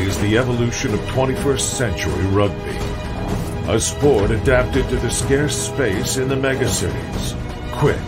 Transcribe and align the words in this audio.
is 0.00 0.18
the 0.20 0.38
evolution 0.38 0.94
of 0.94 1.00
21st 1.00 1.60
century 1.60 2.26
rugby. 2.26 2.76
A 3.68 3.78
sport 3.78 4.30
adapted 4.30 4.88
to 4.88 4.96
the 4.96 5.10
scarce 5.10 5.56
space 5.56 6.16
in 6.16 6.28
the 6.28 6.34
megacities. 6.34 7.34
Quick, 7.72 8.00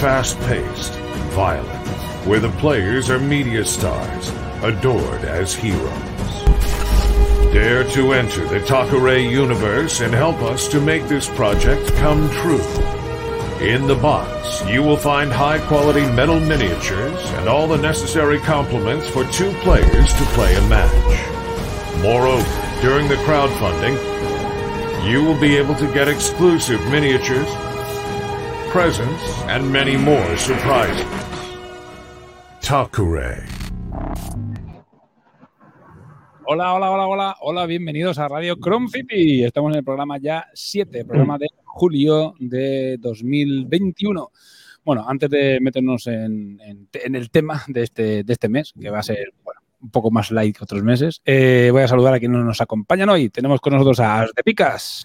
fast-paced, 0.00 0.92
violent, 1.32 1.88
where 2.26 2.40
the 2.40 2.50
players 2.58 3.10
are 3.10 3.18
media 3.18 3.64
stars, 3.64 4.30
adored 4.62 5.24
as 5.24 5.54
heroes. 5.54 6.16
Dare 7.52 7.84
to 7.90 8.12
enter 8.12 8.46
the 8.48 8.60
Takare 8.60 9.30
universe 9.30 10.00
and 10.00 10.12
help 10.12 10.36
us 10.42 10.68
to 10.68 10.80
make 10.80 11.06
this 11.06 11.28
project 11.28 11.86
come 11.94 12.28
true. 12.30 12.60
In 13.60 13.86
the 13.86 13.94
box, 13.94 14.35
you 14.64 14.82
will 14.82 14.96
find 14.96 15.32
high-quality 15.32 16.06
metal 16.12 16.40
miniatures 16.40 17.20
and 17.36 17.48
all 17.48 17.66
the 17.66 17.76
necessary 17.76 18.38
complements 18.40 19.08
for 19.08 19.24
two 19.32 19.52
players 19.60 20.12
to 20.14 20.24
play 20.34 20.54
a 20.54 20.60
match. 20.68 22.02
Moreover, 22.02 22.80
during 22.80 23.08
the 23.08 23.16
crowdfunding, 23.26 23.96
you 25.10 25.22
will 25.22 25.38
be 25.40 25.56
able 25.56 25.74
to 25.76 25.86
get 25.92 26.08
exclusive 26.08 26.80
miniatures, 26.90 27.48
presents, 28.70 29.22
and 29.48 29.70
many 29.70 29.96
more 29.96 30.36
surprises. 30.36 31.06
Takure. 32.60 33.44
Hola, 36.48 36.74
hola, 36.74 36.90
hola, 36.90 37.06
hola, 37.06 37.36
hola, 37.40 37.66
bienvenidos 37.66 38.18
a 38.18 38.28
Radio 38.28 38.56
Chrome 38.56 38.88
City. 38.88 39.44
Estamos 39.44 39.72
en 39.72 39.78
el 39.78 39.84
programa 39.84 40.18
ya 40.18 40.46
7, 40.54 41.04
programa 41.04 41.36
mm. 41.36 41.40
de 41.40 41.46
julio 41.76 42.34
de 42.40 42.96
2021. 43.00 44.30
Bueno, 44.84 45.04
antes 45.06 45.28
de 45.28 45.58
meternos 45.60 46.06
en, 46.06 46.58
en- 46.60 46.88
en 46.92 47.14
el 47.14 47.30
tema 47.30 47.62
de 47.68 47.82
este, 47.82 48.24
de 48.24 48.32
este 48.32 48.48
mes, 48.48 48.72
que 48.80 48.88
va 48.88 49.00
a 49.00 49.02
ser 49.02 49.18
bueno, 49.44 49.60
un 49.82 49.90
poco 49.90 50.10
más 50.10 50.30
light 50.30 50.56
que 50.56 50.64
otros 50.64 50.82
meses, 50.82 51.20
eh, 51.24 51.68
voy 51.72 51.82
a 51.82 51.88
saludar 51.88 52.14
a 52.14 52.18
quienes 52.18 52.42
nos 52.42 52.60
acompañan 52.60 53.08
hoy. 53.10 53.28
Tenemos 53.28 53.60
con 53.60 53.74
nosotros 53.74 54.00
a 54.00 54.22
As 54.22 54.32
de 54.34 54.42
Picas, 54.42 55.02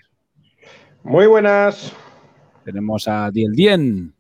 Muy 1.04 1.28
buenas. 1.28 1.94
tenemos 2.64 3.08
a 3.08 3.30
Diel 3.32 3.52
Dien, 3.54 4.14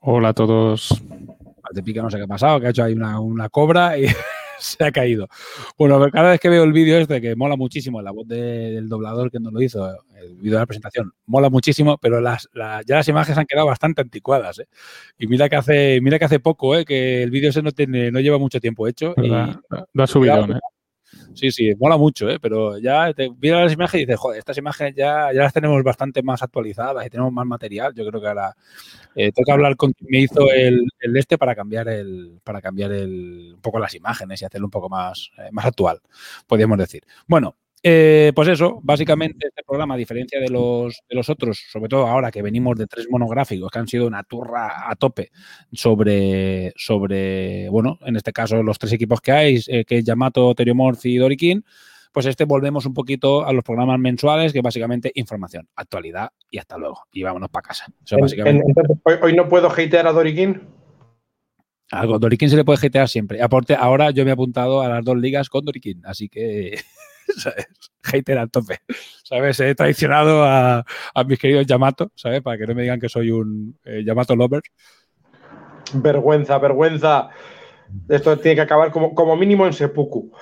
Hola 0.00 0.28
a 0.28 0.34
todos. 0.34 0.92
As 0.92 1.74
de 1.74 1.82
Pica 1.82 2.00
no 2.02 2.10
sé 2.10 2.18
qué 2.18 2.22
ha 2.22 2.28
pasado, 2.28 2.60
que 2.60 2.68
ha 2.68 2.70
hecho 2.70 2.84
ahí 2.84 2.92
una, 2.94 3.18
una 3.18 3.48
cobra 3.48 3.98
y 3.98 4.04
se 4.78 4.84
ha 4.84 4.92
caído. 4.92 5.28
Bueno, 5.76 6.10
cada 6.10 6.30
vez 6.30 6.40
que 6.40 6.48
veo 6.48 6.64
el 6.64 6.72
vídeo 6.72 6.98
este, 6.98 7.20
que 7.20 7.36
mola 7.36 7.56
muchísimo, 7.56 8.02
la 8.02 8.10
voz 8.10 8.26
de- 8.28 8.72
del 8.72 8.88
doblador 8.88 9.30
que 9.30 9.40
nos 9.40 9.52
lo 9.52 9.60
hizo, 9.62 9.86
el 10.20 10.34
vídeo 10.36 10.54
de 10.54 10.60
la 10.60 10.66
presentación, 10.66 11.12
mola 11.26 11.48
muchísimo, 11.50 11.98
pero 11.98 12.20
las, 12.20 12.48
la- 12.52 12.82
ya 12.86 12.96
las 12.96 13.08
imágenes 13.08 13.38
han 13.38 13.46
quedado 13.46 13.66
bastante 13.66 14.00
anticuadas. 14.02 14.58
¿eh? 14.58 14.66
Y 15.18 15.26
mira 15.26 15.48
que 15.48 15.56
hace, 15.56 16.00
mira 16.02 16.18
que 16.18 16.24
hace 16.24 16.40
poco, 16.40 16.76
¿eh? 16.76 16.84
que 16.84 17.22
el 17.22 17.30
vídeo 17.30 17.50
ese 17.50 17.62
no, 17.62 17.72
tiene, 17.72 18.10
no 18.10 18.20
lleva 18.20 18.38
mucho 18.38 18.60
tiempo 18.60 18.86
hecho. 18.88 19.14
y- 19.16 19.28
Da, 19.30 19.60
da 19.92 20.06
subidón, 20.06 20.52
¿eh? 20.52 20.60
Sí, 21.34 21.50
sí, 21.50 21.74
mola 21.78 21.96
mucho, 21.96 22.28
¿eh? 22.28 22.38
pero 22.40 22.78
ya 22.78 23.12
te 23.14 23.30
miras 23.30 23.64
las 23.64 23.72
imágenes 23.72 24.02
y 24.02 24.06
dices, 24.06 24.20
joder, 24.20 24.38
estas 24.38 24.58
imágenes 24.58 24.94
ya, 24.94 25.32
ya 25.32 25.42
las 25.42 25.52
tenemos 25.52 25.82
bastante 25.82 26.22
más 26.22 26.42
actualizadas 26.42 27.06
y 27.06 27.10
tenemos 27.10 27.32
más 27.32 27.46
material. 27.46 27.94
Yo 27.94 28.06
creo 28.06 28.20
que 28.20 28.28
ahora 28.28 28.56
eh, 29.14 29.32
que 29.32 29.52
hablar 29.52 29.76
con 29.76 29.92
quien 29.92 30.10
me 30.10 30.20
hizo 30.20 30.50
el, 30.50 30.86
el 31.00 31.16
este 31.16 31.38
para 31.38 31.54
cambiar 31.54 31.88
el, 31.88 32.40
para 32.44 32.60
cambiar 32.60 32.92
el, 32.92 33.52
un 33.54 33.60
poco 33.60 33.78
las 33.78 33.94
imágenes 33.94 34.42
y 34.42 34.44
hacerlo 34.44 34.66
un 34.66 34.70
poco 34.70 34.88
más, 34.88 35.30
eh, 35.38 35.48
más 35.52 35.66
actual, 35.66 36.00
podríamos 36.46 36.78
decir. 36.78 37.02
Bueno, 37.26 37.56
eh, 37.82 38.32
pues 38.34 38.48
eso, 38.48 38.80
básicamente 38.82 39.48
este 39.48 39.62
programa, 39.64 39.94
a 39.94 39.96
diferencia 39.96 40.40
de 40.40 40.48
los, 40.48 41.00
de 41.08 41.14
los 41.14 41.28
otros, 41.28 41.62
sobre 41.70 41.88
todo 41.88 42.06
ahora 42.06 42.30
que 42.30 42.42
venimos 42.42 42.76
de 42.76 42.86
tres 42.86 43.06
monográficos 43.10 43.70
que 43.70 43.78
han 43.78 43.86
sido 43.88 44.06
una 44.06 44.22
turra 44.24 44.90
a 44.90 44.96
tope 44.96 45.30
sobre, 45.72 46.72
sobre 46.76 47.68
bueno, 47.70 47.98
en 48.04 48.16
este 48.16 48.32
caso 48.32 48.62
los 48.62 48.78
tres 48.78 48.92
equipos 48.92 49.20
que 49.20 49.32
hay, 49.32 49.60
eh, 49.68 49.84
que 49.84 49.98
es 49.98 50.04
Yamato, 50.04 50.54
Teriomorph 50.54 51.04
y 51.06 51.16
Dorikin, 51.16 51.64
pues 52.12 52.26
este 52.26 52.44
volvemos 52.44 52.84
un 52.86 52.94
poquito 52.94 53.44
a 53.46 53.52
los 53.52 53.62
programas 53.62 53.98
mensuales, 54.00 54.52
que 54.52 54.60
básicamente 54.62 55.12
información, 55.14 55.68
actualidad 55.76 56.30
y 56.50 56.58
hasta 56.58 56.78
luego. 56.78 57.02
Y 57.12 57.22
vámonos 57.22 57.50
para 57.50 57.68
casa. 57.68 57.86
Eso 58.04 58.16
En- 58.16 58.20
básicamente. 58.22 58.62
en- 58.62 58.68
entonces, 58.70 58.96
hoy, 59.04 59.14
hoy 59.22 59.36
no 59.36 59.48
puedo 59.48 59.68
hatear 59.70 60.06
a 60.06 60.12
Dorikin. 60.12 60.62
Algo, 61.90 62.18
Dorikin 62.18 62.50
se 62.50 62.56
le 62.56 62.64
puede 62.64 62.86
hatear 62.86 63.08
siempre. 63.08 63.40
Aporte, 63.40 63.74
ahora 63.74 64.10
yo 64.10 64.24
me 64.24 64.30
he 64.30 64.34
apuntado 64.34 64.82
a 64.82 64.88
las 64.88 65.04
dos 65.04 65.16
ligas 65.16 65.48
con 65.48 65.64
Dorikin, 65.64 66.04
así 66.06 66.28
que, 66.28 66.78
¿sabes? 67.36 67.66
Hater 68.02 68.38
al 68.38 68.50
tope, 68.50 68.78
¿sabes? 69.22 69.60
He 69.60 69.74
traicionado 69.74 70.44
a, 70.44 70.84
a 71.14 71.24
mis 71.24 71.38
queridos 71.38 71.66
Yamato, 71.66 72.10
¿sabes? 72.14 72.42
Para 72.42 72.58
que 72.58 72.66
no 72.66 72.74
me 72.74 72.82
digan 72.82 73.00
que 73.00 73.08
soy 73.08 73.30
un 73.30 73.78
eh, 73.84 74.02
Yamato 74.04 74.34
lover. 74.34 74.62
Vergüenza, 75.94 76.58
vergüenza. 76.58 77.30
Esto 78.08 78.38
tiene 78.38 78.56
que 78.56 78.62
acabar 78.62 78.90
como, 78.90 79.14
como 79.14 79.36
mínimo 79.36 79.66
en 79.66 79.72
Seppuku. 79.72 80.32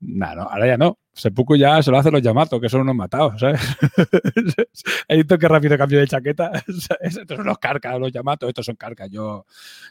No, 0.00 0.34
no, 0.34 0.42
ahora 0.42 0.66
ya 0.66 0.76
no. 0.76 0.98
Seppuku 1.14 1.56
ya 1.56 1.82
se 1.82 1.90
lo 1.90 1.98
hacen 1.98 2.12
los 2.12 2.22
Yamato, 2.22 2.58
que 2.58 2.70
son 2.70 2.80
unos 2.82 2.94
matados, 2.94 3.38
¿sabes? 3.38 3.60
He 5.08 5.16
visto 5.16 5.38
que 5.38 5.46
rápido 5.46 5.76
cambio 5.76 5.98
de 6.00 6.06
chaqueta. 6.06 6.50
Estos 7.00 7.36
son 7.36 7.46
los 7.46 7.58
carcas, 7.58 7.98
los 7.98 8.10
Yamato, 8.10 8.48
estos 8.48 8.64
son 8.64 8.76
carcas. 8.76 9.10
Yo, 9.10 9.44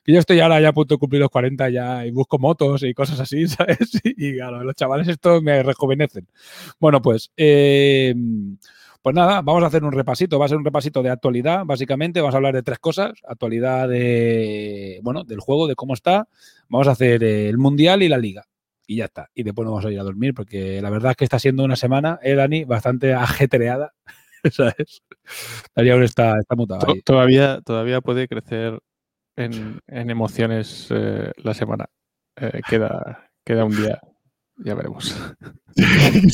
yo 0.06 0.20
estoy 0.20 0.40
ahora 0.40 0.60
ya 0.60 0.70
a 0.70 0.74
punto 0.74 0.96
de 0.96 1.00
cumplir 1.00 1.22
los 1.22 1.30
40 1.30 1.70
ya 1.70 2.06
y 2.08 2.12
busco 2.12 2.40
motos 2.40 2.82
y 2.84 2.94
cosas 2.96 3.20
así, 3.20 3.48
¿sabes? 3.48 3.92
Y 4.04 4.36
claro, 4.36 4.64
los 4.64 4.76
chavales 4.76 5.08
estos 5.08 5.44
me 5.44 5.62
rejuvenecen. 5.62 6.28
Bueno, 6.80 7.02
pues, 7.04 7.32
eh, 7.38 8.16
pues 9.04 9.16
nada, 9.16 9.42
vamos 9.44 9.64
a 9.64 9.68
hacer 9.68 9.84
un 9.84 9.92
repasito. 9.92 10.40
Va 10.40 10.46
a 10.46 10.50
ser 10.50 10.58
un 10.58 10.66
repasito 10.66 11.04
de 11.04 11.12
actualidad, 11.12 11.66
básicamente. 11.66 12.20
Vamos 12.22 12.34
a 12.34 12.38
hablar 12.38 12.56
de 12.56 12.64
tres 12.64 12.80
cosas. 12.80 13.14
Actualidad 13.28 13.88
de, 13.88 15.00
bueno, 15.04 15.24
del 15.24 15.40
juego, 15.40 15.68
de 15.68 15.76
cómo 15.76 15.94
está. 15.94 16.28
Vamos 16.68 16.88
a 16.88 16.92
hacer 16.92 17.24
el 17.24 17.60
Mundial 17.60 18.02
y 18.02 18.10
la 18.10 18.18
Liga 18.18 18.48
y 18.92 18.98
ya 18.98 19.06
está. 19.06 19.30
Y 19.34 19.44
después 19.44 19.64
nos 19.66 19.74
vamos 19.74 19.86
a 19.86 19.92
ir 19.92 20.00
a 20.00 20.04
dormir 20.04 20.34
porque 20.34 20.82
la 20.82 20.90
verdad 20.90 21.12
es 21.12 21.18
que 21.18 21.24
está 21.24 21.40
siendo 21.40 21.64
una 21.64 21.76
semana, 21.76 22.20
eh, 22.22 22.36
Dani, 22.36 22.66
bastante 22.66 23.14
ajetreada. 23.14 23.94
¿Sabes? 24.52 25.02
Aún 25.76 26.04
está, 26.04 26.38
está 26.40 26.56
mutado 26.56 26.92
ahí. 26.92 27.02
Todavía, 27.02 27.62
todavía 27.62 28.02
puede 28.02 28.28
crecer 28.28 28.80
en, 29.38 29.80
en 29.88 30.10
emociones 30.10 30.88
eh, 30.90 31.32
la 31.38 31.54
semana. 31.54 31.86
Eh, 32.36 32.62
queda, 32.68 33.30
queda 33.46 33.66
un 33.66 33.76
día, 33.76 34.00
ya 34.58 34.74
veremos. 34.76 35.16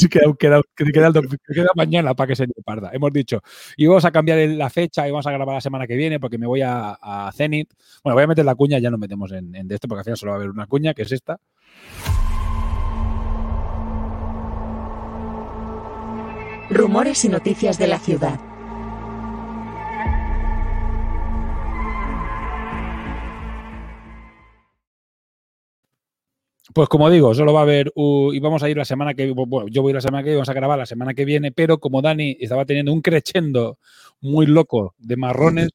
Queda, 0.10 0.34
queda- 0.40 0.62
queda 0.76 1.12
queda 1.54 1.68
mañana 1.76 2.16
para 2.16 2.28
que 2.30 2.36
se 2.36 2.48
parda. 2.66 2.90
Hemos 2.92 3.14
dicho, 3.14 3.40
íbamos 3.78 4.04
a 4.04 4.10
cambiar 4.12 4.40
la 4.50 4.68
fecha 4.72 5.08
y 5.08 5.12
vamos 5.12 5.28
a 5.28 5.32
grabar 5.32 5.54
la 5.54 5.62
semana 5.62 5.86
que 5.86 5.96
viene 5.96 6.20
porque 6.20 6.40
me 6.40 6.48
voy 6.48 6.62
a, 6.62 6.98
a 7.00 7.32
Zenit. 7.34 7.72
Bueno, 8.04 8.16
voy 8.16 8.24
a 8.24 8.28
meter 8.28 8.46
la 8.46 8.56
cuña, 8.56 8.80
ya 8.80 8.90
nos 8.90 9.00
metemos 9.00 9.32
en, 9.32 9.54
en 9.56 9.68
de 9.68 9.76
esto 9.76 9.88
porque 9.88 10.00
al 10.00 10.06
final 10.06 10.18
solo 10.18 10.32
va 10.32 10.38
a 10.38 10.40
haber 10.40 10.50
una 10.50 10.66
cuña, 10.66 10.96
que 10.96 11.04
es 11.04 11.12
esta. 11.12 11.40
Rumores 16.70 17.24
y 17.24 17.30
noticias 17.30 17.78
de 17.78 17.88
la 17.88 17.98
ciudad. 17.98 18.42
Pues 26.78 26.90
como 26.90 27.10
digo, 27.10 27.34
solo 27.34 27.54
va 27.54 27.62
a 27.62 27.64
haber, 27.64 27.92
uh, 27.96 28.32
y 28.32 28.40
vamos 28.40 28.62
a 28.62 28.70
ir 28.70 28.78
la 28.78 28.86
semana 28.86 29.16
que 29.16 29.32
bueno, 29.32 29.68
yo 29.68 29.82
voy 29.82 29.94
la 29.94 30.00
semana 30.00 30.22
que 30.22 30.26
viene, 30.30 30.38
vamos 30.38 30.50
a 30.50 30.54
grabar 30.54 30.78
la 30.78 30.86
semana 30.86 31.16
que 31.16 31.26
viene, 31.26 31.52
pero 31.52 31.80
como 31.80 32.04
Dani 32.04 32.38
estaba 32.40 32.66
teniendo 32.66 32.94
un 32.94 33.02
crescendo 33.02 33.80
muy 34.22 34.46
loco 34.46 34.94
de 35.00 35.18
marrones, 35.18 35.70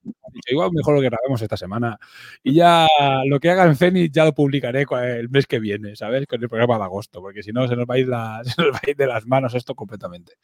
igual 0.49 0.71
mejor 0.73 0.95
lo 0.95 1.01
que 1.01 1.09
grabemos 1.09 1.43
esta 1.43 1.57
semana. 1.57 1.99
Y 2.45 2.55
ya 2.55 2.87
lo 3.27 3.41
que 3.41 3.51
haga 3.51 3.65
en 3.65 3.75
Zenith 3.75 4.13
ya 4.15 4.25
lo 4.25 4.33
publicaré 4.33 4.87
el 5.19 5.29
mes 5.29 5.49
que 5.49 5.59
viene, 5.59 5.97
¿sabes? 5.97 6.25
Con 6.29 6.41
el 6.41 6.49
programa 6.49 6.79
de 6.79 6.85
agosto, 6.85 7.21
porque 7.21 7.43
si 7.43 7.51
no 7.51 7.67
se 7.67 7.75
nos 7.75 7.85
va 7.85 7.95
a 7.97 7.99
ir, 7.99 8.07
la- 8.07 8.41
se 8.45 8.63
nos 8.63 8.73
va 8.73 8.79
a 8.87 8.89
ir 8.89 8.95
de 8.97 9.09
las 9.09 9.27
manos 9.27 9.55
esto 9.57 9.75
completamente. 9.75 10.35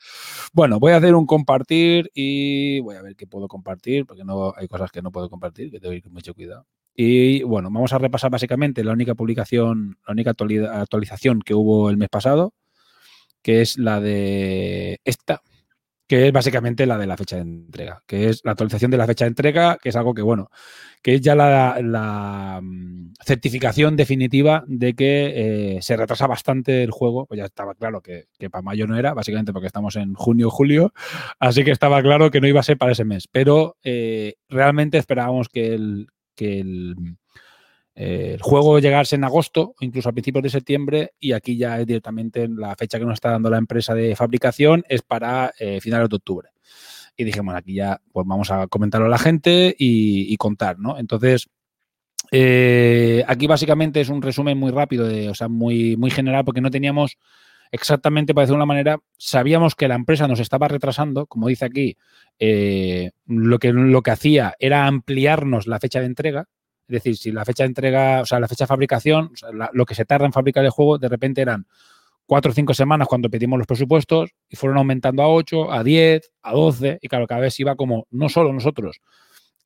Bueno, 0.53 0.81
voy 0.81 0.91
a 0.91 0.97
hacer 0.97 1.15
un 1.15 1.25
compartir 1.27 2.11
y 2.15 2.81
voy 2.81 2.97
a 2.97 3.03
ver 3.03 3.15
qué 3.15 3.29
puedo 3.29 3.47
compartir, 3.47 4.07
porque 4.07 4.25
no 4.25 4.53
hay 4.57 4.67
cosas 4.67 4.91
que 4.91 5.03
no 5.03 5.13
puedo 5.13 5.31
compartir, 5.31 5.71
que 5.71 5.79
tengo 5.79 5.93
que 5.93 5.99
ir 5.99 6.03
con 6.03 6.15
mucho 6.15 6.35
cuidado. 6.35 6.67
Y 7.01 7.45
bueno, 7.45 7.71
vamos 7.71 7.93
a 7.93 7.99
repasar 7.99 8.29
básicamente 8.29 8.83
la 8.83 8.93
única 8.93 9.15
publicación, 9.15 9.99
la 10.05 10.13
única 10.13 10.33
actuali- 10.33 10.67
actualización 10.67 11.41
que 11.43 11.55
hubo 11.55 11.91
el 11.91 11.97
mes 11.97 12.09
pasado, 12.09 12.55
que 13.43 13.63
es 13.63 13.79
la 13.79 14.01
de 14.01 15.01
esta, 15.05 15.41
que 16.09 16.27
es 16.27 16.33
básicamente 16.33 16.87
la 16.87 16.99
de 16.99 17.07
la 17.07 17.17
fecha 17.17 17.37
de 17.37 17.43
entrega, 17.43 18.03
que 18.07 18.29
es 18.31 18.43
la 18.45 18.53
actualización 18.53 18.91
de 18.91 18.97
la 18.99 19.07
fecha 19.07 19.27
de 19.27 19.31
entrega, 19.31 19.79
que 19.81 19.91
es 19.91 19.97
algo 19.97 20.15
que, 20.15 20.23
bueno, 20.23 20.51
que 21.03 21.15
es 21.15 21.21
ya 21.21 21.37
la, 21.37 22.61
mm, 22.63 23.13
certificación 23.25 23.97
definitiva 23.97 24.65
de 24.67 24.95
que 24.95 25.77
eh, 25.77 25.83
se 25.83 25.97
retrasa 25.97 26.27
bastante 26.27 26.83
el 26.83 26.91
juego, 26.91 27.27
pues 27.27 27.39
ya 27.39 27.45
estaba 27.47 27.75
claro 27.75 28.01
que, 28.03 28.27
que 28.39 28.51
para 28.51 28.63
mayo 28.63 28.89
no 28.89 28.99
era, 28.99 29.15
básicamente 29.15 29.53
porque 29.53 29.69
estamos 29.69 29.97
en 29.97 30.15
junio, 30.15 30.51
julio, 30.51 30.93
así 31.39 31.65
que 31.65 31.71
estaba 31.71 32.03
claro 32.03 32.31
que 32.33 32.41
no 32.41 32.49
iba 32.49 32.61
a 32.61 32.65
ser 32.65 32.79
para 32.79 32.93
ese 32.93 33.05
mes, 33.05 33.29
pero 33.31 33.77
eh, 33.85 34.35
realmente 34.49 34.99
esperábamos 34.99 35.49
que 35.49 35.75
el, 35.75 36.09
que 36.39 36.61
el, 36.61 36.95
eh, 38.01 38.39
juego 38.41 38.79
llegase 38.79 39.17
en 39.17 39.25
agosto 39.25 39.75
o 39.77 39.85
incluso 39.85 40.09
a 40.09 40.13
principios 40.13 40.45
de 40.45 40.51
septiembre 40.51 41.15
y 41.19 41.33
aquí 41.33 41.57
ya 41.57 41.81
es 41.81 41.87
directamente 41.87 42.47
la 42.47 42.77
fecha 42.77 42.97
que 42.97 43.05
nos 43.05 43.15
está 43.15 43.31
dando 43.31 43.51
la 43.51 43.59
empresa 43.59 43.93
de 43.93 44.15
fabricación 44.15 44.85
es 44.89 45.03
para 45.03 45.53
eh, 45.59 45.81
finales 45.81 46.09
de 46.09 46.15
octubre. 46.15 46.51
Y 47.17 47.25
dijimos, 47.25 47.57
aquí 47.57 47.75
ya 47.75 48.01
pues 48.13 48.25
vamos 48.25 48.53
a 48.53 48.69
comentarlo 48.69 49.09
a 49.09 49.11
la 49.11 49.19
gente 49.19 49.75
y, 49.77 50.33
y 50.33 50.37
contar, 50.37 50.79
¿no? 50.79 50.97
Entonces, 50.97 51.49
eh, 52.31 53.25
aquí 53.27 53.49
básicamente 53.49 54.01
es 54.01 54.11
un 54.11 54.23
resumen 54.23 54.57
muy 54.57 54.71
rápido, 54.71 55.09
de, 55.09 55.29
o 55.29 55.35
sea, 55.35 55.49
muy, 55.49 55.97
muy 55.97 56.13
general, 56.13 56.45
porque 56.45 56.61
no 56.61 56.71
teníamos 56.71 57.19
exactamente, 57.73 58.35
para 58.35 58.45
decirlo 58.45 58.57
de 58.59 58.65
una 58.65 58.67
manera, 58.67 58.99
sabíamos 59.17 59.75
que 59.75 59.89
la 59.89 59.95
empresa 59.95 60.29
nos 60.29 60.41
estaba 60.41 60.69
retrasando, 60.69 61.27
como 61.27 61.49
dice 61.49 61.65
aquí, 61.65 61.97
eh, 62.39 63.11
lo, 63.27 63.59
que, 63.59 63.73
lo 63.73 64.03
que 64.03 64.11
hacía 64.11 64.55
era 64.59 64.87
ampliarnos 64.87 65.67
la 65.67 65.81
fecha 65.81 66.01
de 66.01 66.07
entrega, 66.07 66.49
es 66.89 66.95
decir, 66.95 67.17
si 67.17 67.33
la 67.33 67.45
fecha 67.45 67.65
de 67.65 67.69
entrega, 67.69 68.23
o 68.23 68.27
sea, 68.27 68.41
la 68.41 68.49
fecha 68.49 68.65
de 68.65 68.69
fabricación, 68.69 69.33
lo 69.73 69.85
que 69.85 69.95
se 69.95 70.07
tarda 70.07 70.27
en 70.27 70.33
fabricar 70.33 70.65
el 70.65 70.71
juego, 70.71 70.99
de 70.99 71.09
repente 71.09 71.43
eran 71.43 71.67
cuatro 72.25 72.51
o 72.51 72.55
cinco 72.55 72.75
semanas 72.75 73.09
cuando 73.09 73.31
pedimos 73.31 73.59
los 73.59 73.67
presupuestos 73.67 74.31
y 74.49 74.57
fueron 74.57 74.79
aumentando 74.79 75.23
a 75.23 75.29
8, 75.29 75.73
a 75.73 75.83
10, 75.83 76.33
a 76.43 76.53
12 76.53 76.99
y 77.01 77.09
claro, 77.09 77.27
cada 77.27 77.43
vez 77.43 77.59
iba 77.61 77.75
como, 77.75 78.07
no 78.11 78.29
solo 78.29 78.53
nosotros, 78.53 79.01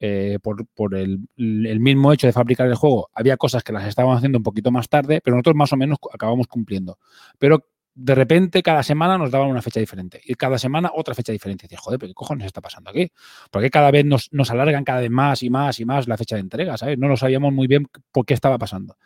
eh, 0.00 0.38
por, 0.42 0.66
por 0.74 0.96
el, 0.96 1.28
el 1.36 1.78
mismo 1.78 2.12
hecho 2.12 2.26
de 2.26 2.32
fabricar 2.32 2.66
el 2.66 2.74
juego, 2.74 3.08
había 3.14 3.36
cosas 3.36 3.62
que 3.62 3.72
las 3.72 3.86
estábamos 3.86 4.16
haciendo 4.16 4.38
un 4.38 4.42
poquito 4.42 4.72
más 4.72 4.88
tarde, 4.88 5.20
pero 5.22 5.36
nosotros 5.36 5.54
más 5.54 5.72
o 5.72 5.76
menos 5.76 5.98
acabamos 6.12 6.48
cumpliendo. 6.48 6.98
Pero 7.38 7.68
de 7.94 8.14
repente 8.14 8.62
cada 8.62 8.82
semana 8.82 9.18
nos 9.18 9.30
daban 9.30 9.48
una 9.48 9.62
fecha 9.62 9.80
diferente 9.80 10.20
y 10.24 10.34
cada 10.34 10.58
semana 10.58 10.90
otra 10.94 11.14
fecha 11.14 11.32
diferente. 11.32 11.66
Y 11.70 11.76
joder, 11.76 11.98
pero 11.98 12.10
¿qué 12.10 12.14
cojones 12.14 12.46
está 12.46 12.60
pasando 12.60 12.90
aquí? 12.90 13.10
Porque 13.50 13.70
cada 13.70 13.90
vez 13.90 14.04
nos, 14.04 14.28
nos 14.32 14.50
alargan 14.50 14.84
cada 14.84 15.00
vez 15.00 15.10
más 15.10 15.42
y 15.42 15.50
más 15.50 15.78
y 15.80 15.84
más 15.84 16.08
la 16.08 16.16
fecha 16.16 16.36
de 16.36 16.40
entrega, 16.40 16.76
¿sabes? 16.76 16.98
No 16.98 17.08
lo 17.08 17.16
sabíamos 17.16 17.52
muy 17.52 17.66
bien 17.66 17.86
por 18.10 18.24
qué 18.24 18.34
estaba 18.34 18.58
pasando. 18.58 18.96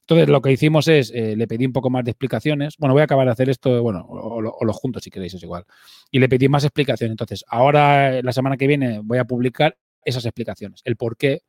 Entonces, 0.00 0.28
lo 0.28 0.40
que 0.40 0.52
hicimos 0.52 0.86
es, 0.86 1.10
eh, 1.12 1.34
le 1.34 1.48
pedí 1.48 1.66
un 1.66 1.72
poco 1.72 1.90
más 1.90 2.04
de 2.04 2.12
explicaciones. 2.12 2.76
Bueno, 2.78 2.94
voy 2.94 3.00
a 3.00 3.04
acabar 3.04 3.26
de 3.26 3.32
hacer 3.32 3.50
esto, 3.50 3.82
bueno, 3.82 4.06
o, 4.08 4.38
o 4.38 4.56
o 4.56 4.64
lo 4.64 4.72
junto 4.72 5.00
si 5.00 5.10
queréis, 5.10 5.34
es 5.34 5.42
igual. 5.42 5.64
Y 6.12 6.20
le 6.20 6.28
pedí 6.28 6.48
más 6.48 6.62
explicaciones. 6.62 7.10
Entonces, 7.10 7.44
ahora, 7.48 8.16
eh, 8.18 8.22
la 8.22 8.32
semana 8.32 8.56
que 8.56 8.68
viene, 8.68 9.00
voy 9.02 9.18
a 9.18 9.24
publicar 9.24 9.76
esas 10.04 10.24
explicaciones. 10.24 10.80
El 10.84 10.94
por 10.96 11.16
qué 11.16 11.42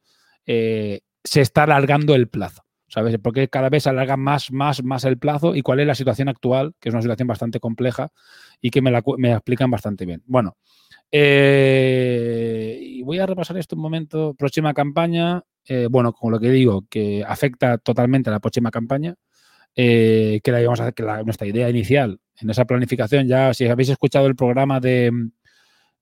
eh, 0.48 1.02
se 1.24 1.42
está 1.42 1.64
alargando 1.64 2.16
el 2.16 2.30
plazo. 2.30 2.64
¿Sabes? 2.88 3.14
El 3.14 3.20
por 3.20 3.34
qué 3.34 3.50
cada 3.50 3.70
vez 3.70 3.84
se 3.84 3.90
alarga 3.90 4.16
más, 4.16 4.52
más, 4.52 4.84
más 4.84 5.04
el 5.04 5.18
plazo 5.18 5.56
y 5.56 5.62
cuál 5.62 5.82
es 5.82 5.88
la 5.88 5.96
situación 5.96 6.30
actual, 6.30 6.74
que 6.80 6.90
es 6.90 6.94
una 6.94 7.02
situación 7.02 7.28
bastante 7.28 7.60
compleja 7.60 8.10
y 8.62 8.70
que 8.70 8.82
me 8.82 8.92
la, 8.92 9.04
me 9.18 9.34
explican 9.34 9.70
bastante 9.70 10.06
bien. 10.06 10.24
Bueno, 10.26 10.56
eh, 11.12 12.80
y 12.82 13.02
voy 13.04 13.20
a 13.20 13.26
repasar 13.26 13.58
esto 13.58 13.76
un 13.76 13.82
momento. 13.82 14.36
Próxima 14.38 14.74
campaña, 14.74 15.44
eh, 15.66 15.88
bueno, 15.90 16.14
con 16.14 16.32
lo 16.32 16.40
que 16.40 16.50
digo, 16.50 16.86
que 16.90 17.24
afecta 17.28 17.78
totalmente 17.78 18.30
a 18.30 18.34
la 18.34 18.40
próxima 18.40 18.72
campaña, 18.72 19.16
eh, 19.76 20.40
que 20.44 20.52
la 20.52 20.62
íbamos 20.62 20.80
a 20.80 20.88
hacer, 20.88 21.06
nuestra 21.26 21.48
idea 21.48 21.70
inicial 21.70 22.20
en 22.40 22.50
esa 22.50 22.66
planificación, 22.66 23.28
ya 23.28 23.54
si 23.54 23.68
habéis 23.68 23.90
escuchado 23.90 24.28
el 24.28 24.36
programa 24.36 24.80
de, 24.80 25.12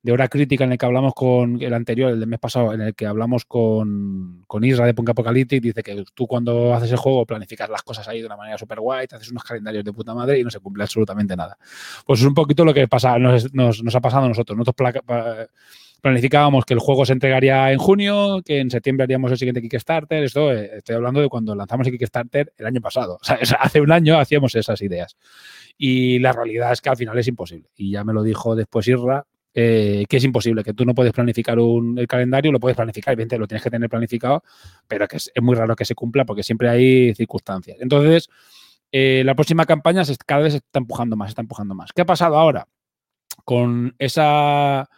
de 0.05 0.11
hora 0.11 0.27
crítica 0.27 0.65
en 0.65 0.71
el 0.71 0.77
que 0.77 0.85
hablamos 0.85 1.15
con 1.15 1.59
el 1.63 1.73
anterior, 1.73 2.11
el 2.11 2.19
del 2.19 2.29
mes 2.29 2.37
pasado, 2.39 2.71
en 2.73 2.81
el 2.81 2.93
que 2.93 3.07
hablamos 3.07 3.43
con, 3.43 4.43
con 4.45 4.63
Isra 4.63 4.85
de 4.85 4.93
Punk 4.93 5.09
Apocalyptic, 5.09 5.63
dice 5.63 5.81
que 5.81 6.03
tú 6.13 6.27
cuando 6.27 6.75
haces 6.75 6.91
el 6.91 6.97
juego 6.97 7.25
planificas 7.25 7.67
las 7.71 7.81
cosas 7.81 8.07
ahí 8.07 8.19
de 8.19 8.27
una 8.27 8.37
manera 8.37 8.55
súper 8.55 8.79
guay, 8.81 9.07
te 9.07 9.15
haces 9.15 9.31
unos 9.31 9.43
calendarios 9.43 9.83
de 9.83 9.91
puta 9.91 10.13
madre 10.13 10.37
y 10.39 10.43
no 10.43 10.51
se 10.51 10.59
cumple 10.59 10.83
absolutamente 10.83 11.35
nada. 11.35 11.57
Pues 12.05 12.19
es 12.19 12.25
un 12.27 12.35
poquito 12.35 12.63
lo 12.63 12.71
que 12.71 12.87
pasa, 12.87 13.17
nos, 13.17 13.51
nos- 13.55 13.95
ha 13.95 13.99
pasado 13.99 14.25
a 14.25 14.27
nosotros. 14.27 14.55
Nosotros 14.55 14.91
planificábamos 16.01 16.65
que 16.65 16.75
el 16.75 16.79
juego 16.79 17.03
se 17.03 17.13
entregaría 17.13 17.71
en 17.71 17.79
junio, 17.79 18.43
que 18.45 18.59
en 18.59 18.69
septiembre 18.69 19.05
haríamos 19.05 19.31
el 19.31 19.39
siguiente 19.39 19.59
Kickstarter. 19.59 20.23
Esto 20.23 20.51
eh, 20.53 20.69
estoy 20.77 20.97
hablando 20.97 21.19
de 21.19 21.29
cuando 21.29 21.55
lanzamos 21.55 21.87
el 21.87 21.93
Kickstarter 21.97 22.53
el 22.57 22.65
año 22.67 22.79
pasado. 22.79 23.17
Hace 23.59 23.81
un 23.81 23.91
año 23.91 24.19
hacíamos 24.19 24.53
esas 24.53 24.79
ideas. 24.83 25.17
Y 25.79 26.19
la 26.19 26.31
realidad 26.31 26.73
es 26.73 26.81
que 26.81 26.89
al 26.89 26.97
final 26.97 27.17
es 27.17 27.27
imposible. 27.27 27.69
Y 27.75 27.89
ya 27.89 28.03
me 28.03 28.13
lo 28.13 28.21
dijo 28.21 28.55
después 28.55 28.87
Irra, 28.87 29.25
eh, 29.57 30.03
que 30.09 30.17
es 30.17 30.23
imposible, 30.25 30.65
que 30.65 30.73
tú 30.73 30.83
no 30.83 30.93
puedes 30.93 31.13
planificar 31.13 31.57
un, 31.59 31.97
el 31.97 32.07
calendario, 32.07 32.51
lo 32.51 32.59
puedes 32.59 32.75
planificar, 32.75 33.13
evidentemente 33.13 33.39
lo 33.39 33.47
tienes 33.47 33.63
que 33.63 33.69
tener 33.69 33.89
planificado, 33.89 34.43
pero 34.85 35.07
que 35.07 35.15
es, 35.15 35.31
muy 35.41 35.55
raro 35.55 35.77
que 35.77 35.85
se 35.85 35.95
cumpla 35.95 36.25
porque 36.25 36.43
siempre 36.43 36.67
hay 36.67 37.15
circunstancias. 37.15 37.77
Entonces, 37.79 38.27
eh, 38.91 39.23
la 39.25 39.33
próxima 39.33 39.65
campaña 39.65 40.03
cada 40.25 40.41
vez 40.41 40.53
se 40.53 40.57
está 40.57 40.79
empujando 40.79 41.15
más, 41.15 41.29
se 41.29 41.31
está 41.31 41.41
empujando 41.41 41.73
más. 41.73 41.93
¿Qué 41.93 42.01
ha 42.01 42.05
pasado 42.05 42.35
ahora? 42.35 42.67
Con 43.45 43.95
esa 43.97 44.89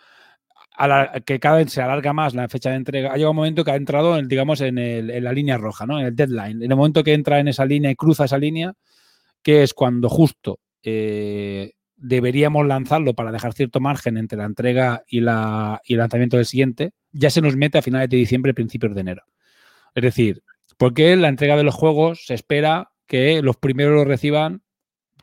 que 1.25 1.39
cada 1.39 1.57
vez 1.57 1.71
se 1.71 1.81
alarga 1.81 2.13
más 2.13 2.33
la 2.33 2.47
fecha 2.47 2.71
de 2.71 2.77
entrega, 2.77 3.11
ha 3.11 3.15
llegado 3.15 3.31
un 3.31 3.37
momento 3.37 3.63
que 3.63 3.71
ha 3.71 3.75
entrado, 3.75 4.17
en, 4.17 4.27
digamos, 4.27 4.61
en 4.61 4.75
la 5.23 5.33
línea 5.33 5.57
roja, 5.57 5.85
¿no? 5.85 5.99
En 5.99 6.07
el 6.07 6.15
deadline. 6.15 6.63
En 6.63 6.71
el 6.71 6.77
momento 6.77 7.03
que 7.03 7.13
entra 7.13 7.39
en 7.39 7.47
esa 7.47 7.65
línea 7.65 7.91
y 7.91 7.95
cruza 7.95 8.25
esa 8.25 8.37
línea, 8.37 8.73
que 9.43 9.63
es 9.63 9.73
cuando 9.73 10.09
justo 10.09 10.59
eh, 10.83 11.73
deberíamos 11.97 12.65
lanzarlo 12.65 13.13
para 13.13 13.31
dejar 13.31 13.53
cierto 13.53 13.79
margen 13.79 14.17
entre 14.17 14.37
la 14.37 14.45
entrega 14.45 15.03
y, 15.07 15.19
la, 15.19 15.81
y 15.83 15.93
el 15.93 15.99
lanzamiento 15.99 16.37
del 16.37 16.45
siguiente, 16.45 16.93
ya 17.11 17.29
se 17.29 17.41
nos 17.41 17.55
mete 17.55 17.79
a 17.79 17.81
finales 17.81 18.09
de 18.09 18.17
diciembre, 18.17 18.53
principios 18.53 18.93
de 18.93 19.01
enero. 19.01 19.23
Es 19.95 20.03
decir, 20.03 20.43
porque 20.77 21.15
la 21.15 21.27
entrega 21.27 21.57
de 21.57 21.63
los 21.63 21.73
juegos 21.73 22.25
se 22.25 22.35
espera 22.35 22.91
que 23.07 23.41
los 23.41 23.57
primeros 23.57 23.95
los 23.95 24.07
reciban 24.07 24.61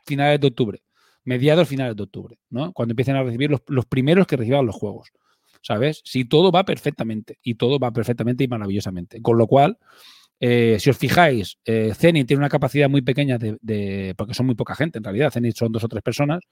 finales 0.05 0.39
de 0.41 0.47
octubre, 0.47 0.83
mediados 1.23 1.67
finales 1.67 1.95
de 1.95 2.03
octubre, 2.03 2.37
¿no? 2.49 2.73
Cuando 2.73 2.91
empiecen 2.91 3.15
a 3.15 3.23
recibir 3.23 3.49
los, 3.49 3.61
los 3.67 3.85
primeros 3.85 4.27
que 4.27 4.37
reciban 4.37 4.65
los 4.65 4.75
juegos. 4.75 5.11
¿Sabes? 5.61 6.03
Si 6.05 6.25
todo 6.25 6.51
va 6.51 6.63
perfectamente 6.63 7.39
y 7.41 7.55
todo 7.55 7.79
va 7.79 7.91
perfectamente 7.91 8.43
y 8.43 8.47
maravillosamente. 8.47 9.19
Con 9.23 9.39
lo 9.39 9.47
cual, 9.47 9.79
eh, 10.39 10.77
si 10.79 10.89
os 10.89 10.97
fijáis, 10.97 11.57
eh, 11.63 11.93
Zenith 11.95 12.27
tiene 12.27 12.39
una 12.39 12.49
capacidad 12.49 12.89
muy 12.89 13.01
pequeña 13.01 13.37
de, 13.37 14.13
porque 14.17 14.33
son 14.33 14.45
muy 14.45 14.55
poca 14.55 14.75
gente 14.75 14.97
en 14.97 15.03
realidad, 15.03 15.31
Zenith 15.31 15.55
son 15.55 15.71
dos 15.71 15.83
o 15.83 15.87
tres 15.87 16.03
personas 16.03 16.43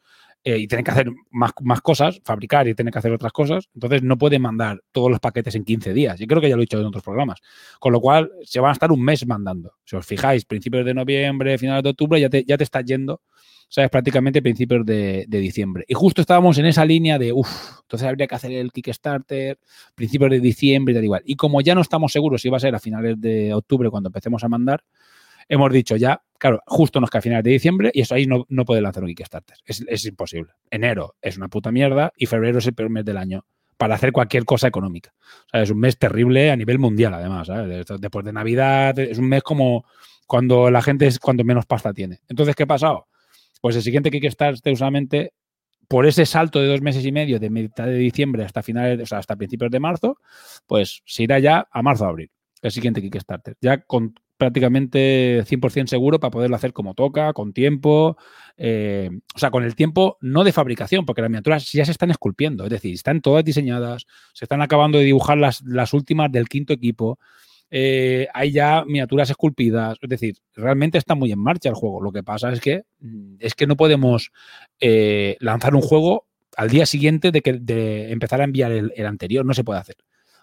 eh, 0.43 0.57
y 0.57 0.67
tienen 0.67 0.85
que 0.85 0.91
hacer 0.91 1.11
más, 1.31 1.51
más 1.61 1.81
cosas, 1.81 2.21
fabricar 2.23 2.67
y 2.67 2.75
tienen 2.75 2.91
que 2.91 2.99
hacer 2.99 3.11
otras 3.11 3.33
cosas, 3.33 3.69
entonces 3.73 4.01
no 4.01 4.17
pueden 4.17 4.41
mandar 4.41 4.81
todos 4.91 5.11
los 5.11 5.19
paquetes 5.19 5.55
en 5.55 5.65
15 5.65 5.93
días. 5.93 6.19
Y 6.21 6.27
creo 6.27 6.41
que 6.41 6.49
ya 6.49 6.55
lo 6.55 6.61
he 6.61 6.65
dicho 6.65 6.79
en 6.79 6.85
otros 6.85 7.03
programas. 7.03 7.39
Con 7.79 7.91
lo 7.93 7.99
cual, 7.99 8.31
se 8.43 8.59
van 8.59 8.69
a 8.69 8.73
estar 8.73 8.91
un 8.91 9.01
mes 9.01 9.25
mandando. 9.25 9.73
Si 9.83 9.95
os 9.95 10.05
fijáis, 10.05 10.45
principios 10.45 10.85
de 10.85 10.93
noviembre, 10.93 11.57
finales 11.57 11.83
de 11.83 11.89
octubre, 11.89 12.19
ya 12.19 12.29
te, 12.29 12.43
ya 12.45 12.57
te 12.57 12.63
estás 12.63 12.83
yendo, 12.85 13.21
¿sabes? 13.73 13.89
Prácticamente 13.89 14.43
principios 14.43 14.85
de, 14.85 15.25
diciembre. 15.27 15.83
Y 15.87 15.95
justo 15.95 16.21
estábamos 16.21 16.59
en 16.59 16.67
esa 16.67 16.85
línea 16.85 17.17
de, 17.17 17.33
uff, 17.33 17.79
entonces 17.81 18.07
habría 18.07 18.27
que 18.27 18.35
hacer 18.35 18.51
el 18.51 18.71
Kickstarter, 18.71 19.57
principios 19.95 20.29
de 20.29 20.39
diciembre 20.39 20.91
y 20.91 20.95
tal 20.95 21.03
igual. 21.03 21.23
Y 21.25 21.35
como 21.35 21.59
ya 21.59 21.73
no 21.73 21.81
estamos 21.81 22.11
seguros 22.11 22.43
si 22.43 22.49
va 22.49 22.57
a 22.57 22.59
ser 22.59 22.75
a 22.75 22.79
finales 22.79 23.19
de 23.19 23.51
octubre 23.51 23.89
cuando 23.89 24.09
empecemos 24.09 24.43
a 24.43 24.47
mandar, 24.47 24.83
hemos 25.49 25.73
dicho 25.73 25.95
ya, 25.95 26.21
claro, 26.37 26.61
justo 26.67 27.01
nos 27.01 27.09
cae 27.09 27.17
a 27.17 27.21
finales 27.23 27.45
de 27.45 27.49
diciembre 27.49 27.89
y 27.95 28.01
eso 28.01 28.13
ahí 28.13 28.27
no, 28.27 28.45
no 28.47 28.63
puede 28.63 28.79
lanzar 28.79 29.03
un 29.03 29.09
Kickstarter. 29.09 29.57
Es, 29.65 29.83
es 29.87 30.05
imposible. 30.05 30.51
Enero 30.69 31.15
es 31.19 31.37
una 31.37 31.47
puta 31.47 31.71
mierda 31.71 32.13
y 32.15 32.27
febrero 32.27 32.59
es 32.59 32.67
el 32.67 32.75
peor 32.75 32.91
mes 32.91 33.05
del 33.05 33.17
año 33.17 33.43
para 33.77 33.95
hacer 33.95 34.11
cualquier 34.11 34.45
cosa 34.45 34.67
económica. 34.67 35.15
O 35.47 35.49
sea, 35.49 35.63
es 35.63 35.71
un 35.71 35.79
mes 35.79 35.97
terrible 35.97 36.51
a 36.51 36.55
nivel 36.55 36.77
mundial, 36.77 37.15
además. 37.15 37.47
Después 37.99 38.23
de 38.23 38.33
Navidad, 38.33 38.99
es 38.99 39.17
un 39.17 39.29
mes 39.29 39.41
como 39.41 39.83
cuando 40.27 40.69
la 40.69 40.83
gente 40.83 41.07
es 41.07 41.17
cuando 41.17 41.43
menos 41.43 41.65
pasta 41.65 41.91
tiene. 41.91 42.19
Entonces, 42.29 42.55
¿qué 42.55 42.63
ha 42.63 42.67
pasado? 42.67 43.07
Pues 43.63 43.77
el 43.77 43.82
siguiente 43.82 44.12
Kickstarter, 44.12 44.74
usualmente, 44.74 45.32
por 45.88 46.05
ese 46.05 46.25
salto 46.25 46.60
de 46.60 46.67
dos 46.67 46.82
meses 46.82 47.05
y 47.05 47.13
medio, 47.13 47.39
de 47.39 47.50
mitad 47.50 47.86
de 47.86 47.96
diciembre 47.96 48.43
hasta 48.43 48.62
finales, 48.62 49.00
o 49.00 49.05
sea, 49.05 49.20
hasta 49.20 49.38
principios 49.38 49.72
de 49.72 49.79
marzo, 49.79 50.17
pues 50.67 51.01
se 51.05 51.24
irá 51.24 51.39
ya 51.39 51.70
a 51.72 51.82
marzo-abril, 51.82 52.29
el 52.62 52.72
siguiente 52.74 53.01
Kickstarter. 53.01 53.55
Ya 53.62 53.77
con 53.86 54.15
prácticamente 54.36 55.46
100% 55.46 55.88
seguro 55.88 56.20
para 56.20 56.32
poderlo 56.32 56.58
hacer 56.58 56.74
como 56.74 56.93
toca, 56.93 57.32
con 57.32 57.53
tiempo, 57.53 58.17
eh, 58.58 59.10
o 59.34 59.39
sea, 59.39 59.50
con 59.50 59.63
el 59.63 59.77
tiempo 59.77 60.17
no 60.20 60.43
de 60.43 60.51
fabricación, 60.51 61.05
porque 61.05 61.22
las 61.22 61.32
miniaturas 61.32 61.72
ya 61.72 61.86
se 61.86 61.91
están 61.91 62.12
esculpiendo, 62.12 62.65
es 62.65 62.70
decir, 62.70 62.93
están 62.93 63.22
todas 63.22 63.46
diseñadas, 63.46 64.08
se 64.34 64.43
están 64.43 64.62
acabando 64.62 64.98
de 64.98 65.05
dibujar 65.05 65.38
las, 65.38 65.62
las 65.62 65.93
últimas 65.93 66.29
del 66.34 66.50
quinto 66.50 66.74
equipo, 66.74 67.17
eh, 67.75 68.27
hay 68.35 68.51
ya 68.51 68.85
miniaturas 68.85 69.31
esculpidas, 69.31 69.97
es 69.99 70.07
decir, 70.07 70.35
realmente 70.53 70.99
está 70.99 71.15
muy 71.15 71.31
en 71.31 71.39
marcha 71.39 71.69
el 71.69 71.75
juego. 71.75 72.03
Lo 72.03 72.11
que 72.11 72.21
pasa 72.21 72.51
es 72.51 72.61
que 72.61 72.83
mm, 72.99 73.37
es 73.39 73.55
que 73.55 73.65
no 73.65 73.75
podemos 73.75 74.31
eh, 74.79 75.37
lanzar 75.39 75.73
un 75.73 75.81
juego 75.81 76.27
al 76.55 76.69
día 76.69 76.85
siguiente 76.85 77.31
de 77.31 77.41
que 77.41 77.53
de 77.53 78.11
empezar 78.11 78.41
a 78.41 78.43
enviar 78.43 78.71
el, 78.71 79.05
anterior, 79.07 79.43
no 79.43 79.55
se 79.55 79.63
puede 79.63 79.79
hacer. 79.79 79.95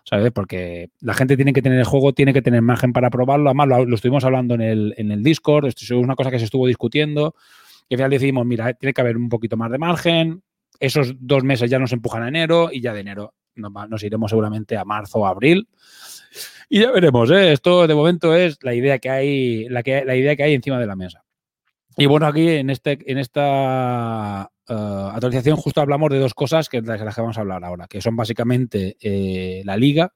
¿sabes? 0.02 0.32
Porque 0.32 0.90
la 0.98 1.14
gente 1.14 1.36
tiene 1.36 1.52
que 1.52 1.62
tener 1.62 1.78
el 1.78 1.84
juego, 1.84 2.12
tiene 2.12 2.32
que 2.32 2.42
tener 2.42 2.62
margen 2.62 2.92
para 2.92 3.10
probarlo. 3.10 3.48
Además, 3.50 3.68
lo, 3.68 3.84
lo 3.84 3.94
estuvimos 3.94 4.24
hablando 4.24 4.56
en 4.56 4.62
el, 4.62 4.94
en 4.96 5.12
el 5.12 5.22
Discord, 5.22 5.66
esto 5.66 5.84
es 5.84 5.90
una 5.92 6.16
cosa 6.16 6.32
que 6.32 6.40
se 6.40 6.46
estuvo 6.46 6.66
discutiendo. 6.66 7.36
Y 7.88 7.94
al 7.94 7.98
final 7.98 8.10
decidimos, 8.10 8.44
mira, 8.44 8.72
tiene 8.72 8.92
que 8.92 9.00
haber 9.02 9.16
un 9.16 9.28
poquito 9.28 9.56
más 9.56 9.70
de 9.70 9.78
margen. 9.78 10.42
Esos 10.80 11.14
dos 11.20 11.44
meses 11.44 11.70
ya 11.70 11.78
nos 11.78 11.92
empujan 11.92 12.24
a 12.24 12.28
enero 12.28 12.70
y 12.72 12.80
ya 12.80 12.92
de 12.92 13.00
enero 13.00 13.34
nos, 13.60 14.02
iremos 14.02 14.30
seguramente 14.30 14.76
a 14.76 14.84
marzo 14.84 15.20
o 15.20 15.26
abril. 15.26 15.68
Y 16.68 16.80
ya 16.80 16.90
veremos, 16.92 17.30
¿eh? 17.30 17.52
Esto 17.52 17.86
de 17.86 17.94
momento 17.94 18.34
es 18.34 18.58
la 18.62 18.74
idea 18.74 18.98
que 18.98 19.10
hay, 19.10 19.68
la, 19.68 19.82
que, 19.82 20.04
la 20.04 20.16
idea 20.16 20.36
que 20.36 20.44
hay 20.44 20.54
encima 20.54 20.78
de 20.78 20.86
la 20.86 20.96
mesa. 20.96 21.24
Y 21.96 22.06
bueno, 22.06 22.26
aquí 22.26 22.48
en, 22.48 22.70
este, 22.70 22.98
en 23.06 23.18
esta 23.18 24.50
eh, 24.68 25.08
actualización 25.12 25.56
justo 25.56 25.80
hablamos 25.80 26.10
de 26.10 26.18
dos 26.18 26.34
cosas 26.34 26.68
que 26.68 26.80
de 26.80 26.96
las 26.96 27.14
que 27.14 27.20
vamos 27.20 27.36
a 27.36 27.40
hablar 27.40 27.64
ahora, 27.64 27.86
que 27.88 28.00
son 28.00 28.16
básicamente 28.16 28.96
eh, 29.00 29.62
la 29.64 29.76
liga, 29.76 30.14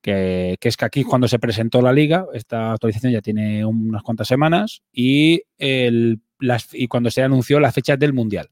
que, 0.00 0.56
que 0.60 0.68
es 0.68 0.76
que 0.76 0.84
aquí 0.84 1.02
cuando 1.02 1.26
se 1.26 1.38
presentó 1.38 1.80
la 1.80 1.92
liga, 1.92 2.26
esta 2.34 2.72
actualización 2.72 3.12
ya 3.12 3.22
tiene 3.22 3.64
unas 3.64 4.02
cuantas 4.02 4.28
semanas, 4.28 4.82
y, 4.92 5.42
el, 5.56 6.20
las, 6.38 6.68
y 6.72 6.86
cuando 6.88 7.10
se 7.10 7.22
anunció 7.22 7.58
las 7.58 7.74
fechas 7.74 7.98
del 7.98 8.12
Mundial. 8.12 8.50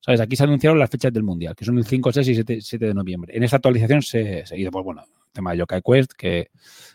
¿Sabes? 0.00 0.20
Aquí 0.20 0.36
se 0.36 0.44
anunciaron 0.44 0.78
las 0.78 0.90
fechas 0.90 1.12
del 1.12 1.22
Mundial, 1.22 1.54
que 1.54 1.64
son 1.64 1.76
el 1.78 1.84
5, 1.84 2.12
6 2.12 2.28
y 2.28 2.34
7, 2.34 2.58
7 2.60 2.86
de 2.86 2.94
noviembre. 2.94 3.36
En 3.36 3.42
esta 3.42 3.56
actualización 3.56 4.02
se, 4.02 4.46
se 4.46 4.58
hizo, 4.58 4.70
pues 4.70 4.84
bueno, 4.84 5.02
el 5.02 5.32
tema 5.32 5.52
de 5.52 5.58
Yokai 5.58 5.82
Quest, 5.82 6.12
que, 6.12 6.50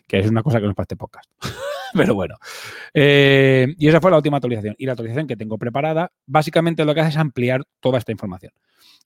que 0.08 0.20
es 0.20 0.30
una 0.30 0.42
cosa 0.42 0.60
que 0.60 0.66
nos 0.66 0.76
parte 0.76 0.96
podcast. 0.96 1.30
Pero 1.94 2.16
bueno. 2.16 2.36
Eh, 2.94 3.76
y 3.78 3.88
esa 3.88 4.02
fue 4.02 4.10
la 4.12 4.18
última 4.18 4.38
actualización. 4.38 4.76
Y 4.78 4.86
la 4.86 4.94
actualización 4.94 5.28
que 5.28 5.38
tengo 5.38 5.58
preparada, 5.58 6.12
básicamente 6.26 6.86
lo 6.86 6.94
que 6.96 7.02
hace 7.02 7.12
es 7.12 7.18
ampliar 7.18 7.64
toda 7.80 8.00
esta 8.00 8.12
información. 8.12 8.52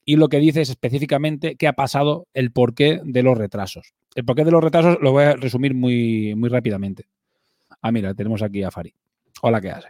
Y 0.04 0.16
lo 0.16 0.28
que 0.28 0.38
dice 0.38 0.62
es 0.62 0.70
específicamente 0.70 1.56
qué 1.56 1.68
ha 1.68 1.74
pasado, 1.74 2.28
el 2.32 2.50
porqué 2.50 3.00
de 3.04 3.22
los 3.22 3.36
retrasos. 3.36 3.92
El 4.14 4.24
porqué 4.24 4.44
de 4.44 4.50
los 4.50 4.64
retrasos 4.64 4.96
lo 5.02 5.12
voy 5.12 5.24
a 5.24 5.36
resumir 5.36 5.74
muy, 5.74 6.34
muy 6.34 6.48
rápidamente. 6.48 7.06
Ah, 7.82 7.92
mira, 7.92 8.14
tenemos 8.14 8.42
aquí 8.42 8.62
a 8.62 8.70
Fari. 8.70 8.94
Hola, 9.42 9.60
¿qué 9.60 9.70
hace? 9.70 9.88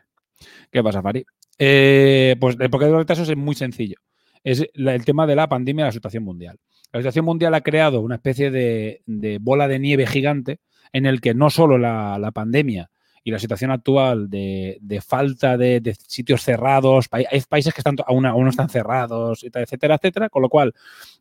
¿Qué 0.70 0.82
pasa, 0.82 1.00
Fari? 1.02 1.24
Eh, 1.58 2.36
pues 2.40 2.56
el 2.58 2.70
porqué 2.70 2.86
de 2.86 2.92
los 2.92 3.00
retrasos 3.00 3.28
es 3.28 3.36
muy 3.36 3.54
sencillo. 3.54 3.96
Es 4.44 4.64
el 4.74 5.04
tema 5.04 5.26
de 5.26 5.36
la 5.36 5.48
pandemia 5.48 5.84
y 5.84 5.88
la 5.88 5.92
situación 5.92 6.24
mundial. 6.24 6.58
La 6.92 7.00
situación 7.00 7.24
mundial 7.24 7.54
ha 7.54 7.60
creado 7.60 8.00
una 8.00 8.14
especie 8.14 8.50
de, 8.50 9.38
bola 9.40 9.68
de 9.68 9.78
nieve 9.78 10.06
gigante 10.06 10.60
en 10.92 11.06
el 11.06 11.20
que 11.20 11.34
no 11.34 11.50
solo 11.50 11.76
la 11.76 12.30
pandemia 12.32 12.90
y 13.28 13.30
la 13.30 13.38
situación 13.38 13.70
actual 13.70 14.30
de, 14.30 15.02
falta 15.06 15.58
de, 15.58 15.94
sitios 16.06 16.42
cerrados, 16.42 17.08
hay 17.11 17.26
países 17.47 17.75
que 17.75 17.80
están, 17.82 17.97
aún, 18.06 18.25
aún 18.25 18.44
no 18.44 18.49
están 18.49 18.70
cerrados, 18.70 19.44
etcétera, 19.44 19.97
etcétera, 19.97 20.30
con 20.30 20.40
lo 20.40 20.49
cual 20.49 20.73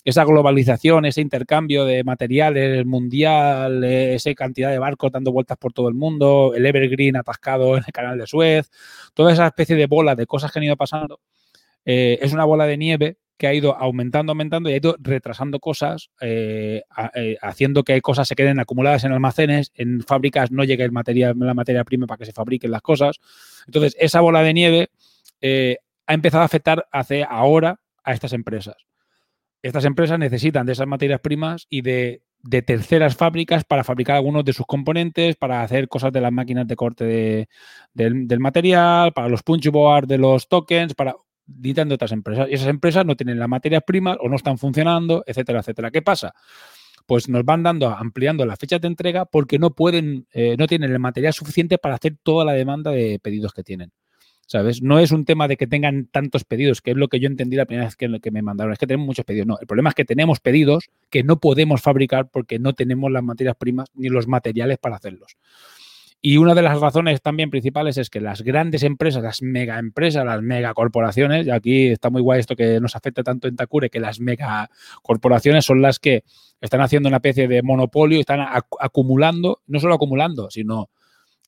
esa 0.06 0.24
globalización, 0.24 1.04
ese 1.04 1.20
intercambio 1.20 1.84
de 1.84 2.06
materiales 2.06 2.86
mundial, 2.86 3.84
eh, 3.84 4.16
esa 4.16 4.34
cantidad 4.36 4.72
de 4.72 4.80
barcos 4.80 5.12
dando 5.12 5.34
vueltas 5.34 5.58
por 5.58 5.74
todo 5.74 5.90
el 5.90 5.96
mundo, 5.96 6.54
el 6.56 6.66
Evergreen 6.66 7.18
atascado 7.18 7.76
en 7.76 7.84
el 7.86 7.92
canal 7.92 8.18
de 8.18 8.26
Suez, 8.26 8.72
toda 9.14 9.34
esa 9.34 9.48
especie 9.48 9.76
de 9.76 9.88
bola 9.88 10.16
de 10.16 10.26
cosas 10.26 10.50
que 10.50 10.60
han 10.60 10.64
ido 10.64 10.78
pasando, 10.78 11.20
eh, 11.84 12.20
es 12.22 12.32
una 12.32 12.46
bola 12.46 12.66
de 12.68 12.78
nieve 12.78 13.18
que 13.38 13.48
ha 13.48 13.54
ido 13.54 13.76
aumentando, 13.78 14.32
aumentando 14.32 14.70
y 14.70 14.74
ha 14.74 14.78
ido 14.78 14.96
retrasando 15.00 15.60
cosas, 15.60 16.10
eh, 16.22 16.82
eh, 17.14 17.38
haciendo 17.42 17.84
que 17.84 18.02
cosas 18.02 18.28
se 18.28 18.36
queden 18.36 18.60
acumuladas 18.60 19.04
en 19.04 19.12
almacenes, 19.12 19.72
en 19.76 20.02
fábricas 20.02 20.52
no 20.52 20.64
llegue 20.64 20.84
el 20.84 20.92
material, 20.92 21.36
la 21.38 21.54
materia 21.54 21.84
prima 21.84 22.08
para 22.08 22.18
que 22.18 22.26
se 22.26 22.34
fabriquen 22.34 22.72
las 22.72 22.82
cosas. 22.82 23.20
Entonces, 23.66 23.96
esa 24.00 24.22
bola 24.22 24.42
de 24.42 24.54
nieve 24.54 24.90
eh, 25.42 25.78
ha 26.08 26.14
empezado 26.14 26.42
a 26.42 26.46
afectar 26.46 26.88
hace 26.92 27.26
ahora 27.30 27.80
a 28.04 28.14
estas 28.14 28.34
empresas. 28.34 28.76
Estas 29.62 29.86
empresas 29.86 30.18
necesitan 30.18 30.66
de 30.66 30.74
esas 30.74 30.88
materias 30.88 31.20
primas 31.20 31.68
y 31.70 31.82
de, 31.82 32.22
terceras 32.66 33.16
fábricas 33.18 33.66
para 33.66 33.84
fabricar 33.84 34.16
algunos 34.16 34.46
de 34.46 34.54
sus 34.54 34.66
componentes, 34.66 35.36
para 35.36 35.64
hacer 35.64 35.90
cosas 35.90 36.14
de 36.14 36.22
las 36.22 36.32
máquinas 36.32 36.66
de 36.68 36.76
corte 36.76 37.04
de- 37.04 37.50
del, 37.94 38.40
material, 38.40 39.12
para 39.12 39.28
los 39.28 39.44
punch 39.44 39.70
board 39.70 40.08
de 40.08 40.18
los 40.18 40.48
tokens, 40.48 40.94
para 40.94 41.16
necesitan 41.48 41.90
de 41.90 41.96
otras 41.96 42.12
empresas. 42.12 42.48
Y 42.50 42.54
esas 42.54 42.68
empresas 42.68 43.06
no 43.06 43.16
tienen 43.16 43.40
las 43.40 43.50
materias 43.50 43.84
primas 43.86 44.18
o 44.20 44.30
no 44.30 44.36
están 44.36 44.58
funcionando, 44.58 45.24
etcétera, 45.26 45.60
etcétera. 45.60 45.92
¿Qué 45.92 46.02
pasa? 46.02 46.34
Pues 47.06 47.30
nos 47.30 47.46
van 47.46 47.64
dando, 47.64 47.90
ampliando 47.90 48.46
las 48.46 48.60
fechas 48.60 48.82
de 48.82 48.88
entrega 48.88 49.26
porque 49.26 49.60
no 49.60 49.74
pueden, 49.74 50.28
eh, 50.34 50.56
no 50.58 50.68
tienen 50.68 50.92
el 50.92 51.00
material 51.00 51.34
suficiente 51.34 51.78
para 51.78 51.96
hacer 51.96 52.18
toda 52.22 52.44
la 52.44 52.54
demanda 52.54 52.92
de 52.92 53.20
pedidos 53.20 53.54
que 53.54 53.64
tienen. 53.64 53.92
¿Sabes? 54.46 54.82
No 54.82 54.98
es 55.00 55.12
un 55.12 55.26
tema 55.26 55.50
de 55.50 55.58
que 55.58 55.68
tengan 55.68 56.06
tantos 56.06 56.46
pedidos, 56.46 56.82
que 56.82 56.92
es 56.92 56.98
lo 56.98 57.10
que 57.10 57.20
yo 57.20 57.28
entendí 57.28 57.58
la 57.58 57.66
primera 57.66 57.86
vez 57.86 57.98
que, 57.98 58.08
que 58.22 58.32
me 58.32 58.42
mandaron. 58.42 58.72
Es 58.72 58.80
que 58.80 58.88
tenemos 58.88 59.06
muchos 59.06 59.26
pedidos. 59.26 59.46
No, 59.46 59.58
el 59.60 59.68
problema 59.68 59.90
es 59.90 59.96
que 59.96 60.06
tenemos 60.06 60.40
pedidos 60.40 60.90
que 61.10 61.22
no 61.24 61.42
podemos 61.42 61.82
fabricar 61.82 62.30
porque 62.30 62.58
no 62.58 62.74
tenemos 62.74 63.12
las 63.12 63.24
materias 63.24 63.58
primas 63.58 63.90
ni 63.94 64.08
los 64.08 64.26
materiales 64.28 64.78
para 64.78 64.96
hacerlos. 64.96 65.36
Y 66.20 66.38
una 66.38 66.56
de 66.56 66.64
las 66.64 66.80
razones 66.82 67.22
también 67.22 67.52
principales 67.52 67.98
es 67.98 68.10
que 68.10 68.20
las 68.20 68.42
grandes 68.42 68.84
empresas, 68.84 69.22
las 69.22 69.42
mega 69.44 69.78
empresas, 69.78 70.26
las 70.26 70.42
megacorporaciones, 70.42 71.46
y 71.46 71.52
aquí 71.52 71.88
está 71.88 72.10
muy 72.10 72.22
guay 72.22 72.40
esto 72.40 72.56
que 72.56 72.80
nos 72.80 72.96
afecta 72.96 73.22
tanto 73.24 73.48
en 73.48 73.56
Takure, 73.56 73.90
que 73.90 74.00
las 74.00 74.20
megacorporaciones 74.20 75.64
son 75.66 75.82
las 75.82 76.00
que 76.00 76.24
están 76.60 76.82
haciendo 76.82 77.08
una 77.08 77.18
especie 77.18 77.48
de 77.48 77.62
monopolio, 77.62 78.20
están 78.20 78.40
ac- 78.40 78.66
acumulando, 78.80 79.62
no 79.68 79.80
solo 79.80 79.94
acumulando, 79.94 80.50
sino, 80.50 80.90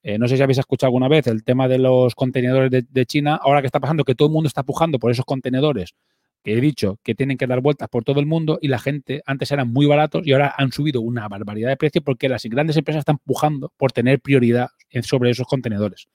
eh, 0.04 0.20
no 0.20 0.28
sé 0.28 0.38
si 0.38 0.44
habéis 0.44 0.60
escuchado 0.60 0.90
alguna 0.90 1.08
vez 1.08 1.26
el 1.28 1.44
tema 1.44 1.68
de 1.68 1.80
los 1.80 2.14
contenedores 2.14 2.70
de, 2.70 2.86
de 2.88 3.06
China, 3.08 3.40
ahora 3.42 3.62
que 3.62 3.66
está 3.66 3.80
pasando 3.80 4.04
que 4.04 4.14
todo 4.16 4.28
el 4.28 4.34
mundo 4.34 4.48
está 4.48 4.62
pujando 4.64 5.00
por 5.00 5.12
esos 5.12 5.26
contenedores 5.26 5.96
que 6.44 6.54
he 6.54 6.62
dicho 6.62 7.00
que 7.04 7.16
tienen 7.16 7.38
que 7.38 7.48
dar 7.48 7.62
vueltas 7.62 7.90
por 7.90 8.04
todo 8.04 8.20
el 8.20 8.26
mundo 8.26 8.60
y 8.62 8.68
la 8.68 8.80
gente 8.80 9.22
antes 9.26 9.52
eran 9.52 9.72
muy 9.72 9.86
baratos 9.86 10.26
y 10.26 10.34
ahora 10.34 10.54
han 10.58 10.72
subido 10.72 11.02
una 11.02 11.28
barbaridad 11.28 11.70
de 11.70 11.78
precio 11.78 12.02
porque 12.02 12.30
las 12.30 12.44
grandes 12.46 12.78
empresas 12.78 13.02
están 13.02 13.18
pujando 13.18 13.74
por 13.78 13.92
tener 13.92 14.20
prioridad 14.20 14.70
sobre 15.02 15.32
esos 15.32 15.48
contenedores. 15.48 16.08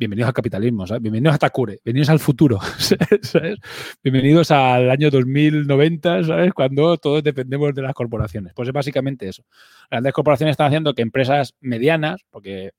Bienvenidos 0.00 0.28
al 0.28 0.34
capitalismo, 0.34 0.86
¿sabes? 0.86 1.02
Bienvenidos 1.02 1.34
a 1.34 1.38
Takure, 1.38 1.80
bienvenidos 1.84 2.10
al 2.10 2.20
futuro, 2.20 2.60
¿sabes? 3.22 3.58
Bienvenidos 4.00 4.52
al 4.52 4.88
año 4.92 5.10
2090, 5.10 6.22
¿sabes? 6.22 6.52
Cuando 6.52 6.96
todos 6.98 7.20
dependemos 7.24 7.74
de 7.74 7.82
las 7.82 7.94
corporaciones. 7.94 8.52
Pues 8.54 8.68
es 8.68 8.72
básicamente 8.72 9.28
eso. 9.28 9.42
Las 9.90 9.98
grandes 9.98 10.12
corporaciones 10.12 10.52
están 10.52 10.68
haciendo 10.68 10.94
que 10.94 11.02
empresas 11.02 11.56
medianas, 11.60 12.20
porque 12.30 12.70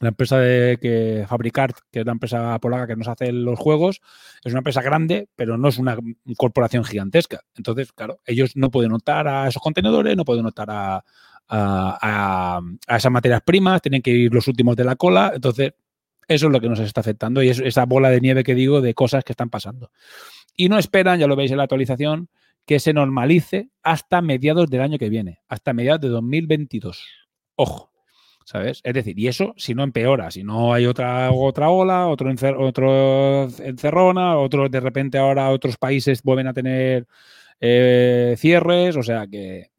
la 0.00 0.08
empresa 0.08 0.38
de 0.38 0.78
que 0.80 1.24
Fabricart, 1.28 1.76
que 1.90 2.00
es 2.00 2.06
la 2.06 2.12
empresa 2.12 2.58
polaca 2.60 2.86
que 2.86 2.96
nos 2.96 3.08
hace 3.08 3.32
los 3.32 3.58
juegos, 3.58 4.00
es 4.44 4.52
una 4.52 4.60
empresa 4.60 4.80
grande, 4.82 5.28
pero 5.36 5.58
no 5.58 5.68
es 5.68 5.78
una 5.78 5.96
corporación 6.36 6.84
gigantesca. 6.84 7.40
Entonces, 7.56 7.92
claro, 7.92 8.20
ellos 8.26 8.52
no 8.56 8.70
pueden 8.70 8.92
notar 8.92 9.26
a 9.26 9.48
esos 9.48 9.62
contenedores, 9.62 10.16
no 10.16 10.24
pueden 10.24 10.44
notar 10.44 10.68
a, 10.70 11.04
a- 11.48 12.60
a- 12.88 12.96
esas 12.96 13.10
materias 13.12 13.42
primas, 13.44 13.82
tienen 13.82 14.02
que 14.02 14.10
ir 14.10 14.32
los 14.32 14.46
últimos 14.48 14.76
de 14.76 14.84
la 14.84 14.96
cola. 14.96 15.32
Entonces, 15.34 15.72
eso 16.28 16.46
es 16.46 16.52
lo 16.52 16.60
que 16.60 16.68
nos 16.68 16.78
está 16.78 17.00
afectando 17.00 17.42
y 17.42 17.48
es 17.48 17.58
esa 17.58 17.86
bola 17.86 18.10
de 18.10 18.20
nieve 18.20 18.44
que 18.44 18.54
digo 18.54 18.80
de 18.80 18.94
cosas 18.94 19.24
que 19.24 19.32
están 19.32 19.48
pasando. 19.50 19.90
Y 20.54 20.68
no 20.68 20.78
esperan, 20.78 21.18
ya 21.18 21.26
lo 21.26 21.36
veis 21.36 21.50
en 21.50 21.56
la 21.56 21.62
actualización, 21.64 22.28
que 22.66 22.80
se 22.80 22.92
normalice 22.92 23.70
hasta 23.82 24.20
mediados 24.20 24.68
del 24.68 24.82
año 24.82 24.98
que 24.98 25.08
viene, 25.08 25.40
hasta 25.48 25.72
mediados 25.72 26.02
de 26.02 26.08
2022. 26.08 27.02
Ojo. 27.56 27.90
¿Sabes? 28.48 28.80
Es 28.82 28.94
decir, 28.94 29.18
y 29.18 29.28
eso 29.28 29.52
si 29.58 29.74
no 29.74 29.82
empeora, 29.82 30.30
si 30.30 30.42
no 30.42 30.72
hay 30.72 30.86
otra, 30.86 31.30
otra 31.32 31.68
ola, 31.68 32.06
otro, 32.08 32.30
encer- 32.30 32.56
otro 32.58 33.42
encerrona, 33.62 34.38
otros 34.38 34.70
de 34.70 34.80
repente 34.80 35.18
ahora 35.18 35.50
otros 35.50 35.76
países 35.76 36.22
vuelven 36.22 36.46
a 36.46 36.54
tener 36.54 37.06
eh, 37.60 38.36
cierres, 38.38 38.96
o 38.96 39.02
sea 39.02 39.26
que 39.26 39.70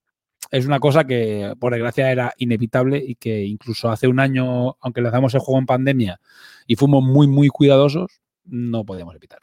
es 0.52 0.68
una 0.68 0.80
cosa 0.80 1.06
que 1.06 1.56
por 1.60 1.74
desgracia 1.74 2.12
era 2.12 2.32
inevitable 2.38 3.04
y 3.04 3.16
que 3.16 3.44
incluso 3.44 3.90
hace 3.90 4.08
un 4.08 4.20
año, 4.20 4.78
aunque 4.82 5.02
lanzamos 5.02 5.34
el 5.34 5.40
juego 5.40 5.58
en 5.60 5.66
pandemia 5.66 6.22
y 6.68 6.76
fuimos 6.76 7.04
muy, 7.04 7.28
muy 7.28 7.48
cuidadosos, 7.48 8.22
no 8.46 8.86
podíamos 8.86 9.16
evitar. 9.16 9.40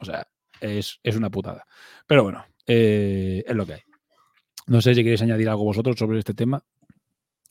O 0.00 0.04
sea, 0.04 0.26
es, 0.60 0.98
es 1.04 1.14
una 1.14 1.30
putada. 1.30 1.64
Pero 2.08 2.24
bueno, 2.24 2.44
eh, 2.66 3.44
es 3.46 3.54
lo 3.54 3.66
que 3.66 3.74
hay. 3.74 3.80
No 4.66 4.80
sé 4.80 4.96
si 4.96 5.04
queréis 5.04 5.22
añadir 5.22 5.48
algo 5.48 5.62
vosotros 5.62 5.94
sobre 5.96 6.18
este 6.18 6.34
tema. 6.34 6.64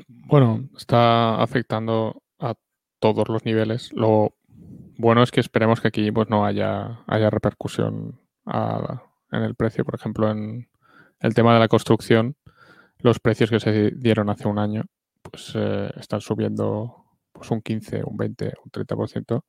Bueno, 0.07 0.69
está 0.77 1.41
afectando 1.41 2.21
a 2.39 2.55
todos 2.99 3.27
los 3.29 3.45
niveles. 3.45 3.91
Lo 3.93 4.35
bueno 4.97 5.23
es 5.23 5.31
que 5.31 5.39
esperemos 5.39 5.81
que 5.81 5.87
aquí 5.89 6.11
pues 6.11 6.29
no 6.29 6.45
haya, 6.45 7.01
haya 7.07 7.29
repercusión 7.29 8.19
a- 8.45 9.03
en 9.31 9.43
el 9.43 9.55
precio. 9.55 9.85
Por 9.85 9.95
ejemplo, 9.95 10.29
en 10.31 10.69
el 11.19 11.33
tema 11.33 11.53
de 11.53 11.59
la 11.59 11.67
construcción, 11.67 12.35
los 12.99 13.19
precios 13.19 13.49
que 13.49 13.59
se 13.59 13.91
dieron 13.91 14.29
hace 14.29 14.47
un 14.47 14.59
año 14.59 14.83
pues 15.23 15.53
eh, 15.55 15.91
están 15.97 16.21
subiendo 16.21 17.05
pues 17.33 17.51
un 17.51 17.61
15, 17.61 18.03
un 18.05 18.17
20, 18.17 18.53
un 18.65 18.71
30%. 18.71 19.45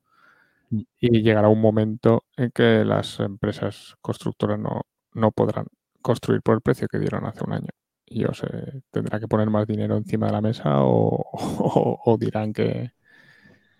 Mm. 0.70 0.80
Y 1.00 1.22
llegará 1.22 1.48
un 1.48 1.60
momento 1.60 2.24
en 2.36 2.50
que 2.52 2.84
las 2.84 3.20
empresas 3.20 3.96
constructoras 4.02 4.58
no, 4.58 4.82
no 5.14 5.32
podrán 5.32 5.66
construir 6.02 6.42
por 6.42 6.56
el 6.56 6.62
precio 6.62 6.88
que 6.88 6.98
dieron 6.98 7.26
hace 7.26 7.44
un 7.44 7.54
año. 7.54 7.68
Y 8.06 8.24
o 8.24 8.34
se 8.34 8.46
tendrá 8.90 9.18
que 9.18 9.28
poner 9.28 9.48
más 9.50 9.66
dinero 9.66 9.96
encima 9.96 10.26
de 10.26 10.32
la 10.32 10.40
mesa 10.40 10.82
o, 10.84 11.24
o- 11.32 12.00
o 12.04 12.18
dirán 12.18 12.52
que, 12.52 12.92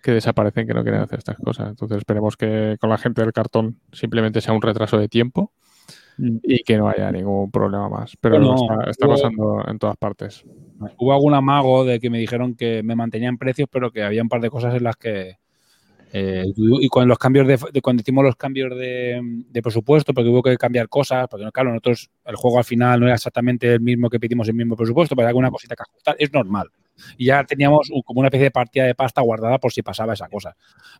que 0.02 0.12
desaparecen, 0.12 0.66
que 0.66 0.75
no 0.75 0.83
quieren 0.83 1.00
hacer 1.02 1.19
estas 1.19 1.37
cosas. 1.38 1.69
Entonces 1.71 1.99
esperemos 1.99 2.37
que 2.37 2.76
con 2.81 2.90
la 2.90 2.99
gente 2.99 3.23
del 3.23 3.33
cartón 3.33 3.81
simplemente 3.93 4.40
sea 4.40 4.54
un 4.54 4.62
retraso 4.62 4.99
de 4.99 5.09
tiempo 5.09 5.52
Mm. 6.16 6.37
y 6.45 6.62
que 6.62 6.78
no 6.78 6.88
haya 6.88 7.11
ningún 7.11 7.50
problema 7.50 7.88
más. 7.88 8.16
Pero 8.21 8.37
Bueno, 8.38 8.54
está, 8.54 8.88
está 8.90 9.07
hubo- 9.07 9.14
pasando 9.14 9.64
en 9.66 9.78
todas 9.81 9.97
partes. 9.97 10.45
Hubo 10.97 11.12
algún 11.12 11.35
amago 11.35 11.85
de 11.85 11.99
que 11.99 12.09
me 12.09 12.19
dijeron 12.21 12.54
que 12.54 12.85
me 12.85 12.95
mantenían 12.95 13.37
precios, 13.37 13.69
pero 13.69 13.90
que 13.90 14.04
había 14.04 14.23
un 14.23 14.28
par 14.28 14.40
de 14.40 14.49
cosas 14.49 14.75
en 14.76 14.85
las 14.85 14.95
que. 14.97 15.38
Eh, 16.16 16.44
y 16.56 16.88
con 16.88 17.09
los 17.09 17.18
cambios 17.18 17.47
de, 17.49 17.59
de- 17.73 17.80
cuando 17.83 18.00
hicimos 18.02 18.23
los 18.25 18.37
cambios 18.37 18.71
de, 18.78 19.21
de 19.50 19.62
presupuesto, 19.62 20.14
porque 20.14 20.30
hubo 20.30 20.42
que 20.42 20.56
cambiar 20.56 20.88
cosas, 20.88 21.26
porque 21.28 21.44
claro, 21.52 21.71
nosotros 21.71 22.09
el 22.25 22.37
juego 22.37 22.59
al 22.59 22.64
final 22.64 23.00
no 23.00 23.06
era 23.06 23.16
exactamente 23.16 23.73
el 23.75 23.80
mismo 23.80 24.09
que 24.09 24.21
pedimos 24.21 24.47
el 24.49 24.54
mismo 24.54 24.76
presupuesto, 24.76 25.16
pero 25.16 25.26
alguna 25.26 25.50
cosita 25.50 25.75
que 25.75 25.83
ajustar, 25.83 26.14
es 26.18 26.33
normal. 26.33 26.68
Y 27.18 27.25
ya 27.26 27.42
teníamos 27.42 27.90
como 28.04 28.21
una 28.21 28.28
especie 28.28 28.44
de 28.44 28.50
partida 28.52 28.85
de 28.85 28.94
pasta 28.94 29.21
guardada 29.21 29.59
por 29.59 29.73
si 29.73 29.83
pasaba 29.83 30.12
esa 30.12 30.28
cosa. 30.28 30.54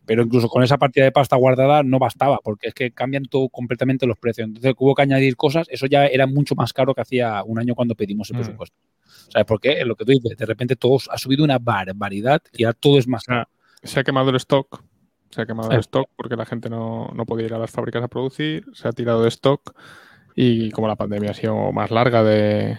Pero 0.05 0.23
incluso 0.23 0.49
con 0.49 0.61
esa 0.61 0.77
partida 0.77 1.05
de 1.05 1.13
pasta 1.13 1.37
guardada 1.37 1.83
no 1.83 1.97
bastaba, 1.99 2.39
porque 2.43 2.67
es 2.67 2.73
que 2.73 2.91
cambian 2.91 3.23
todo 3.23 3.47
completamente 3.47 4.05
los 4.05 4.17
precios. 4.17 4.49
Entonces 4.49 4.73
hubo 4.77 4.93
que 4.93 5.03
añadir 5.03 5.37
cosas, 5.37 5.67
eso 5.71 5.85
ya 5.85 6.05
era 6.07 6.27
mucho 6.27 6.53
más 6.55 6.73
caro 6.73 6.93
que 6.93 6.99
hacía 6.99 7.41
un 7.45 7.57
año 7.59 7.73
cuando 7.75 7.95
pedimos 7.95 8.29
el 8.29 8.35
Mm. 8.35 8.39
presupuesto. 8.39 8.75
¿Sabes 9.29 9.45
por 9.45 9.61
qué? 9.61 9.79
Es 9.79 9.87
lo 9.87 9.95
que 9.95 10.03
tú 10.03 10.11
dices, 10.11 10.37
de 10.37 10.45
repente 10.45 10.75
todo 10.75 10.97
ha 11.09 11.17
subido 11.17 11.45
una 11.45 11.57
barbaridad 11.59 12.41
y 12.51 12.65
ahora 12.65 12.77
todo 12.77 12.99
es 12.99 13.07
más 13.07 13.23
caro. 13.23 13.47
Se 13.81 13.99
ha 13.99 14.03
quemado 14.03 14.31
el 14.31 14.35
stock. 14.35 14.83
Se 15.35 15.41
ha 15.41 15.45
quemado 15.45 15.69
Sí. 15.69 15.73
el 15.75 15.81
stock 15.81 16.07
porque 16.15 16.37
la 16.37 16.45
gente 16.45 16.69
no, 16.69 17.09
no 17.13 17.25
podía 17.25 17.45
ir 17.47 17.53
a 17.53 17.57
las 17.59 17.69
fábricas 17.71 18.01
a 18.01 18.07
producir. 18.07 18.65
Se 18.73 18.87
ha 18.87 18.93
tirado 18.93 19.21
de 19.21 19.27
stock. 19.27 19.75
Y 20.33 20.71
como 20.71 20.87
la 20.87 20.95
pandemia 20.95 21.31
ha 21.31 21.33
sido 21.33 21.71
más 21.73 21.91
larga 21.91 22.23
de, 22.23 22.77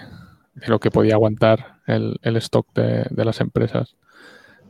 de 0.54 0.68
lo 0.68 0.78
que 0.80 0.90
podía 0.90 1.14
aguantar 1.14 1.80
el, 1.86 2.18
el 2.22 2.36
stock 2.38 2.66
de, 2.74 3.04
de 3.10 3.24
las 3.26 3.40
empresas 3.42 3.96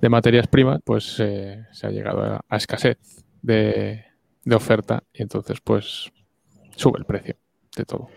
de 0.01 0.09
materias 0.09 0.49
primas, 0.49 0.81
pues 0.85 1.17
eh, 1.21 1.65
se 1.71 1.87
ha 1.87 1.91
llegado 1.91 2.23
a, 2.23 2.41
a 2.49 2.57
escasez 2.57 2.99
de, 3.41 4.05
de 4.45 4.55
oferta. 4.57 5.05
Y 5.13 5.23
entonces, 5.23 5.61
pues, 5.63 6.11
sube 6.75 6.99
el 6.99 7.05
precio 7.05 7.37
de 7.77 7.85
todo. 7.85 8.09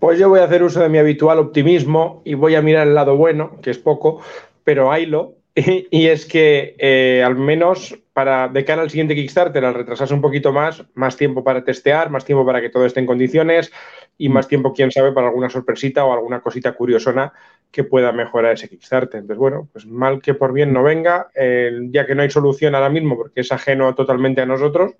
Pues 0.00 0.18
yo 0.18 0.28
voy 0.28 0.40
a 0.40 0.44
hacer 0.44 0.64
uso 0.64 0.80
de 0.80 0.88
mi 0.88 0.98
habitual 0.98 1.38
optimismo 1.38 2.22
y 2.24 2.34
voy 2.34 2.56
a 2.56 2.62
mirar 2.62 2.88
el 2.88 2.94
lado 2.94 3.16
bueno, 3.16 3.60
que 3.62 3.70
es 3.70 3.78
poco, 3.78 4.20
pero 4.64 4.90
haylo. 4.90 5.36
Y 5.90 6.06
es 6.06 6.26
que 6.26 6.76
eh, 6.78 7.22
al 7.24 7.36
menos 7.36 7.98
para 8.12 8.48
de 8.48 8.64
cara 8.64 8.82
al 8.82 8.90
siguiente 8.90 9.14
Kickstarter, 9.14 9.64
al 9.64 9.74
retrasarse 9.74 10.14
un 10.14 10.20
poquito 10.20 10.52
más, 10.52 10.84
más 10.94 11.16
tiempo 11.16 11.42
para 11.44 11.64
testear, 11.64 12.10
más 12.10 12.24
tiempo 12.24 12.44
para 12.44 12.60
que 12.60 12.68
todo 12.68 12.84
esté 12.84 13.00
en 13.00 13.06
condiciones 13.06 13.72
y 14.18 14.28
más 14.28 14.48
tiempo, 14.48 14.72
quién 14.72 14.90
sabe, 14.90 15.12
para 15.12 15.28
alguna 15.28 15.48
sorpresita 15.48 16.04
o 16.04 16.12
alguna 16.12 16.40
cosita 16.40 16.72
curiosona 16.72 17.32
que 17.70 17.84
pueda 17.84 18.12
mejorar 18.12 18.52
ese 18.52 18.68
Kickstarter. 18.68 19.20
Entonces, 19.20 19.38
bueno, 19.38 19.68
pues 19.72 19.86
mal 19.86 20.20
que 20.20 20.34
por 20.34 20.52
bien 20.52 20.72
no 20.72 20.82
venga, 20.82 21.30
eh, 21.34 21.72
ya 21.90 22.06
que 22.06 22.14
no 22.14 22.22
hay 22.22 22.30
solución 22.30 22.74
ahora 22.74 22.90
mismo 22.90 23.16
porque 23.16 23.40
es 23.40 23.50
ajeno 23.50 23.94
totalmente 23.94 24.42
a 24.42 24.46
nosotros, 24.46 24.92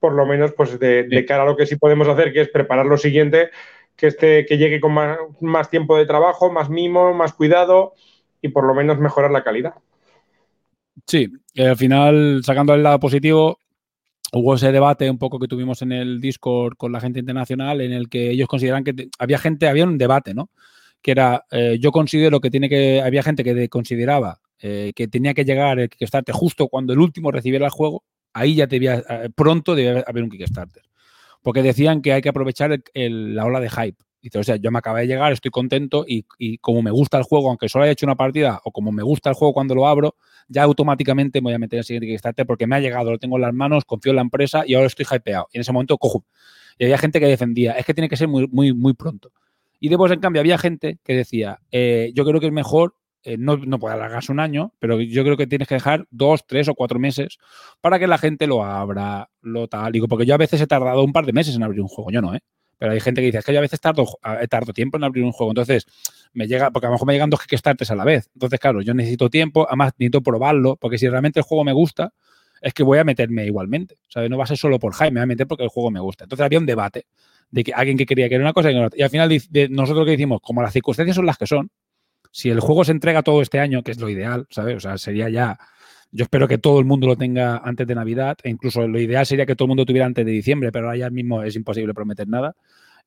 por 0.00 0.12
lo 0.12 0.26
menos 0.26 0.52
pues 0.52 0.78
de, 0.78 1.04
de 1.04 1.24
cara 1.24 1.44
a 1.44 1.46
lo 1.46 1.56
que 1.56 1.66
sí 1.66 1.76
podemos 1.76 2.08
hacer, 2.08 2.32
que 2.32 2.42
es 2.42 2.48
preparar 2.48 2.86
lo 2.86 2.98
siguiente, 2.98 3.50
que, 3.96 4.08
esté, 4.08 4.46
que 4.46 4.58
llegue 4.58 4.80
con 4.80 4.92
más, 4.92 5.18
más 5.40 5.70
tiempo 5.70 5.96
de 5.96 6.06
trabajo, 6.06 6.50
más 6.50 6.68
mimo, 6.68 7.14
más 7.14 7.32
cuidado 7.32 7.94
y 8.42 8.48
por 8.48 8.64
lo 8.64 8.74
menos 8.74 8.98
mejorar 8.98 9.30
la 9.30 9.44
calidad. 9.44 9.74
Sí, 11.06 11.28
eh, 11.54 11.68
al 11.68 11.76
final, 11.76 12.42
sacando 12.44 12.74
el 12.74 12.82
lado 12.82 12.98
positivo, 13.00 13.58
hubo 14.32 14.54
ese 14.54 14.72
debate 14.72 15.08
un 15.10 15.18
poco 15.18 15.38
que 15.38 15.48
tuvimos 15.48 15.80
en 15.82 15.92
el 15.92 16.20
Discord 16.20 16.76
con 16.76 16.92
la 16.92 17.00
gente 17.00 17.20
internacional 17.20 17.80
en 17.80 17.92
el 17.92 18.08
que 18.08 18.30
ellos 18.30 18.48
consideran 18.48 18.84
que 18.84 19.08
había 19.18 19.38
gente, 19.38 19.68
había 19.68 19.84
un 19.84 19.96
debate, 19.98 20.34
¿no? 20.34 20.50
Que 21.00 21.12
era, 21.12 21.44
eh, 21.50 21.78
yo 21.80 21.92
considero 21.92 22.40
que 22.40 22.50
tiene 22.50 22.68
que, 22.68 23.00
había 23.00 23.22
gente 23.22 23.44
que 23.44 23.54
de- 23.54 23.68
consideraba 23.68 24.40
eh, 24.60 24.92
que 24.96 25.06
tenía 25.06 25.34
que 25.34 25.44
llegar 25.44 25.78
el 25.78 25.88
Kickstarter 25.88 26.34
justo 26.34 26.66
cuando 26.66 26.92
el 26.92 26.98
último 26.98 27.30
recibiera 27.30 27.66
el 27.66 27.70
juego, 27.70 28.02
ahí 28.32 28.56
ya 28.56 28.66
debía, 28.66 29.04
pronto 29.36 29.76
debía 29.76 30.02
haber 30.06 30.24
un 30.24 30.30
Kickstarter. 30.30 30.82
Porque 31.42 31.62
decían 31.62 32.02
que 32.02 32.12
hay 32.12 32.20
que 32.20 32.28
aprovechar 32.28 32.76
el- 32.92 33.36
la 33.36 33.44
ola 33.44 33.60
de 33.60 33.70
hype. 33.70 34.02
Dice, 34.20 34.38
o 34.38 34.44
sea, 34.44 34.56
yo 34.56 34.70
me 34.70 34.78
acabé 34.78 35.02
de 35.02 35.06
llegar, 35.06 35.32
estoy 35.32 35.50
contento 35.50 36.04
y, 36.06 36.26
y 36.38 36.58
como 36.58 36.82
me 36.82 36.90
gusta 36.90 37.18
el 37.18 37.24
juego, 37.24 37.48
aunque 37.48 37.68
solo 37.68 37.84
haya 37.84 37.92
hecho 37.92 38.06
una 38.06 38.16
partida, 38.16 38.60
o 38.64 38.72
como 38.72 38.90
me 38.90 39.02
gusta 39.02 39.30
el 39.30 39.36
juego 39.36 39.54
cuando 39.54 39.74
lo 39.74 39.86
abro, 39.86 40.16
ya 40.48 40.64
automáticamente 40.64 41.40
me 41.40 41.46
voy 41.46 41.54
a 41.54 41.58
meter 41.58 41.76
en 41.76 41.80
el 41.80 41.84
siguiente 41.84 42.06
Kickstarter 42.06 42.46
porque 42.46 42.66
me 42.66 42.76
ha 42.76 42.80
llegado, 42.80 43.10
lo 43.10 43.18
tengo 43.18 43.36
en 43.36 43.42
las 43.42 43.54
manos, 43.54 43.84
confío 43.84 44.10
en 44.10 44.16
la 44.16 44.22
empresa 44.22 44.64
y 44.66 44.74
ahora 44.74 44.86
estoy 44.86 45.06
hypeado. 45.10 45.48
Y 45.52 45.58
en 45.58 45.60
ese 45.60 45.72
momento 45.72 45.96
cojo. 45.98 46.24
Y 46.78 46.84
había 46.84 46.98
gente 46.98 47.20
que 47.20 47.26
defendía, 47.26 47.72
es 47.72 47.84
que 47.84 47.94
tiene 47.94 48.08
que 48.08 48.16
ser 48.16 48.28
muy, 48.28 48.48
muy, 48.48 48.72
muy 48.72 48.94
pronto. 48.94 49.30
Y 49.80 49.88
después, 49.88 50.10
en 50.12 50.20
cambio, 50.20 50.40
había 50.40 50.58
gente 50.58 50.98
que 51.04 51.14
decía, 51.14 51.60
eh, 51.70 52.10
yo 52.14 52.24
creo 52.24 52.40
que 52.40 52.46
es 52.46 52.52
mejor, 52.52 52.94
eh, 53.22 53.36
no, 53.38 53.56
no 53.56 53.78
puede 53.78 53.94
alargarse 53.94 54.32
un 54.32 54.40
año, 54.40 54.72
pero 54.78 55.00
yo 55.00 55.22
creo 55.22 55.36
que 55.36 55.46
tienes 55.46 55.68
que 55.68 55.74
dejar 55.74 56.06
dos, 56.10 56.46
tres 56.46 56.68
o 56.68 56.74
cuatro 56.74 56.98
meses 56.98 57.38
para 57.80 57.98
que 57.98 58.06
la 58.06 58.18
gente 58.18 58.46
lo 58.46 58.64
abra, 58.64 59.28
lo 59.40 59.68
tal. 59.68 59.92
Digo, 59.92 60.08
porque 60.08 60.26
yo 60.26 60.34
a 60.34 60.38
veces 60.38 60.60
he 60.60 60.66
tardado 60.66 61.04
un 61.04 61.12
par 61.12 61.26
de 61.26 61.32
meses 61.32 61.54
en 61.54 61.62
abrir 61.62 61.80
un 61.80 61.88
juego, 61.88 62.10
yo 62.10 62.20
no, 62.20 62.34
¿eh? 62.34 62.40
Pero 62.78 62.92
hay 62.92 63.00
gente 63.00 63.20
que 63.20 63.26
dice, 63.26 63.38
es 63.38 63.44
que 63.44 63.52
yo 63.52 63.58
a 63.58 63.62
veces 63.62 63.80
tardo, 63.80 64.06
eh, 64.40 64.46
tardo 64.48 64.72
tiempo 64.72 64.96
en 64.96 65.04
abrir 65.04 65.24
un 65.24 65.32
juego. 65.32 65.50
Entonces, 65.52 65.86
me 66.32 66.46
llega, 66.46 66.70
porque 66.70 66.86
a 66.86 66.90
lo 66.90 66.94
mejor 66.94 67.06
me 67.06 67.12
llegan 67.14 67.30
dos 67.30 67.40
Kickstarters 67.46 67.90
a 67.90 67.96
la 67.96 68.04
vez. 68.04 68.30
Entonces, 68.34 68.60
claro, 68.60 68.80
yo 68.82 68.94
necesito 68.94 69.28
tiempo, 69.30 69.66
además 69.68 69.92
necesito 69.98 70.22
probarlo, 70.22 70.76
porque 70.76 70.98
si 70.98 71.08
realmente 71.08 71.40
el 71.40 71.44
juego 71.44 71.64
me 71.64 71.72
gusta, 71.72 72.12
es 72.62 72.72
que 72.74 72.82
voy 72.82 72.98
a 72.98 73.04
meterme 73.04 73.46
igualmente. 73.46 73.98
¿sabes? 74.08 74.30
No 74.30 74.38
va 74.38 74.44
a 74.44 74.46
ser 74.46 74.56
solo 74.56 74.78
por 74.78 74.94
hype, 74.94 75.10
me 75.10 75.20
voy 75.20 75.24
a 75.24 75.26
meter 75.26 75.46
porque 75.46 75.64
el 75.64 75.70
juego 75.70 75.90
me 75.90 76.00
gusta. 76.00 76.24
Entonces 76.24 76.44
había 76.44 76.58
un 76.58 76.66
debate 76.66 77.06
de 77.50 77.64
que 77.64 77.72
alguien 77.72 77.96
que 77.96 78.06
quería 78.06 78.28
que 78.28 78.34
era 78.36 78.44
una 78.44 78.52
cosa 78.52 78.70
y 78.70 78.76
otra. 78.76 78.98
Y 78.98 79.02
al 79.02 79.10
final 79.10 79.28
de- 79.28 79.68
nosotros 79.70 80.04
que 80.04 80.12
decimos, 80.12 80.40
como 80.42 80.62
las 80.62 80.72
circunstancias 80.72 81.16
son 81.16 81.26
las 81.26 81.38
que 81.38 81.46
son, 81.46 81.70
si 82.30 82.50
el 82.50 82.60
juego 82.60 82.84
se 82.84 82.92
entrega 82.92 83.22
todo 83.22 83.42
este 83.42 83.58
año, 83.60 83.82
que 83.82 83.92
es 83.92 83.98
lo 84.00 84.08
ideal, 84.08 84.46
¿sabes? 84.50 84.76
O 84.76 84.80
sea, 84.80 84.98
sería 84.98 85.28
ya. 85.28 85.58
Yo 86.10 86.24
espero 86.24 86.48
que 86.48 86.58
todo 86.58 86.78
el 86.78 86.86
mundo 86.86 87.06
lo 87.06 87.16
tenga 87.16 87.58
antes 87.58 87.86
de 87.86 87.94
Navidad, 87.94 88.38
e 88.42 88.50
incluso 88.50 88.86
lo 88.88 88.98
ideal 88.98 89.26
sería 89.26 89.44
que 89.44 89.54
todo 89.54 89.66
el 89.66 89.68
mundo 89.68 89.84
tuviera 89.84 90.06
antes 90.06 90.24
de 90.24 90.32
diciembre, 90.32 90.72
pero 90.72 90.90
ahora 90.90 91.10
mismo 91.10 91.42
es 91.42 91.54
imposible 91.56 91.92
prometer 91.92 92.26
nada. 92.28 92.56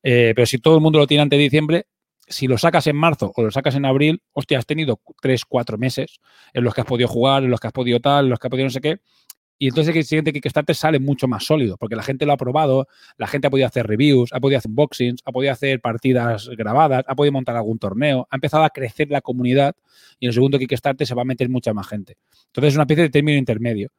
Eh, 0.02 0.32
pero 0.34 0.46
si 0.46 0.58
todo 0.58 0.76
el 0.76 0.80
mundo 0.80 0.98
lo 0.98 1.06
tiene 1.06 1.22
antes 1.22 1.36
de 1.36 1.42
diciembre, 1.42 1.86
si 2.28 2.46
lo 2.46 2.58
sacas 2.58 2.86
en 2.86 2.96
marzo 2.96 3.32
o 3.34 3.42
lo 3.42 3.50
sacas 3.50 3.74
en 3.74 3.84
abril, 3.84 4.22
hostia, 4.32 4.58
has 4.58 4.66
tenido 4.66 5.00
tres, 5.20 5.44
cuatro 5.44 5.78
meses 5.78 6.20
en 6.52 6.64
los 6.64 6.74
que 6.74 6.80
has 6.80 6.86
podido 6.86 7.08
jugar, 7.08 7.42
en 7.44 7.50
los 7.50 7.60
que 7.60 7.66
has 7.66 7.72
podido 7.72 8.00
tal, 8.00 8.26
en 8.26 8.30
los 8.30 8.38
que 8.38 8.46
has 8.46 8.50
podido 8.50 8.66
no 8.66 8.70
sé 8.70 8.80
qué. 8.80 9.00
Y 9.62 9.68
entonces 9.68 9.94
el 9.94 10.02
siguiente 10.02 10.32
Kickstarter 10.32 10.74
sale 10.74 10.98
mucho 10.98 11.28
más 11.28 11.44
sólido, 11.44 11.76
porque 11.76 11.94
la 11.94 12.02
gente 12.02 12.26
lo 12.26 12.32
ha 12.32 12.36
probado, 12.36 12.88
la 13.16 13.28
gente 13.28 13.46
ha 13.46 13.50
podido 13.50 13.68
hacer 13.68 13.86
reviews, 13.86 14.32
ha 14.32 14.40
podido 14.40 14.58
hacer 14.58 14.70
unboxings, 14.70 15.22
ha 15.24 15.30
podido 15.30 15.52
hacer 15.52 15.80
partidas 15.80 16.48
grabadas, 16.48 17.04
ha 17.06 17.14
podido 17.14 17.30
montar 17.30 17.54
algún 17.54 17.78
torneo, 17.78 18.26
ha 18.28 18.34
empezado 18.34 18.64
a 18.64 18.70
crecer 18.70 19.08
la 19.12 19.20
comunidad 19.20 19.76
y 20.18 20.26
en 20.26 20.30
el 20.30 20.34
segundo 20.34 20.58
Kickstarter 20.58 21.06
se 21.06 21.14
va 21.14 21.22
a 21.22 21.24
meter 21.24 21.48
mucha 21.48 21.72
más 21.72 21.86
gente. 21.86 22.16
Entonces 22.46 22.70
es 22.70 22.74
una 22.74 22.82
especie 22.82 23.04
de 23.04 23.10
término 23.10 23.38
intermedio. 23.38 23.92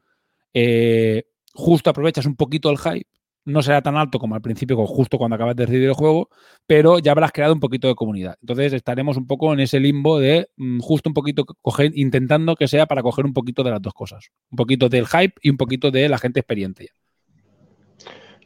Eh, 0.54 1.24
justo 1.54 1.90
aprovechas 1.90 2.26
un 2.26 2.36
poquito 2.36 2.70
el 2.70 2.78
hype, 2.78 3.08
no 3.46 3.62
será 3.62 3.82
tan 3.82 3.98
alto 3.98 4.20
como 4.20 4.36
al 4.36 4.42
principio, 4.42 4.76
como 4.76 4.88
justo 4.88 5.18
cuando 5.18 5.36
acabas 5.36 5.56
de 5.56 5.66
recibir 5.66 5.88
el 5.90 5.94
juego, 5.94 6.30
pero 6.66 7.00
ya 7.00 7.12
habrás 7.12 7.32
creado 7.32 7.54
un 7.54 7.60
poquito 7.60 7.88
de 7.88 7.96
comunidad. 7.96 8.36
Entonces 8.42 8.74
estaremos 8.74 9.18
un 9.18 9.28
poco 9.28 9.52
en 9.54 9.60
ese 9.60 9.80
limbo 9.80 10.20
de 10.20 10.50
mm, 10.58 10.80
justo 10.80 11.10
un 11.10 11.14
poquito 11.14 11.46
coger, 11.62 11.92
intentando 11.96 12.56
que 12.56 12.68
sea 12.68 12.86
para 12.86 13.02
coger 13.04 13.26
un 13.26 13.34
poquito 13.34 13.64
de 13.64 13.72
las 13.72 13.82
dos 13.82 13.94
cosas. 13.94 14.30
Un 14.52 14.56
poquito 14.58 14.90
del 14.90 15.08
hype 15.08 15.34
y 15.42 15.50
un 15.50 15.58
poquito 15.58 15.92
de 15.92 16.08
la 16.10 16.18
gente 16.18 16.40
experiente. 16.40 16.86
ya. 16.86 16.92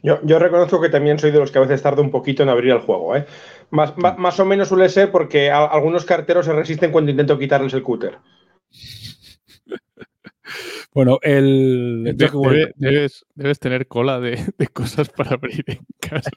Yo, 0.00 0.20
yo 0.22 0.38
reconozco 0.38 0.80
que 0.80 0.90
también 0.90 1.18
soy 1.18 1.32
de 1.32 1.40
los 1.40 1.50
que 1.50 1.58
a 1.58 1.62
veces 1.62 1.82
tarda 1.82 2.02
un 2.02 2.12
poquito 2.12 2.44
en 2.44 2.48
abrir 2.48 2.70
el 2.72 2.78
juego. 2.80 3.16
¿eh? 3.16 3.26
Más, 3.70 3.96
ma- 3.98 4.14
más 4.14 4.38
o 4.38 4.44
menos 4.44 4.68
suele 4.68 4.88
ser 4.88 5.10
porque 5.10 5.50
a- 5.50 5.64
algunos 5.66 6.04
carteros 6.04 6.46
se 6.46 6.52
resisten 6.52 6.92
cuando 6.92 7.10
intento 7.10 7.36
quitarles 7.38 7.74
el 7.74 7.82
cúter. 7.82 8.18
Bueno, 10.94 11.18
el. 11.22 12.14
Yo 12.16 12.28
debe- 12.28 12.72
debes, 12.76 13.24
debes 13.34 13.58
tener 13.58 13.86
cola 13.86 14.20
de, 14.20 14.44
de 14.58 14.66
cosas 14.68 15.08
para 15.10 15.32
abrir 15.34 15.64
en 15.66 15.80
casa. 16.00 16.30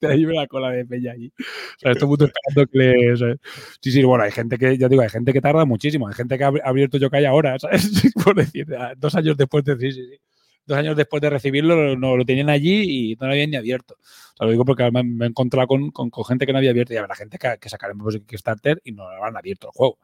te 0.00 0.16
lleve 0.16 0.34
la 0.34 0.46
cola 0.46 0.70
de 0.70 0.84
peña 0.84 1.12
allí. 1.12 1.32
O 1.38 1.78
sea, 1.78 1.92
el 1.92 2.06
mundo 2.06 2.26
esperando 2.26 2.70
que 2.70 2.78
le. 2.78 3.16
sea, 3.16 3.34
sí, 3.80 3.90
sí, 3.92 4.02
bueno, 4.02 4.24
hay 4.24 4.30
gente 4.32 4.58
que, 4.58 4.76
ya 4.76 4.88
digo, 4.88 5.02
hay 5.02 5.08
gente 5.08 5.32
que 5.32 5.40
tarda 5.40 5.64
muchísimo. 5.64 6.08
Hay 6.08 6.14
gente 6.14 6.36
que 6.38 6.44
ha 6.44 6.50
ab- 6.50 6.60
abierto 6.64 6.98
Yokai 6.98 7.24
ahora, 7.24 7.56
¿sabes? 7.58 8.12
Por 8.22 8.34
decir, 8.36 8.66
ah, 8.78 8.92
dos 8.96 9.14
años 9.14 9.36
después 9.36 9.64
de. 9.64 9.76
Sí, 9.78 9.92
sí, 9.92 10.06
sí. 10.10 10.18
Dos 10.66 10.76
años 10.76 10.96
después 10.96 11.22
de 11.22 11.30
recibirlo, 11.30 11.96
no 11.96 12.14
lo 12.18 12.24
tenían 12.26 12.50
allí 12.50 13.12
y 13.12 13.16
no 13.16 13.26
lo 13.26 13.32
habían 13.32 13.50
ni 13.50 13.56
abierto. 13.56 13.94
O 13.94 14.36
sea, 14.36 14.44
lo 14.44 14.50
digo 14.50 14.66
porque 14.66 14.90
me, 14.90 15.02
me 15.02 15.24
he 15.24 15.28
encontrado 15.28 15.66
con, 15.66 15.90
con- 15.92 16.10
con 16.10 16.24
gente 16.26 16.44
que 16.44 16.52
no 16.52 16.58
había 16.58 16.70
abierto 16.72 16.92
y 16.92 16.98
habrá 16.98 17.14
gente 17.14 17.38
que, 17.38 17.56
que 17.58 17.68
sacaremos 17.70 18.02
pues, 18.04 18.16
Kickstarter 18.26 18.78
y 18.84 18.92
no 18.92 19.04
habrán 19.08 19.36
abierto 19.38 19.68
el 19.68 19.72
juego. 19.72 19.98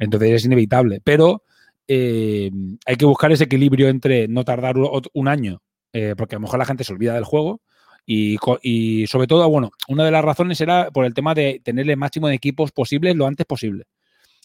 Entonces 0.00 0.30
es 0.32 0.44
inevitable. 0.46 1.00
Pero 1.04 1.44
eh, 1.92 2.52
hay 2.86 2.96
que 2.96 3.04
buscar 3.04 3.32
ese 3.32 3.44
equilibrio 3.44 3.88
entre 3.88 4.28
no 4.28 4.44
tardar 4.44 4.76
un, 5.12 5.26
año, 5.26 5.60
eh, 5.92 6.14
porque 6.16 6.36
a 6.36 6.38
lo 6.38 6.42
mejor 6.42 6.60
la 6.60 6.64
gente 6.64 6.84
se 6.84 6.92
olvida 6.92 7.14
del 7.14 7.24
juego, 7.24 7.62
y 8.06 9.06
sobre 9.08 9.26
todo, 9.26 9.48
bueno, 9.50 9.72
una 9.88 10.04
de 10.04 10.12
las 10.12 10.24
razones 10.24 10.60
era 10.60 10.92
por 10.92 11.04
el 11.04 11.14
tema 11.14 11.34
de 11.34 11.60
tener 11.64 11.90
el 11.90 11.96
máximo 11.96 12.28
de 12.28 12.36
equipos 12.36 12.70
posibles 12.70 13.16
lo 13.16 13.26
antes 13.26 13.44
posible. 13.44 13.86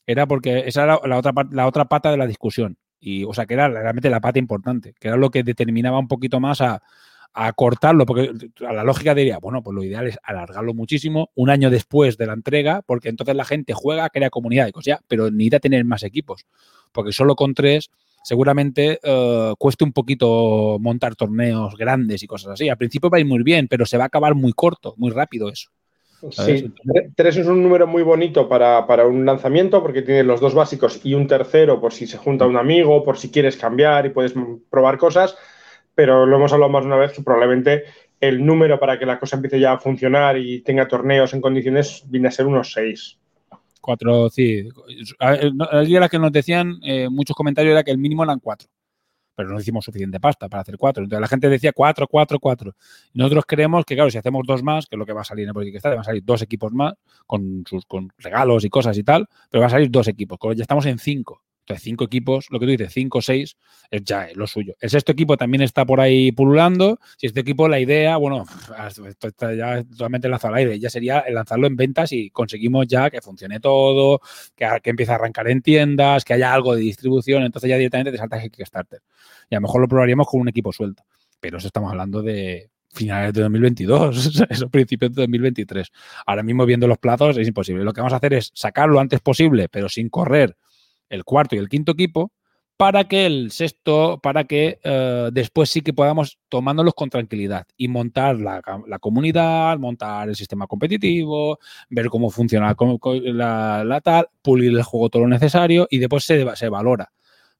era 0.08 0.26
porque 0.28 0.64
esa 0.66 0.86
era 0.86 1.00
la 1.06 1.18
otra, 1.18 1.34
la 1.52 1.68
otra 1.68 1.86
pata 1.86 2.10
de 2.10 2.18
la 2.18 2.26
discusión. 2.26 2.78
Y, 3.00 3.24
o 3.26 3.34
sea, 3.34 3.46
que 3.46 3.54
era 3.54 3.68
realmente 3.68 4.10
la 4.10 4.22
pata 4.22 4.40
importante, 4.40 4.96
que 5.00 5.10
era 5.10 5.18
lo 5.18 5.30
que 5.30 5.44
determinaba 5.44 6.00
un 6.00 6.08
poquito 6.08 6.40
más 6.40 6.62
a, 6.62 6.82
a 7.38 7.52
cortarlo, 7.52 8.06
porque 8.06 8.32
a 8.66 8.72
la 8.72 8.86
lógica 8.86 9.14
diría, 9.14 9.40
bueno, 9.40 9.62
pues 9.62 9.76
lo 9.76 9.84
ideal 9.84 10.08
es 10.08 10.18
alargarlo 10.24 10.74
muchísimo 10.74 11.32
un 11.36 11.50
año 11.50 11.70
después 11.70 12.18
de 12.18 12.28
la 12.28 12.34
entrega, 12.34 12.82
porque 12.82 13.10
entonces 13.10 13.36
la 13.36 13.44
gente 13.44 13.74
juega, 13.74 14.10
crea 14.10 14.30
comunidad 14.30 14.68
y 14.68 14.72
cosas, 14.72 15.00
pero 15.10 15.30
necesita 15.30 15.60
tener 15.60 15.84
más 15.84 16.04
equipos, 16.04 16.46
porque 16.94 17.12
solo 17.12 17.36
con 17.36 17.54
tres 17.54 17.92
seguramente 18.24 19.00
uh, 19.04 19.54
cueste 19.58 19.84
un 19.84 19.92
poquito 19.92 20.78
montar 20.80 21.16
torneos 21.16 21.76
grandes 21.76 22.24
y 22.24 22.28
cosas 22.28 22.54
así. 22.54 22.70
Al 22.70 22.78
principio 22.78 23.10
va 23.10 23.18
a 23.18 23.20
ir 23.20 23.28
muy 23.28 23.44
bien, 23.44 23.68
pero 23.68 23.86
se 23.86 23.98
va 23.98 24.06
a 24.06 24.08
acabar 24.08 24.34
muy 24.34 24.54
corto, 24.54 24.96
muy 24.98 25.12
rápido 25.12 25.50
eso. 25.50 25.70
Sí, 26.32 26.74
tres 27.16 27.36
es 27.36 27.46
un 27.46 27.62
número 27.62 27.86
muy 27.86 28.02
bonito 28.02 28.48
para, 28.48 28.88
para, 28.88 29.06
un 29.06 29.26
lanzamiento 29.26 29.84
porque 29.84 30.02
tiene 30.02 30.24
los 30.24 30.40
dos 30.40 30.56
básicos 30.56 31.02
y 31.04 31.14
un 31.14 31.28
tercero 31.28 31.80
por 31.80 31.94
si 31.94 32.08
se 32.08 32.18
junta 32.18 32.48
un 32.48 32.58
amigo, 32.58 33.04
por 33.04 33.18
si 33.18 33.30
quieres 33.30 33.58
cambiar 33.58 34.06
y 34.06 34.10
puedes 34.10 34.34
probar 34.70 34.98
cosas 34.98 35.38
pero 35.96 36.26
lo 36.26 36.36
hemos 36.36 36.54
hablado 36.54 36.72
más 36.72 36.84
de 36.84 36.88
una 36.88 36.98
vez 36.98 37.14
que 37.14 37.24
probablemente 37.24 37.86
el 38.20 38.46
número 38.46 38.80
para 38.80 39.00
que 39.00 39.06
la 39.06 39.20
cosa 39.20 39.38
empiece 39.38 39.60
ya 39.60 39.74
a 39.74 39.80
funcionar 39.80 40.38
y 40.38 40.62
tenga 40.62 40.88
torneos 40.88 41.34
en 41.34 41.42
condiciones 41.42 42.04
viene 42.08 42.28
a 42.28 42.32
ser 42.32 42.46
unos 42.46 42.72
seis. 42.72 43.18
Cuatro, 43.82 44.30
sí. 44.30 44.68
Ayer 45.20 45.98
era 45.98 46.10
que 46.10 46.18
nos 46.18 46.32
decían, 46.32 46.80
eh, 46.84 47.08
muchos 47.10 47.36
comentarios 47.36 47.72
era 47.72 47.84
que 47.84 47.92
el 47.92 48.00
mínimo 48.00 48.24
eran 48.24 48.40
cuatro, 48.40 48.68
pero 49.36 49.50
no 49.50 49.60
hicimos 49.60 49.86
suficiente 49.86 50.20
pasta 50.20 50.50
para 50.50 50.62
hacer 50.62 50.76
cuatro. 50.78 51.04
Entonces 51.04 51.22
la 51.22 51.28
gente 51.28 51.50
decía 51.50 51.72
cuatro, 51.72 52.08
cuatro, 52.08 52.40
cuatro. 52.40 52.74
Nosotros 53.14 53.46
creemos 53.48 53.86
que, 53.86 53.94
claro, 53.94 54.10
si 54.10 54.18
hacemos 54.18 54.42
dos 54.48 54.64
más, 54.64 54.88
que 54.88 54.96
es 54.96 55.00
lo 55.00 55.06
que 55.06 55.14
va 55.14 55.22
a 55.22 55.26
salir 55.26 55.44
en 55.44 55.50
el 55.50 55.54
Project 55.54 55.84
van 55.84 56.00
a 56.00 56.04
salir 56.04 56.24
dos 56.26 56.42
equipos 56.42 56.74
más 56.74 56.96
con 57.28 57.64
sus 57.70 57.86
con 57.86 58.10
regalos 58.18 58.66
y 58.66 58.70
cosas 58.70 58.98
y 58.98 59.04
tal, 59.04 59.28
pero 59.52 59.62
va 59.62 59.68
a 59.68 59.72
salir 59.72 59.92
dos 59.92 60.08
equipos. 60.08 60.40
Ya 60.56 60.64
estamos 60.64 60.88
en 60.88 60.98
cinco. 60.98 61.44
Entonces, 61.66 61.84
cinco 61.84 62.04
equipos, 62.04 62.46
lo 62.52 62.60
que 62.60 62.68
tú 62.68 62.72
dices, 62.74 62.94
cinco 62.94 63.18
o 63.18 63.22
seis, 63.24 63.58
es 63.90 64.04
ya 64.04 64.28
lo 64.36 64.46
suyo. 64.46 64.76
El 64.80 64.92
sexto 64.92 65.14
equipo 65.14 65.36
también 65.36 65.64
está 65.64 65.84
por 65.84 66.00
ahí 66.00 66.32
pululando. 66.32 67.00
Si 67.18 67.26
este 67.26 67.40
equipo, 67.40 67.68
la 67.68 67.80
idea, 67.80 68.18
bueno, 68.18 68.46
esto 69.08 69.28
está 69.28 69.52
ya 69.56 69.84
totalmente 69.84 70.30
lanzado 70.30 70.54
al 70.54 70.60
aire, 70.60 70.80
ya 70.80 70.92
sería 70.92 71.24
lanzarlo 71.28 71.66
en 71.66 71.76
ventas 71.76 72.12
y 72.12 72.30
conseguimos 72.30 72.86
ya 72.88 73.10
que 73.10 73.20
funcione 73.20 73.60
todo, 73.60 74.22
que, 74.56 74.68
empiece 74.84 75.12
a 75.12 75.16
arrancar 75.16 75.48
en 75.48 75.64
tiendas, 75.64 76.24
que 76.24 76.36
haya 76.36 76.54
algo 76.54 76.76
de 76.76 76.82
distribución, 76.82 77.42
entonces 77.42 77.68
ya 77.68 77.78
directamente 77.78 78.12
te 78.12 78.20
saltas 78.20 78.44
el 78.44 78.52
Kickstarter. 78.52 79.02
Y 79.50 79.56
a 79.56 79.58
lo 79.58 79.64
mejor 79.64 79.82
lo 79.82 79.88
probaríamos 79.88 80.28
con 80.28 80.42
un 80.42 80.50
equipo 80.50 80.72
suelto. 80.72 81.04
Pero 81.40 81.58
eso 81.58 81.66
estamos 81.66 81.90
hablando 81.90 82.22
de 82.22 82.70
finales 82.94 83.34
de 83.34 83.42
2022, 83.42 84.44
esos 84.50 84.70
principios 84.70 85.16
de 85.16 85.24
2023. 85.24 85.92
Ahora 86.28 86.44
mismo 86.44 86.64
viendo 86.68 86.88
los 86.88 87.00
plazos 87.00 87.40
es 87.40 87.48
imposible. 87.48 87.84
Lo 87.84 87.92
que 87.92 88.02
vamos 88.02 88.14
a 88.14 88.18
hacer 88.18 88.36
es 88.36 88.52
sacarlo 88.54 88.94
lo 88.94 89.00
antes 89.00 89.20
posible, 89.20 89.68
pero 89.68 89.90
sin 89.90 90.10
correr 90.10 90.56
el 91.10 91.24
cuarto 91.24 91.56
y 91.56 91.60
el 91.60 91.70
quinto 91.70 91.94
equipo, 91.94 92.32
para 92.78 93.06
que 93.06 93.26
el 93.26 93.52
sexto, 93.52 94.20
para 94.22 94.44
que 94.44 94.80
uh, 94.84 95.32
después 95.32 95.70
sí 95.70 95.82
que 95.82 95.94
podamos 95.94 96.40
tomándolos 96.50 96.94
con 96.94 97.10
tranquilidad 97.10 97.66
y 97.78 97.88
montar 97.88 98.38
la, 98.38 98.62
la, 98.86 99.00
comunidad, 99.00 99.78
montar 99.80 100.28
el 100.28 100.36
sistema 100.36 100.68
competitivo, 100.68 101.60
ver 101.90 102.10
cómo 102.10 102.30
funciona 102.30 102.76
la, 102.78 103.84
la, 103.86 104.02
tal, 104.02 104.28
pulir 104.42 104.74
el 104.74 104.84
juego 104.84 105.10
todo 105.10 105.22
lo 105.24 105.30
necesario 105.30 105.88
y 105.90 106.00
después 106.00 106.26
se, 106.26 106.46
se 106.56 106.70
valora 106.70 107.12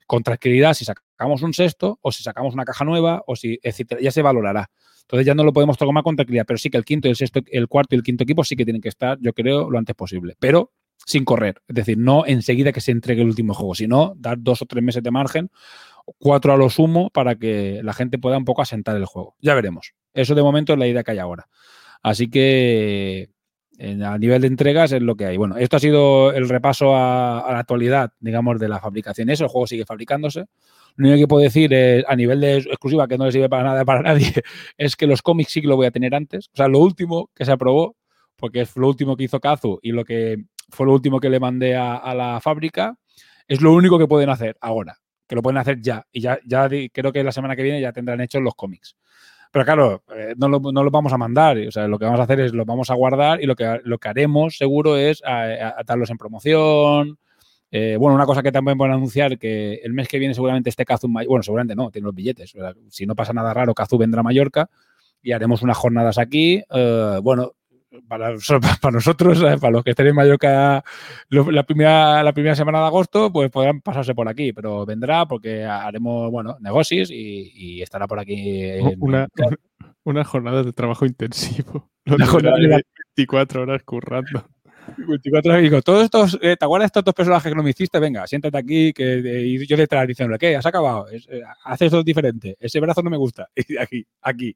con 0.06 0.24
tranquilidad 0.24 0.74
si 0.74 0.86
sacamos 0.86 1.42
un 1.42 1.54
sexto 1.54 2.00
o 2.02 2.12
si 2.12 2.24
sacamos 2.24 2.54
una 2.54 2.66
caja 2.66 2.86
nueva 2.86 3.24
o 3.26 3.36
si, 3.36 3.60
etcétera, 3.64 4.02
ya 4.02 4.12
se 4.12 4.22
valorará. 4.22 4.70
Entonces 5.02 5.26
ya 5.26 5.36
no 5.36 5.44
lo 5.44 5.54
podemos 5.54 5.78
tomar 5.78 6.04
con 6.04 6.16
tranquilidad, 6.16 6.46
pero 6.48 6.58
sí 6.58 6.70
que 6.70 6.78
el 6.78 6.86
quinto 6.86 7.08
el 7.08 7.16
sexto, 7.16 7.40
el 7.46 7.68
cuarto 7.68 7.96
y 7.96 7.98
el 7.98 8.04
quinto 8.04 8.24
equipo 8.24 8.44
sí 8.44 8.56
que 8.56 8.66
tienen 8.66 8.82
que 8.82 8.90
estar, 8.90 9.18
yo 9.22 9.34
creo, 9.34 9.70
lo 9.70 9.78
antes 9.78 9.96
posible. 9.96 10.36
Pero 10.40 10.72
sin 11.06 11.26
correr. 11.26 11.62
Es 11.68 11.76
decir, 11.76 11.98
no 11.98 12.26
enseguida 12.26 12.72
que 12.72 12.82
se 12.82 12.92
entregue 12.92 13.22
el 13.22 13.28
último 13.28 13.54
juego, 13.54 13.76
sino 13.76 14.14
dar 14.18 14.38
dos 14.40 14.62
o 14.62 14.66
tres 14.66 14.84
meses 14.84 15.04
de 15.04 15.12
margen, 15.12 15.50
cuatro 16.18 16.54
a 16.54 16.58
lo 16.58 16.70
sumo, 16.70 17.10
para 17.10 17.36
que 17.36 17.82
la 17.84 17.94
gente 17.94 18.18
pueda 18.18 18.38
un 18.38 18.46
poco 18.46 18.62
asentar 18.62 18.96
el 18.96 19.06
juego. 19.06 19.36
Ya 19.42 19.56
veremos. 19.56 19.94
Eso 20.14 20.36
de 20.36 20.44
momento 20.44 20.74
es 20.74 20.80
la 20.80 20.88
idea 20.88 21.04
que 21.04 21.12
hay 21.12 21.20
ahora. 21.20 21.48
Así 22.02 22.30
que 22.30 23.30
a 23.80 24.18
nivel 24.18 24.42
de 24.42 24.48
entregas 24.48 24.92
es 24.92 25.02
lo 25.02 25.16
que 25.16 25.26
hay. 25.26 25.38
Bueno, 25.38 25.58
esto 25.58 25.78
ha 25.78 25.80
sido 25.80 26.32
el 26.32 26.48
repaso 26.48 26.96
a, 26.96 27.46
la 27.52 27.60
actualidad, 27.60 28.12
digamos, 28.20 28.60
de 28.60 28.70
la 28.70 28.80
fabricación. 28.80 29.30
Eso, 29.30 29.44
el 29.44 29.50
juego 29.50 29.68
sigue 29.68 29.86
fabricándose. 29.86 30.46
Lo 30.96 31.08
único 31.08 31.24
que 31.24 31.28
puedo 31.28 31.44
decir 31.44 31.74
es, 31.74 32.06
a 32.08 32.16
nivel 32.16 32.40
de 32.40 32.58
exclusiva, 32.58 33.08
que 33.08 33.18
no 33.18 33.26
le 33.26 33.32
sirve 33.32 33.50
para 33.50 33.64
nada 33.64 33.84
para 33.84 34.02
nadie, 34.14 34.34
es 34.78 34.96
que 34.96 35.08
los 35.08 35.22
cómics 35.22 35.52
sí 35.52 35.62
que 35.62 35.68
lo 35.68 35.76
voy 35.76 35.88
a 35.88 35.92
tener 35.92 36.16
antes. 36.16 36.48
O 36.54 36.56
sea, 36.56 36.68
lo 36.68 36.80
último 36.80 37.30
que 37.36 37.44
se 37.44 37.52
aprobó, 37.52 37.98
porque 38.38 38.62
es 38.62 38.76
lo 38.78 38.88
último 38.88 39.18
que 39.18 39.26
hizo 39.26 39.40
Kazu 39.40 39.80
y 39.82 39.92
lo 39.92 40.06
que 40.06 40.46
fue 40.70 40.86
lo 40.86 40.94
último 40.94 41.20
que 41.20 41.30
le 41.30 41.40
mandé 41.40 41.76
a, 41.76 42.14
la 42.14 42.40
fábrica. 42.42 42.96
Es 43.48 43.62
lo 43.62 43.74
único 43.74 44.00
que 44.00 44.08
pueden 44.08 44.30
hacer 44.30 44.58
ahora, 44.62 45.00
que 45.28 45.36
lo 45.36 45.42
pueden 45.42 45.58
hacer 45.58 45.82
ya. 45.82 46.06
Y 46.12 46.22
ya, 46.22 46.40
ya 46.46 46.68
creo 46.92 47.12
que 47.12 47.24
la 47.24 47.32
semana 47.32 47.56
que 47.56 47.64
viene 47.64 47.82
ya 47.82 47.92
tendrán 47.92 48.22
hechos 48.22 48.42
los 48.42 48.56
cómics. 48.56 48.96
Pero 49.52 49.66
claro, 49.66 50.04
eh, 50.14 50.34
no, 50.38 50.50
lo, 50.50 50.60
no 50.60 50.84
los 50.84 50.92
vamos 50.92 51.14
a 51.14 51.18
mandar. 51.18 51.58
O 51.58 51.72
sea, 51.72 51.88
lo 51.88 51.98
que 51.98 52.06
vamos 52.06 52.20
a 52.20 52.24
hacer 52.24 52.42
es 52.42 52.54
los 52.54 52.66
vamos 52.66 52.90
a 52.90 52.96
guardar 52.96 53.42
y 53.42 53.46
lo 53.46 53.56
que, 53.56 53.80
lo 53.84 53.98
que 53.98 54.10
haremos 54.10 54.58
seguro 54.58 54.98
es 54.98 55.22
atarlos 55.24 56.10
en 56.10 56.18
promoción. 56.18 57.18
Eh, 57.72 57.98
bueno, 58.00 58.16
una 58.16 58.26
cosa 58.26 58.44
que 58.44 58.52
también 58.52 58.78
pueden 58.78 58.94
anunciar 58.94 59.38
que 59.38 59.76
el 59.84 59.94
mes 59.94 60.08
que 60.08 60.20
viene 60.20 60.34
seguramente 60.34 60.70
esté 60.70 60.86
Kazu 60.86 61.08
Bueno, 61.08 61.44
seguramente 61.44 61.76
no, 61.76 61.90
tiene 61.92 62.06
los 62.06 62.16
billetes. 62.16 62.54
Si 62.90 63.06
no 63.06 63.16
pasa 63.16 63.34
nada 63.34 63.54
raro, 63.54 63.74
Kazu 63.74 63.98
vendrá 63.98 64.22
a 64.22 64.24
Mallorca 64.24 64.70
y 65.22 65.32
haremos 65.32 65.62
unas 65.62 65.78
jornadas 65.78 66.18
aquí. 66.18 66.64
Uh, 66.70 67.22
bueno, 67.22 67.54
para, 68.08 68.34
para 68.82 68.94
nosotros, 68.94 69.40
¿sabes? 69.40 69.60
para 69.60 69.72
los 69.72 69.84
que 69.84 69.92
estén 69.92 70.08
en 70.08 70.16
Mallorca 70.16 70.84
la 71.30 71.64
primera, 71.64 72.24
la 72.24 72.34
primera 72.34 72.56
semana 72.56 72.80
de 72.80 72.86
agosto, 72.86 73.32
pues 73.32 73.50
podrán 73.50 73.82
pasarse 73.82 74.16
por 74.16 74.28
aquí, 74.28 74.54
pero 74.54 74.86
vendrá 74.86 75.26
porque 75.26 75.64
haremos, 75.64 76.32
bueno, 76.32 76.58
negocios 76.60 77.10
y, 77.12 77.52
y 77.54 77.82
estará 77.82 78.08
por 78.08 78.20
aquí. 78.20 78.72
Una, 79.00 79.28
una, 80.04 80.24
jornada 80.24 80.64
de 80.64 80.74
trabajo 80.74 81.06
intensivo. 81.06 81.90
Una 82.06 82.26
jornada 82.26 82.58
de 82.58 82.84
24 83.16 83.64
horas 83.64 83.84
currando. 83.84 84.48
24 84.98 85.52
horas 85.52 85.64
digo, 85.64 85.82
todos 85.82 86.04
estos, 86.04 86.40
eh, 86.42 86.56
¿te 86.58 86.66
acuerdas 86.66 86.88
estos 86.88 87.04
dos 87.04 87.14
personajes 87.14 87.52
que 87.52 87.56
no 87.56 87.64
me 87.64 87.70
hiciste? 87.72 88.00
Venga, 88.00 88.28
siéntate 88.28 88.58
aquí 88.58 88.94
que, 88.94 89.44
y 89.46 89.66
yo 89.66 89.78
detrás 89.78 90.08
diciéndole, 90.08 90.38
¿qué? 90.38 90.56
¿Has 90.56 90.66
acabado? 90.66 91.08
Es, 91.10 91.28
eh, 91.30 91.42
haces 91.64 91.92
todo 91.92 92.04
diferente. 92.04 92.58
Ese 92.60 92.80
brazo 92.80 93.02
no 93.02 93.10
me 93.10 93.18
gusta. 93.18 93.50
Y 93.68 93.78
aquí, 93.78 94.06
aquí. 94.22 94.56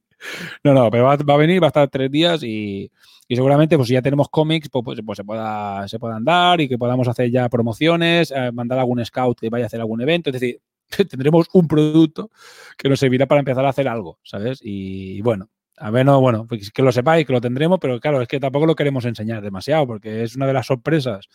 No, 0.63 0.73
no, 0.73 0.89
pero 0.91 1.05
va, 1.05 1.15
va 1.17 1.33
a 1.33 1.37
venir, 1.37 1.61
va 1.61 1.67
a 1.67 1.69
estar 1.69 1.89
tres 1.89 2.11
días 2.11 2.43
y, 2.43 2.91
y 3.31 3.35
seguramente, 3.35 3.77
pues 3.77 3.87
si 3.87 3.93
ya 3.93 4.01
tenemos 4.01 4.27
cómics, 4.27 4.69
pues, 4.69 4.83
pues, 4.83 4.99
pues, 5.05 5.17
se, 5.17 5.23
pueda, 5.23 5.87
se 5.87 5.99
puedan 5.99 6.25
dar 6.25 6.59
y 6.61 6.67
que 6.67 6.79
podamos 6.79 7.07
hacer 7.07 7.29
ya 7.29 7.47
promociones, 7.47 8.31
eh, 8.35 8.51
mandar 8.51 8.79
algún 8.79 9.05
scout 9.05 9.39
que 9.39 9.51
vaya 9.51 9.65
a 9.65 9.67
hacer 9.67 9.79
algún 9.79 10.01
evento. 10.01 10.31
Es 10.31 10.33
decir, 10.33 10.59
tendremos 11.09 11.47
un 11.53 11.67
producto 11.67 12.31
que 12.75 12.89
nos 12.89 12.99
servirá 12.99 13.27
para 13.27 13.39
empezar 13.39 13.63
a 13.63 13.69
hacer 13.69 13.87
algo, 13.87 14.17
¿sabes? 14.23 14.59
Y, 14.63 15.21
bueno, 15.21 15.47
a 15.79 15.91
ver, 15.91 16.05
no, 16.05 16.19
bueno, 16.19 16.45
pues 16.45 16.71
que 16.71 16.81
lo 16.81 16.91
sepáis, 16.91 17.25
que 17.25 17.33
lo 17.33 17.41
tendremos, 17.41 17.79
pero 17.79 17.99
claro, 17.99 18.21
es 18.21 18.27
que 18.27 18.39
tampoco 18.39 18.65
lo 18.65 18.75
queremos 18.75 19.05
enseñar 19.05 19.41
demasiado, 19.41 19.87
porque 19.87 20.23
es 20.23 20.35
una 20.35 20.45
de 20.45 20.53
las 20.53 20.67
sorpresas. 20.67 21.27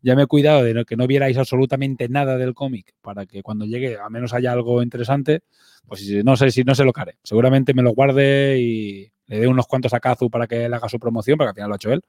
Ya 0.00 0.14
me 0.14 0.22
he 0.22 0.26
cuidado 0.26 0.62
de 0.62 0.84
que 0.84 0.96
no 0.96 1.08
vierais 1.08 1.36
absolutamente 1.36 2.08
nada 2.08 2.36
del 2.36 2.54
cómic 2.54 2.94
para 3.02 3.26
que 3.26 3.42
cuando 3.42 3.64
llegue 3.64 3.98
a 3.98 4.08
menos 4.08 4.32
haya 4.32 4.52
algo 4.52 4.80
interesante, 4.82 5.40
pues 5.88 6.08
no 6.24 6.36
sé 6.36 6.52
si 6.52 6.62
no 6.62 6.76
se 6.76 6.84
lo 6.84 6.92
haré. 6.94 7.18
Seguramente 7.24 7.74
me 7.74 7.82
lo 7.82 7.90
guarde 7.90 8.58
y, 8.60 9.10
le 9.26 9.40
dé 9.40 9.46
unos 9.46 9.66
cuantos 9.66 9.92
a 9.92 10.00
Kazu 10.00 10.30
para 10.30 10.46
que 10.46 10.64
él 10.64 10.74
haga 10.74 10.88
su 10.88 10.98
promoción, 10.98 11.36
porque 11.36 11.50
al 11.50 11.54
final 11.54 11.68
lo 11.68 11.74
ha 11.74 11.76
hecho 11.76 11.92
él. 11.92 12.02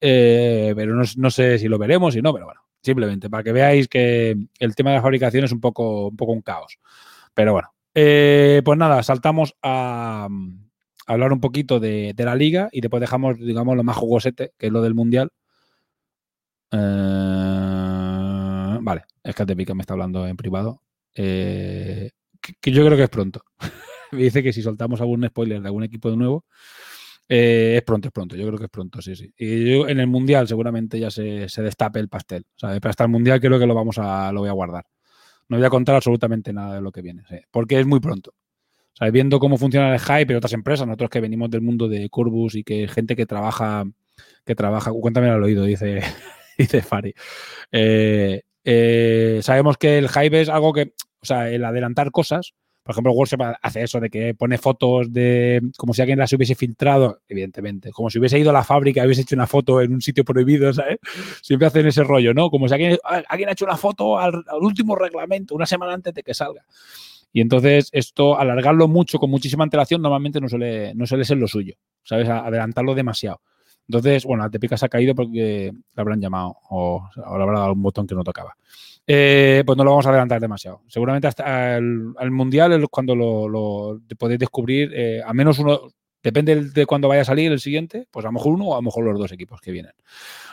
Eh, 0.00 0.72
pero 0.76 0.94
no, 0.94 1.02
no, 1.16 1.30
sé 1.30 1.58
si 1.58 1.68
lo 1.68 1.78
veremos 1.78 2.16
y 2.16 2.22
no, 2.22 2.32
pero 2.32 2.46
bueno, 2.46 2.60
simplemente 2.82 3.30
para 3.30 3.42
que 3.42 3.52
veáis 3.52 3.86
que 3.86 4.36
el 4.58 4.74
tema 4.74 4.90
de 4.90 4.96
la 4.96 5.02
fabricación 5.02 5.44
es 5.44 5.52
un 5.52 5.60
poco 5.60 6.08
un, 6.08 6.16
poco 6.16 6.32
un 6.32 6.42
caos. 6.42 6.78
Pero 7.34 7.52
bueno, 7.52 7.72
eh, 7.94 8.62
pues 8.64 8.78
nada, 8.78 9.02
saltamos 9.02 9.54
a 9.62 10.28
hablar 11.06 11.32
un 11.32 11.40
poquito 11.40 11.80
de, 11.80 12.14
la 12.16 12.34
liga 12.34 12.68
y 12.72 12.80
después 12.80 13.00
dejamos, 13.00 13.38
digamos, 13.38 13.76
lo 13.76 13.82
más 13.84 13.96
jugosete, 13.96 14.52
que 14.58 14.66
es 14.66 14.72
lo 14.72 14.82
del 14.82 14.94
mundial. 14.94 15.30
Eh, 16.72 16.78
vale, 18.80 19.04
es 19.22 19.34
que 19.34 19.74
me 19.74 19.80
está 19.82 19.94
hablando 19.94 20.26
en 20.26 20.36
privado. 20.36 20.82
Eh, 21.14 22.10
que, 22.40 22.70
yo 22.70 22.84
creo 22.84 22.96
que 22.96 23.04
es 23.04 23.10
pronto. 23.10 23.42
me 24.12 24.22
dice 24.22 24.42
que 24.42 24.52
si 24.52 24.62
soltamos 24.62 25.00
algún 25.00 25.26
spoiler 25.26 25.60
de 25.60 25.68
algún 25.68 25.84
equipo 25.84 26.10
de 26.10 26.16
nuevo, 26.16 26.44
eh, 27.28 27.74
es 27.76 27.82
pronto, 27.82 28.08
es 28.08 28.12
pronto. 28.12 28.36
Yo 28.36 28.46
creo 28.46 28.58
que 28.58 28.64
es 28.64 28.70
pronto, 28.70 29.00
sí, 29.02 29.14
sí. 29.16 29.32
Y 29.36 29.70
yo 29.70 29.88
en 29.88 30.00
el 30.00 30.06
Mundial 30.06 30.48
seguramente 30.48 30.98
ya 30.98 31.10
se, 31.10 31.46
destape 31.56 32.00
el 32.00 32.08
pastel. 32.08 32.46
¿sabes? 32.56 32.80
Para 32.80 32.90
estar 32.90 33.06
el 33.06 33.12
Mundial 33.12 33.40
creo 33.40 33.58
que 33.58 33.66
lo 33.66 33.74
vamos 33.74 33.98
a, 33.98 34.32
lo 34.32 34.40
voy 34.40 34.48
a 34.48 34.52
guardar. 34.52 34.86
No 35.48 35.56
voy 35.56 35.66
a 35.66 35.70
contar 35.70 35.96
absolutamente 35.96 36.52
nada 36.52 36.76
de 36.76 36.80
lo 36.80 36.92
que 36.92 37.02
viene, 37.02 37.24
porque 37.50 37.80
es 37.80 37.86
muy 37.86 37.98
pronto. 37.98 38.34
¿Sabes? 38.94 39.12
Viendo 39.12 39.38
cómo 39.38 39.56
funciona 39.56 39.94
el 39.94 40.00
hype 40.00 40.32
en 40.32 40.36
otras 40.36 40.52
empresas, 40.52 40.86
nosotros 40.86 41.10
que 41.10 41.20
venimos 41.20 41.50
del 41.50 41.62
mundo 41.62 41.88
de 41.88 42.08
Corbus 42.10 42.54
y 42.54 42.64
que 42.64 42.88
gente 42.88 43.16
que 43.16 43.26
trabaja, 43.26 43.84
que 44.44 44.54
trabaja, 44.54 44.92
cuéntame 44.92 45.28
al 45.30 45.42
oído, 45.42 45.64
dice, 45.64 46.02
dice 46.58 46.82
Fari. 46.82 47.14
Eh, 47.72 48.42
eh, 48.64 49.40
sabemos 49.42 49.76
que 49.78 49.98
el 49.98 50.08
hype 50.08 50.40
es 50.40 50.48
algo 50.48 50.72
que, 50.72 50.92
o 51.22 51.24
sea, 51.24 51.50
el 51.50 51.64
adelantar 51.64 52.10
cosas, 52.10 52.52
Por 52.82 52.92
ejemplo, 52.92 53.12
Workshop 53.12 53.40
hace 53.62 53.82
eso 53.82 54.00
de 54.00 54.10
que 54.10 54.34
pone 54.34 54.58
fotos 54.58 55.12
de 55.12 55.60
como 55.76 55.94
si 55.94 56.02
alguien 56.02 56.18
las 56.18 56.32
hubiese 56.32 56.54
filtrado, 56.54 57.20
evidentemente, 57.28 57.90
como 57.92 58.10
si 58.10 58.18
hubiese 58.18 58.38
ido 58.38 58.50
a 58.50 58.52
la 58.52 58.64
fábrica 58.64 59.02
y 59.02 59.06
hubiese 59.06 59.22
hecho 59.22 59.36
una 59.36 59.46
foto 59.46 59.80
en 59.80 59.94
un 59.94 60.00
sitio 60.00 60.24
prohibido, 60.24 60.72
¿sabes? 60.72 60.98
Siempre 61.42 61.66
hacen 61.68 61.86
ese 61.86 62.04
rollo, 62.04 62.34
¿no? 62.34 62.50
Como 62.50 62.68
si 62.68 62.74
alguien, 62.74 62.98
ha 63.04 63.52
hecho 63.52 63.64
una 63.64 63.76
foto 63.76 64.18
al 64.18 64.44
último 64.60 64.96
reglamento, 64.96 65.54
una 65.54 65.66
semana 65.66 65.94
antes 65.94 66.14
de 66.14 66.22
que 66.22 66.34
salga. 66.34 66.64
Y 67.32 67.40
entonces 67.40 67.88
esto, 67.92 68.38
alargarlo 68.38 68.88
mucho, 68.88 69.18
con 69.18 69.30
muchísima 69.30 69.64
antelación, 69.64 70.02
normalmente 70.02 70.40
no 70.40 70.48
suele, 70.48 70.94
no 70.94 71.06
suele 71.06 71.24
ser 71.24 71.38
lo 71.38 71.48
suyo, 71.48 71.74
¿sabes? 72.02 72.28
Adelantarlo 72.28 72.94
demasiado. 72.94 73.40
Entonces, 73.88 74.24
bueno, 74.24 74.44
la 74.44 74.50
Tepica 74.50 74.76
se 74.76 74.86
ha 74.86 74.88
caído 74.88 75.14
porque 75.14 75.72
le 75.72 76.00
habrán 76.00 76.20
llamado 76.20 76.56
o, 76.70 77.08
o 77.16 77.36
le 77.36 77.42
habrá 77.42 77.60
dado 77.60 77.72
un 77.72 77.82
botón 77.82 78.06
que 78.06 78.14
no 78.14 78.22
tocaba. 78.22 78.56
Eh, 79.06 79.64
pues 79.66 79.76
no 79.76 79.82
lo 79.82 79.90
vamos 79.90 80.06
a 80.06 80.10
adelantar 80.10 80.40
demasiado. 80.40 80.82
Seguramente 80.86 81.26
hasta 81.26 81.76
el, 81.76 82.30
Mundial 82.30 82.72
es 82.72 82.88
cuando 82.88 83.16
lo, 83.16 83.48
lo 83.48 84.00
podéis 84.16 84.38
descubrir, 84.38 84.92
eh, 84.94 85.20
a 85.24 85.32
menos 85.32 85.58
uno, 85.58 85.80
depende 86.22 86.70
de 86.70 86.86
cuándo 86.86 87.08
vaya 87.08 87.22
a 87.22 87.24
salir 87.24 87.50
el 87.50 87.58
siguiente, 87.60 88.06
pues 88.10 88.24
a 88.24 88.28
lo 88.28 88.32
mejor 88.32 88.52
uno 88.52 88.66
o 88.66 88.74
a 88.74 88.78
lo 88.78 88.82
mejor 88.82 89.04
los 89.04 89.18
dos 89.18 89.32
equipos 89.32 89.60
que 89.60 89.72
vienen. 89.72 89.92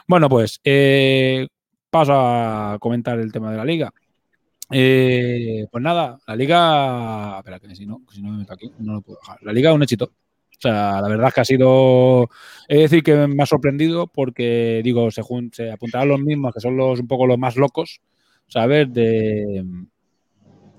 Bueno, 0.08 0.30
pues 0.30 0.60
eh, 0.64 1.48
paso 1.92 2.14
a 2.16 2.78
comentar 2.80 3.20
el 3.20 3.32
tema 3.32 3.52
de 3.52 3.58
la 3.58 3.66
liga. 3.66 3.94
Eh, 4.72 5.66
pues 5.72 5.84
nada, 5.84 6.20
la 6.28 6.36
liga. 6.36 7.38
Espera, 7.38 7.60
que 7.60 7.76
si 7.76 7.86
no, 7.86 8.02
si 8.12 8.22
no 8.22 8.32
me 8.32 8.40
meto 8.40 8.54
aquí, 8.54 8.72
no 8.80 8.94
lo 8.96 9.02
puedo 9.02 9.20
dejar. 9.22 9.40
La 9.44 9.54
liga 9.54 9.70
es 9.70 9.76
un 9.76 9.84
éxito. 9.84 10.06
O 10.06 10.60
sea, 10.60 11.02
la 11.02 11.08
verdad 11.08 11.28
es 11.28 11.34
que 11.34 11.42
ha 11.42 11.46
sido. 11.46 12.30
Es 12.68 12.80
decir, 12.80 13.04
que 13.04 13.28
me 13.28 13.44
ha 13.44 13.46
sorprendido 13.46 14.08
porque, 14.08 14.82
digo, 14.84 15.12
se, 15.12 15.22
se 15.52 15.72
apuntarán 15.72 16.10
los 16.10 16.20
mismos, 16.20 16.54
que 16.54 16.60
son 16.60 16.76
los 16.76 17.00
un 17.00 17.08
poco 17.08 17.28
los 17.28 17.38
más 17.38 17.56
locos, 17.56 18.02
¿sabes? 18.48 18.92
De. 18.92 19.64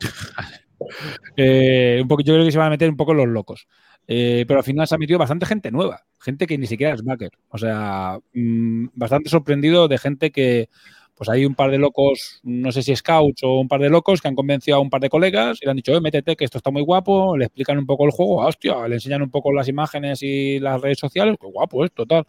eh, 1.36 1.98
un 2.02 2.08
poco, 2.08 2.22
yo 2.22 2.34
creo 2.34 2.44
que 2.44 2.52
se 2.52 2.58
van 2.58 2.68
a 2.68 2.70
meter 2.70 2.90
un 2.90 2.96
poco 2.96 3.14
los 3.14 3.28
locos. 3.28 3.68
Eh, 4.10 4.46
pero 4.48 4.60
al 4.60 4.64
final 4.64 4.88
se 4.88 4.94
ha 4.94 4.98
metido 4.98 5.18
bastante 5.18 5.44
gente 5.44 5.70
nueva, 5.70 6.06
gente 6.18 6.46
que 6.46 6.56
ni 6.56 6.66
siquiera 6.66 6.94
es 6.94 7.04
backer. 7.04 7.30
O 7.50 7.58
sea, 7.58 8.18
mmm, 8.32 8.86
bastante 8.94 9.28
sorprendido 9.28 9.86
de 9.86 9.98
gente 9.98 10.30
que, 10.30 10.70
pues 11.18 11.28
hay 11.28 11.44
un 11.44 11.56
par 11.56 11.72
de 11.72 11.78
locos, 11.78 12.38
no 12.44 12.70
sé 12.70 12.84
si 12.84 12.94
scouts 12.94 13.42
o 13.42 13.58
un 13.58 13.66
par 13.66 13.80
de 13.80 13.90
locos 13.90 14.22
que 14.22 14.28
han 14.28 14.36
convencido 14.36 14.76
a 14.76 14.80
un 14.80 14.88
par 14.88 15.00
de 15.00 15.10
colegas 15.10 15.58
y 15.60 15.64
le 15.66 15.72
han 15.72 15.76
dicho, 15.76 15.92
eh, 15.92 16.00
métete, 16.00 16.36
que 16.36 16.44
esto 16.44 16.58
está 16.58 16.70
muy 16.70 16.82
guapo, 16.82 17.36
le 17.36 17.46
explican 17.46 17.76
un 17.76 17.86
poco 17.86 18.04
el 18.04 18.12
juego, 18.12 18.36
hostia, 18.36 18.86
le 18.86 18.94
enseñan 18.94 19.22
un 19.22 19.30
poco 19.30 19.52
las 19.52 19.66
imágenes 19.66 20.22
y 20.22 20.60
las 20.60 20.80
redes 20.80 20.98
sociales, 20.98 21.36
qué 21.40 21.48
guapo 21.48 21.84
es, 21.84 21.90
total. 21.90 22.24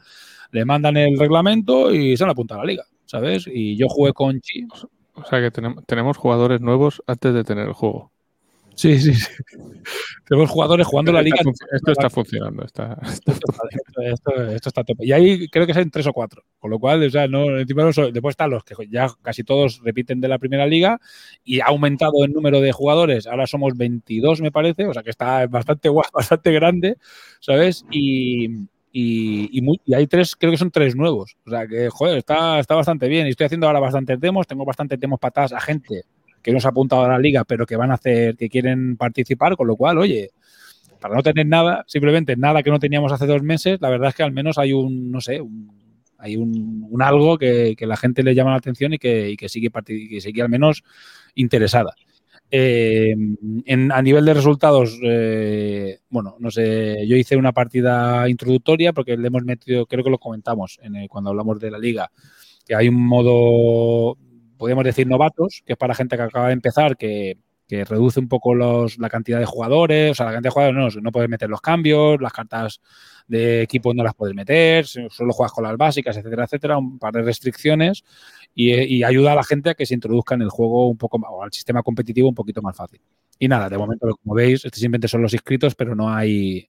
Le 0.51 0.65
mandan 0.65 0.97
el 0.97 1.19
reglamento 1.19 1.93
y 1.93 2.17
se 2.17 2.23
han 2.23 2.31
apuntado 2.31 2.61
a 2.61 2.63
la 2.63 2.71
liga, 2.71 2.85
¿sabes? 3.05 3.45
Y 3.45 3.77
yo 3.77 3.87
jugué 3.87 4.11
con 4.11 4.41
Chi. 4.41 4.67
O 5.13 5.25
sea 5.25 5.39
que 5.39 5.51
tenemos 5.85 6.17
jugadores 6.17 6.59
nuevos 6.59 7.03
antes 7.05 7.31
de 7.31 7.43
tener 7.43 7.67
el 7.67 7.73
juego. 7.73 8.11
Sí, 8.79 8.97
sí, 8.97 9.13
sí. 9.13 9.27
Tenemos 10.25 10.49
jugadores 10.49 10.87
jugando 10.87 11.11
la 11.11 11.21
liga. 11.21 11.35
Esto, 11.73 11.91
está 11.91 12.09
funcionando. 12.09 12.63
Está, 12.63 12.97
está 13.03 13.33
esto, 13.33 14.01
esto, 14.01 14.49
esto, 14.51 14.69
está 14.69 14.85
tope. 14.85 15.05
Y 15.05 15.11
ahí 15.11 15.49
creo 15.49 15.67
que 15.67 15.73
son 15.73 15.91
tres 15.91 16.07
o 16.07 16.13
cuatro. 16.13 16.45
Con 16.59 16.71
lo 16.71 16.79
cual, 16.79 17.05
o 17.05 17.09
sea, 17.09 17.27
no, 17.27 17.57
después 17.57 18.31
están 18.31 18.51
los 18.51 18.63
que 18.63 18.75
ya 18.89 19.09
casi 19.21 19.43
todos 19.43 19.81
repiten 19.83 20.21
de 20.21 20.29
la 20.29 20.39
primera 20.39 20.65
liga 20.65 20.97
y 21.43 21.59
ha 21.59 21.65
aumentado 21.65 22.23
el 22.23 22.31
número 22.31 22.61
de 22.61 22.71
jugadores. 22.71 23.27
Ahora 23.27 23.47
somos 23.47 23.75
22, 23.75 24.39
me 24.39 24.49
parece. 24.49 24.87
O 24.87 24.93
sea 24.93 25.03
que 25.03 25.09
está 25.09 25.45
bastante 25.47 25.89
guapo, 25.89 26.11
bastante 26.13 26.53
grande, 26.53 26.95
¿sabes? 27.41 27.83
Y, 27.91 28.47
y, 28.93 29.57
y, 29.57 29.61
muy, 29.61 29.81
y, 29.83 29.93
hay 29.93 30.07
tres, 30.07 30.37
creo 30.37 30.51
que 30.51 30.57
son 30.57 30.71
tres 30.71 30.95
nuevos. 30.95 31.35
O 31.45 31.49
sea 31.49 31.67
que, 31.67 31.89
joder, 31.89 32.19
está, 32.19 32.59
está 32.59 32.75
bastante 32.75 33.09
bien. 33.09 33.27
Y 33.27 33.31
estoy 33.31 33.47
haciendo 33.47 33.67
ahora 33.67 33.81
bastantes 33.81 34.21
demos. 34.21 34.47
Tengo 34.47 34.63
bastantes 34.63 34.97
demos 34.97 35.19
patadas 35.19 35.51
a 35.51 35.59
gente 35.59 36.05
que 36.49 36.53
no 36.53 36.59
se 36.59 36.67
ha 36.67 36.71
apuntado 36.71 37.03
a 37.03 37.07
la 37.07 37.19
liga, 37.19 37.43
pero 37.43 37.65
que 37.65 37.75
van 37.75 37.91
a 37.91 37.95
hacer, 37.95 38.35
que 38.35 38.49
quieren 38.49 38.97
participar, 38.97 39.55
con 39.55 39.67
lo 39.67 39.75
cual, 39.75 39.99
oye, 39.99 40.31
para 40.99 41.15
no 41.15 41.21
tener 41.21 41.45
nada, 41.45 41.83
simplemente 41.87 42.35
nada 42.35 42.63
que 42.63 42.71
no 42.71 42.79
teníamos 42.79 43.11
hace 43.11 43.27
dos 43.27 43.43
meses, 43.43 43.79
la 43.81 43.89
verdad 43.89 44.09
es 44.09 44.15
que 44.15 44.23
al 44.23 44.31
menos 44.31 44.57
hay 44.57 44.73
un, 44.73 45.11
no 45.11 45.21
sé, 45.21 45.39
un, 45.41 45.71
hay 46.17 46.37
un, 46.37 47.01
algo 47.01 47.37
que, 47.37 47.75
que, 47.77 47.85
la 47.85 47.97
gente 47.97 48.23
le 48.23 48.33
llama 48.33 48.51
la 48.51 48.57
atención 48.57 48.93
y 48.93 48.97
que, 48.97 49.29
y 49.29 49.37
que 49.37 49.47
sigue, 49.47 49.69
que 49.69 50.21
sigue 50.21 50.41
al 50.41 50.49
menos 50.49 50.83
interesada. 51.35 51.93
Eh, 52.51 53.15
en, 53.65 53.91
a 53.91 54.01
nivel 54.01 54.25
de 54.25 54.33
resultados, 54.33 54.99
eh, 55.03 55.99
bueno, 56.09 56.35
no 56.39 56.49
sé, 56.49 57.05
yo 57.07 57.15
hice 57.15 57.37
una 57.37 57.51
partida 57.51 58.27
introductoria 58.27 58.91
porque 58.91 59.15
le 59.15 59.27
hemos 59.27 59.43
metido, 59.43 59.85
creo 59.85 60.03
que 60.03 60.09
lo 60.09 60.17
comentamos 60.17 60.79
en 60.81 60.95
el, 60.95 61.07
cuando 61.07 61.29
hablamos 61.29 61.59
de 61.59 61.69
la 61.69 61.77
liga, 61.77 62.11
que 62.65 62.75
hay 62.75 62.89
un 62.89 63.05
modo 63.05 64.17
podríamos 64.59 64.83
decir 64.83 65.07
novatos, 65.07 65.63
que 65.65 65.73
es 65.73 65.79
para 65.79 65.95
gente 65.95 66.17
que 66.17 66.23
acaba 66.23 66.47
de 66.47 66.53
empezar, 66.53 66.97
que, 66.97 67.37
reduce 67.69 68.19
un 68.19 68.27
poco 68.27 68.55
los, 68.55 68.97
la 68.97 69.09
cantidad 69.09 69.37
de 69.39 69.45
jugadores, 69.45 70.11
o 70.11 70.15
sea, 70.15 70.25
la 70.25 70.31
cantidad 70.31 70.49
de 70.49 70.53
jugadores 70.53 70.95
no, 70.95 71.01
no 71.01 71.11
puedes 71.11 71.29
meter 71.29 71.47
los 71.49 71.61
cambios, 71.61 72.19
las 72.19 72.33
cartas 72.33 72.81
de 73.27 73.61
equipo 73.61 73.93
no 73.93 74.03
las 74.03 74.15
puedes 74.15 74.35
meter, 74.35 74.87
solo 74.87 75.33
juegas 75.33 75.51
con 75.51 75.63
las 75.63 75.77
básicas, 75.77 76.17
etcétera, 76.17 76.45
etcétera, 76.45 76.79
un 76.79 76.97
par 76.97 77.13
de 77.13 77.21
restricciones 77.21 78.03
y, 78.55 78.71
y 78.71 79.03
ayuda 79.03 79.33
a 79.33 79.35
la 79.35 79.43
gente 79.43 79.69
a 79.69 79.75
que 79.75 79.85
se 79.85 79.93
introduzca 79.93 80.33
en 80.33 80.41
el 80.41 80.49
juego 80.49 80.89
un 80.89 80.97
poco 80.97 81.17
o 81.17 81.43
al 81.43 81.53
sistema 81.53 81.83
competitivo 81.83 82.27
un 82.27 82.33
poquito 82.33 82.59
más 82.63 82.75
fácil. 82.75 83.01
Y 83.37 83.47
nada, 83.47 83.69
de 83.69 83.77
momento, 83.77 84.07
como 84.23 84.33
veis, 84.33 84.65
este 84.65 84.79
simplemente 84.79 85.07
son 85.07 85.21
los 85.21 85.33
inscritos, 85.33 85.75
pero 85.75 85.95
no 85.95 86.09
hay, 86.09 86.67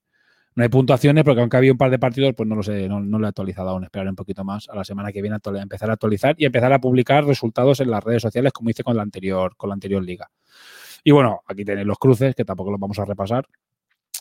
no 0.53 0.63
hay 0.63 0.69
puntuaciones 0.69 1.23
porque 1.23 1.39
aunque 1.39 1.57
había 1.57 1.71
un 1.71 1.77
par 1.77 1.91
de 1.91 1.99
partidos, 1.99 2.33
pues 2.35 2.47
no 2.47 2.55
lo 2.55 2.63
sé, 2.63 2.89
no, 2.89 2.99
no 2.99 3.23
he 3.23 3.27
actualizado 3.27 3.69
aún. 3.69 3.85
Esperaré 3.85 4.09
un 4.09 4.15
poquito 4.15 4.43
más 4.43 4.67
a 4.69 4.75
la 4.75 4.83
semana 4.83 5.11
que 5.11 5.21
viene 5.21 5.37
a 5.37 5.61
empezar 5.61 5.89
a 5.89 5.93
actualizar 5.93 6.35
y 6.37 6.45
empezar 6.45 6.73
a 6.73 6.79
publicar 6.79 7.25
resultados 7.25 7.79
en 7.79 7.89
las 7.89 8.03
redes 8.03 8.21
sociales 8.21 8.51
como 8.51 8.69
hice 8.69 8.83
con 8.83 8.97
la 8.97 9.03
anterior, 9.03 9.55
con 9.55 9.69
la 9.69 9.75
anterior 9.75 10.03
liga. 10.03 10.29
Y 11.03 11.11
bueno, 11.11 11.41
aquí 11.47 11.63
tenéis 11.63 11.87
los 11.87 11.97
cruces, 11.97 12.35
que 12.35 12.45
tampoco 12.45 12.71
los 12.71 12.79
vamos 12.79 12.99
a 12.99 13.05
repasar. 13.05 13.45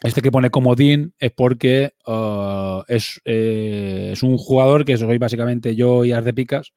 Este 0.02 0.22
que 0.22 0.30
pone 0.30 0.50
comodín 0.50 1.14
es 1.18 1.32
porque 1.32 1.92
uh, 2.06 2.82
es, 2.88 3.20
eh, 3.24 4.10
es, 4.12 4.22
un 4.22 4.38
jugador 4.38 4.84
que 4.84 4.96
soy 4.96 5.18
básicamente 5.18 5.76
yo 5.76 6.06
y 6.06 6.12
As 6.12 6.24
de 6.24 6.32
Picas 6.32 6.72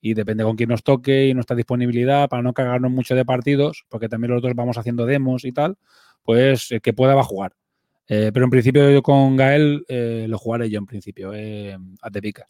y 0.00 0.14
depende 0.14 0.42
con 0.44 0.56
quién 0.56 0.70
nos 0.70 0.82
toque 0.82 1.26
y 1.26 1.34
nuestra 1.34 1.54
disponibilidad 1.54 2.30
para 2.30 2.42
no 2.42 2.54
cagarnos 2.54 2.90
mucho 2.90 3.14
de 3.14 3.24
partidos, 3.26 3.84
porque 3.88 4.08
también 4.08 4.32
los 4.32 4.42
dos 4.42 4.52
vamos 4.54 4.78
haciendo 4.78 5.04
demos 5.06 5.44
y 5.44 5.52
tal, 5.52 5.76
pues 6.22 6.70
el 6.70 6.80
que 6.80 6.94
pueda 6.94 7.14
va 7.14 7.20
a 7.20 7.24
jugar. 7.24 7.52
Eh, 8.08 8.30
pero 8.32 8.44
en 8.44 8.50
principio 8.50 8.90
yo 8.90 9.02
con 9.02 9.36
Gael 9.36 9.84
eh, 9.88 10.26
lo 10.28 10.38
jugaré 10.38 10.68
yo 10.68 10.78
en 10.78 10.86
principio, 10.86 11.32
eh, 11.34 11.76
a 12.00 12.10
te 12.10 12.20
pica. 12.20 12.46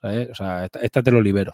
¿sabes? 0.00 0.30
O 0.30 0.34
sea, 0.34 0.64
esta, 0.64 0.80
esta, 0.80 1.02
te 1.02 1.10
lo 1.10 1.20
libero. 1.20 1.52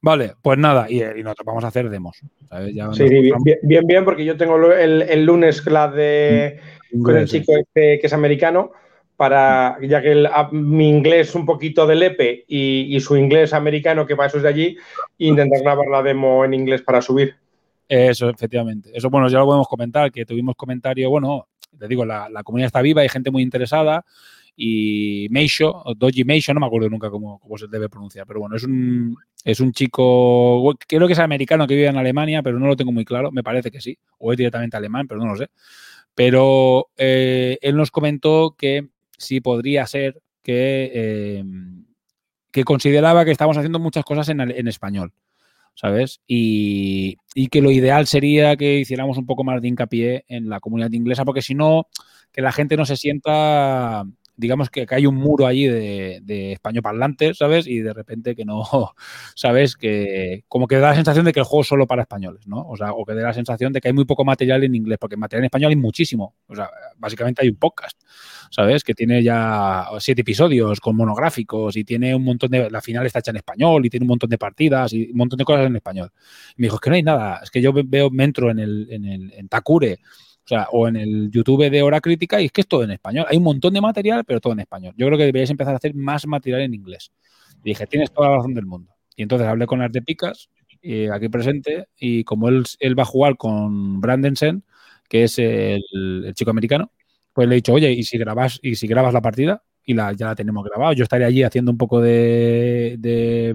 Vale, 0.00 0.34
pues 0.42 0.58
nada, 0.58 0.86
y, 0.88 1.02
y 1.02 1.22
nosotros 1.22 1.46
vamos 1.46 1.64
a 1.64 1.68
hacer 1.68 1.88
demos. 1.90 2.20
¿sabes? 2.48 2.74
Ya 2.74 2.92
sí, 2.92 3.04
bien, 3.08 3.36
bien, 3.62 3.86
bien, 3.86 4.04
porque 4.04 4.24
yo 4.24 4.36
tengo 4.36 4.72
el, 4.72 5.02
el 5.02 5.24
lunes 5.24 5.64
la 5.66 5.88
de 5.88 6.60
mm, 6.92 7.02
con 7.02 7.16
el 7.16 7.28
chico 7.28 7.56
este 7.56 7.98
que 7.98 8.06
es 8.06 8.12
americano, 8.12 8.72
para, 9.16 9.78
ya 9.82 10.02
que 10.02 10.12
el, 10.12 10.26
a, 10.26 10.48
mi 10.50 10.88
inglés 10.88 11.28
es 11.28 11.34
un 11.34 11.46
poquito 11.46 11.86
de 11.86 11.94
lepe 11.94 12.44
y, 12.48 12.94
y, 12.94 13.00
su 13.00 13.16
inglés 13.16 13.52
americano, 13.52 14.06
que 14.06 14.16
para 14.16 14.28
eso 14.28 14.38
es 14.38 14.42
de 14.42 14.48
allí, 14.48 14.76
intentar 15.18 15.62
grabar 15.62 15.86
la 15.88 16.02
demo 16.02 16.44
en 16.44 16.54
inglés 16.54 16.82
para 16.82 17.00
subir. 17.00 17.36
Eso, 17.88 18.30
efectivamente. 18.30 18.90
Eso, 18.92 19.10
bueno, 19.10 19.28
ya 19.28 19.38
lo 19.38 19.44
podemos 19.44 19.68
comentar, 19.68 20.10
que 20.10 20.24
tuvimos 20.24 20.56
comentario, 20.56 21.10
bueno, 21.10 21.46
te 21.78 21.88
digo, 21.88 22.04
la, 22.04 22.28
la, 22.28 22.42
comunidad 22.42 22.66
está 22.66 22.82
viva, 22.82 23.02
hay 23.02 23.08
gente 23.08 23.30
muy 23.30 23.42
interesada 23.42 24.04
y 24.56 25.26
Meisho, 25.30 25.82
Doji 25.96 26.24
Meisho, 26.24 26.54
no 26.54 26.60
me 26.60 26.66
acuerdo 26.66 26.88
nunca 26.88 27.10
cómo, 27.10 27.38
cómo, 27.40 27.58
se 27.58 27.66
debe 27.66 27.88
pronunciar, 27.88 28.26
pero 28.26 28.40
bueno, 28.40 28.56
es 28.56 28.62
un, 28.64 29.16
es 29.44 29.60
un 29.60 29.72
chico, 29.72 30.74
creo 30.86 31.06
que 31.06 31.12
es 31.12 31.18
americano 31.18 31.66
que 31.66 31.74
vive 31.74 31.88
en 31.88 31.96
Alemania, 31.96 32.42
pero 32.42 32.58
no 32.58 32.66
lo 32.66 32.76
tengo 32.76 32.92
muy 32.92 33.04
claro, 33.04 33.32
me 33.32 33.42
parece 33.42 33.70
que 33.70 33.80
sí, 33.80 33.98
o 34.18 34.32
es 34.32 34.38
directamente 34.38 34.76
alemán, 34.76 35.08
pero 35.08 35.20
no 35.20 35.26
lo 35.26 35.36
sé. 35.36 35.48
Pero 36.14 36.90
eh, 36.96 37.58
él 37.60 37.76
nos 37.76 37.90
comentó 37.90 38.54
que 38.56 38.88
sí 39.18 39.40
podría 39.40 39.84
ser 39.86 40.22
que, 40.42 40.90
eh, 40.94 41.44
que 42.52 42.62
consideraba 42.62 43.24
que 43.24 43.32
estamos 43.32 43.56
haciendo 43.56 43.80
muchas 43.80 44.04
cosas 44.04 44.28
en, 44.28 44.40
en 44.40 44.68
español. 44.68 45.12
¿Sabes? 45.74 46.20
Y, 46.26 47.16
y, 47.34 47.48
que 47.48 47.60
lo 47.60 47.70
ideal 47.70 48.06
sería 48.06 48.56
que 48.56 48.78
hiciéramos 48.78 49.18
un 49.18 49.26
poco 49.26 49.44
más 49.44 49.60
de 49.60 49.68
hincapié 49.68 50.24
en 50.28 50.48
la 50.48 50.60
comunidad 50.60 50.92
inglesa, 50.92 51.24
porque 51.24 51.42
si 51.42 51.54
no, 51.54 51.88
que 52.32 52.42
la 52.42 52.52
gente 52.52 52.76
no 52.76 52.86
se 52.86 52.96
sienta, 52.96 54.04
digamos 54.36 54.70
que, 54.70 54.86
que 54.86 54.94
hay 54.94 55.06
un 55.06 55.14
muro 55.14 55.46
allí 55.46 55.66
de, 55.66 56.20
de 56.22 56.52
español 56.52 56.82
parlantes, 56.82 57.38
¿sabes? 57.38 57.66
Y 57.66 57.80
de 57.80 57.92
repente 57.92 58.34
que 58.34 58.44
no, 58.44 58.64
¿sabes? 59.34 59.76
Que 59.76 60.44
como 60.48 60.66
que 60.66 60.76
da 60.76 60.90
la 60.90 60.94
sensación 60.94 61.24
de 61.24 61.32
que 61.32 61.40
el 61.40 61.46
juego 61.46 61.62
es 61.62 61.68
solo 61.68 61.86
para 61.86 62.02
españoles, 62.02 62.46
¿no? 62.46 62.66
O 62.68 62.76
sea, 62.76 62.92
o 62.92 63.04
que 63.04 63.14
da 63.14 63.22
la 63.22 63.32
sensación 63.32 63.72
de 63.72 63.80
que 63.80 63.88
hay 63.88 63.94
muy 63.94 64.04
poco 64.04 64.24
material 64.24 64.64
en 64.64 64.74
inglés, 64.74 64.98
porque 65.00 65.16
material 65.16 65.42
en 65.42 65.46
español 65.46 65.70
hay 65.70 65.76
muchísimo. 65.76 66.34
O 66.46 66.54
sea, 66.54 66.70
básicamente 66.96 67.42
hay 67.42 67.48
un 67.48 67.56
podcast, 67.56 68.00
¿sabes? 68.50 68.82
Que 68.82 68.94
tiene 68.94 69.22
ya 69.22 69.86
siete 69.98 70.22
episodios 70.22 70.80
con 70.80 70.96
monográficos 70.96 71.76
y 71.76 71.84
tiene 71.84 72.14
un 72.14 72.24
montón 72.24 72.50
de. 72.50 72.70
La 72.70 72.80
final 72.80 73.06
está 73.06 73.20
hecha 73.20 73.30
en 73.30 73.38
español 73.38 73.84
y 73.86 73.90
tiene 73.90 74.04
un 74.04 74.08
montón 74.08 74.30
de 74.30 74.38
partidas 74.38 74.92
y 74.92 75.10
un 75.10 75.16
montón 75.16 75.38
de 75.38 75.44
cosas 75.44 75.66
en 75.66 75.76
español. 75.76 76.10
Y 76.56 76.62
me 76.62 76.66
dijo, 76.66 76.76
es 76.76 76.80
que 76.80 76.90
no 76.90 76.96
hay 76.96 77.02
nada, 77.02 77.40
es 77.42 77.50
que 77.50 77.60
yo 77.60 77.72
veo, 77.72 78.10
me 78.10 78.24
entro 78.24 78.50
en 78.50 78.58
el, 78.58 78.88
en 78.90 79.04
el 79.04 79.32
en 79.32 79.48
Takure 79.48 80.00
o 80.44 80.48
sea, 80.48 80.68
o 80.72 80.86
en 80.86 80.96
el 80.96 81.30
YouTube 81.30 81.70
de 81.70 81.82
Hora 81.82 82.00
Crítica, 82.00 82.40
y 82.40 82.46
es 82.46 82.52
que 82.52 82.60
es 82.60 82.68
todo 82.68 82.82
en 82.84 82.90
español. 82.90 83.24
Hay 83.30 83.38
un 83.38 83.44
montón 83.44 83.72
de 83.72 83.80
material, 83.80 84.24
pero 84.24 84.40
todo 84.40 84.52
en 84.52 84.60
español. 84.60 84.94
Yo 84.96 85.06
creo 85.06 85.16
que 85.16 85.24
deberíais 85.24 85.50
empezar 85.50 85.72
a 85.72 85.78
hacer 85.78 85.94
más 85.94 86.26
material 86.26 86.60
en 86.60 86.74
inglés. 86.74 87.12
Y 87.62 87.70
dije, 87.70 87.86
tienes 87.86 88.12
toda 88.12 88.28
la 88.28 88.36
razón 88.36 88.52
del 88.52 88.66
mundo. 88.66 88.92
Y 89.16 89.22
entonces 89.22 89.48
hablé 89.48 89.66
con 89.66 89.80
Arte 89.80 90.02
Picas, 90.02 90.50
eh, 90.82 91.08
aquí 91.10 91.30
presente, 91.30 91.86
y 91.96 92.24
como 92.24 92.48
él, 92.48 92.64
él, 92.80 92.98
va 92.98 93.04
a 93.04 93.06
jugar 93.06 93.38
con 93.38 94.02
Brandensen, 94.02 94.64
que 95.08 95.24
es 95.24 95.38
el, 95.38 95.82
chico 96.34 96.50
americano, 96.50 96.92
pues 97.32 97.48
le 97.48 97.54
he 97.54 97.56
dicho, 97.56 97.72
oye, 97.72 97.90
¿y 97.92 98.02
si 98.02 98.18
grabas, 98.18 98.60
y 98.62 98.74
si 98.76 98.86
grabas 98.86 99.14
la 99.14 99.22
partida? 99.22 99.62
Y 99.86 99.94
la, 99.94 100.12
ya 100.12 100.26
la 100.26 100.34
tenemos 100.34 100.64
grabada. 100.64 100.92
Yo 100.92 101.04
estaré 101.04 101.24
allí 101.24 101.42
haciendo 101.42 101.70
un 101.70 101.78
poco 101.78 102.00
de, 102.00 103.54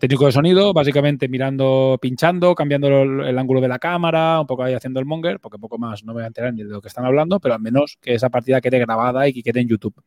técnico 0.00 0.26
de 0.26 0.32
sonido, 0.32 0.72
básicamente 0.72 1.28
mirando, 1.28 1.98
pinchando, 2.00 2.54
cambiando 2.56 2.88
el, 3.02 3.38
ángulo 3.38 3.60
de 3.60 3.68
la 3.68 3.78
cámara, 3.78 4.40
un 4.40 4.46
poco 4.46 4.64
ahí 4.64 4.74
haciendo 4.74 4.98
el 4.98 5.06
monger, 5.06 5.38
porque 5.38 5.58
poco 5.58 5.78
más 5.78 6.02
no 6.02 6.12
me 6.12 6.14
voy 6.14 6.24
a 6.24 6.26
enterar 6.26 6.52
ni 6.52 6.64
de 6.64 6.70
lo 6.70 6.80
que 6.80 6.88
están 6.88 7.04
hablando, 7.04 7.38
pero 7.38 7.54
al 7.54 7.60
menos 7.60 7.98
que 8.00 8.14
esa 8.14 8.30
partida 8.30 8.60
quede 8.60 8.78
grabada 8.80 9.28
y 9.28 9.32
que 9.32 9.42
quede 9.42 9.60
en 9.60 9.68
YouTube 9.68 10.02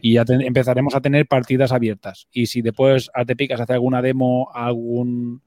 y 0.00 0.14
ya 0.14 0.24
te, 0.24 0.34
empezaremos 0.34 0.94
a 0.94 1.00
tener 1.00 1.26
partidas 1.26 1.72
abiertas. 1.72 2.28
Y 2.32 2.46
si 2.46 2.62
después 2.62 3.10
te 3.26 3.54
hace 3.54 3.72
alguna 3.72 4.02
demo 4.02 4.50
algún, 4.52 5.42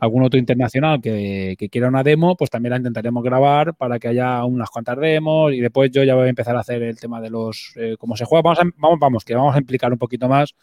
algún 0.00 0.22
otro 0.22 0.38
internacional 0.38 1.00
que, 1.00 1.56
que, 1.58 1.68
quiera 1.68 1.88
una 1.88 2.02
demo, 2.02 2.36
pues 2.36 2.50
también 2.50 2.70
la 2.70 2.76
intentaremos 2.76 3.22
grabar 3.22 3.74
para 3.74 3.98
que 3.98 4.08
haya 4.08 4.44
unas 4.44 4.70
cuantas 4.70 4.98
demos 4.98 5.52
y 5.52 5.60
después 5.60 5.90
yo 5.90 6.04
ya 6.04 6.14
voy 6.14 6.26
a 6.26 6.30
empezar 6.30 6.56
a 6.56 6.60
hacer 6.60 6.82
el 6.82 6.98
tema 6.98 7.20
de 7.20 7.30
los 7.30 7.72
eh, 7.76 7.96
cómo 7.98 8.16
se 8.16 8.24
juega. 8.24 8.42
Vamos, 8.42 8.58
vamos, 8.76 8.98
vamos, 9.00 9.24
que 9.24 9.34
vamos 9.34 9.54
a 9.54 9.58
implicar 9.58 9.92
un 9.92 9.98
poquito 9.98 10.28
más 10.28 10.54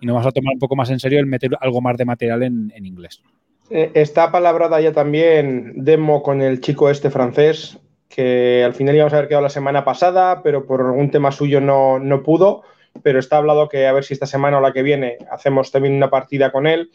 y 0.00 0.06
nos 0.06 0.14
vamos 0.14 0.28
a 0.28 0.32
tomar 0.32 0.54
un 0.54 0.60
poco 0.60 0.76
más 0.76 0.90
en 0.90 1.00
serio 1.00 1.20
el 1.20 1.26
meter 1.26 1.50
algo 1.60 1.80
más 1.80 1.96
de 1.96 2.04
material 2.04 2.42
en, 2.42 2.72
en 2.74 2.86
inglés. 2.86 3.22
Eh, 3.70 3.90
está 3.94 4.30
palabrada 4.30 4.80
ya 4.80 4.92
también 4.92 5.72
demo 5.76 6.22
con 6.22 6.40
el 6.40 6.60
chico 6.60 6.88
este 6.90 7.10
francés, 7.10 7.78
que 8.08 8.62
al 8.64 8.74
final 8.74 8.94
íbamos 8.94 9.12
a 9.12 9.16
haber 9.16 9.28
quedado 9.28 9.42
la 9.42 9.50
semana 9.50 9.84
pasada, 9.84 10.42
pero 10.42 10.66
por 10.66 10.80
algún 10.80 11.10
tema 11.10 11.32
suyo 11.32 11.60
no, 11.60 11.98
no 11.98 12.22
pudo 12.22 12.62
pero 13.02 13.18
está 13.18 13.38
hablado 13.38 13.68
que 13.68 13.86
a 13.86 13.92
ver 13.92 14.04
si 14.04 14.14
esta 14.14 14.26
semana 14.26 14.58
o 14.58 14.60
la 14.60 14.72
que 14.72 14.82
viene 14.82 15.18
hacemos 15.30 15.70
también 15.70 15.94
una 15.94 16.10
partida 16.10 16.52
con 16.52 16.66
él 16.66 16.90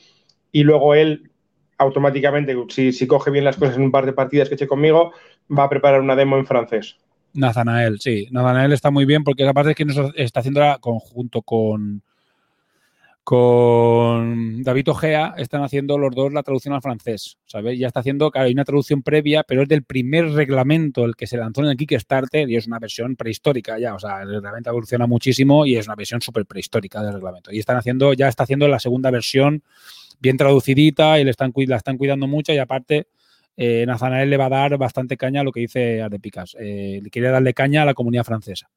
y 0.51 0.63
luego 0.63 0.95
él 0.95 1.31
automáticamente, 1.77 2.55
si, 2.69 2.91
si 2.91 3.07
coge 3.07 3.31
bien 3.31 3.45
las 3.45 3.57
cosas 3.57 3.75
en 3.75 3.83
un 3.83 3.91
par 3.91 4.05
de 4.05 4.13
partidas 4.13 4.49
que 4.49 4.55
eche 4.55 4.67
conmigo, 4.67 5.13
va 5.49 5.63
a 5.63 5.69
preparar 5.69 6.01
una 6.01 6.15
demo 6.15 6.37
en 6.37 6.45
francés. 6.45 6.97
Nazanael, 7.33 7.99
sí. 7.99 8.27
Nazanael 8.29 8.73
está 8.73 8.91
muy 8.91 9.05
bien 9.05 9.23
porque 9.23 9.47
aparte 9.47 9.71
es 9.71 9.75
que 9.75 9.85
nos 9.85 10.13
está 10.15 10.41
haciendo 10.41 10.61
conjunto 10.79 11.41
con, 11.41 12.03
con 13.23 14.63
David 14.63 14.89
Ojea 14.89 15.35
están 15.37 15.63
haciendo 15.63 15.97
los 15.97 16.13
dos 16.15 16.33
la 16.33 16.43
traducción 16.43 16.73
al 16.73 16.81
francés. 16.81 17.37
Ya 17.47 17.87
está 17.87 17.99
haciendo, 17.99 18.31
claro, 18.31 18.47
hay 18.47 18.53
una 18.53 18.65
traducción 18.65 19.03
previa, 19.03 19.43
pero 19.43 19.61
es 19.61 19.67
del 19.67 19.83
primer 19.83 20.31
reglamento 20.31 21.05
el 21.05 21.15
que 21.15 21.27
se 21.27 21.37
lanzó 21.37 21.61
en 21.61 21.69
el 21.69 21.77
Kickstarter 21.77 22.49
y 22.49 22.55
es 22.55 22.67
una 22.67 22.79
versión 22.79 23.15
prehistórica 23.15 23.77
ya, 23.77 23.93
o 23.93 23.99
sea, 23.99 24.23
el 24.23 24.33
reglamento 24.33 24.71
evoluciona 24.71 25.05
muchísimo 25.05 25.65
y 25.65 25.77
es 25.77 25.85
una 25.85 25.95
versión 25.95 26.21
súper 26.21 26.45
prehistórica 26.45 27.03
del 27.03 27.13
reglamento. 27.13 27.51
Y 27.51 27.59
están 27.59 27.77
haciendo, 27.77 28.13
ya 28.13 28.27
está 28.27 28.43
haciendo 28.43 28.67
la 28.67 28.79
segunda 28.79 29.11
versión 29.11 29.63
bien 30.19 30.37
traducidita 30.37 31.19
y 31.19 31.23
le 31.23 31.31
están, 31.31 31.53
la 31.55 31.77
están 31.77 31.97
cuidando 31.97 32.27
mucho 32.27 32.53
y 32.53 32.57
aparte 32.57 33.07
eh, 33.55 33.85
le 33.85 34.37
va 34.37 34.45
a 34.45 34.49
dar 34.49 34.77
bastante 34.77 35.17
caña 35.17 35.41
a 35.41 35.43
lo 35.43 35.51
que 35.51 35.59
dice 35.61 36.01
Ardepicas. 36.01 36.55
Eh, 36.59 37.01
quiere 37.11 37.29
darle 37.29 37.53
caña 37.53 37.83
a 37.83 37.85
la 37.85 37.93
comunidad 37.93 38.23
francesa. 38.23 38.69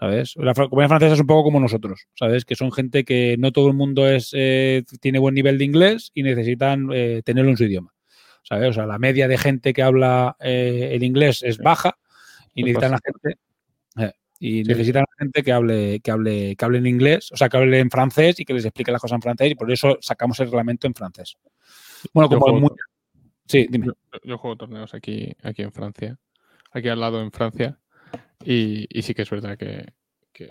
¿Sabes? 0.00 0.34
La 0.36 0.54
comunidad 0.54 0.88
francesa 0.88 1.14
es 1.14 1.20
un 1.20 1.26
poco 1.26 1.44
como 1.44 1.60
nosotros, 1.60 2.06
¿sabes? 2.14 2.46
Que 2.46 2.56
son 2.56 2.72
gente 2.72 3.04
que 3.04 3.36
no 3.38 3.52
todo 3.52 3.68
el 3.68 3.74
mundo 3.74 4.08
es, 4.08 4.30
eh, 4.32 4.82
tiene 4.98 5.18
buen 5.18 5.34
nivel 5.34 5.58
de 5.58 5.64
inglés 5.64 6.10
y 6.14 6.22
necesitan 6.22 6.88
eh, 6.92 7.20
tenerlo 7.22 7.50
en 7.50 7.58
su 7.58 7.64
idioma, 7.64 7.92
¿sabes? 8.42 8.70
O 8.70 8.72
sea, 8.72 8.86
la 8.86 8.98
media 8.98 9.28
de 9.28 9.36
gente 9.36 9.74
que 9.74 9.82
habla 9.82 10.36
eh, 10.40 10.92
el 10.92 11.02
inglés 11.02 11.42
es 11.42 11.58
baja 11.58 11.98
y 12.54 12.62
necesitan 12.62 12.92
la 12.92 13.00
gente 13.04 13.38
eh, 13.98 14.12
y 14.38 14.64
sí. 14.64 14.68
necesitan 14.70 15.04
gente 15.18 15.42
que 15.42 15.52
hable, 15.52 16.00
que 16.00 16.10
hable, 16.10 16.56
que 16.56 16.64
hable 16.64 16.78
en 16.78 16.86
inglés, 16.86 17.30
o 17.32 17.36
sea, 17.36 17.50
que 17.50 17.58
hable 17.58 17.78
en 17.78 17.90
francés 17.90 18.40
y 18.40 18.46
que 18.46 18.54
les 18.54 18.64
explique 18.64 18.90
las 18.90 19.02
cosas 19.02 19.16
en 19.16 19.22
francés 19.22 19.50
y 19.50 19.54
por 19.54 19.70
eso 19.70 19.98
sacamos 20.00 20.40
el 20.40 20.46
reglamento 20.46 20.86
en 20.86 20.94
francés. 20.94 21.36
Bueno, 22.14 22.30
como 22.30 22.58
muy... 22.58 22.70
Sí, 23.44 23.66
dime. 23.68 23.86
Yo, 23.86 23.92
yo, 24.24 24.38
juego 24.38 24.56
torneos 24.56 24.94
aquí, 24.94 25.36
aquí 25.42 25.60
en 25.60 25.72
Francia, 25.72 26.16
aquí 26.70 26.88
al 26.88 27.00
lado 27.00 27.20
en 27.20 27.32
Francia, 27.32 27.79
y, 28.44 28.86
y 28.90 29.02
sí 29.02 29.14
que 29.14 29.22
es 29.22 29.30
verdad 29.30 29.56
que, 29.56 29.92
que, 30.32 30.50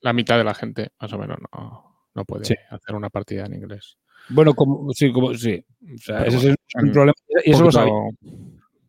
la 0.00 0.12
mitad 0.12 0.38
de 0.38 0.44
la 0.44 0.54
gente, 0.54 0.90
más 1.00 1.12
o 1.12 1.18
menos, 1.18 1.38
no, 1.52 2.08
no 2.14 2.24
puede 2.24 2.44
sí. 2.44 2.54
hacer 2.70 2.94
una 2.94 3.10
partida 3.10 3.46
en 3.46 3.54
inglés. 3.54 3.98
Bueno, 4.28 4.54
como, 4.54 4.92
sí, 4.92 5.12
como, 5.12 5.34
sí. 5.34 5.64
O 5.94 5.98
sea, 5.98 6.24
ese 6.24 6.36
bueno, 6.36 6.54
es 6.68 6.82
un 6.82 6.92
problema. 6.92 7.14
Y 7.44 7.50
eso 7.50 7.64
lo 7.64 7.72
sabía. 7.72 7.92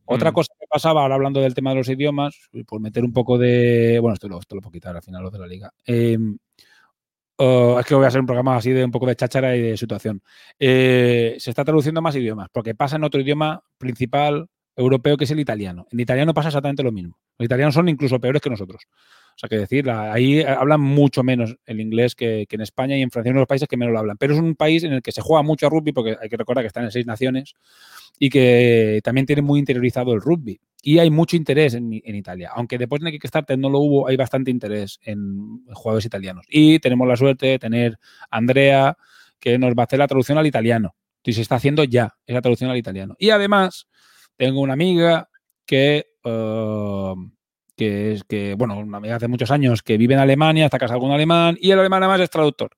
Otra 0.05 0.31
Mm. 0.31 0.33
cosa 0.33 0.53
que 0.59 0.67
pasaba, 0.69 1.01
ahora 1.01 1.15
hablando 1.15 1.41
del 1.41 1.53
tema 1.53 1.71
de 1.71 1.77
los 1.77 1.89
idiomas, 1.89 2.49
por 2.67 2.81
meter 2.81 3.03
un 3.03 3.13
poco 3.13 3.37
de. 3.37 3.99
Bueno, 3.99 4.13
esto 4.13 4.27
lo, 4.27 4.39
esto 4.39 4.55
lo 4.55 4.61
puedo 4.61 4.73
quitar 4.73 4.95
al 4.95 5.01
final, 5.01 5.23
lo 5.23 5.31
de 5.31 5.39
la 5.39 5.47
liga. 5.47 5.73
Eh, 5.85 6.17
uh, 6.17 7.79
es 7.79 7.85
que 7.85 7.95
voy 7.95 8.05
a 8.05 8.07
hacer 8.07 8.21
un 8.21 8.27
programa 8.27 8.57
así 8.57 8.71
de 8.71 8.83
un 8.83 8.91
poco 8.91 9.07
de 9.07 9.15
cháchara 9.15 9.55
y 9.55 9.61
de 9.61 9.77
situación. 9.77 10.21
Eh, 10.59 11.35
se 11.39 11.49
está 11.49 11.63
traduciendo 11.63 12.01
más 12.01 12.15
idiomas, 12.15 12.49
porque 12.51 12.75
pasa 12.75 12.97
en 12.97 13.05
otro 13.05 13.21
idioma 13.21 13.63
principal 13.77 14.49
europeo 14.75 15.17
que 15.17 15.25
es 15.25 15.31
el 15.31 15.39
italiano. 15.39 15.87
En 15.91 15.99
italiano 15.99 16.33
pasa 16.33 16.49
exactamente 16.49 16.83
lo 16.83 16.91
mismo. 16.91 17.17
Los 17.37 17.45
italianos 17.45 17.73
son 17.75 17.89
incluso 17.89 18.19
peores 18.19 18.41
que 18.41 18.49
nosotros. 18.49 18.83
O 19.35 19.39
sea, 19.39 19.49
que 19.49 19.57
decir, 19.57 19.89
ahí 19.89 20.43
hablan 20.43 20.81
mucho 20.81 21.23
menos 21.23 21.55
el 21.65 21.81
inglés 21.81 22.13
que, 22.13 22.45
en 22.49 22.61
España 22.61 22.95
y 22.95 23.01
en 23.01 23.09
Francia, 23.09 23.31
uno 23.31 23.39
de 23.39 23.41
los 23.41 23.47
países 23.47 23.67
que 23.67 23.77
menos 23.77 23.91
lo 23.91 23.99
hablan. 23.99 24.17
Pero 24.17 24.33
es 24.33 24.39
un 24.39 24.55
país 24.55 24.83
en 24.83 24.93
el 24.93 25.01
que 25.01 25.11
se 25.11 25.21
juega 25.21 25.41
mucho 25.41 25.65
a 25.65 25.69
rugby, 25.69 25.91
porque 25.91 26.15
hay 26.21 26.29
que 26.29 26.37
recordar 26.37 26.63
que 26.63 26.67
están 26.67 26.83
en 26.83 26.91
seis 26.91 27.07
naciones, 27.07 27.55
y 28.19 28.29
que 28.29 29.01
también 29.03 29.25
tiene 29.25 29.41
muy 29.41 29.59
interiorizado 29.59 30.13
el 30.13 30.21
rugby. 30.21 30.59
Y 30.83 30.99
hay 30.99 31.09
mucho 31.09 31.35
interés 31.35 31.73
en, 31.73 31.89
en 32.03 32.15
Italia. 32.15 32.51
Aunque 32.53 32.77
después 32.77 33.01
de 33.01 33.11
Kickstarter 33.11 33.57
no 33.57 33.69
lo 33.69 33.79
hubo, 33.79 34.07
hay 34.07 34.17
bastante 34.17 34.51
interés 34.51 34.99
en 35.03 35.65
jugadores 35.73 36.05
italianos. 36.05 36.45
Y 36.47 36.77
tenemos 36.79 37.07
la 37.07 37.15
suerte 37.15 37.47
de 37.47 37.59
tener 37.59 37.97
Andrea, 38.29 38.97
que 39.39 39.57
nos 39.57 39.73
va 39.73 39.83
a 39.83 39.85
hacer 39.85 39.99
la 39.99 40.07
traducción 40.07 40.37
al 40.37 40.45
italiano. 40.45 40.95
Y 41.23 41.33
se 41.33 41.41
está 41.41 41.55
haciendo 41.55 41.83
ya 41.85 42.15
esa 42.27 42.41
traducción 42.41 42.69
al 42.69 42.77
italiano. 42.77 43.15
Y 43.17 43.31
además, 43.31 43.87
tengo 44.37 44.61
una 44.61 44.73
amiga 44.73 45.29
que... 45.65 46.07
Uh, 46.23 47.15
que 47.75 48.13
es 48.13 48.23
que, 48.23 48.53
bueno, 48.53 48.77
una 48.77 48.97
amiga 48.97 49.15
hace 49.15 49.27
muchos 49.27 49.49
años 49.49 49.81
que 49.81 49.97
vive 49.97 50.13
en 50.13 50.19
Alemania, 50.19 50.65
está 50.65 50.77
casado 50.77 50.99
con 50.99 51.09
un 51.09 51.15
alemán 51.15 51.57
y 51.59 51.71
el 51.71 51.79
alemán 51.79 52.03
además 52.03 52.21
es 52.21 52.29
traductor 52.29 52.69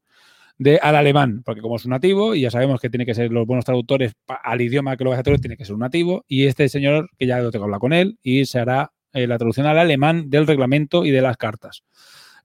de, 0.57 0.79
al 0.81 0.95
alemán, 0.95 1.41
porque 1.43 1.61
como 1.61 1.75
es 1.75 1.85
un 1.85 1.91
nativo 1.91 2.33
y 2.35 2.41
ya 2.41 2.51
sabemos 2.51 2.79
que 2.79 2.89
tiene 2.89 3.05
que 3.05 3.13
ser 3.13 3.31
los 3.31 3.45
buenos 3.45 3.65
traductores 3.65 4.13
al 4.27 4.61
idioma 4.61 4.95
que 4.95 5.03
lo 5.03 5.09
vas 5.09 5.19
a 5.19 5.23
traducir, 5.23 5.41
tiene 5.41 5.57
que 5.57 5.65
ser 5.65 5.73
un 5.73 5.81
nativo 5.81 6.23
y 6.27 6.45
este 6.45 6.69
señor, 6.69 7.09
que 7.17 7.27
ya 7.27 7.37
tengo 7.37 7.51
que 7.51 7.57
hablar 7.57 7.79
con 7.79 7.93
él 7.93 8.17
y 8.21 8.45
se 8.45 8.59
hará 8.59 8.93
eh, 9.13 9.27
la 9.27 9.37
traducción 9.37 9.67
al 9.67 9.77
alemán 9.77 10.29
del 10.29 10.47
reglamento 10.47 11.05
y 11.05 11.11
de 11.11 11.21
las 11.21 11.37
cartas. 11.37 11.83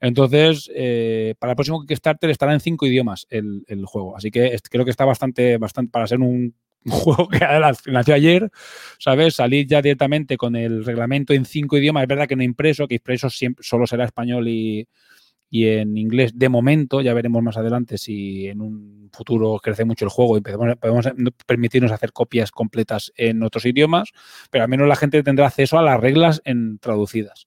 Entonces, 0.01 0.71
eh, 0.75 1.35
para 1.39 1.53
el 1.53 1.57
próximo 1.57 1.85
Kickstarter 1.85 2.31
estará 2.31 2.55
en 2.55 2.61
cinco 2.61 2.87
idiomas 2.87 3.27
el, 3.29 3.65
el 3.67 3.85
juego. 3.85 4.17
Así 4.17 4.31
que 4.31 4.57
creo 4.71 4.85
que 4.85 4.91
está 4.91 5.05
bastante, 5.05 5.59
bastante 5.59 5.93
para 5.93 6.07
ser 6.07 6.21
un, 6.21 6.55
un 6.85 6.93
juego 6.93 7.29
que 7.29 7.41
nació 7.87 8.15
ayer, 8.15 8.51
¿sabes? 8.99 9.35
Salir 9.35 9.67
ya 9.67 9.83
directamente 9.83 10.37
con 10.37 10.57
el 10.57 10.85
reglamento 10.85 11.33
en 11.33 11.45
cinco 11.45 11.77
idiomas. 11.77 12.03
Es 12.03 12.09
verdad 12.09 12.27
que 12.27 12.37
no 12.37 12.43
impreso, 12.43 12.89
que 12.89 12.97
impreso 12.97 13.29
siempre, 13.29 13.63
solo 13.65 13.87
será 13.87 14.05
español 14.05 14.49
y, 14.49 14.89
y, 15.51 15.67
en 15.67 15.97
inglés 15.99 16.33
de 16.35 16.49
momento. 16.49 17.01
Ya 17.03 17.13
veremos 17.15 17.43
más 17.43 17.57
adelante 17.57 17.99
si 17.99 18.49
en 18.49 18.63
un 18.63 19.11
futuro 19.13 19.59
crece 19.63 19.85
mucho 19.85 20.05
el 20.05 20.11
juego 20.11 20.39
y 20.39 20.41
podemos, 20.41 21.07
permitirnos 21.47 21.93
hacer 21.93 22.13
copias 22.13 22.51
completas 22.51 23.13
en 23.17 23.43
otros 23.43 23.67
idiomas, 23.67 24.11
pero 24.51 24.65
al 24.65 24.71
menos 24.71 24.89
la 24.89 24.97
gente 24.97 25.23
tendrá 25.23 25.47
acceso 25.47 25.79
a 25.79 25.83
las 25.83 26.01
reglas 26.01 26.41
en 26.45 26.79
traducidas. 26.79 27.47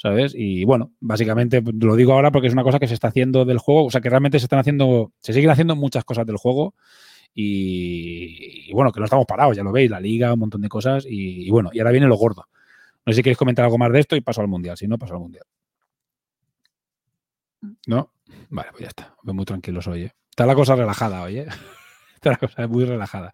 ¿Sabes? 0.00 0.32
Y 0.36 0.62
bueno, 0.62 0.92
básicamente 1.00 1.60
lo 1.60 1.96
digo 1.96 2.12
ahora 2.12 2.30
porque 2.30 2.46
es 2.46 2.52
una 2.52 2.62
cosa 2.62 2.78
que 2.78 2.86
se 2.86 2.94
está 2.94 3.08
haciendo 3.08 3.44
del 3.44 3.58
juego, 3.58 3.86
o 3.86 3.90
sea 3.90 4.00
que 4.00 4.08
realmente 4.08 4.38
se 4.38 4.44
están 4.44 4.60
haciendo, 4.60 5.12
se 5.20 5.32
siguen 5.32 5.50
haciendo 5.50 5.74
muchas 5.74 6.04
cosas 6.04 6.24
del 6.24 6.36
juego 6.36 6.76
y, 7.40 8.68
y, 8.68 8.72
bueno, 8.72 8.90
que 8.90 8.98
no 8.98 9.04
estamos 9.04 9.24
parados, 9.24 9.56
ya 9.56 9.62
lo 9.62 9.70
veis, 9.70 9.88
la 9.88 10.00
liga, 10.00 10.32
un 10.32 10.40
montón 10.40 10.60
de 10.60 10.68
cosas. 10.68 11.06
Y, 11.06 11.46
y, 11.46 11.50
bueno, 11.50 11.70
y 11.72 11.78
ahora 11.78 11.92
viene 11.92 12.08
lo 12.08 12.16
gordo. 12.16 12.48
No 13.06 13.12
sé 13.12 13.18
si 13.18 13.22
queréis 13.22 13.38
comentar 13.38 13.64
algo 13.64 13.78
más 13.78 13.92
de 13.92 14.00
esto 14.00 14.16
y 14.16 14.20
paso 14.20 14.40
al 14.40 14.48
mundial. 14.48 14.76
Si 14.76 14.88
no, 14.88 14.98
paso 14.98 15.14
al 15.14 15.20
mundial. 15.20 15.44
¿No? 17.86 18.12
Vale, 18.50 18.70
pues 18.72 18.82
ya 18.82 18.88
está. 18.88 19.14
Muy 19.22 19.44
tranquilos 19.44 19.86
hoy. 19.86 20.02
¿eh? 20.02 20.12
Está 20.28 20.46
la 20.46 20.56
cosa 20.56 20.74
relajada 20.74 21.22
hoy, 21.22 21.38
¿eh? 21.38 21.46
Está 22.16 22.30
la 22.30 22.38
cosa 22.38 22.66
muy 22.66 22.84
relajada. 22.84 23.32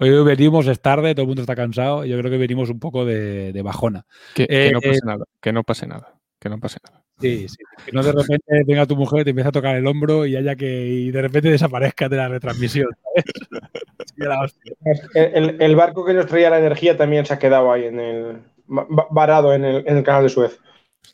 Hoy 0.00 0.10
venimos, 0.24 0.66
es 0.66 0.82
tarde, 0.82 1.14
todo 1.14 1.22
el 1.22 1.28
mundo 1.28 1.42
está 1.42 1.54
cansado. 1.54 2.04
Yo 2.04 2.18
creo 2.18 2.28
que 2.28 2.38
venimos 2.38 2.68
un 2.68 2.80
poco 2.80 3.04
de, 3.04 3.52
de 3.52 3.62
bajona. 3.62 4.04
Que, 4.34 4.42
eh, 4.42 4.48
que, 4.48 4.72
no 4.72 4.80
pase 4.80 5.00
nada, 5.04 5.24
que 5.40 5.52
no 5.52 5.62
pase 5.62 5.86
nada. 5.86 6.18
Que 6.40 6.48
no 6.48 6.58
pase 6.58 6.78
nada. 6.82 7.05
Sí, 7.20 7.48
sí. 7.48 7.56
Que 7.84 7.92
no 7.92 8.02
de 8.02 8.12
repente 8.12 8.62
venga 8.66 8.86
tu 8.86 8.96
mujer, 8.96 9.24
te 9.24 9.30
empieza 9.30 9.48
a 9.48 9.52
tocar 9.52 9.76
el 9.76 9.86
hombro 9.86 10.26
y 10.26 10.36
haya 10.36 10.54
que 10.54 10.86
y 10.86 11.10
de 11.10 11.22
repente 11.22 11.50
desaparezca 11.50 12.08
de 12.08 12.16
la 12.16 12.28
retransmisión. 12.28 12.88
el, 15.14 15.56
el, 15.60 15.76
barco 15.76 16.04
que 16.04 16.12
nos 16.12 16.26
traía 16.26 16.50
la 16.50 16.58
energía 16.58 16.96
también 16.96 17.24
se 17.24 17.32
ha 17.32 17.38
quedado 17.38 17.72
ahí 17.72 17.84
en 17.84 18.00
el 18.00 18.42
varado 18.66 19.54
en 19.54 19.64
el, 19.64 19.84
en 19.86 19.96
el 19.96 20.02
canal 20.02 20.24
de 20.24 20.28
Suez. 20.28 20.58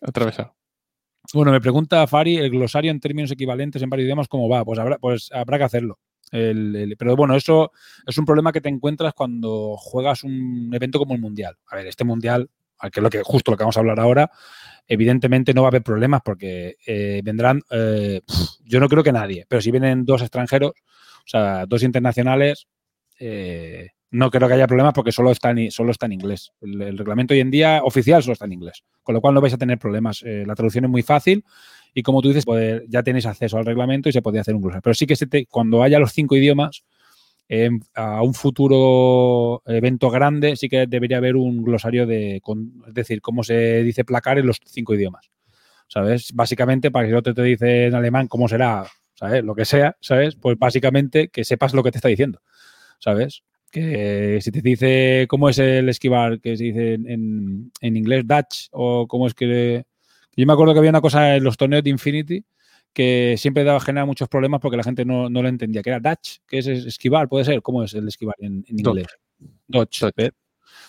Atravesado. 0.01 0.55
Bueno, 1.35 1.53
me 1.53 1.61
pregunta 1.61 2.07
Fari, 2.07 2.37
el 2.37 2.51
glosario 2.51 2.91
en 2.91 3.01
términos 3.01 3.31
equivalentes 3.31 3.83
en 3.83 3.91
varios 3.91 4.07
idiomas, 4.07 4.29
¿cómo 4.29 4.49
va? 4.49 4.65
Pues 4.65 4.79
habrá, 4.79 4.99
pues 4.99 5.31
habrá 5.33 5.59
que 5.59 5.65
hacerlo. 5.65 5.99
El, 6.31 6.75
el, 6.75 6.97
pero 6.97 7.15
bueno, 7.15 7.37
eso 7.37 7.73
es 8.07 8.19
un 8.19 8.25
problema 8.25 8.53
que 8.53 8.61
te 8.61 8.69
encuentras 8.69 9.15
cuando 9.15 9.77
juegas 9.77 10.25
un 10.25 10.71
evento 10.73 10.99
como 10.99 11.15
el 11.15 11.21
Mundial. 11.21 11.57
A 11.69 11.77
ver, 11.77 11.87
este 11.87 12.05
Mundial, 12.05 12.51
que 12.91 13.01
es 13.01 13.03
lo 13.03 13.11
que, 13.11 13.23
justo 13.23 13.51
lo 13.51 13.57
que 13.57 13.65
vamos 13.65 13.77
a 13.77 13.81
hablar 13.81 14.01
ahora, 14.01 14.31
evidentemente 14.87 15.55
no 15.55 15.63
va 15.63 15.69
a 15.69 15.71
haber 15.71 15.83
problemas 15.83 16.23
porque 16.25 16.77
eh, 16.87 17.21
vendrán, 17.25 17.63
eh, 17.71 18.21
yo 18.65 18.81
no 18.81 18.89
creo 18.89 19.03
que 19.03 19.13
nadie, 19.13 19.47
pero 19.49 19.63
si 19.63 19.71
vienen 19.71 20.05
dos 20.05 20.23
extranjeros, 20.23 20.73
o 20.73 21.29
sea, 21.29 21.67
dos 21.67 21.83
internacionales, 21.83 22.67
eh, 23.19 23.89
no 24.11 24.31
creo 24.31 24.49
que 24.49 24.55
haya 24.55 24.67
problemas 24.67 24.93
porque 24.93 25.13
solo 25.13 25.31
está 25.31 25.51
en, 25.51 25.71
solo 25.71 25.93
está 25.93 26.07
en 26.07 26.13
inglés. 26.13 26.51
El, 26.61 26.99
reglamento 26.99 27.33
hoy 27.33 27.41
en 27.41 27.51
día 27.51 27.81
oficial 27.83 28.23
solo 28.23 28.35
está 28.35 28.45
en 28.45 28.53
inglés, 28.53 28.85
con 29.03 29.15
lo 29.15 29.21
cual 29.21 29.35
no 29.35 29.41
vais 29.41 29.55
a 29.55 29.59
tener 29.59 29.79
problemas. 29.79 30.23
La 30.23 30.55
traducción 30.55 30.85
es 30.85 30.91
muy 30.91 31.03
fácil 31.03 31.45
y 31.95 32.03
como 32.03 32.21
tú 32.21 32.29
dices, 32.29 32.45
poder- 32.45 32.85
ya 32.89 33.03
tenéis 33.03 33.25
acceso 33.25 33.57
al 33.57 33.65
reglamento 33.65 34.09
y 34.09 34.13
se 34.13 34.21
podría 34.21 34.43
hacer 34.43 34.55
un 34.55 34.61
glosario. 34.61 34.83
Pero 34.83 34.95
sí 34.95 35.07
que 35.07 35.17
se 35.17 35.27
te- 35.27 35.47
cuando 35.47 35.83
haya 35.83 35.99
los 35.99 36.13
cinco 36.13 36.37
idiomas, 36.37 36.85
a 37.95 38.23
un 38.23 38.35
futuro 38.35 39.63
evento 39.67 40.11
grande, 40.11 40.57
sí 40.57 40.69
que 40.69 40.87
debería 40.87 41.19
haber 41.19 41.37
un 41.37 41.63
glosario 41.63 42.07
de, 42.07 42.37
es 42.37 42.95
decir, 42.95 43.21
cómo 43.21 43.43
se 43.45 43.83
dice 43.83 44.05
placar 44.05 44.39
en 44.39 44.47
los 44.47 44.59
cinco 44.65 44.95
idiomas. 44.95 45.31
¿Sabes? 45.89 46.33
Básicamente, 46.33 46.91
para 46.91 47.05
que 47.07 47.13
si 47.13 47.17
otro 47.17 47.35
te 47.35 47.43
dice 47.43 47.87
en 47.87 47.95
alemán 47.95 48.27
cómo 48.27 48.49
será, 48.49 48.87
¿sabes? 49.13 49.45
Lo 49.45 49.55
que 49.55 49.67
sea, 49.67 49.95
¿sabes? 50.01 50.37
Pues 50.37 50.59
básicamente 50.59 51.29
que 51.29 51.45
sepas 51.45 51.75
lo 51.75 51.83
que 51.83 51.91
te 51.91 51.99
está 51.99 52.09
diciendo, 52.09 52.41
¿sabes? 52.99 53.43
Que 53.71 54.39
si 54.41 54.51
te 54.51 54.63
dice 54.63 55.27
cómo 55.29 55.51
es 55.51 55.59
el 55.59 55.91
esquivar, 55.91 56.41
que 56.41 56.57
se 56.57 56.65
dice 56.65 56.95
en- 56.95 57.71
en 57.81 57.97
inglés 57.97 58.25
Dutch, 58.27 58.69
o 58.71 59.07
cómo 59.07 59.27
es 59.27 59.35
que... 59.35 59.85
Yo 60.35 60.47
me 60.47 60.55
acuerdo 60.55 60.73
que 60.73 60.79
había 60.79 60.91
una 60.91 61.03
cosa 61.03 61.37
en 61.37 61.45
los 61.45 61.59
torneos 61.59 61.85
de 61.85 61.91
Infinity 61.91 62.43
que 62.93 63.37
siempre 63.39 63.65
daba 63.65 63.81
generar 63.81 64.07
muchos 64.07 64.29
problemas 64.29 64.61
porque 64.61 64.77
la 64.77 64.83
gente 64.83 65.05
no, 65.05 65.31
no 65.31 65.43
lo 65.43 65.49
entendía, 65.49 65.83
que 65.83 65.91
era 65.91 66.01
Dutch, 66.01 66.39
que 66.47 66.59
es 66.59 66.67
esquivar, 66.67 67.29
puede 67.29 67.45
ser, 67.45 67.63
¿cómo 67.63 67.83
es 67.83 67.95
el 67.95 68.07
esquivar 68.09 68.37
en, 68.39 68.65
en 68.69 68.79
inglés? 68.79 69.07
Dodge. 69.67 70.01
Dodge. 70.01 70.13
¿ves? 70.17 70.31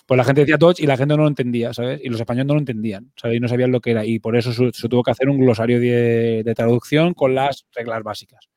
Pues 0.05 0.17
la 0.17 0.23
gente 0.23 0.41
decía 0.41 0.57
Dodge 0.57 0.81
y 0.81 0.87
la 0.87 0.97
gente 0.97 1.15
no 1.15 1.23
lo 1.23 1.27
entendía, 1.27 1.73
¿sabes? 1.73 2.01
Y 2.03 2.09
los 2.09 2.19
españoles 2.19 2.47
no 2.47 2.53
lo 2.53 2.59
entendían, 2.59 3.11
¿sabes? 3.15 3.37
Y 3.37 3.39
no 3.39 3.47
sabían 3.47 3.71
lo 3.71 3.79
que 3.79 3.91
era. 3.91 4.05
Y 4.05 4.19
por 4.19 4.35
eso 4.35 4.51
se, 4.53 4.89
tuvo 4.89 5.03
que 5.03 5.11
hacer 5.11 5.29
un 5.29 5.39
glosario 5.39 5.79
de, 5.79 6.43
de 6.43 6.55
traducción 6.55 7.13
con 7.13 7.35
las 7.35 7.65
reglas 7.73 8.03
básicas. 8.03 8.49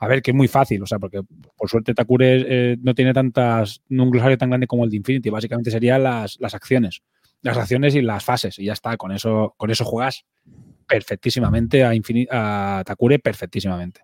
A 0.00 0.08
ver, 0.08 0.22
que 0.22 0.32
es 0.32 0.36
muy 0.36 0.48
fácil, 0.48 0.82
o 0.82 0.86
sea, 0.86 0.98
porque 0.98 1.20
por 1.56 1.68
suerte 1.68 1.94
Takure 1.94 2.44
eh, 2.46 2.76
no 2.80 2.94
tiene 2.94 3.12
tantas, 3.12 3.80
no 3.88 4.04
un 4.04 4.10
glosario 4.10 4.36
tan 4.36 4.50
grande 4.50 4.66
como 4.66 4.84
el 4.84 4.90
de 4.90 4.96
Infinity. 4.96 5.30
Básicamente 5.30 5.70
serían 5.70 6.02
las, 6.02 6.38
las 6.40 6.54
acciones. 6.54 7.02
Las 7.42 7.56
acciones 7.58 7.94
y 7.94 8.02
las 8.02 8.24
fases. 8.24 8.58
Y 8.58 8.64
ya 8.64 8.72
está, 8.72 8.96
con 8.96 9.12
eso, 9.12 9.54
con 9.56 9.70
eso 9.70 9.84
juegas 9.84 10.24
perfectísimamente 10.86 11.84
a, 11.84 11.94
Infini- 11.94 12.28
a 12.30 12.82
Takure, 12.84 13.18
perfectísimamente. 13.18 14.02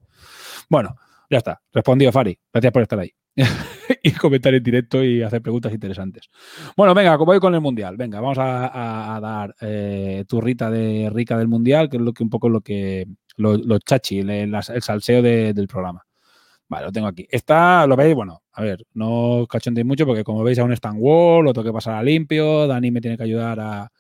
Bueno, 0.69 0.97
ya 1.29 1.39
está. 1.39 1.61
Respondido, 1.73 2.13
Fari. 2.13 2.39
Gracias 2.53 2.73
por 2.73 2.83
estar 2.83 2.99
ahí. 2.99 3.13
y 4.03 4.11
comentar 4.13 4.53
en 4.55 4.63
directo 4.63 5.03
y 5.05 5.23
hacer 5.23 5.41
preguntas 5.41 5.73
interesantes. 5.73 6.29
Bueno, 6.77 6.95
venga, 6.95 7.17
como 7.17 7.33
voy 7.33 7.41
con 7.41 7.55
el 7.55 7.61
Mundial. 7.61 7.97
Venga, 7.97 8.21
vamos 8.21 8.39
a, 8.41 9.19
dar 9.21 9.55
eh, 9.61 10.25
turrita 10.27 10.71
de 10.71 11.11
rica 11.13 11.39
del 11.39 11.49
Mundial, 11.49 11.89
que 11.89 11.97
es 11.97 12.03
lo 12.03 12.13
que 12.13 12.23
un 12.23 12.31
poco 12.31 12.49
lo 12.49 12.61
que 12.61 13.07
lo, 13.37 13.57
lo 13.57 13.79
chachi, 13.79 14.19
el 14.19 14.55
salseo 14.81 15.23
de- 15.23 15.55
del 15.55 15.69
programa. 15.69 16.05
Vale, 16.69 16.87
lo 16.87 16.93
tengo 16.93 17.09
aquí. 17.09 17.27
Está, 17.31 17.85
lo 17.87 17.97
veis, 17.97 18.15
bueno, 18.15 18.43
a 18.53 18.63
ver, 18.63 18.85
no 18.95 19.47
mucho 19.85 20.07
porque 20.07 20.23
como 20.23 20.45
veis 20.45 20.59
aún 20.61 20.73
está 20.73 20.89
en 20.91 20.97
Wall, 20.99 21.45
lo 21.45 21.53
tengo 21.53 21.65
que 21.67 21.73
pasar 21.73 21.95
a 21.97 22.03
limpio, 22.03 22.69
Dani 22.69 22.93
me 22.93 23.01
tiene 23.01 23.17
que 23.17 23.25
ayudar 23.25 23.59
a, 23.59 23.91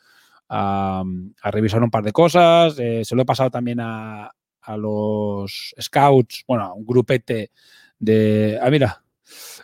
a- 0.50 1.04
revisar 1.52 1.82
un 1.82 1.90
par 1.90 2.04
de 2.04 2.12
cosas, 2.12 2.78
eh, 2.78 3.04
se 3.04 3.14
lo 3.16 3.22
he 3.22 3.26
pasado 3.26 3.50
también 3.50 3.80
a, 3.80 4.30
a 4.62 4.76
los 4.76 5.74
scouts, 5.80 6.44
bueno, 6.46 6.64
a 6.64 6.74
un 6.74 6.84
grupete 6.86 7.52
de... 7.98 8.58
Ah, 8.62 8.70
mira. 8.70 9.02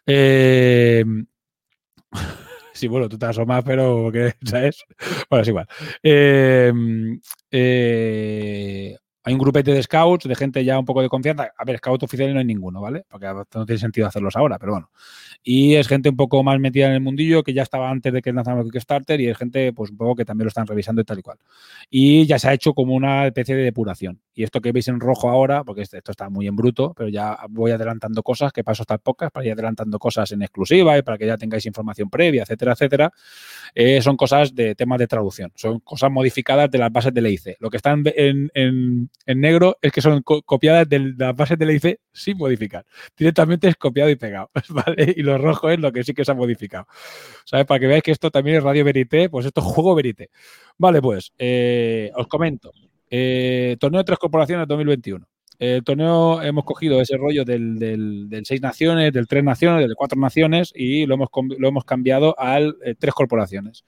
Eh, 0.07 1.05
sí, 2.72 2.89
bueno, 2.89 3.09
tú 3.09 3.18
te 3.18 3.26
asomas, 3.26 3.62
pero 3.64 4.11
que, 4.12 4.34
¿sabes? 4.45 4.84
Bueno, 5.30 5.43
es 5.43 5.49
igual. 5.49 5.68
Eh, 6.03 6.72
eh, 7.51 8.97
hay 9.27 9.33
un 9.33 9.41
grupete 9.41 9.72
de 9.72 9.83
scouts, 9.83 10.29
de 10.29 10.37
gente 10.37 10.64
ya 10.64 10.79
un 10.79 10.85
poco 10.85 11.03
de 11.03 11.09
confianza. 11.09 11.53
A 11.59 11.64
ver, 11.64 11.79
scout 11.79 12.01
oficial 12.05 12.33
no 12.33 12.39
hay 12.39 12.45
ninguno, 12.45 12.81
¿vale? 12.81 13.05
Porque 13.11 13.27
no 13.27 13.66
tiene 13.66 13.79
sentido 13.81 14.07
hacerlos 14.07 14.37
ahora, 14.37 14.57
pero 14.57 14.70
bueno. 14.70 14.91
Y 15.43 15.74
es 15.74 15.89
gente 15.89 16.11
un 16.11 16.16
poco 16.16 16.45
más 16.45 16.61
metida 16.61 16.87
en 16.87 16.93
el 16.93 17.01
mundillo, 17.01 17.43
que 17.43 17.53
ya 17.53 17.62
estaba 17.64 17.91
antes 17.91 18.12
de 18.12 18.22
que 18.22 18.33
lanzaran 18.33 18.61
el 18.64 18.70
Kickstarter, 18.70 19.20
y 19.20 19.27
es 19.27 19.37
gente, 19.37 19.72
pues 19.72 19.91
un 19.91 19.97
poco 19.97 20.14
que 20.14 20.24
también 20.24 20.45
lo 20.45 20.49
están 20.51 20.64
revisando 20.68 21.03
y 21.03 21.05
tal 21.05 21.18
y 21.18 21.22
cual. 21.22 21.39
Y 21.91 22.24
ya 22.27 22.39
se 22.39 22.49
ha 22.49 22.53
hecho 22.53 22.72
como 22.72 22.95
una 22.95 23.27
especie 23.27 23.57
de 23.57 23.64
depuración. 23.64 24.20
Y 24.33 24.45
esto 24.45 24.61
que 24.61 24.70
veis 24.70 24.87
en 24.87 25.01
rojo 25.01 25.29
ahora, 25.29 25.64
porque 25.64 25.83
este- 25.83 25.99
esto 25.99 26.12
está 26.12 26.31
muy 26.31 26.47
en 26.47 26.55
bruto, 26.55 26.95
pero 26.97 27.09
ya 27.09 27.37
voy 27.51 27.72
adelantando 27.72 28.22
cosas, 28.22 28.53
que 28.53 28.62
paso 28.62 28.85
hasta 28.85 28.95
el 28.95 29.01
podcast, 29.01 29.33
para 29.35 29.45
ir 29.45 29.53
adelantando 29.55 29.99
cosas 29.99 30.31
en 30.31 30.43
exclusiva 30.43 30.97
y 30.99 31.03
para 31.03 31.18
que 31.18 31.27
ya 31.27 31.37
tengáis 31.37 31.66
información 31.66 32.09
previa, 32.11 32.43
etcétera, 32.43 32.72
etcétera. 32.74 33.12
Eh, 33.74 34.01
son 34.03 34.16
cosas 34.16 34.55
de 34.55 34.77
temas 34.77 35.01
de 35.01 35.09
traducción, 35.09 35.51
son 35.57 35.81
cosas 35.81 36.12
modificadas 36.12 36.70
de 36.70 36.79
las 36.79 36.93
bases 36.93 37.12
de 37.12 37.20
LIC. 37.22 37.57
Lo 37.59 37.70
que 37.70 37.77
está 37.79 37.93
en- 37.93 39.11
en 39.25 39.41
negro 39.41 39.77
es 39.83 39.91
que 39.93 40.01
son 40.01 40.23
co- 40.23 40.43
copiadas 40.43 40.89
de 40.89 41.14
las 41.17 41.35
bases 41.35 41.59
de 41.59 41.67
LIC 41.67 42.01
sin 42.12 42.37
modificar. 42.37 42.85
Directamente 43.17 43.69
es 43.69 43.77
copiado 43.77 44.11
y 44.11 44.17
pegado. 44.17 44.51
Y 45.17 45.23
lo 45.23 45.39
rojo 45.39 45.71
es 45.71 45.79
lo 45.81 45.91
que 45.93 46.05
sí 46.05 46.12
que 46.14 46.25
se 46.25 46.33
ha 46.33 46.35
modificado. 46.35 46.87
¿Sabes? 47.45 47.67
Para 47.67 47.81
que 47.81 47.87
veáis 47.87 48.03
que 48.03 48.12
esto 48.12 48.31
también 48.31 48.59
es 48.59 48.62
Radio 48.62 48.85
Verité, 48.85 49.29
pues 49.29 49.47
esto 49.47 49.61
es 49.61 49.67
juego 49.67 49.95
Verité. 49.95 50.31
Vale, 50.79 51.01
pues, 51.01 51.33
eh, 51.39 52.11
os 52.14 52.27
comento. 52.29 52.73
Eh, 53.11 53.77
torneo 53.81 54.01
de 54.01 54.05
tres 54.05 54.19
corporaciones 54.19 54.67
2021. 54.69 55.27
El 55.59 55.83
torneo 55.85 56.43
hemos 56.43 56.64
cogido 56.64 57.01
ese 57.01 57.17
rollo 57.17 57.43
del, 57.45 57.79
del, 57.79 58.29
del 58.29 58.45
seis 58.45 58.61
naciones, 58.61 59.11
del 59.12 59.27
tres 59.27 59.43
naciones, 59.43 59.81
del 59.87 59.95
cuatro 59.97 60.21
naciones 60.21 60.71
y 60.75 61.07
lo 61.07 61.14
hemos, 61.14 61.29
lo 61.59 61.69
hemos 61.69 61.85
cambiado 61.85 62.39
al 62.39 62.77
eh, 62.85 62.95
tres 62.99 63.14
corporaciones 63.14 63.85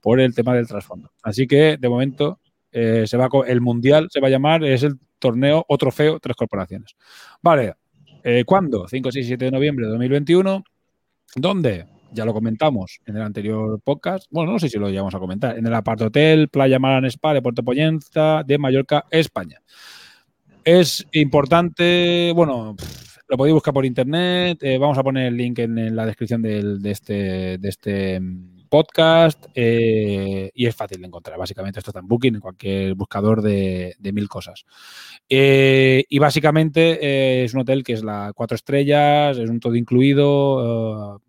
por 0.00 0.20
el 0.20 0.34
tema 0.34 0.54
del 0.54 0.66
trasfondo. 0.68 1.10
Así 1.22 1.46
que 1.46 1.78
de 1.78 1.88
momento 1.88 2.38
eh, 2.78 3.06
se 3.06 3.16
va 3.16 3.28
el 3.46 3.60
mundial 3.62 4.08
se 4.10 4.20
va 4.20 4.28
a 4.28 4.30
llamar, 4.30 4.62
es 4.64 4.82
el 4.82 4.98
torneo 5.18 5.64
o 5.66 5.78
trofeo 5.78 6.20
tres 6.20 6.36
corporaciones. 6.36 6.94
Vale, 7.42 7.74
eh, 8.22 8.44
¿cuándo? 8.44 8.86
5, 8.86 9.10
6, 9.12 9.26
7 9.26 9.46
de 9.46 9.50
noviembre 9.50 9.86
de 9.86 9.90
2021. 9.92 10.62
¿Dónde? 11.34 11.86
Ya 12.12 12.24
lo 12.24 12.32
comentamos 12.34 13.00
en 13.06 13.16
el 13.16 13.22
anterior 13.22 13.80
podcast. 13.82 14.26
Bueno, 14.30 14.52
no 14.52 14.58
sé 14.58 14.68
si 14.68 14.78
lo 14.78 14.90
llevamos 14.90 15.14
a 15.14 15.18
comentar. 15.18 15.56
En 15.56 15.66
el 15.66 15.74
apart 15.74 16.02
hotel 16.02 16.48
Playa 16.48 16.78
Maran 16.78 17.04
Spa 17.06 17.32
de 17.34 17.42
Puerto 17.42 17.62
Poyenza 17.62 18.42
de 18.46 18.58
Mallorca, 18.58 19.04
España. 19.10 19.60
Es 20.64 21.06
importante, 21.12 22.32
bueno, 22.34 22.74
lo 23.28 23.36
podéis 23.36 23.54
buscar 23.54 23.72
por 23.74 23.84
internet. 23.86 24.58
eh, 24.62 24.78
vamos 24.78 24.98
a 24.98 25.02
poner 25.02 25.26
el 25.28 25.36
link 25.36 25.58
en, 25.60 25.78
en 25.78 25.96
la 25.96 26.06
descripción 26.06 26.42
del- 26.42 26.80
de 26.82 26.90
este, 26.90 27.58
de 27.58 27.68
este 27.68 28.20
mm, 28.20 28.55
podcast 28.76 29.46
eh, 29.54 30.50
y 30.52 30.66
es 30.66 30.76
fácil 30.76 31.00
de 31.00 31.06
encontrar. 31.06 31.38
Básicamente 31.38 31.78
esto 31.78 31.92
está 31.92 32.00
en 32.00 32.08
Booking, 32.08 32.34
en 32.34 32.40
cualquier 32.42 32.94
buscador 32.94 33.40
de, 33.40 33.96
mil 34.12 34.28
cosas. 34.28 34.66
Eh, 35.30 36.04
y 36.10 36.18
básicamente 36.18 36.98
eh, 37.00 37.44
es 37.44 37.54
un 37.54 37.60
hotel 37.60 37.82
que 37.82 37.94
es 37.94 38.04
la 38.04 38.32
cuatro 38.34 38.54
estrellas, 38.54 39.38
es 39.38 39.48
un 39.48 39.60
todo 39.60 39.76
incluido, 39.76 41.22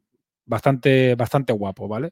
bastante, 0.46 1.16
bastante 1.16 1.54
guapo, 1.54 1.88
¿vale? 1.88 2.12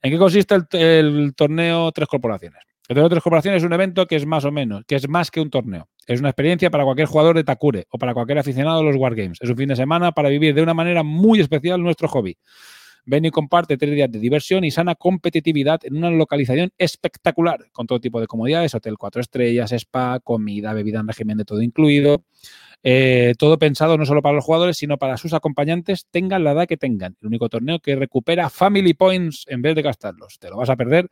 ¿En 0.00 0.10
qué 0.10 0.16
consiste 0.16 0.54
el, 0.54 0.66
el 0.72 1.34
torneo 1.34 1.92
Tres 1.92 2.08
Corporaciones? 2.08 2.62
El 2.88 2.94
torneo 2.94 3.10
Tres 3.10 3.22
Corporaciones 3.22 3.62
es 3.62 3.66
un 3.66 3.74
evento 3.74 4.06
que 4.06 4.16
es 4.16 4.24
más 4.24 4.46
o 4.46 4.50
menos, 4.50 4.82
que 4.86 4.96
es 4.96 5.06
más 5.10 5.30
que 5.30 5.42
un 5.42 5.50
torneo. 5.50 5.90
Es 6.06 6.20
una 6.20 6.30
experiencia 6.30 6.70
para 6.70 6.84
cualquier 6.84 7.06
jugador 7.06 7.36
de 7.36 7.44
Takure 7.44 7.86
o 7.90 7.98
para 7.98 8.14
cualquier 8.14 8.38
aficionado 8.38 8.80
a 8.80 8.82
los 8.82 8.96
Wargames. 8.96 9.38
Es 9.42 9.50
un 9.50 9.58
fin 9.58 9.68
de 9.68 9.76
semana 9.76 10.12
para 10.12 10.30
vivir 10.30 10.54
de 10.54 10.62
una 10.62 10.72
manera 10.72 11.02
muy 11.02 11.38
especial 11.38 11.82
nuestro 11.82 12.08
hobby. 12.08 12.38
Ven 13.06 13.24
y 13.24 13.30
comparte 13.30 13.76
tres 13.76 13.94
días 13.94 14.10
de 14.10 14.18
diversión 14.18 14.64
y 14.64 14.70
sana 14.70 14.94
competitividad 14.94 15.80
en 15.84 15.96
una 15.96 16.10
localización 16.10 16.72
espectacular, 16.78 17.70
con 17.72 17.86
todo 17.86 18.00
tipo 18.00 18.20
de 18.20 18.26
comodidades, 18.26 18.74
hotel 18.74 18.98
cuatro 18.98 19.20
estrellas, 19.20 19.72
spa, 19.72 20.20
comida, 20.20 20.72
bebida 20.72 21.00
en 21.00 21.08
régimen 21.08 21.38
de 21.38 21.44
todo 21.44 21.62
incluido. 21.62 22.24
Eh, 22.82 23.34
todo 23.38 23.58
pensado 23.58 23.98
no 23.98 24.06
solo 24.06 24.22
para 24.22 24.34
los 24.34 24.44
jugadores, 24.44 24.78
sino 24.78 24.96
para 24.96 25.16
sus 25.16 25.34
acompañantes, 25.34 26.06
tengan 26.10 26.44
la 26.44 26.52
edad 26.52 26.66
que 26.66 26.76
tengan. 26.76 27.16
El 27.20 27.28
único 27.28 27.48
torneo 27.48 27.78
que 27.78 27.94
recupera 27.96 28.48
Family 28.48 28.94
Points 28.94 29.44
en 29.48 29.62
vez 29.62 29.74
de 29.74 29.82
gastarlos. 29.82 30.38
Te 30.38 30.48
lo 30.48 30.56
vas 30.56 30.70
a 30.70 30.76
perder. 30.76 31.08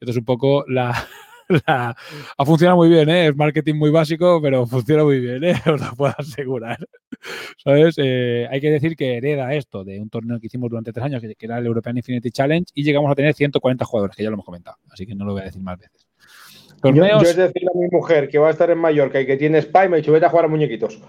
Esto 0.00 0.10
es 0.10 0.16
un 0.16 0.24
poco 0.24 0.64
la... 0.66 1.06
la- 1.66 1.96
ha 2.36 2.44
funcionado 2.44 2.76
muy 2.76 2.88
bien, 2.88 3.08
¿eh? 3.08 3.28
es 3.28 3.36
marketing 3.36 3.74
muy 3.74 3.90
básico, 3.90 4.40
pero 4.42 4.66
funciona 4.66 5.04
muy 5.04 5.20
bien, 5.20 5.44
¿eh? 5.44 5.54
os 5.66 5.80
lo 5.80 5.94
puedo 5.96 6.14
asegurar. 6.16 6.78
¿Sabes? 7.62 7.94
Eh, 7.98 8.48
hay 8.50 8.60
que 8.60 8.70
decir 8.70 8.96
que 8.96 9.16
hereda 9.16 9.54
esto 9.54 9.84
de 9.84 10.00
un 10.00 10.08
torneo 10.10 10.40
que 10.40 10.46
hicimos 10.46 10.70
durante 10.70 10.92
tres 10.92 11.04
años, 11.04 11.20
que, 11.20 11.34
que 11.34 11.46
era 11.46 11.58
el 11.58 11.66
European 11.66 11.96
Infinity 11.96 12.30
Challenge, 12.30 12.66
y 12.74 12.82
llegamos 12.82 13.10
a 13.10 13.14
tener 13.14 13.34
140 13.34 13.84
jugadores, 13.84 14.16
que 14.16 14.22
ya 14.22 14.30
lo 14.30 14.34
hemos 14.34 14.46
comentado, 14.46 14.76
así 14.90 15.06
que 15.06 15.14
no 15.14 15.24
lo 15.24 15.32
voy 15.32 15.42
a 15.42 15.44
decir 15.46 15.62
más 15.62 15.78
veces. 15.78 16.06
Yo, 16.84 16.90
Torneos, 16.90 17.22
yo 17.22 17.28
es 17.30 17.36
decir 17.36 17.62
a 17.72 17.78
mi 17.78 17.86
mujer 17.88 18.28
que 18.28 18.38
va 18.38 18.48
a 18.48 18.50
estar 18.50 18.68
en 18.70 18.78
Mallorca 18.78 19.20
y 19.20 19.26
que 19.26 19.36
tiene 19.36 19.62
Spy, 19.62 19.88
me 19.88 19.94
ha 19.94 20.00
dicho, 20.00 20.10
vete 20.10 20.26
a 20.26 20.30
jugar 20.30 20.46
a 20.46 20.48
muñequitos. 20.48 21.00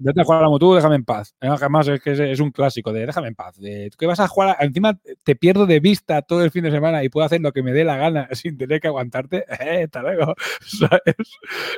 Vete 0.00 0.20
a 0.20 0.24
jugar 0.24 0.42
la 0.42 0.48
moto, 0.48 0.74
déjame 0.74 0.96
en 0.96 1.04
paz. 1.04 1.34
Eh, 1.40 1.48
Además, 1.48 1.88
es 1.88 2.00
que 2.02 2.12
es, 2.12 2.18
es 2.20 2.40
un 2.40 2.50
clásico 2.50 2.92
de 2.92 3.06
déjame 3.06 3.28
en 3.28 3.34
paz. 3.34 3.56
De, 3.58 3.90
¿tú 3.90 3.96
¿Qué 3.98 4.06
vas 4.06 4.20
a 4.20 4.28
jugar? 4.28 4.56
Encima 4.60 4.98
te 5.24 5.36
pierdo 5.36 5.66
de 5.66 5.80
vista 5.80 6.22
todo 6.22 6.42
el 6.42 6.50
fin 6.50 6.64
de 6.64 6.70
semana 6.70 7.04
y 7.04 7.08
puedo 7.08 7.26
hacer 7.26 7.40
lo 7.40 7.52
que 7.52 7.62
me 7.62 7.72
dé 7.72 7.84
la 7.84 7.96
gana 7.96 8.28
sin 8.32 8.56
tener 8.56 8.80
que 8.80 8.88
aguantarte. 8.88 9.44
Eh, 9.60 9.84
hasta 9.84 10.02
luego. 10.02 10.34
¿Sabes? 10.60 11.14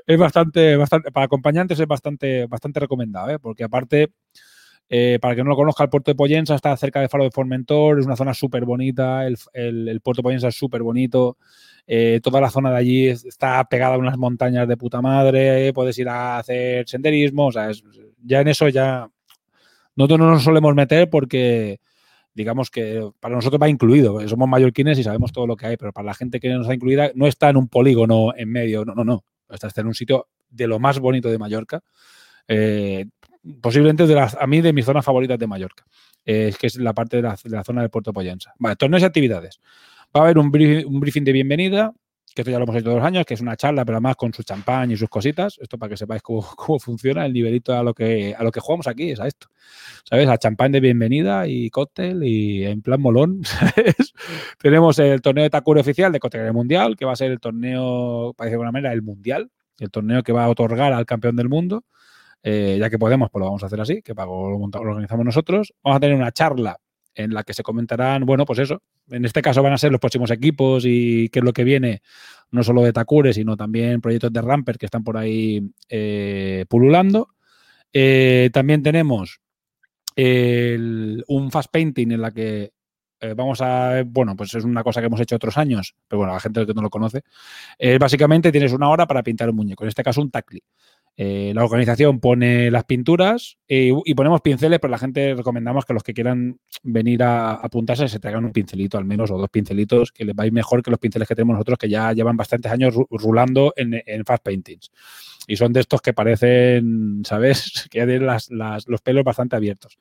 Es 0.07 0.19
bastante, 0.19 0.77
bastante, 0.77 1.11
para 1.13 1.27
acompañantes 1.27 1.79
es 1.81 1.87
bastante, 1.87 2.47
bastante 2.47 2.81
recomendado, 2.81 3.31
¿eh? 3.31 3.39
porque 3.39 3.65
aparte, 3.65 4.13
eh, 4.89 5.19
para 5.21 5.35
que 5.35 5.43
no 5.43 5.51
lo 5.51 5.57
conozca, 5.57 5.85
el 5.85 5.91
puerto 5.91 6.11
de 6.11 6.15
Pollensa 6.15 6.55
está 6.55 6.77
cerca 6.77 7.01
de 7.01 7.09
Faro 7.09 7.25
de 7.25 7.31
Formentor, 7.31 7.99
es 8.01 8.07
una 8.07 8.17
zona 8.17 8.35
súper 8.35 8.65
bonita, 8.65 9.27
el, 9.27 9.37
el- 9.55 10.01
puerto 10.03 10.21
de 10.21 10.25
Pollensa 10.25 10.49
es 10.49 10.55
súper 10.57 10.83
bonito, 10.83 11.39
eh, 11.87 12.21
toda 12.23 12.41
la 12.41 12.51
zona 12.51 12.71
de 12.71 12.77
allí 12.77 13.09
es- 13.09 13.25
está 13.25 13.65
pegada 13.65 13.95
a 13.95 13.99
unas 13.99 14.19
montañas 14.19 14.69
de 14.69 14.77
puta 14.77 15.01
madre, 15.01 15.73
puedes 15.73 15.99
ir 15.99 16.09
a 16.09 16.39
hacer 16.39 16.89
senderismo, 16.89 17.47
o 17.47 17.53
sea, 17.53 17.71
es- 17.71 17.83
ya 18.25 18.41
en 18.41 18.49
eso 18.49 18.69
ya 18.69 19.09
nosotros 19.97 20.19
no 20.21 20.31
nos 20.31 20.43
solemos 20.43 20.75
meter 20.75 21.11
porque 21.11 21.81
digamos 22.35 22.71
que 22.71 23.11
para 23.21 23.35
nosotros 23.35 23.61
va 23.63 23.69
incluido. 23.69 24.27
Somos 24.29 24.49
mallorquines 24.49 24.99
y 24.99 25.03
sabemos 25.03 25.33
todo 25.33 25.47
lo 25.47 25.57
que 25.57 25.67
hay, 25.67 25.77
pero 25.77 25.93
para 25.93 26.07
la 26.07 26.15
gente 26.15 26.41
que 26.41 26.49
no 26.49 26.59
nos 26.59 26.69
ha 26.69 26.75
incluida, 26.75 27.11
no 27.15 27.27
está 27.27 27.51
en 27.51 27.59
un 27.59 27.69
polígono 27.69 28.35
en 28.37 28.51
medio, 28.51 28.85
no, 28.85 28.95
no, 28.95 29.05
no. 29.05 29.25
Está, 29.51 29.67
está 29.69 29.83
en 29.83 29.89
un 29.89 29.95
sitio 29.95 30.29
de 30.51 30.67
lo 30.67 30.79
más 30.79 30.99
bonito 30.99 31.31
de 31.31 31.39
Mallorca. 31.39 31.83
Eh, 32.49 33.07
posiblemente 33.61 34.07
de 34.07 34.15
las, 34.15 34.37
a 34.41 34.47
mí 34.47 34.61
de 34.61 34.73
mis 34.73 34.85
zonas 34.85 35.05
favoritas 35.05 35.39
de 35.39 35.47
Mallorca, 35.47 35.85
eh, 36.25 36.55
que 36.59 36.67
es 36.67 36.77
la 36.77 36.93
parte 36.93 37.17
de 37.17 37.23
la, 37.23 37.37
de 37.43 37.65
zona 37.65 37.83
del 37.83 37.91
Puerto 37.91 38.13
Poyensa. 38.13 38.55
Vale, 38.59 38.77
torneos 38.77 39.03
y 39.03 39.07
actividades. 39.07 39.61
Va 40.15 40.21
a 40.21 40.25
haber 40.25 40.39
un, 40.39 40.47
un 40.47 41.01
briefing 41.01 41.25
de 41.25 41.33
bienvenida, 41.33 41.93
que 42.35 42.43
esto 42.43 42.51
ya 42.51 42.59
lo 42.59 42.65
hemos 42.65 42.77
hecho 42.77 42.85
todos 42.85 42.99
los 42.99 43.07
años, 43.07 43.27
que 43.27 43.35
es 43.35 43.41
una 43.41 43.57
charla, 43.57 43.85
pero 43.85 43.97
además 43.97 44.17
con 44.17 44.33
su 44.33 44.43
champán 44.43 44.91
y 44.91 44.97
sus 44.97 45.09
cositas. 45.09 45.59
Esto 45.61 45.79
para 45.79 45.91
que 45.91 45.97
sepáis 45.97 46.23
cómo, 46.23 46.43
cómo 46.57 46.79
funciona 46.79 47.27
el 47.27 47.33
nivelito 47.33 47.77
a 47.77 47.83
lo 47.83 47.95
que 47.95 48.35
a 48.37 48.43
lo 48.43 48.51
que 48.51 48.61
jugamos 48.61 48.87
aquí, 48.87 49.11
es 49.11 49.21
a 49.21 49.27
esto. 49.27 49.49
¿Sabes? 50.05 50.29
A 50.29 50.39
champán 50.39 50.73
de 50.73 50.81
bienvenida 50.81 51.47
y 51.47 51.71
cóctel 51.71 52.25
y 52.25 52.65
en 52.65 52.83
plan 52.83 53.01
molón, 53.01 53.43
¿sabes? 53.45 54.15
Tenemos 54.59 54.99
el 54.99 55.21
torneo 55.21 55.45
de 55.45 55.51
Takure 55.51 55.81
oficial 55.81 56.13
de 56.13 56.21
categoría 56.21 56.53
mundial, 56.53 56.97
que 56.97 57.05
va 57.05 57.13
a 57.13 57.17
ser 57.17 57.31
el 57.31 57.41
torneo, 57.41 58.35
parece 58.37 58.53
de 58.53 58.55
alguna 58.57 58.73
manera, 58.73 58.93
el 58.93 59.03
mundial, 59.03 59.51
el 59.79 59.91
torneo 59.91 60.23
que 60.23 60.33
va 60.33 60.45
a 60.45 60.49
otorgar 60.49 60.93
al 60.93 61.07
campeón 61.07 61.37
del 61.37 61.49
mundo. 61.49 61.85
Eh, 62.43 62.77
ya 62.81 62.91
que 62.91 62.99
podemos, 62.99 63.31
pues 63.31 63.41
lo 63.41 63.47
vamos 63.47 63.63
a 63.63 63.67
hacer 63.67 63.81
así, 63.81 64.03
que 64.03 64.15
pago 64.15 64.51
lo, 64.51 64.81
organizamos 64.81 65.25
nosotros. 65.25 65.73
Vamos 65.83 65.97
a 65.97 66.01
tener 66.01 66.17
una 66.17 66.33
charla 66.33 66.77
en 67.15 67.35
la 67.35 67.45
que 67.45 67.55
se 67.55 67.63
comentarán, 67.63 68.25
bueno, 68.25 68.45
pues 68.45 68.59
eso. 68.59 68.83
En 69.11 69.25
este 69.25 69.43
caso 69.43 69.63
van 69.63 69.73
a 69.73 69.79
ser 69.79 69.93
los 69.93 70.01
próximos 70.01 70.31
equipos 70.31 70.85
y 70.87 71.29
qué 71.29 71.41
es 71.41 71.45
lo 71.45 71.53
que 71.53 71.65
viene, 71.65 72.03
no 72.51 72.63
solo 72.63 72.83
de 72.83 72.93
Takure, 72.93 73.33
sino 73.33 73.57
también 73.57 74.01
proyectos 74.01 74.33
de 74.33 74.41
Ramper 74.41 74.79
que 74.79 74.87
están 74.87 75.05
por 75.05 75.17
ahí 75.17 75.71
eh, 75.89 76.65
pululando. 76.69 77.29
Eh, 77.93 78.51
también 78.53 78.83
tenemos 78.83 79.41
un 80.17 81.51
fast 81.51 81.71
painting 81.71 82.13
en 82.13 82.21
la 82.21 82.33
que 82.33 82.73
vamos 83.37 83.61
a, 83.63 84.03
bueno, 84.05 84.37
pues 84.37 84.53
es 84.55 84.65
una 84.65 84.83
cosa 84.83 85.01
que 85.01 85.07
hemos 85.07 85.21
hecho 85.21 85.37
otros 85.37 85.57
años, 85.57 85.95
pero 86.09 86.19
bueno, 86.19 86.35
la 86.35 86.41
gente 86.41 86.67
que 86.67 86.75
no 86.75 86.83
lo 86.83 86.91
conoce. 86.91 87.23
Básicamente 87.99 88.53
tienes 88.53 88.73
una 88.73 88.89
hora 88.89 89.07
para 89.07 89.23
pintar 89.23 89.49
un 89.49 89.57
muñeco, 89.57 89.85
en 89.85 89.89
este 89.89 90.03
caso 90.03 90.21
un 90.21 90.31
tacli. 90.31 90.63
Eh, 91.17 91.53
la 91.55 91.63
organización 91.65 92.21
pone 92.21 92.71
las 92.71 92.85
pinturas 92.85 93.59
eh, 93.69 93.93
y 94.05 94.15
ponemos 94.15 94.41
pinceles, 94.41 94.79
pero 94.81 94.91
la 94.91 94.99
gente 94.99 95.35
recomendamos 95.35 95.85
que 95.85 95.93
los 95.93 96.03
que 96.03 96.15
quieran 96.15 96.59
venir 96.83 97.23
a, 97.23 97.53
apuntarse 97.53 98.09
se 98.09 98.19
traigan 98.19 98.47
un 98.47 98.53
pincelito 98.53 98.97
al 98.97 99.05
menos 99.05 99.31
o 99.31 99.37
dos 99.37 99.51
pincelitos 99.51 100.11
que 100.11 100.25
les 100.25 100.35
va 100.35 100.45
mejor 100.51 100.83
que 100.83 100.91
los 100.91 100.99
pinceles 100.99 101.29
que 101.29 101.35
tenemos 101.35 101.55
nosotros 101.55 101.79
que 101.79 101.89
ya 101.91 102.13
llevan 102.13 102.37
bastantes 102.37 102.73
años 102.73 102.95
ru- 102.95 103.07
rulando 103.11 103.75
en, 103.77 104.03
fast 104.25 104.43
paintings. 104.43 104.91
Y 105.47 105.57
son 105.57 105.73
de 105.73 105.81
estos 105.81 106.01
que 106.01 106.15
parecen, 106.15 107.23
¿sabes? 107.25 107.87
Que 107.91 108.07
tienen 108.07 108.27
las- 108.27 108.49
los 108.51 109.01
pelos 109.03 109.25
bastante 109.25 109.57
abiertos. 109.57 109.99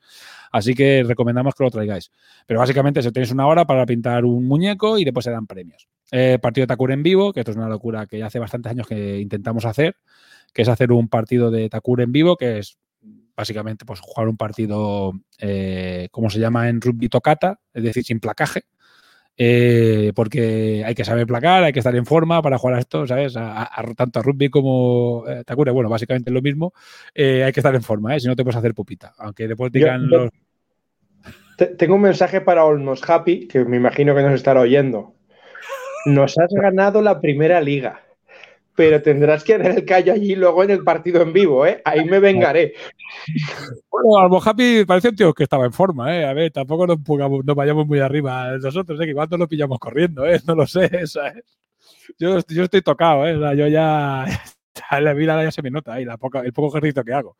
Así 0.50 0.74
que 0.74 1.04
recomendamos 1.06 1.54
que 1.54 1.64
lo 1.64 1.70
traigáis. 1.70 2.10
Pero 2.46 2.60
básicamente 2.60 3.02
se 3.02 3.12
tenéis 3.12 3.32
una 3.32 3.46
hora 3.46 3.66
para 3.66 3.84
pintar 3.84 4.24
un 4.24 4.46
muñeco 4.46 4.98
y 4.98 5.04
después 5.04 5.24
se 5.24 5.30
dan 5.30 5.46
premios. 5.46 5.88
Eh, 6.10 6.38
partido 6.40 6.66
de 6.66 6.92
en 6.92 7.02
vivo, 7.02 7.32
que 7.32 7.40
esto 7.40 7.52
es 7.52 7.56
una 7.56 7.68
locura 7.68 8.06
que 8.06 8.18
ya 8.18 8.26
hace 8.26 8.38
bastantes 8.38 8.70
años 8.70 8.86
que 8.86 9.18
intentamos 9.18 9.64
hacer, 9.64 9.96
que 10.52 10.62
es 10.62 10.68
hacer 10.68 10.92
un 10.92 11.08
partido 11.08 11.50
de 11.50 11.68
Takure 11.68 12.04
en 12.04 12.12
vivo, 12.12 12.36
que 12.36 12.58
es 12.58 12.78
básicamente 13.34 13.84
pues 13.84 14.00
jugar 14.00 14.28
un 14.28 14.36
partido, 14.36 15.12
eh, 15.38 16.08
como 16.10 16.28
se 16.30 16.38
llama 16.38 16.68
en 16.68 16.80
rugby 16.80 17.08
tocata, 17.08 17.58
es 17.72 17.82
decir, 17.82 18.04
sin 18.04 18.20
placaje. 18.20 18.62
eh, 19.38 20.12
porque 20.14 20.82
hay 20.84 20.94
que 20.94 21.06
saber 21.06 21.26
placar, 21.26 21.64
hay 21.64 21.72
que 21.72 21.78
estar 21.80 21.96
en 21.96 22.04
forma 22.04 22.42
para 22.42 22.58
jugar 22.58 22.76
a 22.76 22.80
esto, 22.80 23.06
¿sabes? 23.06 23.34
A, 23.34 23.62
a- 23.62 23.80
a- 23.80 23.94
tanto 23.94 24.20
a 24.20 24.22
rugby 24.22 24.50
como 24.50 25.24
eh, 25.26 25.42
Takure, 25.46 25.70
bueno, 25.70 25.88
básicamente 25.88 26.28
es 26.28 26.34
lo 26.34 26.42
mismo. 26.42 26.74
eh, 27.14 27.42
hay 27.42 27.50
que 27.52 27.60
estar 27.60 27.74
en 27.74 27.82
forma. 27.82 28.18
Si 28.20 28.26
no 28.28 28.36
te 28.36 28.44
puedes 28.44 28.58
hacer 28.58 28.74
pupita. 28.74 29.14
Aunque 29.18 29.48
después 29.48 29.72
digan 29.72 30.02
yo- 30.02 30.18
los. 30.24 30.30
Te- 31.56 31.66
Tengo 31.76 31.94
un 31.94 32.02
mensaje 32.02 32.42
para 32.42 32.64
Olmos 32.66 33.02
Happy, 33.08 33.48
que 33.48 33.64
me 33.64 33.78
imagino 33.78 34.14
que 34.14 34.22
nos 34.22 34.34
estará 34.34 34.60
oyendo. 34.60 35.14
Nos 36.04 36.36
has 36.38 36.50
ganado 36.52 37.00
la 37.00 37.18
primera 37.18 37.60
liga, 37.62 38.01
pero 38.74 39.02
tendrás 39.02 39.44
que 39.44 39.58
dar 39.58 39.70
el 39.72 39.84
callo 39.84 40.12
allí 40.12 40.34
luego 40.34 40.64
en 40.64 40.70
el 40.70 40.82
partido 40.84 41.20
en 41.22 41.32
vivo, 41.32 41.66
¿eh? 41.66 41.80
Ahí 41.84 42.04
me 42.04 42.20
vengaré. 42.20 42.74
Bueno, 43.90 44.18
Albo 44.18 44.42
Happy 44.42 44.84
parece 44.84 45.10
un 45.10 45.16
tío 45.16 45.34
que 45.34 45.44
estaba 45.44 45.64
en 45.66 45.72
forma, 45.72 46.16
¿eh? 46.16 46.24
A 46.24 46.32
ver, 46.32 46.50
tampoco 46.50 46.86
nos, 46.86 46.98
pongamos- 46.98 47.44
nos 47.44 47.54
vayamos 47.56 47.86
muy 47.86 48.00
arriba 48.00 48.56
nosotros, 48.58 49.00
¿eh? 49.00 49.04
Que 49.04 49.10
igual 49.10 49.28
nos 49.30 49.40
lo 49.40 49.48
pillamos 49.48 49.78
corriendo, 49.78 50.26
¿eh? 50.26 50.40
No 50.46 50.54
lo 50.54 50.66
sé, 50.66 50.88
¿sabes? 51.06 51.44
Yo, 52.18 52.38
yo 52.48 52.64
estoy 52.64 52.82
tocado, 52.82 53.26
¿eh? 53.26 53.56
Yo 53.56 53.66
ya. 53.68 54.24
ya 54.90 55.00
La 55.00 55.12
vida 55.12 55.42
ya 55.44 55.50
se 55.50 55.62
me 55.62 55.70
nota 55.70 55.94
ahí, 55.94 56.04
la 56.04 56.16
poca- 56.16 56.40
el 56.40 56.52
poco 56.52 56.68
ejercicio 56.76 57.04
que 57.04 57.12
hago. 57.12 57.36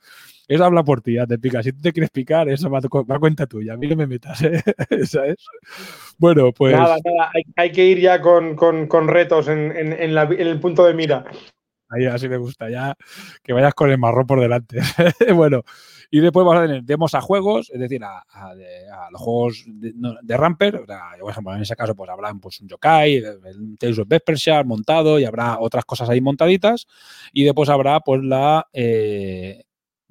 Eso 0.52 0.64
habla 0.64 0.82
por 0.84 1.00
ti, 1.00 1.14
ya 1.14 1.26
te 1.26 1.38
pica. 1.38 1.62
Si 1.62 1.72
tú 1.72 1.80
te 1.80 1.92
quieres 1.92 2.10
picar, 2.10 2.48
eso 2.48 2.68
va, 2.68 2.78
a 2.78 2.82
cu- 2.82 3.06
va 3.06 3.16
a 3.16 3.18
cuenta 3.18 3.46
tuya. 3.46 3.72
A 3.72 3.76
mí 3.76 3.86
no 3.88 3.96
me 3.96 4.06
metas, 4.06 4.42
¿eh? 4.42 4.62
¿Sabes? 5.06 5.36
Bueno, 6.18 6.52
pues. 6.52 6.72
Nada, 6.74 6.96
nada, 7.04 7.30
hay, 7.34 7.42
hay 7.56 7.72
que 7.72 7.86
ir 7.86 7.98
ya 8.00 8.20
con, 8.20 8.54
con- 8.54 8.86
con 8.86 9.08
retos 9.08 9.48
en, 9.48 9.72
en- 9.74 9.92
en 9.92 10.14
la- 10.14 10.24
en 10.24 10.46
el 10.46 10.60
punto 10.60 10.84
de 10.84 10.92
mira. 10.94 11.24
Ahí 11.88 12.06
así 12.06 12.26
me 12.28 12.38
gusta, 12.38 12.70
ya 12.70 12.94
que 13.42 13.52
vayas 13.52 13.74
con 13.74 13.90
el 13.90 13.98
marrón 13.98 14.26
por 14.26 14.40
delante. 14.40 14.78
bueno, 15.34 15.62
y 16.10 16.20
después 16.20 16.44
vamos 16.46 16.62
a 16.62 16.66
tener 16.66 16.82
demos 16.84 17.14
a 17.14 17.20
juegos, 17.20 17.70
es 17.70 17.80
decir, 17.80 18.02
a, 18.04 18.22
a- 18.30 18.54
de- 18.54 18.88
a 18.90 19.10
los 19.10 19.20
juegos 19.20 19.64
de, 19.66 19.92
no, 19.94 20.14
de 20.22 20.36
Ramper. 20.36 20.76
O 20.76 20.86
sea, 20.86 21.00
por 21.20 21.30
ejemplo, 21.30 21.54
en 21.54 21.62
ese 21.62 21.76
caso, 21.76 21.94
pues 21.94 22.10
habrá 22.10 22.32
pues, 22.34 22.60
un 22.60 22.68
Yokai, 22.68 23.16
el 23.16 23.76
Tales 23.78 23.98
of 23.98 24.08
Vespershire 24.08 24.64
montado 24.64 25.18
y 25.18 25.24
habrá 25.24 25.58
otras 25.60 25.84
cosas 25.84 26.08
ahí 26.10 26.20
montaditas. 26.20 26.86
Y 27.32 27.44
después 27.44 27.68
habrá, 27.68 28.00
pues, 28.00 28.22
la. 28.22 28.66
eh, 28.72 29.62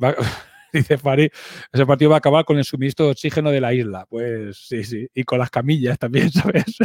Dice 0.73 0.97
Fari, 0.97 1.29
ese 1.73 1.85
partido 1.85 2.11
va 2.11 2.17
a 2.17 2.19
acabar 2.19 2.45
con 2.45 2.57
el 2.57 2.63
suministro 2.63 3.05
de 3.05 3.11
oxígeno 3.11 3.51
de 3.51 3.61
la 3.61 3.73
isla. 3.73 4.05
Pues 4.09 4.57
sí, 4.57 4.83
sí. 4.83 5.07
Y 5.13 5.23
con 5.23 5.39
las 5.39 5.49
camillas 5.49 5.99
también, 5.99 6.31
¿sabes? 6.31 6.77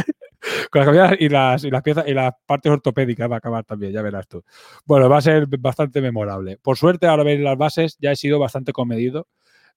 con 0.71 0.79
las 0.81 0.85
camillas 0.85 1.15
y 1.19 1.29
las, 1.29 1.63
y 1.63 1.71
las 1.71 1.81
piezas 1.81 2.07
y 2.07 2.13
las 2.13 2.33
partes 2.45 2.71
ortopédicas 2.71 3.29
va 3.29 3.35
a 3.35 3.37
acabar 3.37 3.63
también, 3.63 3.93
ya 3.93 4.01
verás 4.01 4.27
tú. 4.27 4.43
Bueno, 4.85 5.09
va 5.09 5.17
a 5.17 5.21
ser 5.21 5.47
bastante 5.59 6.01
memorable. 6.01 6.57
Por 6.57 6.77
suerte, 6.77 7.07
ahora 7.07 7.23
veis 7.23 7.39
las 7.39 7.57
bases, 7.57 7.97
ya 7.99 8.11
he 8.11 8.15
sido 8.15 8.39
bastante 8.39 8.73
comedido. 8.73 9.27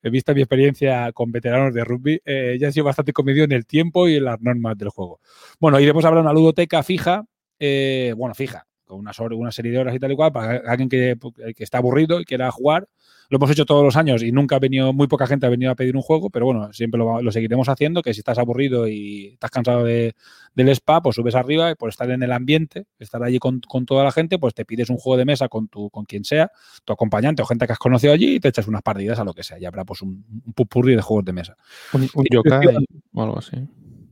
He 0.02 0.10
visto 0.10 0.34
mi 0.34 0.40
experiencia 0.40 1.12
con 1.12 1.30
veteranos 1.30 1.74
de 1.74 1.84
rugby, 1.84 2.20
eh, 2.24 2.56
ya 2.58 2.68
he 2.68 2.72
sido 2.72 2.86
bastante 2.86 3.12
comedido 3.12 3.44
en 3.44 3.52
el 3.52 3.66
tiempo 3.66 4.08
y 4.08 4.16
en 4.16 4.24
las 4.24 4.40
normas 4.40 4.76
del 4.78 4.88
juego. 4.88 5.20
Bueno, 5.60 5.78
y 5.78 5.84
después 5.84 6.06
habrá 6.06 6.20
una 6.20 6.32
ludoteca 6.32 6.82
fija, 6.82 7.24
eh, 7.58 8.14
bueno, 8.16 8.34
fija, 8.34 8.66
con 8.90 8.98
una, 9.00 9.12
sobre- 9.12 9.36
una 9.36 9.52
serie 9.52 9.72
de 9.72 9.78
horas 9.78 9.94
y 9.94 9.98
tal 9.98 10.12
y 10.12 10.16
cual, 10.16 10.32
para 10.32 10.60
alguien 10.70 10.88
que, 10.88 11.16
que 11.56 11.64
está 11.64 11.78
aburrido 11.78 12.20
y 12.20 12.24
quiera 12.24 12.50
jugar. 12.50 12.88
Lo 13.28 13.36
hemos 13.36 13.50
hecho 13.52 13.64
todos 13.64 13.84
los 13.84 13.96
años 13.96 14.24
y 14.24 14.32
nunca 14.32 14.56
ha 14.56 14.58
venido, 14.58 14.92
muy 14.92 15.06
poca 15.06 15.24
gente 15.24 15.46
ha 15.46 15.50
venido 15.50 15.70
a 15.70 15.76
pedir 15.76 15.94
un 15.94 16.02
juego, 16.02 16.30
pero 16.30 16.46
bueno, 16.46 16.72
siempre 16.72 16.98
lo, 16.98 17.30
seguiremos 17.30 17.68
haciendo, 17.68 18.02
que 18.02 18.12
si 18.12 18.20
estás 18.20 18.38
aburrido 18.38 18.88
y 18.88 19.28
estás 19.34 19.52
cansado 19.52 19.84
de, 19.84 20.14
del 20.56 20.68
spa, 20.70 21.00
pues 21.00 21.14
subes 21.14 21.36
arriba 21.36 21.70
y 21.70 21.76
por 21.76 21.90
estar 21.90 22.10
en 22.10 22.24
el 22.24 22.32
ambiente, 22.32 22.86
estar 22.98 23.22
allí 23.22 23.38
con, 23.38 23.60
con 23.60 23.86
toda 23.86 24.02
la 24.02 24.10
gente, 24.10 24.40
pues 24.40 24.52
te 24.52 24.64
pides 24.64 24.90
un 24.90 24.96
juego 24.96 25.16
de 25.16 25.26
mesa 25.26 25.48
con 25.48 25.68
tu, 25.68 25.90
con 25.90 26.06
quien 26.06 26.24
sea, 26.24 26.50
tu 26.84 26.92
acompañante 26.92 27.40
o 27.40 27.46
gente 27.46 27.68
que 27.68 27.72
has 27.72 27.78
conocido 27.78 28.12
allí 28.12 28.34
y 28.34 28.40
te 28.40 28.48
echas 28.48 28.66
unas 28.66 28.82
partidas 28.82 29.20
a 29.20 29.24
lo 29.24 29.32
que 29.32 29.44
sea. 29.44 29.60
Y 29.60 29.64
habrá 29.64 29.84
pues 29.84 30.02
un, 30.02 30.24
un 30.44 30.52
pupurri 30.52 30.96
de 30.96 31.02
juegos 31.02 31.24
de 31.24 31.32
mesa. 31.32 31.56
Un, 31.92 32.08
yokai 32.32 32.66
o 33.14 33.22
algo 33.22 33.38
así. 33.38 33.56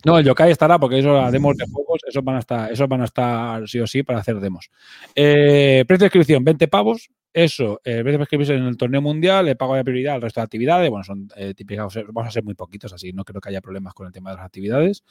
No, 0.04 0.18
el 0.18 0.24
yokai 0.24 0.50
estará 0.50 0.78
porque 0.78 0.98
eso 0.98 1.12
las 1.12 1.32
demos 1.32 1.56
de 1.56 1.66
juegos, 1.66 2.00
esos 2.06 2.22
van 2.22 2.36
a 2.36 2.38
estar, 2.38 2.72
esos 2.72 2.88
van 2.88 3.00
a 3.00 3.04
estar 3.04 3.68
sí 3.68 3.80
o 3.80 3.86
sí 3.86 4.02
para 4.02 4.20
hacer 4.20 4.38
demos. 4.40 4.70
Eh, 5.14 5.84
precio 5.86 6.04
de 6.04 6.06
inscripción, 6.06 6.44
20 6.44 6.68
pavos. 6.68 7.10
Eso, 7.32 7.80
eh, 7.84 8.02
de 8.02 8.14
inscribirse 8.14 8.54
en 8.54 8.64
el 8.64 8.76
torneo 8.76 9.02
mundial, 9.02 9.44
le 9.44 9.54
pago 9.54 9.74
de 9.74 9.84
prioridad 9.84 10.14
al 10.14 10.22
resto 10.22 10.40
de 10.40 10.44
actividades. 10.44 10.88
Bueno, 10.88 11.04
son 11.04 11.28
eh, 11.36 11.52
típicas, 11.54 11.94
vamos 12.06 12.28
a 12.28 12.30
ser 12.32 12.42
muy 12.42 12.54
poquitos, 12.54 12.92
así 12.92 13.12
no 13.12 13.24
creo 13.24 13.40
que 13.40 13.50
haya 13.50 13.60
problemas 13.60 13.92
con 13.94 14.06
el 14.06 14.12
tema 14.12 14.30
de 14.30 14.36
las 14.36 14.46
actividades. 14.46 15.04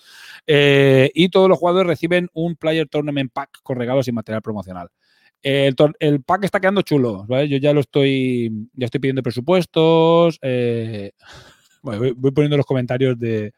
Eh, 0.45 1.11
y 1.13 1.29
todos 1.29 1.47
los 1.47 1.59
jugadores 1.59 1.87
reciben 1.87 2.27
un 2.33 2.55
Player 2.55 2.87
Tournament 2.89 3.31
Pack 3.31 3.61
con 3.61 3.77
regalos 3.77 4.07
y 4.07 4.11
material 4.11 4.41
promocional. 4.41 4.89
El, 5.43 5.75
pack 6.25 6.43
está 6.43 6.59
quedando 6.59 6.81
chulo, 6.81 7.25
¿vale? 7.27 7.47
Yo 7.47 7.57
ya 7.57 7.71
lo 7.71 7.79
estoy, 7.81 8.51
ya 8.73 8.85
estoy 8.85 8.99
pidiendo 8.99 9.23
presupuestos. 9.23 10.39
eh, 10.41 11.11
bueno, 11.83 12.13
voy 12.15 12.31
poniendo 12.31 12.57
los 12.57 12.65
comentarios 12.65 13.17
de, 13.17 13.53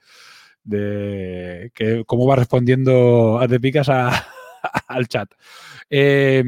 de 0.64 1.72
que 1.74 2.04
cómo 2.06 2.28
va 2.28 2.36
respondiendo 2.36 3.40
a 3.40 3.48
Te 3.48 3.60
Picas 3.60 3.90
a- 3.90 4.12
al 4.88 5.08
chat. 5.08 5.30
Eh, 5.90 6.44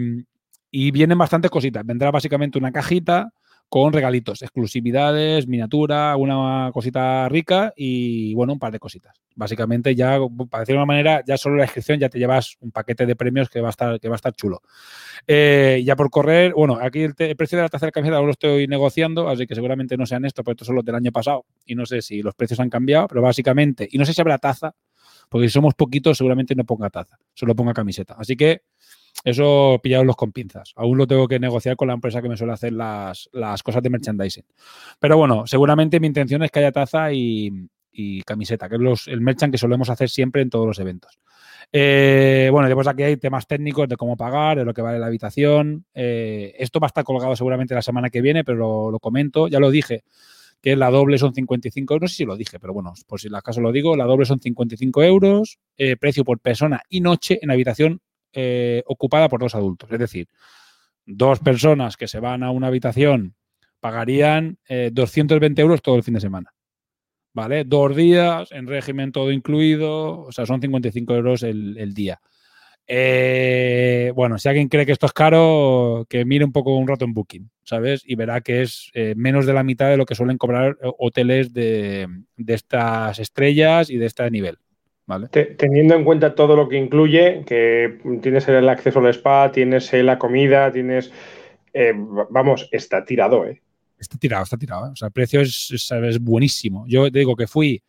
y 0.69 0.91
vienen 0.91 1.17
bastantes 1.17 1.51
cositas. 1.51 1.85
Vendrá 1.85 2.11
básicamente 2.11 2.57
una 2.57 2.71
cajita 2.71 3.31
con 3.71 3.93
regalitos, 3.93 4.41
exclusividades, 4.41 5.47
miniatura, 5.47 6.17
una 6.17 6.71
cosita 6.73 7.29
rica 7.29 7.71
y 7.73 8.33
bueno, 8.33 8.51
un 8.51 8.59
par 8.59 8.73
de 8.73 8.79
cositas. 8.79 9.15
Básicamente 9.33 9.95
ya, 9.95 10.19
para 10.49 10.63
decirlo 10.63 10.79
de 10.79 10.83
una 10.83 10.85
manera, 10.85 11.23
ya 11.25 11.37
solo 11.37 11.55
la 11.55 11.63
inscripción 11.63 11.97
ya 11.97 12.09
te 12.09 12.19
llevas 12.19 12.57
un 12.59 12.71
paquete 12.71 13.05
de 13.05 13.15
premios 13.15 13.49
que 13.49 13.61
va 13.61 13.69
a 13.69 13.69
estar, 13.69 13.97
que 13.97 14.09
va 14.09 14.15
a 14.15 14.17
estar 14.17 14.33
chulo. 14.33 14.61
Eh, 15.25 15.81
ya 15.85 15.95
por 15.95 16.09
correr, 16.09 16.51
bueno, 16.53 16.79
aquí 16.81 16.99
el, 17.03 17.15
precio 17.15 17.59
de 17.59 17.61
la 17.61 17.69
tercera 17.69 17.93
camiseta 17.93 18.19
lo 18.19 18.31
estoy 18.31 18.67
negociando, 18.67 19.29
así 19.29 19.47
que 19.47 19.55
seguramente 19.55 19.95
no 19.95 20.05
sean 20.05 20.25
esto, 20.25 20.43
porque 20.43 20.55
estos 20.55 20.67
son 20.67 20.75
los 20.75 20.83
del 20.83 20.95
año 20.95 21.13
pasado 21.13 21.45
y 21.65 21.73
no 21.73 21.85
sé 21.85 22.01
si 22.01 22.21
los 22.21 22.35
precios 22.35 22.59
han 22.59 22.69
cambiado, 22.69 23.07
pero 23.07 23.21
básicamente, 23.21 23.87
y 23.89 23.97
no 23.97 24.03
sé 24.05 24.13
si 24.13 24.19
habrá 24.19 24.37
taza, 24.37 24.75
porque 25.29 25.47
si 25.47 25.53
somos 25.53 25.75
poquitos 25.75 26.17
seguramente 26.17 26.55
no 26.55 26.65
ponga 26.65 26.89
taza, 26.89 27.17
solo 27.33 27.55
ponga 27.55 27.73
camiseta. 27.73 28.15
Así 28.19 28.35
que 28.35 28.63
eso 29.23 29.79
pillaros 29.81 30.15
con 30.15 30.31
pinzas. 30.31 30.73
Aún 30.75 30.97
lo 30.97 31.07
tengo 31.07 31.27
que 31.27 31.39
negociar 31.39 31.75
con 31.75 31.87
la 31.87 31.93
empresa 31.93 32.21
que 32.21 32.29
me 32.29 32.37
suele 32.37 32.53
hacer 32.53 32.73
las, 32.73 33.29
las 33.31 33.61
cosas 33.63 33.83
de 33.83 33.89
merchandising. 33.89 34.45
Pero 34.99 35.17
bueno, 35.17 35.45
seguramente 35.45 35.99
mi 35.99 36.07
intención 36.07 36.43
es 36.43 36.51
que 36.51 36.59
haya 36.59 36.71
taza 36.71 37.11
y, 37.13 37.67
camiseta, 38.25 38.67
que 38.67 38.75
es 38.75 38.81
los, 38.81 39.07
el 39.07 39.21
merchant 39.21 39.51
que 39.51 39.57
solemos 39.57 39.89
hacer 39.89 40.09
siempre 40.09 40.41
en 40.41 40.49
todos 40.49 40.65
los 40.65 40.79
eventos. 40.79 41.19
Eh, 41.73 42.49
bueno, 42.51 42.67
después 42.67 42.87
aquí 42.87 43.03
hay 43.03 43.17
temas 43.17 43.47
técnicos 43.47 43.87
de 43.87 43.95
cómo 43.95 44.17
pagar, 44.17 44.57
de 44.57 44.65
lo 44.65 44.73
que 44.73 44.81
vale 44.81 44.99
la 44.99 45.07
habitación. 45.07 45.85
Eh, 45.93 46.55
esto 46.57 46.79
va 46.79 46.87
a 46.87 46.89
estar 46.89 47.03
colgado 47.03 47.35
seguramente 47.35 47.75
la 47.75 47.81
semana 47.81 48.09
que 48.09 48.21
viene, 48.21 48.43
pero 48.43 48.57
lo, 48.57 48.91
lo 48.91 48.99
comento. 48.99 49.47
Ya 49.47 49.59
lo 49.59 49.69
dije, 49.69 50.03
que 50.61 50.75
la 50.75 50.91
doble 50.91 51.17
son 51.17 51.33
55 51.33 51.93
euros. 51.93 52.01
No 52.03 52.07
sé 52.07 52.15
si 52.15 52.25
lo 52.25 52.37
dije, 52.37 52.59
pero 52.59 52.73
bueno, 52.73 52.93
por 53.07 53.19
si 53.19 53.29
acaso 53.33 53.61
lo 53.61 53.71
digo, 53.71 53.95
la 53.95 54.05
doble 54.05 54.25
son 54.25 54.39
55 54.39 55.03
euros, 55.03 55.59
eh, 55.77 55.97
precio 55.97 56.23
por 56.23 56.39
persona 56.39 56.81
y 56.89 57.01
noche 57.01 57.39
en 57.41 57.51
habitación 57.51 58.01
eh, 58.33 58.83
ocupada 58.85 59.29
por 59.29 59.39
dos 59.39 59.55
adultos. 59.55 59.91
Es 59.91 59.99
decir, 59.99 60.27
dos 61.05 61.39
personas 61.39 61.97
que 61.97 62.07
se 62.07 62.19
van 62.19 62.43
a 62.43 62.51
una 62.51 62.67
habitación 62.67 63.35
pagarían 63.79 64.57
eh, 64.69 64.91
220 64.93 65.61
euros 65.61 65.81
todo 65.81 65.95
el 65.95 66.03
fin 66.03 66.13
de 66.13 66.21
semana. 66.21 66.53
¿Vale? 67.33 67.63
Dos 67.63 67.95
días 67.95 68.51
en 68.51 68.67
régimen 68.67 69.13
todo 69.13 69.31
incluido, 69.31 70.21
o 70.23 70.31
sea, 70.33 70.45
son 70.45 70.59
55 70.59 71.15
euros 71.15 71.43
el, 71.43 71.93
día. 71.93 72.19
Eh, 72.85 74.11
bueno, 74.13 74.37
si 74.37 74.49
alguien 74.49 74.67
cree 74.67 74.85
que 74.85 74.91
esto 74.91 75.05
es 75.05 75.13
caro, 75.13 76.05
que 76.09 76.25
mire 76.25 76.43
un 76.43 76.51
poco 76.51 76.75
un 76.75 76.89
rato 76.89 77.05
en 77.05 77.13
Booking, 77.13 77.49
¿sabes? 77.63 78.03
Y 78.05 78.15
verá 78.15 78.41
que 78.41 78.63
es 78.63 78.91
eh, 78.93 79.13
menos 79.15 79.45
de 79.45 79.53
la 79.53 79.63
mitad 79.63 79.89
de 79.89 79.95
lo 79.95 80.05
que 80.05 80.15
suelen 80.15 80.37
cobrar 80.37 80.77
hoteles 80.81 81.53
de 81.53 82.05
estas 82.47 83.17
estrellas 83.19 83.89
y 83.89 83.95
de 83.95 84.07
este 84.07 84.29
nivel. 84.29 84.57
Teniendo 85.29 85.95
en 85.95 86.03
cuenta 86.03 86.35
todo 86.35 86.55
lo 86.55 86.67
que 86.69 86.77
incluye, 86.77 87.43
que 87.45 87.99
tienes 88.21 88.47
el 88.47 88.67
acceso 88.69 88.99
al 88.99 89.07
spa, 89.07 89.51
tienes 89.51 89.93
eh, 89.93 90.03
la 90.03 90.17
comida, 90.17 90.71
tienes... 90.71 91.11
eh, 91.73 91.93
vamos, 92.29 92.67
está 92.71 93.03
tirado, 93.05 93.45
¿eh? 93.45 93.61
Está 93.97 94.17
tirado, 94.17 94.43
está 94.43 94.57
tirado. 94.57 94.87
¿eh? 94.87 94.89
O 94.93 94.95
sea, 94.95 95.07
el 95.07 95.11
precio 95.11 95.41
es, 95.41 95.69
es- 95.71 95.91
es 95.91 96.19
buenísimo. 96.19 96.85
Yo 96.87 97.11
te 97.11 97.19
digo 97.19 97.35
que 97.35 97.45
fui, 97.47 97.81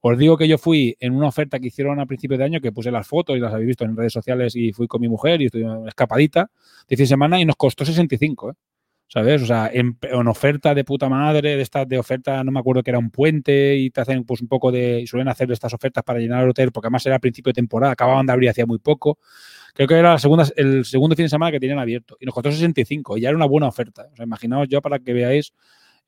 os 0.00 0.16
digo 0.16 0.36
que 0.36 0.46
yo 0.46 0.58
fui 0.58 0.96
en 1.00 1.12
una 1.14 1.26
oferta 1.28 1.58
que 1.58 1.66
hicieron 1.68 1.98
a 1.98 2.06
principios 2.06 2.38
de 2.38 2.44
año, 2.44 2.60
que 2.60 2.70
puse 2.72 2.90
las 2.92 3.06
fotos 3.06 3.36
y 3.36 3.40
las 3.40 3.52
habéis 3.52 3.68
visto 3.68 3.84
en 3.84 3.96
redes 3.96 4.12
sociales 4.12 4.54
y 4.54 4.72
fui 4.72 4.86
con 4.86 5.00
mi 5.00 5.08
mujer 5.08 5.42
y 5.42 5.46
estoy 5.46 5.64
escapadita 5.86 6.50
de 6.88 6.96
fin 6.96 7.02
de 7.04 7.08
semana 7.08 7.40
y 7.40 7.44
nos 7.44 7.56
costó 7.56 7.84
65, 7.84 8.50
¿eh? 8.50 8.54
¿Sabes? 9.08 9.42
O 9.42 9.46
sea, 9.46 9.70
en, 9.72 9.96
oferta 10.26 10.74
de 10.74 10.84
puta 10.84 11.08
madre, 11.08 11.56
de 11.56 11.62
estas 11.62 11.88
de 11.88 11.98
oferta, 11.98 12.42
no 12.42 12.50
me 12.50 12.58
acuerdo 12.58 12.82
que 12.82 12.90
era 12.90 12.98
un 12.98 13.10
puente 13.10 13.76
y 13.76 13.90
te 13.90 14.00
hacen 14.00 14.24
pues 14.24 14.40
un 14.40 14.48
poco 14.48 14.72
de, 14.72 15.00
y 15.00 15.06
suelen 15.06 15.28
hacer 15.28 15.50
estas 15.52 15.72
ofertas 15.72 16.02
para 16.02 16.18
llenar 16.18 16.42
el 16.42 16.50
hotel, 16.50 16.72
porque 16.72 16.88
además 16.88 17.06
era 17.06 17.18
principio 17.20 17.50
de 17.50 17.54
temporada, 17.54 17.92
acababan 17.92 18.26
de 18.26 18.32
abrir 18.32 18.50
hacía 18.50 18.66
muy 18.66 18.78
poco. 18.78 19.18
Creo 19.74 19.86
que 19.86 19.94
era 19.94 20.12
la 20.12 20.18
segunda, 20.18 20.44
el 20.56 20.84
segundo 20.84 21.14
fin 21.14 21.26
de 21.26 21.28
semana 21.28 21.52
que 21.52 21.60
tenían 21.60 21.78
abierto 21.78 22.16
y 22.18 22.26
nos 22.26 22.34
costó 22.34 22.50
65 22.50 23.16
y 23.16 23.20
ya 23.20 23.28
era 23.28 23.36
una 23.36 23.46
buena 23.46 23.68
oferta. 23.68 24.08
O 24.12 24.16
sea, 24.16 24.24
imaginaos 24.24 24.68
yo 24.68 24.82
para 24.82 24.98
que 24.98 25.12
veáis 25.12 25.52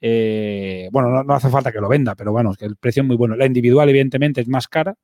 eh, 0.01 0.88
bueno, 0.92 1.24
no, 1.24 1.34
hace 1.34 1.49
falta 1.51 1.72
que 1.72 1.80
lo 1.80 1.88
venda, 1.88 2.14
pero 2.14 2.32
bueno, 2.32 2.55
que 2.55 2.64
el 2.64 2.76
precio 2.76 3.03
es 3.03 3.07
muy 3.07 3.16
bueno. 3.16 3.36
La 3.36 3.46
individual, 3.46 3.88
evidentemente, 3.88 4.40
es 4.40 4.49
más 4.49 4.68
cara, 4.68 4.94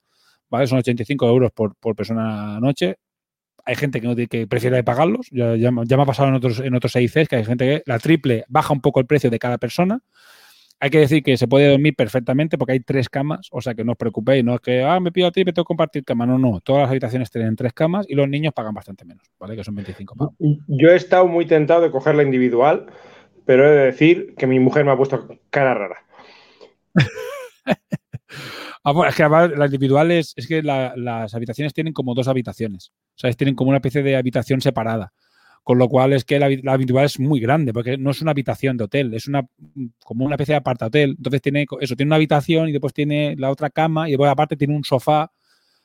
¿vale? 0.50 0.66
Son 0.66 0.78
85 0.78 1.28
euros 1.28 1.52
por, 1.52 1.74
por 1.76 1.96
persona 1.96 2.56
a 2.56 2.60
noche. 2.60 2.96
Hay 3.66 3.76
gente 3.76 4.00
que, 4.00 4.06
no, 4.06 4.14
que 4.14 4.46
prefiere 4.46 4.84
pagarlos. 4.84 5.28
Ya, 5.30 5.56
ya, 5.56 5.70
me- 5.70 5.84
ya 5.86 5.96
me 5.96 6.02
ha 6.02 6.06
pasado 6.06 6.28
en 6.28 6.34
otros, 6.34 6.60
en 6.60 6.74
otros 6.74 6.94
6Cs 6.94 7.28
que 7.28 7.36
hay 7.36 7.44
gente 7.44 7.64
que 7.64 7.82
la 7.86 7.98
triple 7.98 8.44
baja 8.48 8.72
un 8.74 8.80
poco 8.80 9.00
el 9.00 9.06
precio 9.06 9.30
de 9.30 9.38
cada 9.38 9.58
persona. 9.58 10.00
Hay 10.80 10.90
que 10.90 10.98
decir 10.98 11.22
que 11.22 11.36
se 11.38 11.48
puede 11.48 11.70
dormir 11.70 11.94
perfectamente 11.96 12.58
porque 12.58 12.72
hay 12.72 12.80
tres 12.80 13.08
camas, 13.08 13.48
o 13.52 13.62
sea 13.62 13.74
que 13.74 13.84
no 13.84 13.92
os 13.92 13.96
preocupéis, 13.98 14.44
no 14.44 14.56
es 14.56 14.60
que, 14.60 14.82
ah, 14.82 15.00
me 15.00 15.12
pido 15.12 15.28
a 15.28 15.32
ti, 15.32 15.44
me 15.44 15.52
tengo 15.52 15.64
que 15.64 15.68
compartir 15.68 16.04
cama. 16.04 16.26
No, 16.26 16.36
no, 16.38 16.60
todas 16.60 16.82
las 16.82 16.90
habitaciones 16.90 17.30
tienen 17.30 17.56
tres 17.56 17.72
camas 17.72 18.04
y 18.08 18.14
los 18.14 18.28
niños 18.28 18.52
pagan 18.52 18.74
bastante 18.74 19.04
menos, 19.06 19.24
¿vale? 19.38 19.56
Que 19.56 19.64
son 19.64 19.74
25 19.76 20.14
pavos. 20.16 20.34
Yo 20.66 20.88
he 20.90 20.96
estado 20.96 21.26
muy 21.26 21.46
tentado 21.46 21.80
de 21.80 21.90
coger 21.90 22.16
la 22.16 22.22
individual, 22.24 22.86
pero 23.46 23.66
he 23.66 23.70
de 23.70 23.84
decir 23.86 24.34
que 24.36 24.46
mi 24.46 24.58
mujer 24.60 24.84
me 24.84 24.90
ha 24.90 24.96
puesto 24.96 25.26
cara 25.48 25.72
rara. 25.74 25.96
Ah, 28.86 28.92
bueno, 28.92 29.08
es 29.08 29.16
que 29.16 29.22
además 29.22 29.50
las 29.56 29.72
individuales, 29.72 30.34
es 30.36 30.46
que 30.46 30.62
la- 30.62 30.92
las 30.96 31.34
habitaciones 31.34 31.72
tienen 31.72 31.94
como 31.94 32.14
dos 32.14 32.28
habitaciones. 32.28 32.92
¿Sabes? 33.14 33.36
Tienen 33.36 33.54
como 33.54 33.70
una 33.70 33.78
especie 33.78 34.02
de 34.02 34.16
habitación 34.16 34.60
separada. 34.60 35.12
Con 35.62 35.78
lo 35.78 35.88
cual 35.88 36.12
es 36.12 36.24
que 36.24 36.38
la, 36.38 36.50
la 36.50 36.74
individual 36.74 37.06
es 37.06 37.18
muy 37.18 37.40
grande, 37.40 37.72
porque 37.72 37.96
no 37.96 38.10
es 38.10 38.20
una 38.20 38.32
habitación 38.32 38.76
de 38.76 38.84
hotel, 38.84 39.14
es 39.14 39.28
una 39.28 39.46
como 40.04 40.26
una 40.26 40.34
especie 40.34 40.52
de 40.52 40.58
aparta 40.58 40.86
hotel. 40.86 41.14
Entonces 41.16 41.40
tiene 41.40 41.66
eso, 41.80 41.96
tiene 41.96 42.10
una 42.10 42.16
habitación 42.16 42.68
y 42.68 42.72
después 42.72 42.92
tiene 42.92 43.34
la 43.38 43.50
otra 43.50 43.70
cama 43.70 44.08
y 44.08 44.12
después 44.12 44.30
aparte 44.30 44.56
tiene 44.56 44.76
un 44.76 44.84
sofá, 44.84 45.32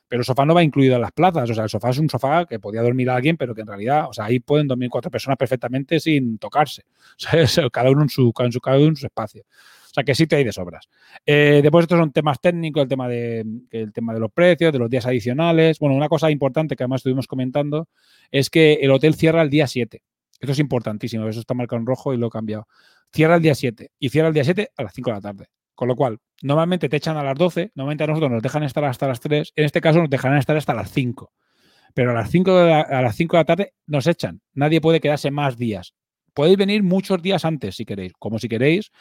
pero 0.06 0.20
el 0.20 0.26
sofá 0.26 0.44
no 0.44 0.54
va 0.54 0.62
incluido 0.62 0.96
en 0.96 1.00
las 1.02 1.12
plazas. 1.12 1.48
O 1.48 1.54
sea, 1.54 1.64
el 1.64 1.70
sofá 1.70 1.90
es 1.90 1.98
un 1.98 2.10
sofá 2.10 2.44
que 2.44 2.58
podía 2.58 2.82
dormir 2.82 3.08
alguien, 3.08 3.38
pero 3.38 3.54
que 3.54 3.62
en 3.62 3.68
realidad, 3.68 4.06
o 4.08 4.12
sea, 4.12 4.26
ahí 4.26 4.38
pueden 4.40 4.68
dormir 4.68 4.90
cuatro 4.90 5.10
personas 5.10 5.38
perfectamente 5.38 5.98
sin 5.98 6.36
tocarse. 6.38 6.84
¿Sabes? 7.16 7.58
Cada 7.72 7.90
uno 7.90 8.02
en 8.02 8.10
su, 8.10 8.32
cada 8.32 8.78
uno 8.78 8.88
en 8.88 8.96
su 8.96 9.06
espacio. 9.06 9.44
O 9.90 9.94
sea, 9.94 10.04
que 10.04 10.14
sí 10.14 10.28
te 10.28 10.36
hay 10.36 10.44
de 10.44 10.52
sobras. 10.52 10.88
Eh, 11.26 11.60
después 11.62 11.82
estos 11.82 11.98
son 11.98 12.12
temas 12.12 12.40
técnicos, 12.40 12.84
el 12.84 12.88
tema, 12.88 13.08
de, 13.08 13.44
el 13.70 13.92
tema 13.92 14.14
de 14.14 14.20
los 14.20 14.30
precios, 14.30 14.72
de 14.72 14.78
los 14.78 14.88
días 14.88 15.04
adicionales. 15.04 15.80
Bueno, 15.80 15.96
una 15.96 16.08
cosa 16.08 16.30
importante 16.30 16.76
que 16.76 16.84
además 16.84 17.00
estuvimos 17.00 17.26
comentando 17.26 17.88
es 18.30 18.50
que 18.50 18.74
el 18.74 18.92
hotel 18.92 19.14
cierra 19.14 19.42
el 19.42 19.50
día 19.50 19.66
7. 19.66 20.02
Esto 20.38 20.52
es 20.52 20.58
importantísimo, 20.60 21.26
eso 21.26 21.40
está 21.40 21.54
marcado 21.54 21.80
en 21.80 21.86
rojo 21.86 22.14
y 22.14 22.18
lo 22.18 22.28
he 22.28 22.30
cambiado. 22.30 22.68
Cierra 23.12 23.34
el 23.34 23.42
día 23.42 23.54
7 23.56 23.90
y 23.98 24.08
cierra 24.10 24.28
el 24.28 24.34
día 24.34 24.44
7 24.44 24.70
a 24.76 24.82
las 24.84 24.94
5 24.94 25.10
de 25.10 25.14
la 25.14 25.20
tarde. 25.20 25.46
Con 25.74 25.88
lo 25.88 25.96
cual, 25.96 26.18
normalmente 26.42 26.88
te 26.88 26.96
echan 26.96 27.16
a 27.16 27.24
las 27.24 27.36
12, 27.36 27.72
normalmente 27.74 28.04
a 28.04 28.06
nosotros 28.06 28.30
nos 28.30 28.42
dejan 28.42 28.62
estar 28.62 28.84
hasta 28.84 29.08
las 29.08 29.18
3, 29.20 29.52
en 29.56 29.64
este 29.64 29.80
caso 29.80 29.98
nos 29.98 30.10
dejarán 30.10 30.38
estar 30.38 30.56
hasta 30.56 30.72
las 30.72 30.92
5. 30.92 31.32
Pero 31.94 32.12
a 32.12 32.14
las 32.14 32.30
5 32.30 32.56
de 32.56 32.70
la, 32.70 32.80
a 32.80 33.02
las 33.02 33.16
5 33.16 33.36
de 33.36 33.40
la 33.40 33.44
tarde 33.44 33.74
nos 33.86 34.06
echan. 34.06 34.40
Nadie 34.54 34.80
puede 34.80 35.00
quedarse 35.00 35.30
más 35.30 35.56
días. 35.56 35.94
Podéis 36.32 36.56
venir 36.56 36.82
muchos 36.82 37.20
días 37.20 37.44
antes 37.44 37.74
si 37.74 37.84
queréis, 37.84 38.12
como 38.18 38.38
si 38.38 38.48
queréis, 38.48 38.92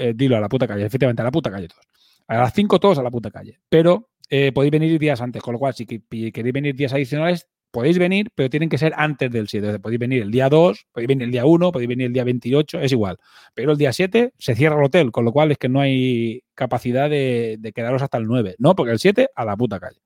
eh, 0.00 0.12
dilo 0.14 0.36
a 0.36 0.40
la 0.40 0.48
puta 0.48 0.66
calle, 0.66 0.84
efectivamente, 0.86 1.22
a 1.22 1.24
la 1.24 1.30
puta 1.30 1.50
calle 1.50 1.68
todos. 1.68 1.86
A 2.26 2.36
las 2.36 2.52
5 2.52 2.78
todos 2.78 2.98
a 2.98 3.02
la 3.02 3.10
puta 3.10 3.30
calle. 3.30 3.58
Pero 3.68 4.10
eh, 4.28 4.52
podéis 4.52 4.72
venir 4.72 4.98
días 4.98 5.20
antes, 5.20 5.42
con 5.42 5.52
lo 5.52 5.58
cual, 5.58 5.74
si 5.74 5.86
queréis 5.86 6.52
venir 6.52 6.74
días 6.74 6.92
adicionales, 6.92 7.48
podéis 7.70 7.98
venir, 7.98 8.30
pero 8.34 8.50
tienen 8.50 8.68
que 8.68 8.78
ser 8.78 8.92
antes 8.96 9.30
del 9.30 9.48
7. 9.48 9.78
Podéis 9.78 9.98
venir 9.98 10.22
el 10.22 10.30
día 10.30 10.48
2, 10.48 10.86
podéis 10.92 11.08
venir 11.08 11.24
el 11.24 11.32
día 11.32 11.44
1, 11.44 11.72
podéis 11.72 11.88
venir 11.88 12.06
el 12.06 12.12
día 12.12 12.24
28, 12.24 12.80
es 12.80 12.92
igual. 12.92 13.18
Pero 13.54 13.72
el 13.72 13.78
día 13.78 13.92
7 13.92 14.32
se 14.38 14.54
cierra 14.54 14.76
el 14.76 14.84
hotel, 14.84 15.10
con 15.10 15.24
lo 15.24 15.32
cual 15.32 15.52
es 15.52 15.58
que 15.58 15.68
no 15.68 15.80
hay 15.80 16.42
capacidad 16.54 17.10
de, 17.10 17.56
de 17.58 17.72
quedaros 17.72 18.02
hasta 18.02 18.18
el 18.18 18.26
9. 18.26 18.56
No, 18.58 18.74
porque 18.74 18.92
el 18.92 18.98
7 18.98 19.30
a 19.34 19.44
la 19.44 19.56
puta 19.56 19.80
calle. 19.80 20.00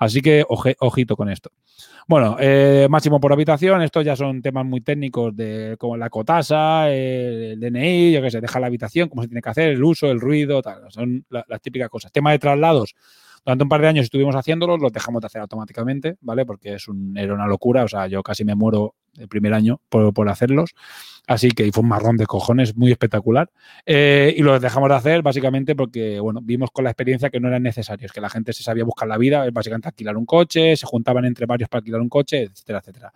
Así 0.00 0.22
que 0.22 0.44
ojito 0.48 1.14
con 1.14 1.28
esto. 1.28 1.50
Bueno, 2.08 2.36
eh, 2.40 2.86
máximo 2.90 3.20
por 3.20 3.32
habitación, 3.34 3.82
estos 3.82 4.02
ya 4.04 4.16
son 4.16 4.40
temas 4.40 4.64
muy 4.64 4.80
técnicos 4.80 5.36
de 5.36 5.76
como 5.78 5.96
la 5.98 6.08
cotasa, 6.08 6.90
el 6.90 7.60
DNI, 7.60 8.12
yo 8.12 8.22
qué 8.22 8.30
sé, 8.30 8.40
dejar 8.40 8.62
la 8.62 8.68
habitación, 8.68 9.10
cómo 9.10 9.20
se 9.22 9.28
tiene 9.28 9.42
que 9.42 9.50
hacer, 9.50 9.68
el 9.70 9.84
uso, 9.84 10.10
el 10.10 10.18
ruido, 10.18 10.62
tal, 10.62 10.90
son 10.90 11.24
la- 11.28 11.44
las 11.46 11.60
típicas 11.60 11.90
cosas. 11.90 12.10
Tema 12.12 12.32
de 12.32 12.38
traslados, 12.38 12.94
durante 13.44 13.62
un 13.62 13.68
par 13.68 13.82
de 13.82 13.88
años 13.88 14.04
estuvimos 14.04 14.34
haciéndolos, 14.34 14.80
los 14.80 14.90
dejamos 14.92 15.20
de 15.20 15.26
hacer 15.26 15.42
automáticamente, 15.42 16.16
¿vale? 16.22 16.46
Porque 16.46 16.74
es 16.74 16.86
era 17.14 17.34
una 17.34 17.46
locura, 17.46 17.84
o 17.84 17.88
sea, 17.88 18.06
yo 18.06 18.22
casi 18.22 18.42
me 18.44 18.54
muero 18.54 18.94
el 19.18 19.28
primer 19.28 19.54
año 19.54 19.80
por, 19.88 20.12
por 20.12 20.28
hacerlos. 20.28 20.74
Así 21.30 21.52
que 21.52 21.70
fue 21.70 21.82
un 21.82 21.88
marrón 21.88 22.16
de 22.16 22.26
cojones 22.26 22.76
muy 22.76 22.90
espectacular. 22.90 23.50
Eh, 23.86 24.34
y 24.36 24.42
los 24.42 24.60
dejamos 24.60 24.88
de 24.88 24.96
hacer 24.96 25.22
básicamente 25.22 25.76
porque, 25.76 26.18
bueno, 26.18 26.40
vimos 26.42 26.70
con 26.72 26.82
la 26.82 26.90
experiencia 26.90 27.30
que 27.30 27.38
no 27.38 27.46
eran 27.46 27.62
necesarios, 27.62 28.10
que 28.10 28.20
la 28.20 28.28
gente 28.28 28.52
se 28.52 28.64
sabía 28.64 28.82
buscar 28.82 29.06
la 29.06 29.16
vida, 29.16 29.48
básicamente 29.52 29.88
alquilar 29.88 30.16
un 30.16 30.26
coche, 30.26 30.76
se 30.76 30.86
juntaban 30.86 31.24
entre 31.24 31.46
varios 31.46 31.68
para 31.68 31.78
alquilar 31.80 32.00
un 32.00 32.08
coche, 32.08 32.42
etcétera, 32.42 32.80
etcétera. 32.80 33.12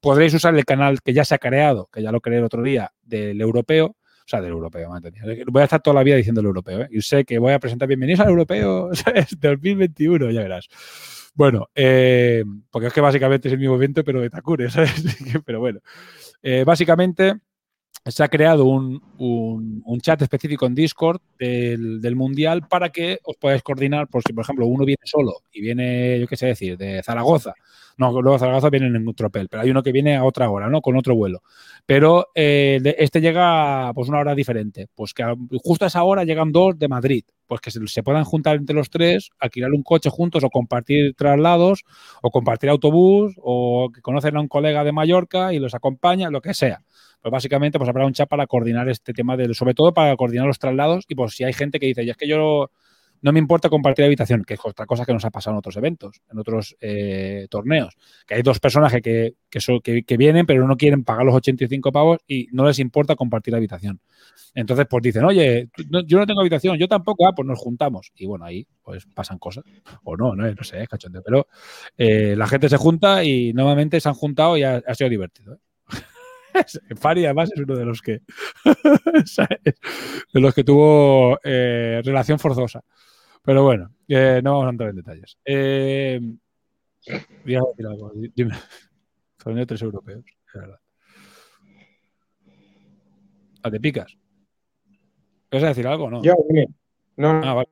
Podréis 0.00 0.32
usar 0.34 0.54
el 0.54 0.64
canal 0.64 1.00
que 1.02 1.12
ya 1.12 1.24
se 1.24 1.34
ha 1.34 1.38
creado, 1.38 1.88
que 1.92 2.00
ya 2.00 2.12
lo 2.12 2.20
creé 2.20 2.38
el 2.38 2.44
otro 2.44 2.62
día, 2.62 2.92
del 3.02 3.40
europeo, 3.40 3.86
o 3.86 4.24
sea, 4.24 4.40
del 4.40 4.52
europeo. 4.52 4.92
Voy 5.48 5.60
a 5.62 5.64
estar 5.64 5.82
toda 5.82 5.94
la 5.94 6.04
vida 6.04 6.14
diciendo 6.14 6.40
el 6.40 6.46
europeo, 6.46 6.82
¿eh? 6.82 6.88
Y 6.92 7.02
sé 7.02 7.24
que 7.24 7.40
voy 7.40 7.54
a 7.54 7.58
presentar 7.58 7.88
bienvenidos 7.88 8.20
al 8.20 8.28
europeo 8.28 8.90
¿sabes? 8.94 9.36
2021, 9.40 10.30
ya 10.30 10.42
verás. 10.42 10.68
Bueno, 11.34 11.68
eh, 11.74 12.44
porque 12.70 12.88
es 12.88 12.92
que 12.92 13.00
básicamente 13.00 13.48
es 13.48 13.54
el 13.54 13.60
mismo 13.60 13.76
evento, 13.76 14.04
pero 14.04 14.20
de 14.20 14.30
Takure, 14.30 14.70
¿sabes? 14.70 14.92
pero 15.44 15.60
bueno, 15.60 15.80
eh, 16.42 16.64
básicamente 16.64 17.38
se 18.08 18.22
ha 18.22 18.28
creado 18.28 18.64
un, 18.64 19.02
un, 19.18 20.00
chat 20.00 20.20
específico 20.22 20.66
en 20.66 20.74
Discord 20.74 21.20
del, 21.38 22.00
del, 22.00 22.16
Mundial 22.16 22.66
para 22.68 22.90
que 22.90 23.18
os 23.24 23.36
podáis 23.36 23.62
coordinar, 23.62 24.08
por 24.08 24.22
si, 24.22 24.32
por 24.32 24.42
ejemplo, 24.42 24.66
uno 24.66 24.84
viene 24.84 25.02
solo 25.04 25.42
y 25.52 25.60
viene, 25.60 26.18
yo 26.20 26.26
qué 26.26 26.36
sé 26.36 26.46
decir, 26.46 26.76
de 26.76 27.02
Zaragoza. 27.02 27.54
No, 27.98 28.12
luego 28.22 28.38
Zaragoza 28.38 28.70
vienen 28.70 28.94
en 28.94 29.08
un 29.08 29.14
tropel, 29.14 29.48
pero 29.48 29.64
hay 29.64 29.70
uno 29.70 29.82
que 29.82 29.90
viene 29.90 30.16
a 30.16 30.24
otra 30.24 30.48
hora, 30.48 30.68
¿no? 30.68 30.80
Con 30.80 30.96
otro 30.96 31.16
vuelo. 31.16 31.42
Pero 31.84 32.28
eh, 32.32 32.80
este 32.96 33.20
llega 33.20 33.92
pues 33.92 34.08
una 34.08 34.20
hora 34.20 34.36
diferente. 34.36 34.86
Pues 34.94 35.12
que 35.12 35.24
justo 35.64 35.84
a 35.84 35.88
esa 35.88 36.04
hora 36.04 36.22
llegan 36.22 36.52
dos 36.52 36.78
de 36.78 36.86
Madrid. 36.86 37.24
Pues 37.48 37.60
que 37.60 37.72
se, 37.72 37.84
se 37.88 38.04
puedan 38.04 38.22
juntar 38.22 38.56
entre 38.56 38.76
los 38.76 38.88
tres, 38.88 39.30
alquilar 39.40 39.72
un 39.72 39.82
coche 39.82 40.10
juntos 40.10 40.44
o 40.44 40.50
compartir 40.50 41.14
traslados 41.14 41.82
o 42.22 42.30
compartir 42.30 42.70
autobús 42.70 43.34
o 43.38 43.90
que 43.92 44.00
conocen 44.00 44.36
a 44.36 44.40
un 44.40 44.48
colega 44.48 44.84
de 44.84 44.92
Mallorca 44.92 45.52
y 45.52 45.58
los 45.58 45.74
acompaña, 45.74 46.30
lo 46.30 46.40
que 46.40 46.54
sea. 46.54 46.84
Pues 47.28 47.40
básicamente 47.42 47.78
pues 47.78 47.90
habrá 47.90 48.06
un 48.06 48.14
chat 48.14 48.26
para 48.26 48.46
coordinar 48.46 48.88
este 48.88 49.12
tema, 49.12 49.36
del, 49.36 49.54
sobre 49.54 49.74
todo 49.74 49.92
para 49.92 50.16
coordinar 50.16 50.46
los 50.46 50.58
traslados 50.58 51.04
y 51.08 51.14
pues 51.14 51.34
si 51.34 51.44
hay 51.44 51.52
gente 51.52 51.78
que 51.78 51.84
dice, 51.84 52.06
ya 52.06 52.12
es 52.12 52.16
que 52.16 52.26
yo 52.26 52.70
no 53.20 53.32
me 53.32 53.38
importa 53.38 53.68
compartir 53.68 54.06
habitación, 54.06 54.44
que 54.44 54.54
es 54.54 54.60
otra 54.64 54.86
cosa 54.86 55.04
que 55.04 55.12
nos 55.12 55.26
ha 55.26 55.30
pasado 55.30 55.54
en 55.54 55.58
otros 55.58 55.76
eventos, 55.76 56.22
en 56.30 56.38
otros 56.38 56.74
eh, 56.80 57.46
torneos, 57.50 57.96
que 58.26 58.36
hay 58.36 58.42
dos 58.42 58.60
personajes 58.60 59.02
que, 59.02 59.34
que, 59.50 60.16
vienen 60.16 60.46
pero 60.46 60.66
no 60.66 60.76
quieren 60.76 61.04
pagar 61.04 61.26
los 61.26 61.34
85 61.34 61.92
pavos 61.92 62.18
y 62.26 62.46
no 62.52 62.64
les 62.64 62.78
importa 62.78 63.14
compartir 63.14 63.54
habitación. 63.54 64.00
Entonces, 64.54 64.86
pues 64.88 65.02
dicen, 65.02 65.24
oye, 65.26 65.68
no- 65.90 66.00
yo 66.06 66.18
no 66.18 66.26
tengo 66.26 66.40
habitación, 66.40 66.78
yo 66.78 66.88
tampoco, 66.88 67.26
ah, 67.26 67.34
pues 67.36 67.46
nos 67.46 67.58
juntamos. 67.58 68.10
Y 68.14 68.24
bueno, 68.24 68.46
ahí 68.46 68.66
pues 68.82 69.04
pasan 69.14 69.38
cosas. 69.38 69.64
O 70.04 70.16
no, 70.16 70.34
no, 70.34 70.50
no 70.50 70.64
sé, 70.64 70.82
es. 70.82 70.88
Pero 71.24 71.46
eh, 71.98 72.34
la 72.36 72.46
gente 72.46 72.70
se 72.70 72.78
junta 72.78 73.22
y 73.22 73.52
nuevamente 73.52 74.00
se 74.00 74.08
han 74.08 74.14
juntado 74.14 74.56
y 74.56 74.62
ha, 74.62 74.76
ha 74.86 74.94
sido 74.94 75.10
divertido. 75.10 75.54
¿eh? 75.54 75.58
Fari 76.96 77.24
además 77.24 77.50
es 77.54 77.60
uno 77.60 77.76
de 77.76 77.84
los 77.84 78.00
que 78.02 78.22
de 80.34 80.40
los 80.40 80.54
que 80.54 80.64
tuvo 80.64 81.38
eh, 81.44 82.00
relación 82.04 82.38
forzosa. 82.38 82.82
Pero 83.42 83.62
bueno, 83.64 83.90
eh, 84.08 84.40
no 84.42 84.52
vamos 84.52 84.66
a 84.66 84.70
entrar 84.70 84.90
en 84.90 84.96
detalles. 84.96 85.38
Eh, 85.44 86.20
voy 87.44 87.54
a 87.54 87.60
decir 87.70 87.86
algo. 87.86 88.12
di- 88.14 88.32
Dime. 88.34 88.54
Torneo 89.42 89.60
de 89.60 89.66
tres 89.66 89.82
europeos, 89.82 90.24
es 90.26 90.54
verdad. 90.60 90.80
Ah, 93.62 93.70
¿Te 93.70 93.80
picas? 93.80 94.16
¿Vas 95.50 95.62
a 95.62 95.68
decir 95.68 95.86
algo 95.86 96.04
o 96.04 96.10
no? 96.10 96.22
Yo, 96.22 96.34
dime. 96.48 96.66
No, 97.16 97.40
Ah, 97.42 97.54
vale. 97.54 97.68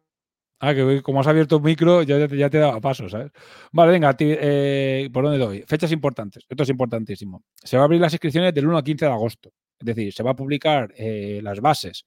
Ah, 0.58 0.74
que 0.74 1.02
como 1.02 1.20
has 1.20 1.26
abierto 1.26 1.58
un 1.58 1.64
micro, 1.64 2.02
ya, 2.02 2.26
te- 2.26 2.58
dado 2.58 2.80
paso, 2.80 3.08
¿sabes? 3.08 3.30
Vale, 3.72 3.92
venga, 3.92 4.16
eh, 4.18 5.10
¿por 5.12 5.24
dónde 5.24 5.38
doy? 5.38 5.62
Fechas 5.66 5.92
importantes. 5.92 6.44
Esto 6.48 6.62
es 6.62 6.68
importantísimo. 6.70 7.44
Se 7.62 7.76
va 7.76 7.82
a 7.82 7.84
abrir 7.86 8.00
las 8.00 8.12
inscripciones 8.14 8.54
del 8.54 8.66
1 8.66 8.78
al 8.78 8.84
15 8.84 9.04
de 9.04 9.12
agosto. 9.12 9.52
Es 9.78 9.84
decir, 9.84 10.12
se 10.14 10.22
va 10.22 10.30
a 10.30 10.36
publicar 10.36 10.92
eh, 10.96 11.40
las 11.42 11.60
bases 11.60 12.06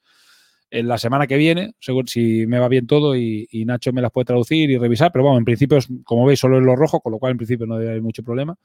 en 0.71 0.87
la 0.87 0.97
semana 0.97 1.27
que 1.27 1.37
viene, 1.37 1.73
según 1.79 2.07
si 2.07 2.45
me 2.47 2.59
va 2.59 2.67
bien 2.67 2.87
todo 2.87 3.15
y, 3.15 3.47
Nacho 3.65 3.91
me 3.93 4.01
las 4.01 4.11
puede 4.11 4.25
traducir 4.25 4.69
y 4.69 4.77
revisar, 4.77 5.11
pero 5.11 5.23
bueno, 5.25 5.37
en 5.39 5.45
principio, 5.45 5.77
es, 5.77 5.87
como 6.03 6.25
veis, 6.25 6.39
solo 6.39 6.57
en 6.57 6.65
lo 6.65 6.75
rojo, 6.75 7.01
con 7.01 7.11
lo 7.11 7.19
cual 7.19 7.31
en 7.31 7.37
principio 7.37 7.65
no 7.67 7.77
debe 7.77 7.91
haber 7.91 8.01
mucho 8.01 8.23
problema. 8.23 8.55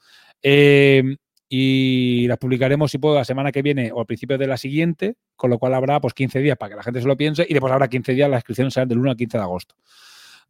Eh, 0.43 1.17
y 1.57 2.27
las 2.27 2.39
publicaremos, 2.39 2.91
si 2.91 2.99
puedo, 2.99 3.15
la 3.15 3.25
semana 3.25 3.53
que 3.53 3.63
viene 3.63 3.93
o 3.93 4.01
al 4.01 4.07
principio 4.07 4.37
de 4.37 4.49
la 4.49 4.57
siguiente, 4.57 5.15
con 5.37 5.51
lo 5.51 5.61
cual 5.61 5.73
habrá 5.75 6.01
pues 6.01 6.13
15 6.13 6.41
días 6.41 6.57
para 6.59 6.71
que 6.71 6.77
la 6.77 6.83
gente 6.83 7.01
se 7.01 7.07
lo 7.07 7.17
piense 7.17 7.47
y 7.49 7.53
después 7.53 7.73
habrá 7.73 7.87
15 7.87 8.13
días, 8.13 8.29
las 8.29 8.39
inscripciones 8.39 8.75
serán 8.75 8.89
del 8.89 8.99
1 8.99 9.11
al 9.13 9.17
15 9.17 9.39
de 9.39 9.45
agosto. 9.45 9.77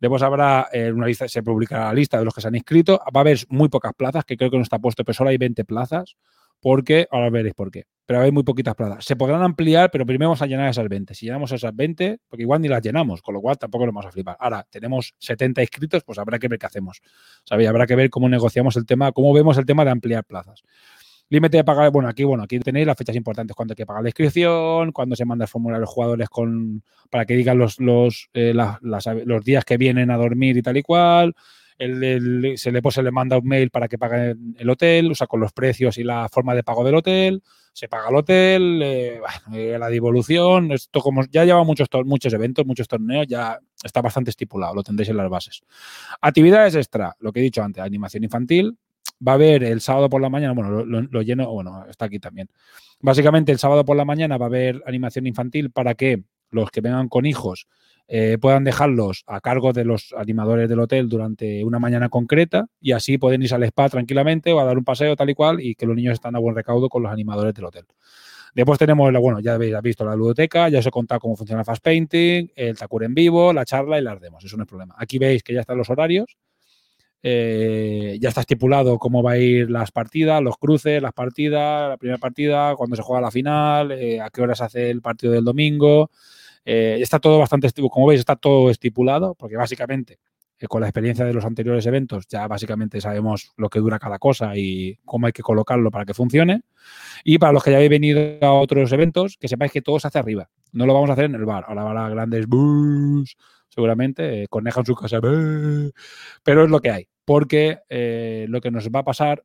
Después 0.01 0.23
habrá 0.23 0.69
eh, 0.73 0.91
una 0.91 1.07
lista, 1.07 1.29
se 1.29 1.43
publicará 1.43 1.89
la 1.89 1.93
lista 1.93 2.19
de 2.19 2.25
los 2.25 2.33
que 2.33 2.41
se 2.41 2.49
han 2.49 2.55
inscrito. 2.55 3.03
Va 3.15 3.19
a 3.19 3.21
haber 3.21 3.39
muy 3.51 3.69
pocas 3.69 3.93
plazas, 3.93 4.25
que 4.25 4.39
creo 4.39 4.51
que 4.51 4.57
no 4.57 4.63
está 4.63 4.79
puesto, 4.79 5.05
pero 5.05 5.13
solo 5.13 5.29
hay 5.29 5.37
20 5.37 5.63
plazas, 5.67 6.17
porque, 6.65 7.07
ahora 7.11 7.29
veréis 7.29 7.53
por 7.53 7.71
qué, 7.71 7.85
pero 8.07 8.23
hay 8.23 8.33
muy 8.33 8.43
poquitas 8.43 8.75
plazas. 8.75 9.05
Se 9.05 9.17
podrán 9.17 9.43
ampliar, 9.43 9.91
pero 9.91 10.07
primero 10.07 10.31
vamos 10.31 10.41
a 10.41 10.47
llenar 10.47 10.71
esas 10.71 10.89
20. 10.89 11.15
Si 11.15 11.27
llenamos 11.27 11.53
esas 11.53 11.77
20, 11.77 12.21
porque 12.27 12.43
igual 12.43 12.63
ni 12.63 12.69
las 12.69 12.81
llenamos, 12.81 13.21
con 13.21 13.35
lo 13.35 13.43
cual 13.43 13.59
tampoco 13.59 13.85
lo 13.85 13.93
vamos 13.93 14.07
a 14.07 14.11
flipar. 14.11 14.35
Ahora, 14.41 14.67
tenemos 14.71 15.15
70 15.19 15.61
inscritos, 15.61 16.05
pues 16.05 16.19
habrá 16.19 16.39
que 16.39 16.49
ver 16.49 16.59
qué 16.59 16.65
hacemos. 16.65 17.03
¿sabéis? 17.45 17.69
Habrá 17.69 17.87
que 17.87 17.95
ver 17.97 18.09
cómo 18.09 18.31
negociamos 18.31 18.77
el 18.77 18.87
tema, 18.87 19.13
cómo 19.13 19.35
vemos 19.35 19.59
el 19.59 19.67
tema 19.67 19.85
de 19.85 19.91
ampliar 19.91 20.25
plazas. 20.25 20.63
Límite 21.29 21.59
de 21.59 21.65
pagar, 21.65 21.91
bueno, 21.91 22.09
aquí, 22.09 22.25
bueno, 22.25 22.45
aquí 22.45 22.59
tenéis 22.61 22.87
las 22.87 22.97
fechas 22.97 23.15
importantes, 23.15 23.55
cuándo 23.55 23.73
hay 23.73 23.77
que 23.77 23.85
pagar 23.85 24.03
la 24.03 24.09
inscripción, 24.09 24.91
cuándo 24.93 25.17
se 25.17 25.27
manda 25.27 25.45
el 25.45 25.51
formulario 25.51 25.77
a 25.77 25.81
los 25.81 25.91
jugadores 25.91 26.31
con, 26.31 26.83
para 27.11 27.27
que 27.27 27.35
digan 27.35 27.59
los, 27.59 27.79
los, 27.79 28.31
eh, 28.33 28.55
los 29.27 29.45
días 29.45 29.67
que 29.67 29.77
vienen 29.77 30.11
a 30.11 30.17
dormir 30.17 30.57
y 30.57 30.63
tal 30.63 30.79
y 30.79 30.83
cual. 30.83 31.35
Pues, 31.77 32.61
se 32.95 33.03
le 33.03 33.11
manda 33.11 33.39
un 33.39 33.47
mail 33.49 33.71
para 33.71 33.89
que 33.89 33.99
paguen 33.99 34.55
el 34.59 34.71
hotel, 34.71 35.11
o 35.11 35.15
sea, 35.15 35.27
con 35.27 35.41
los 35.41 35.53
precios 35.53 35.99
y 35.99 36.05
la 36.05 36.29
forma 36.29 36.55
de 36.55 36.63
pago 36.63 36.85
del 36.85 36.95
hotel. 36.95 37.43
Se 37.73 37.89
paga 37.89 38.09
el 38.11 38.15
hotel, 38.17 39.21
la 39.81 39.89
devolución. 39.89 40.71
Esto 40.71 41.01
como 41.01 41.25
ya 41.27 41.45
lleva 41.45 41.65
muchos, 41.65 41.89
muchos 42.05 42.33
eventos, 42.33 42.65
muchos 42.65 42.87
torneos, 42.87 43.27
ya 43.27 43.59
está 43.83 44.01
bastante 44.01 44.31
estipulado, 44.31 44.75
lo 44.75 44.83
tendréis 44.85 45.09
en 45.11 45.17
las 45.17 45.29
bases. 45.29 45.63
Actividades 46.21 46.77
extra, 46.77 47.17
lo 47.19 47.33
que 47.33 47.41
he 47.41 47.43
dicho 47.43 47.63
antes, 47.63 47.83
animación 47.83 48.23
infantil. 48.25 48.79
Va 49.27 49.33
a 49.33 49.35
haber 49.37 49.65
el 49.65 49.81
sábado 49.81 50.09
por 50.09 50.21
la 50.21 50.29
mañana, 50.29 50.53
bueno, 50.55 50.85
lo- 50.85 51.03
lo 51.03 51.23
lleno, 51.23 51.51
bueno, 51.51 51.85
está 51.89 52.07
aquí 52.07 52.19
también. 52.19 52.49
Básicamente 53.01 53.53
el 53.53 53.59
sábado 53.59 53.85
por 53.85 53.97
la 53.97 54.05
mañana 54.05 54.39
va 54.39 54.47
a 54.47 54.49
haber 54.49 54.83
animación 54.87 55.27
infantil 55.27 55.71
para 55.71 55.95
que 55.95 56.23
los 56.51 56.71
que 56.71 56.81
vengan 56.81 57.09
con 57.09 57.27
hijos 57.27 57.67
eh, 58.09 58.39
puedan 58.41 58.65
dejarlos 58.65 59.25
a 59.27 59.41
cargo 59.41 59.73
de 59.73 59.85
los 59.85 60.15
animadores 60.17 60.69
del 60.69 60.81
hotel 60.81 61.09
durante 61.09 61.65
una 61.65 61.79
mañana 61.79 62.09
concreta 62.11 62.67
y 62.81 62.93
así 62.93 63.19
pueden 63.19 63.43
irse 63.43 63.55
al 63.55 63.63
spa 63.65 63.89
tranquilamente 63.89 64.53
o 64.53 64.61
a 64.61 64.65
dar 64.65 64.77
un 64.79 64.85
paseo 64.85 65.17
tal 65.17 65.31
y 65.31 65.35
cual 65.35 65.61
y 65.61 65.75
que 65.75 65.87
los 65.87 65.97
niños 65.97 66.13
están 66.15 66.37
a 66.37 66.39
buen 66.39 66.55
recaudo 66.55 66.89
con 66.89 67.03
los 67.03 67.13
animadores 67.13 67.55
del 67.55 67.65
hotel. 67.65 67.85
Después 68.55 68.79
tenemos, 68.79 69.13
la- 69.13 69.19
bueno, 69.19 69.41
ya 69.41 69.55
habéis 69.55 69.75
visto 69.83 70.05
la 70.05 70.15
ludoteca, 70.15 70.69
ya 70.69 70.79
os 70.79 70.87
he 70.87 70.91
contado 70.91 71.19
cómo 71.21 71.35
funciona 71.37 71.63
el 71.63 71.67
Fast 71.67 71.83
Painting, 71.83 72.51
el 72.55 72.77
Takure 72.79 73.07
en 73.07 73.15
vivo, 73.15 73.53
la 73.53 73.65
charla 73.65 73.99
y 73.99 74.03
las 74.03 74.21
demos, 74.21 74.45
eso 74.45 74.57
no 74.57 74.63
es 74.65 74.69
problema. 74.69 74.95
Aquí 74.99 75.19
veis 75.19 75.43
que 75.43 75.55
ya 75.55 75.61
están 75.61 75.77
los 75.79 75.91
horarios, 75.91 76.37
eh, 77.23 78.19
ya 78.21 78.29
está 78.29 78.43
estipulado 78.43 78.99
cómo 78.99 79.23
va 79.23 79.33
a 79.33 79.39
ir 79.39 79.71
las 79.71 79.91
partidas, 79.91 80.43
los 80.43 80.59
cruces, 80.59 81.01
las 81.01 81.13
partidas, 81.15 81.89
la 81.89 81.97
primera 81.97 82.19
partida, 82.19 82.75
cuándo 82.77 82.97
se 82.97 83.03
juega 83.03 83.23
la 83.23 83.31
final, 83.31 83.93
eh, 83.93 84.21
a 84.21 84.29
qué 84.31 84.43
hora 84.43 84.55
se 84.55 84.65
hace 84.65 84.91
el 84.91 85.01
partido 85.01 85.33
del 85.33 85.45
domingo. 85.45 86.11
Eh, 86.65 86.99
está 87.01 87.19
todo 87.19 87.39
bastante, 87.39 87.71
como 87.91 88.07
veis, 88.07 88.21
está 88.21 88.37
todo 88.37 88.71
estipulado, 88.71 89.35
porque 89.35 89.57
básicamente 89.57 90.19
eh, 90.59 90.67
con 90.69 90.81
la 90.81 90.87
experiencia 90.87 91.25
de 91.25 91.35
los 91.35 91.45
anteriores 91.45 91.85
eventos 91.87 92.27
ya 92.29 92.47
básicamente 92.47 93.01
sabemos 93.01 93.53
lo 93.57 93.69
que 93.69 93.81
dura 93.81 93.99
cada 93.99 94.19
cosa 94.19 94.57
y 94.57 94.97
cómo 95.05 95.27
hay 95.27 95.33
que 95.33 95.43
colocarlo 95.43 95.91
para 95.91 96.05
que 96.05 96.15
funcione. 96.15 96.63
Y 97.25 97.39
para 97.39 97.53
los 97.53 97.63
que 97.63 97.71
ya 97.71 97.77
habéis 97.77 97.91
venido 97.91 98.39
a 98.41 98.53
otros 98.53 98.93
eventos, 98.93 99.37
que 99.39 99.49
sepáis 99.49 99.73
que 99.73 99.83
todo 99.83 99.99
se 99.99 100.09
hace 100.09 100.19
arriba. 100.19 100.49
No 100.73 100.87
lo 100.87 100.95
vamos 100.95 101.11
a 101.11 101.15
hacer 101.15 101.27
en 101.27 101.35
el 101.35 101.45
bar. 101.45 101.65
Ahora 101.69 101.83
habrá 101.83 102.09
grandes 102.09 102.47
bus, 102.47 103.37
seguramente, 103.69 104.43
eh, 104.43 104.49
coneja 104.49 104.81
en 104.81 104.87
su 104.87 104.95
casa, 104.95 105.21
pero 105.21 106.65
es 106.65 106.71
lo 106.71 106.81
que 106.81 106.91
hay. 106.91 107.09
Porque 107.25 107.81
eh, 107.89 108.47
lo 108.49 108.61
que 108.61 108.71
nos 108.71 108.89
va 108.89 109.01
a 109.01 109.05
pasar. 109.05 109.45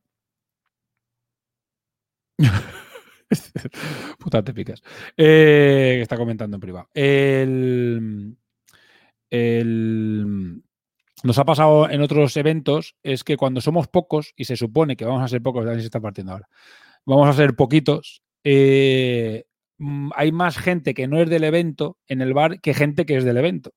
Puta, 4.18 4.42
te 4.42 4.52
picas. 4.52 4.82
Eh, 5.16 6.00
está 6.02 6.16
comentando 6.16 6.56
en 6.56 6.60
privado. 6.60 6.88
El, 6.94 8.36
el- 9.30 10.62
nos 11.24 11.38
ha 11.38 11.44
pasado 11.44 11.90
en 11.90 12.02
otros 12.02 12.36
eventos 12.36 12.96
es 13.02 13.24
que 13.24 13.36
cuando 13.36 13.60
somos 13.60 13.88
pocos, 13.88 14.32
y 14.36 14.44
se 14.46 14.56
supone 14.56 14.96
que 14.96 15.04
vamos 15.04 15.22
a 15.22 15.28
ser 15.28 15.42
pocos, 15.42 15.64
se 15.66 15.84
está 15.84 16.00
partiendo 16.00 16.32
ahora, 16.32 16.48
vamos 17.06 17.28
a 17.28 17.34
ser 17.34 17.56
poquitos, 17.56 18.22
eh, 18.44 19.44
mm, 19.78 20.10
hay 20.16 20.32
más 20.32 20.58
gente 20.58 20.94
que 20.94 21.08
no 21.08 21.20
es 21.20 21.30
del 21.30 21.44
evento 21.44 21.98
en 22.08 22.22
el 22.22 22.34
bar 22.34 22.60
que 22.60 22.74
gente 22.74 23.06
que 23.06 23.16
es 23.18 23.24
del 23.24 23.38
evento. 23.38 23.72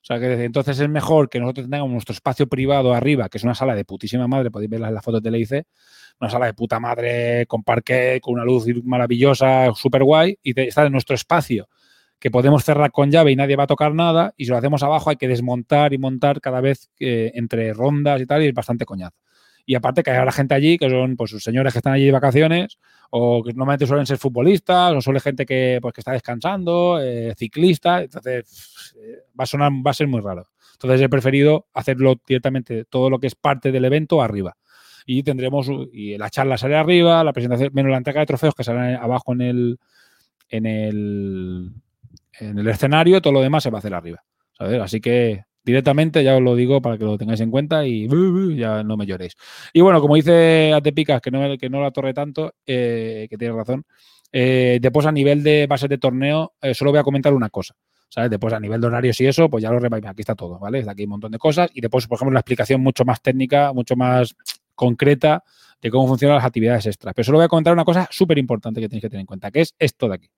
O 0.00 0.04
sea, 0.08 0.18
que 0.18 0.44
entonces 0.44 0.78
es 0.78 0.88
mejor 0.88 1.28
que 1.28 1.40
nosotros 1.40 1.68
tengamos 1.68 1.92
nuestro 1.92 2.14
espacio 2.14 2.46
privado 2.46 2.94
arriba, 2.94 3.28
que 3.28 3.38
es 3.38 3.44
una 3.44 3.54
sala 3.54 3.74
de 3.74 3.84
putísima 3.84 4.26
madre, 4.26 4.50
podéis 4.50 4.70
verla 4.70 4.88
en 4.88 4.94
las 4.94 5.04
fotos 5.04 5.22
del 5.22 5.36
IC, 5.36 5.64
una 6.20 6.30
sala 6.30 6.46
de 6.46 6.54
puta 6.54 6.80
madre 6.80 7.46
con 7.46 7.62
parquet, 7.62 8.20
con 8.20 8.34
una 8.34 8.44
luz 8.44 8.66
maravillosa, 8.84 9.72
súper 9.74 10.04
guay, 10.04 10.38
y 10.42 10.58
está 10.60 10.86
en 10.86 10.92
nuestro 10.92 11.14
espacio 11.14 11.68
que 12.18 12.30
podemos 12.30 12.64
cerrar 12.64 12.90
con 12.90 13.10
llave 13.10 13.32
y 13.32 13.36
nadie 13.36 13.56
va 13.56 13.64
a 13.64 13.68
tocar 13.68 13.94
nada, 13.94 14.34
y 14.36 14.44
si 14.44 14.50
lo 14.50 14.56
hacemos 14.56 14.82
abajo 14.82 15.10
hay 15.10 15.16
que 15.16 15.28
desmontar 15.28 15.92
y 15.92 15.98
montar 15.98 16.40
cada 16.40 16.60
vez 16.60 16.90
eh, 16.98 17.30
entre 17.34 17.72
rondas 17.72 18.20
y 18.20 18.26
tal, 18.26 18.42
y 18.42 18.48
es 18.48 18.54
bastante 18.54 18.84
coñazo. 18.84 19.16
Y 19.68 19.74
aparte 19.74 20.02
que 20.02 20.10
hay 20.10 20.24
la 20.24 20.32
gente 20.32 20.54
allí, 20.54 20.78
que 20.78 20.88
son 20.88 21.14
pues 21.14 21.30
sus 21.30 21.44
señores 21.44 21.74
que 21.74 21.80
están 21.80 21.92
allí 21.92 22.06
de 22.06 22.12
vacaciones, 22.12 22.78
o 23.10 23.42
que 23.42 23.52
normalmente 23.52 23.86
suelen 23.86 24.06
ser 24.06 24.16
futbolistas, 24.16 24.94
o 24.94 25.02
suele 25.02 25.20
gente 25.20 25.44
que, 25.44 25.78
pues, 25.82 25.92
que 25.92 26.00
está 26.00 26.12
descansando, 26.12 26.98
eh, 26.98 27.34
ciclista, 27.36 28.00
entonces 28.00 28.94
eh, 28.98 29.24
va 29.38 29.44
a 29.44 29.46
sonar, 29.46 29.70
va 29.70 29.90
a 29.90 29.92
ser 29.94 30.08
muy 30.08 30.22
raro. 30.22 30.46
Entonces 30.72 31.02
he 31.02 31.08
preferido 31.10 31.66
hacerlo 31.74 32.14
directamente, 32.26 32.86
todo 32.86 33.10
lo 33.10 33.18
que 33.18 33.26
es 33.26 33.34
parte 33.34 33.70
del 33.70 33.84
evento 33.84 34.22
arriba. 34.22 34.56
Y 35.04 35.22
tendremos, 35.22 35.70
y 35.92 36.16
la 36.16 36.30
charla 36.30 36.56
sale 36.56 36.74
arriba, 36.74 37.22
la 37.22 37.34
presentación, 37.34 37.68
menos 37.74 37.90
la 37.90 37.98
entrega 37.98 38.20
de 38.20 38.26
trofeos 38.26 38.54
que 38.54 38.64
sale 38.64 38.94
abajo 38.94 39.34
en 39.34 39.42
el, 39.42 39.78
en 40.48 40.64
el, 40.64 41.72
en 42.40 42.58
el 42.58 42.68
escenario, 42.68 43.20
todo 43.20 43.34
lo 43.34 43.42
demás 43.42 43.64
se 43.64 43.70
va 43.70 43.76
a 43.76 43.80
hacer 43.80 43.92
arriba. 43.92 44.24
Así 44.80 45.02
que 45.02 45.44
directamente 45.68 46.24
ya 46.24 46.34
os 46.34 46.42
lo 46.42 46.56
digo 46.56 46.80
para 46.80 46.96
que 46.96 47.04
lo 47.04 47.18
tengáis 47.18 47.40
en 47.40 47.50
cuenta 47.50 47.86
y 47.86 48.08
ya 48.56 48.82
no 48.82 48.96
me 48.96 49.04
lloréis. 49.04 49.36
Y 49.74 49.82
bueno, 49.82 50.00
como 50.00 50.14
dice 50.14 50.72
Atepicas, 50.72 51.20
que 51.20 51.30
no, 51.30 51.58
que 51.58 51.68
no 51.68 51.82
la 51.82 51.90
torre 51.90 52.14
tanto, 52.14 52.54
eh, 52.66 53.26
que 53.28 53.36
tiene 53.36 53.54
razón, 53.54 53.84
eh, 54.32 54.78
después 54.80 55.04
a 55.04 55.12
nivel 55.12 55.42
de 55.42 55.66
bases 55.66 55.90
de 55.90 55.98
torneo, 55.98 56.54
eh, 56.62 56.72
solo 56.72 56.90
voy 56.90 57.00
a 57.00 57.02
comentar 57.02 57.34
una 57.34 57.50
cosa. 57.50 57.74
¿Sabes? 58.08 58.30
Después 58.30 58.54
a 58.54 58.60
nivel 58.60 58.80
de 58.80 58.86
horarios 58.86 59.20
y 59.20 59.26
eso, 59.26 59.50
pues 59.50 59.62
ya 59.62 59.70
lo 59.70 59.78
repaimos. 59.78 60.10
Aquí 60.10 60.22
está 60.22 60.34
todo, 60.34 60.58
¿vale? 60.58 60.78
Aquí 60.78 61.02
hay 61.02 61.04
un 61.04 61.10
montón 61.10 61.30
de 61.30 61.38
cosas. 61.38 61.70
Y 61.74 61.82
después, 61.82 62.06
por 62.06 62.16
ejemplo, 62.16 62.32
la 62.32 62.40
explicación 62.40 62.80
mucho 62.80 63.04
más 63.04 63.20
técnica, 63.20 63.74
mucho 63.74 63.96
más 63.96 64.34
concreta 64.74 65.44
de 65.82 65.90
cómo 65.90 66.08
funcionan 66.08 66.36
las 66.36 66.46
actividades 66.46 66.86
extras. 66.86 67.12
Pero 67.14 67.26
solo 67.26 67.38
voy 67.38 67.44
a 67.44 67.48
comentar 67.48 67.74
una 67.74 67.84
cosa 67.84 68.08
súper 68.10 68.38
importante 68.38 68.80
que 68.80 68.88
tenéis 68.88 69.02
que 69.02 69.10
tener 69.10 69.20
en 69.20 69.26
cuenta, 69.26 69.50
que 69.50 69.60
es 69.60 69.74
esto 69.78 70.08
de 70.08 70.14
aquí. 70.14 70.30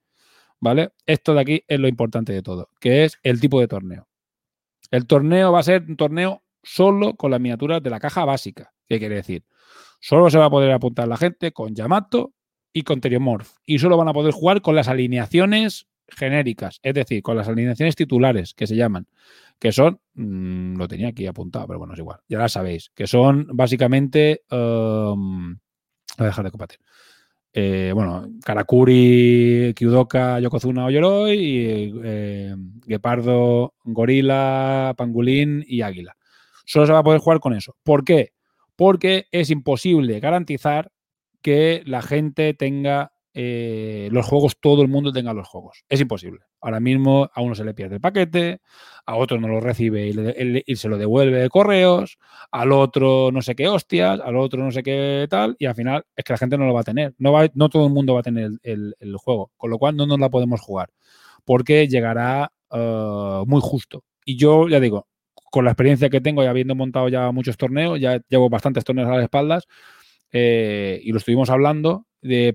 ¿Vale? 0.59 0.89
Esto 1.05 1.33
de 1.33 1.39
aquí 1.39 1.63
es 1.65 1.79
lo 1.79 1.87
importante 1.87 2.33
de 2.33 2.41
todo, 2.41 2.67
que 2.81 3.05
es 3.05 3.17
el 3.23 3.39
tipo 3.39 3.61
de 3.61 3.69
torneo. 3.69 4.10
El 4.91 5.07
torneo 5.07 5.51
va 5.51 5.59
a 5.59 5.63
ser 5.63 5.85
un 5.87 5.97
torneo 5.97 6.43
solo 6.61 7.15
con 7.15 7.31
las 7.31 7.39
miniaturas 7.39 7.81
de 7.81 7.89
la 7.89 7.99
caja 7.99 8.25
básica. 8.25 8.73
¿Qué 8.87 8.99
quiere 8.99 9.15
decir? 9.15 9.45
Solo 9.99 10.29
se 10.29 10.37
va 10.37 10.45
a 10.45 10.49
poder 10.49 10.71
apuntar 10.71 11.07
la 11.07 11.17
gente 11.17 11.51
con 11.51 11.73
Yamato 11.73 12.33
y 12.73 12.83
con 12.83 13.01
Teriomorph. 13.01 13.49
Y 13.65 13.79
solo 13.79 13.97
van 13.97 14.09
a 14.09 14.13
poder 14.13 14.33
jugar 14.33 14.61
con 14.61 14.75
las 14.75 14.87
alineaciones 14.87 15.87
genéricas, 16.07 16.79
es 16.83 16.93
decir, 16.93 17.23
con 17.23 17.37
las 17.37 17.47
alineaciones 17.47 17.95
titulares 17.95 18.53
que 18.53 18.67
se 18.67 18.75
llaman, 18.75 19.07
que 19.59 19.71
son, 19.71 20.01
mm, 20.13 20.75
lo 20.75 20.87
tenía 20.87 21.09
aquí 21.09 21.25
apuntado, 21.25 21.67
pero 21.67 21.79
bueno, 21.79 21.93
es 21.93 21.99
igual, 21.99 22.19
ya 22.27 22.37
la 22.37 22.49
sabéis, 22.49 22.91
que 22.93 23.07
son 23.07 23.47
básicamente, 23.53 24.43
um, 24.51 25.57
voy 26.17 26.25
a 26.25 26.25
dejar 26.25 26.45
de 26.45 26.51
compartir. 26.51 26.79
Eh, 27.53 27.91
bueno, 27.93 28.27
Karakuri, 28.45 29.73
Kyudoka, 29.75 30.39
Yokozuna, 30.39 30.85
Oyoroi, 30.85 31.37
y, 31.37 31.93
eh, 32.03 32.55
Guepardo, 32.85 33.73
Gorila, 33.83 34.93
Pangolín 34.97 35.63
y 35.67 35.81
Águila. 35.81 36.15
Solo 36.65 36.85
se 36.85 36.93
va 36.93 36.99
a 36.99 37.03
poder 37.03 37.19
jugar 37.19 37.39
con 37.39 37.53
eso. 37.53 37.75
¿Por 37.83 38.05
qué? 38.05 38.31
Porque 38.75 39.25
es 39.31 39.49
imposible 39.49 40.19
garantizar 40.19 40.91
que 41.41 41.83
la 41.85 42.01
gente 42.01 42.53
tenga 42.53 43.11
eh, 43.33 44.09
los 44.11 44.25
juegos, 44.25 44.57
todo 44.59 44.81
el 44.81 44.87
mundo 44.87 45.11
tenga 45.11 45.33
los 45.33 45.47
juegos. 45.47 45.83
Es 45.89 45.99
imposible. 46.01 46.39
Ahora 46.61 46.79
mismo 46.79 47.29
a 47.33 47.41
uno 47.41 47.55
se 47.55 47.63
le 47.65 47.73
pierde 47.73 47.95
el 47.95 48.01
paquete, 48.01 48.61
a 49.05 49.15
otro 49.15 49.39
no 49.39 49.47
lo 49.47 49.59
recibe 49.59 50.07
y, 50.07 50.13
le- 50.13 50.63
y 50.65 50.75
se 50.75 50.87
lo 50.89 50.97
devuelve 50.97 51.39
de 51.39 51.49
correos, 51.49 52.17
al 52.51 52.71
otro 52.71 53.31
no 53.31 53.41
sé 53.41 53.55
qué 53.55 53.67
hostias, 53.67 54.19
al 54.19 54.35
otro 54.37 54.63
no 54.63 54.71
sé 54.71 54.83
qué 54.83 55.27
tal, 55.29 55.55
y 55.59 55.65
al 55.65 55.75
final 55.75 56.05
es 56.15 56.23
que 56.23 56.33
la 56.33 56.37
gente 56.37 56.57
no 56.57 56.65
lo 56.65 56.73
va 56.73 56.81
a 56.81 56.83
tener. 56.83 57.13
No, 57.17 57.31
va, 57.33 57.47
no 57.55 57.69
todo 57.69 57.87
el 57.87 57.93
mundo 57.93 58.13
va 58.13 58.19
a 58.21 58.23
tener 58.23 58.51
el, 58.63 58.95
juego, 59.17 59.51
con 59.57 59.69
lo 59.71 59.77
cual 59.79 59.95
no 59.95 60.05
nos 60.05 60.19
la 60.19 60.29
podemos 60.29 60.61
jugar, 60.61 60.89
porque 61.45 61.87
llegará 61.87 62.51
eh, 62.71 63.43
muy 63.47 63.61
justo. 63.61 64.03
Y 64.25 64.37
yo, 64.37 64.67
ya 64.69 64.79
digo, 64.79 65.07
con 65.51 65.65
la 65.65 65.71
experiencia 65.71 66.09
que 66.09 66.21
tengo 66.21 66.43
y 66.43 66.47
habiendo 66.47 66.75
montado 66.75 67.09
ya 67.09 67.31
muchos 67.31 67.57
torneos, 67.57 67.99
ya 67.99 68.21
llevo 68.29 68.49
bastantes 68.49 68.83
torneos 68.83 69.09
a 69.09 69.15
las 69.15 69.23
espaldas, 69.23 69.67
eh, 70.31 70.99
y 71.03 71.11
lo 71.11 71.17
estuvimos 71.17 71.49
hablando, 71.49 72.05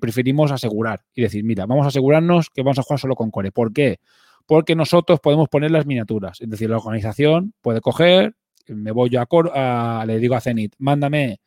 preferimos 0.01 0.51
asegurar 0.53 1.03
y 1.15 1.23
decir, 1.23 1.45
mira, 1.45 1.67
vamos 1.67 1.85
a 1.85 1.89
asegurarnos 1.89 2.51
que 2.51 2.63
vamos 2.63 2.79
a 2.79 2.83
jugar 2.83 3.01
solo 3.01 3.15
con 3.17 3.31
core. 3.31 3.53
¿Por 3.53 3.73
qué? 3.73 3.99
Porque 4.47 4.75
nosotros 4.77 5.21
podemos 5.21 5.49
poner 5.49 5.71
las 5.73 5.87
miniaturas. 5.87 6.41
Es 6.41 6.49
decir, 6.49 6.71
la 6.71 6.77
organización 6.79 7.53
puede 7.63 7.81
coger, 7.81 8.35
me 8.69 8.93
voy 8.93 9.11
yo 9.11 9.21
a, 9.21 9.27
Cor- 9.27 9.53
a- 9.55 10.05
le 10.07 10.19
digo 10.19 10.35
a 10.37 10.41
Zenit, 10.41 10.75
mándame 10.79 11.41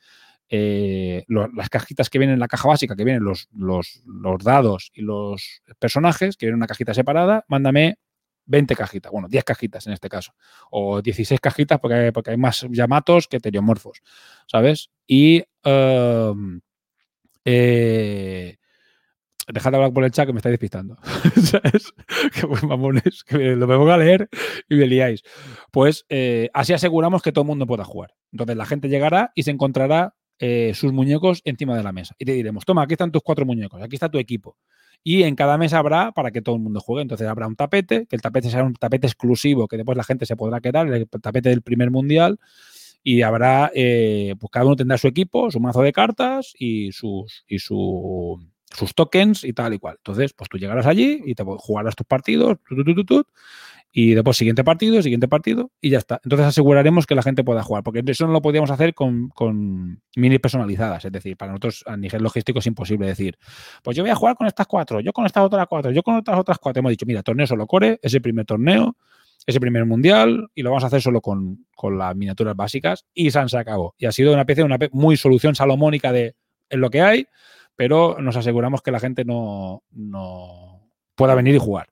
eh, 0.49 1.24
las 1.28 1.70
cajitas 1.70 2.09
que 2.09 2.20
vienen 2.20 2.36
en 2.36 2.39
la 2.39 2.47
caja 2.47 2.67
básica, 2.67 2.95
que 2.95 3.03
vienen 3.03 3.24
los, 3.24 3.47
los, 3.53 4.01
los 4.05 4.43
dados 4.43 4.91
y 4.93 5.01
los 5.01 5.61
personajes, 5.80 6.38
que 6.38 6.45
vienen 6.47 6.55
en 6.55 6.59
una 6.61 6.67
cajita 6.67 6.93
separada, 6.93 7.45
mándame 7.47 7.97
20 8.45 8.76
cajitas, 8.76 9.11
bueno, 9.11 9.28
10 9.28 9.43
cajitas 9.43 9.86
en 9.86 9.93
este 9.93 10.09
caso, 10.09 10.34
o 10.72 11.01
16 11.03 11.39
cajitas 11.39 11.80
porque 11.80 12.11
porque 12.11 12.32
hay 12.32 12.38
más 12.38 12.65
Yamatos 12.72 13.28
que 13.28 13.39
teriomorfos, 13.39 14.01
¿sabes? 14.47 14.89
Y 15.05 15.43
em, 15.63 16.59
eh, 17.46 18.58
dejad 19.54 19.72
de 19.72 19.78
hablar 19.78 19.94
por 19.94 20.04
el 20.04 20.12
chat 20.12 20.28
que 20.28 20.34
me 20.34 20.40
estáis 20.40 20.54
despistando. 20.54 20.98
¿Sabes? 21.36 21.94
Que 22.34 22.48
pues, 22.48 22.64
mamones, 22.64 23.24
lo 23.30 23.68
me 23.68 23.92
a 23.92 23.98
leer 23.98 24.30
y 24.70 24.76
me 24.76 24.88
liáis. 24.88 25.24
Pues 25.72 26.06
eh, 26.10 26.50
así 26.54 26.74
aseguramos 26.74 27.22
que 27.22 27.32
todo 27.32 27.44
el 27.44 27.48
mundo 27.48 27.66
pueda 27.66 27.84
jugar. 27.84 28.14
Entonces 28.32 28.58
la 28.58 28.66
gente 28.66 28.90
llegará 28.90 29.32
y 29.36 29.44
se 29.44 29.52
encontrará 29.52 30.16
eh, 30.40 30.74
sus 30.74 30.94
muñecos 30.94 31.42
encima 31.46 31.76
de 31.76 31.84
la 31.84 31.92
mesa. 31.92 32.16
Y 32.18 32.26
te 32.26 32.34
diremos, 32.34 32.66
toma, 32.66 32.84
aquí 32.84 32.94
están 32.94 33.12
tus 33.12 33.22
cuatro 33.24 33.46
muñecos, 33.46 33.82
aquí 33.82 33.96
está 33.96 34.10
tu 34.10 34.20
equipo. 34.20 34.58
Y 35.04 35.24
en 35.24 35.36
cada 35.36 35.58
mesa 35.58 35.80
habrá 35.80 36.12
para 36.12 36.32
que 36.32 36.42
todo 36.42 36.56
el 36.56 36.62
mundo 36.62 36.80
juegue. 36.82 37.02
Entonces 37.02 37.28
habrá 37.28 37.48
un 37.48 37.56
tapete, 37.56 38.06
que 38.06 38.16
el 38.16 38.22
tapete 38.22 38.50
será 38.50 38.64
un 38.64 38.74
tapete 38.74 39.08
exclusivo, 39.08 39.68
que 39.68 39.78
después 39.78 39.98
la 39.98 40.04
gente 40.04 40.26
se 40.26 40.36
podrá 40.36 40.60
quedar, 40.60 40.88
el 40.88 41.08
tapete 41.08 41.50
del 41.50 41.62
primer 41.62 41.90
mundial. 41.90 42.40
Y 43.04 43.22
habrá, 43.22 43.72
eh, 43.74 44.36
pues 44.39 44.52
cada 44.52 44.66
uno 44.66 44.76
tendrá 44.76 44.97
su 44.97 45.08
equipo, 45.08 45.50
su 45.52 45.60
mazo 45.60 45.82
de 45.82 45.93
cartas 45.93 46.54
y 46.58 46.91
sus, 46.91 47.45
y 47.47 47.60
su, 47.60 48.39
sus 48.72 48.93
tokens 48.93 49.43
y 49.43 49.54
tal 49.54 49.74
y 49.74 49.80
cual. 49.80 49.95
Entonces, 49.97 50.34
pues 50.34 50.50
tú 50.50 50.58
llegarás 50.58 50.86
allí 50.86 51.22
y 51.26 51.36
te 51.36 51.43
jugarás 51.43 51.95
tus 51.95 52.06
partidos, 52.06 52.58
y 53.91 54.14
después 54.14 54.38
siguiente 54.38 54.64
partido, 54.64 55.02
siguiente 55.02 55.28
partido 55.28 55.72
y 55.82 55.89
ya 55.89 55.97
está. 55.97 56.22
Entonces 56.24 56.47
aseguraremos 56.47 57.08
que 57.08 57.16
la 57.16 57.24
gente 57.24 57.43
pueda 57.43 57.64
jugar, 57.64 57.84
porque 57.84 58.04
eso 58.06 58.28
no 58.28 58.34
lo 58.34 58.41
podíamos 58.41 58.70
hacer 58.70 58.93
con, 58.93 59.30
con 59.30 60.02
mini 60.16 60.38
personalizadas. 60.38 61.06
Es 61.06 61.12
decir, 61.12 61.36
para 61.38 61.52
nosotros 61.52 61.84
a 61.88 61.97
nivel 61.97 62.22
logístico 62.22 62.60
es 62.60 62.68
imposible 62.68 63.08
decir, 63.08 63.38
pues 63.84 63.97
yo 63.97 64.04
voy 64.04 64.12
a 64.12 64.16
jugar 64.16 64.36
con 64.36 64.45
estas 64.45 64.68
cuatro, 64.68 65.00
yo 65.00 65.12
con 65.12 65.26
estas 65.26 65.43
otras 65.43 65.66
cuatro, 65.68 65.91
yo 65.91 66.04
con 66.04 66.16
otras 66.16 66.38
otras 66.38 66.60
cuatro. 66.60 66.80
Hemos 66.82 66.91
dicho, 66.91 67.06
mira, 67.08 67.24
torneo 67.24 67.47
solo 67.47 67.66
core, 67.66 68.00
es 68.04 68.14
el 68.14 68.22
primer 68.22 68.45
torneo, 68.45 68.95
es 69.46 69.56
el 69.56 69.62
primer 69.62 69.86
mundial 69.86 70.50
y 70.54 70.62
lo 70.62 70.70
vamos 70.70 70.84
a 70.84 70.88
hacer 70.88 71.02
solo 71.02 71.22
con, 71.22 71.66
con 71.76 71.98
las 71.98 72.16
miniaturas 72.16 72.56
básicas 72.56 73.06
y 73.14 73.32
San 73.32 73.50
se 73.50 73.58
acabó. 73.58 73.96
Y 73.98 74.06
ha 74.06 74.12
sido 74.12 74.34
una 74.34 74.42
especie 74.42 74.64
de 74.64 74.66
una 74.66 74.78
muy 74.92 75.18
solución 75.18 75.56
salomónica 75.56 76.12
de 76.12 76.36
en 76.70 76.82
lo 76.82 76.90
que 76.90 77.02
hay, 77.02 77.28
pero 77.76 78.18
nos 78.20 78.36
aseguramos 78.36 78.82
que 78.82 78.92
la 78.92 79.00
gente 79.00 79.26
no, 79.26 79.84
no 79.92 80.90
pueda 81.16 81.36
venir 81.36 81.56
y 81.56 81.60
jugar. 81.60 81.88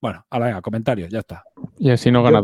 Bueno, 0.00 0.24
ahora 0.30 0.46
venga, 0.46 0.62
comentarios, 0.62 1.10
ya 1.10 1.18
está. 1.18 1.44
Y 1.78 1.90
así 1.90 2.10
no 2.10 2.22
gana. 2.22 2.42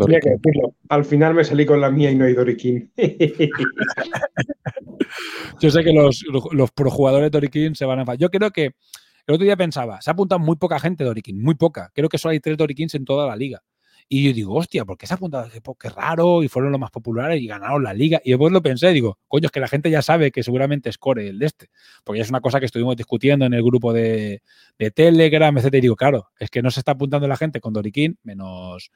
Al 0.90 1.05
final 1.05 1.34
me 1.34 1.42
salí 1.42 1.64
con 1.64 1.80
la 1.80 1.90
mía 1.90 2.11
y 2.11 2.14
no 2.14 2.26
hay 2.26 2.34
Dorikin. 2.34 2.92
Yo 5.61 5.70
sé 5.70 5.82
que 5.82 5.92
los, 5.92 6.22
los, 6.53 6.70
projugadores 6.70 7.26
de 7.26 7.30
Dorikin 7.30 7.74
se 7.74 7.86
van 7.86 7.99
a 7.99 8.03
enfadar. 8.03 8.18
Yo 8.18 8.30
creo 8.30 8.51
que 8.51 8.64
el 8.64 9.34
otro 9.34 9.44
día 9.44 9.57
pensaba, 9.57 10.01
se 10.03 10.11
ha 10.11 10.12
apuntado 10.12 10.38
muy 10.38 10.57
poca 10.57 10.78
gente 10.78 11.03
de 11.03 11.09
Dorikin, 11.09 11.42
muy 11.42 11.55
poca. 11.55 11.90
Creo 11.94 12.11
que 12.11 12.18
solo 12.18 12.32
hay 12.32 12.40
tres 12.40 12.59
Dorikins 12.59 12.94
en 12.94 13.05
toda 13.05 13.26
la 13.26 13.36
liga. 13.36 13.62
Y 14.09 14.24
yo 14.28 14.32
digo, 14.32 14.54
hostia, 14.54 14.84
¿por 14.84 14.96
qué 14.96 15.07
se 15.09 15.14
ha 15.14 15.16
apuntado? 15.16 15.48
Po- 15.64 15.74
qué 15.74 15.88
raro, 15.88 16.42
y 16.44 16.48
fueron 16.48 16.70
los 16.70 16.80
más 16.80 16.92
populares 16.92 17.40
y 17.40 17.46
ganaron 17.48 17.82
la 17.82 17.92
liga. 17.92 18.20
Y 18.24 18.30
después 18.30 18.52
lo 18.52 18.62
pensé, 18.62 18.92
digo, 18.92 19.18
coño, 19.26 19.46
es 19.46 19.50
que 19.50 19.59
la 19.59 19.66
gente 19.66 19.90
ya 19.90 20.00
sabe 20.00 20.30
que 20.30 20.44
seguramente 20.44 20.88
es 20.90 20.96
core 20.98 21.28
el 21.28 21.38
de 21.40 21.46
este. 21.46 21.70
Porque 22.04 22.20
es 22.20 22.30
una 22.30 22.40
cosa 22.40 22.61
que 22.61 22.66
estuvimos 22.66 22.96
discutiendo 22.96 23.46
en 23.46 23.52
el 23.54 23.62
grupo 23.64 23.92
de, 23.92 24.42
de 24.78 24.90
Telegram, 24.92 25.57
etc. 25.59 25.74
Y 25.74 25.80
digo, 25.80 25.96
claro, 25.96 26.28
es 26.38 26.50
que 26.50 26.62
no 26.62 26.70
se 26.70 26.78
está 26.80 26.92
apuntando 26.92 27.26
la 27.26 27.36
gente 27.36 27.61
con 27.61 27.72
Dorikin, 27.72 28.16
menos 28.22 28.92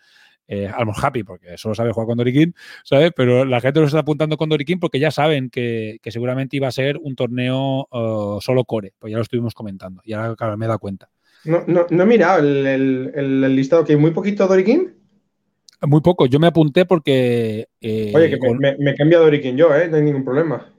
eh, 0.46 0.68
Almond 0.72 0.98
Happy, 1.02 1.24
porque 1.24 1.56
solo 1.58 1.74
sabe 1.74 1.92
jugar 1.92 2.06
con 2.06 2.16
Dorikin, 2.18 2.54
¿sabes? 2.84 3.10
Pero 3.16 3.44
la 3.44 3.60
gente 3.60 3.80
lo 3.80 3.86
está 3.86 4.00
apuntando 4.00 4.36
con 4.36 4.48
Dorikin 4.48 4.78
porque 4.80 4.98
ya 5.00 5.10
saben 5.10 5.50
que, 5.50 5.98
que 6.02 6.10
seguramente 6.12 6.56
iba 6.56 6.68
a 6.68 6.72
ser 6.72 6.98
un 7.02 7.16
torneo 7.16 7.88
eh, 7.92 8.38
solo 8.42 8.64
core, 8.64 8.94
pues 8.98 9.10
ya 9.10 9.16
lo 9.16 9.22
estuvimos 9.22 9.54
comentando. 9.54 10.02
Y 10.04 10.12
ahora, 10.12 10.56
me 10.56 10.64
he 10.66 10.68
dado 10.68 10.78
cuenta. 10.78 11.10
No, 11.44 11.64
no, 11.66 11.86
no 11.88 12.02
he 12.02 12.06
mirado 12.06 12.40
el, 12.40 12.66
el- 12.66 13.12
el- 13.14 13.56
listado, 13.56 13.84
que 13.84 13.92
hay 13.92 13.98
muy 13.98 14.10
poquito 14.10 14.46
Dorikin. 14.46 14.94
Muy 15.82 16.00
poco, 16.02 16.26
yo 16.26 16.38
me 16.38 16.46
apunté 16.46 16.84
porque. 16.84 17.68
eh, 17.80 18.12
Oye, 18.14 18.28
que 18.30 18.36
me, 18.36 18.48
con- 18.48 18.58
me, 18.58 18.76
me 18.78 18.90
he 18.90 18.94
cambiado 18.94 19.24
Dorikin 19.24 19.56
yo, 19.56 19.74
¿eh? 19.74 19.88
No 19.88 19.96
hay 19.96 20.02
ningún 20.02 20.24
problema. 20.24 20.72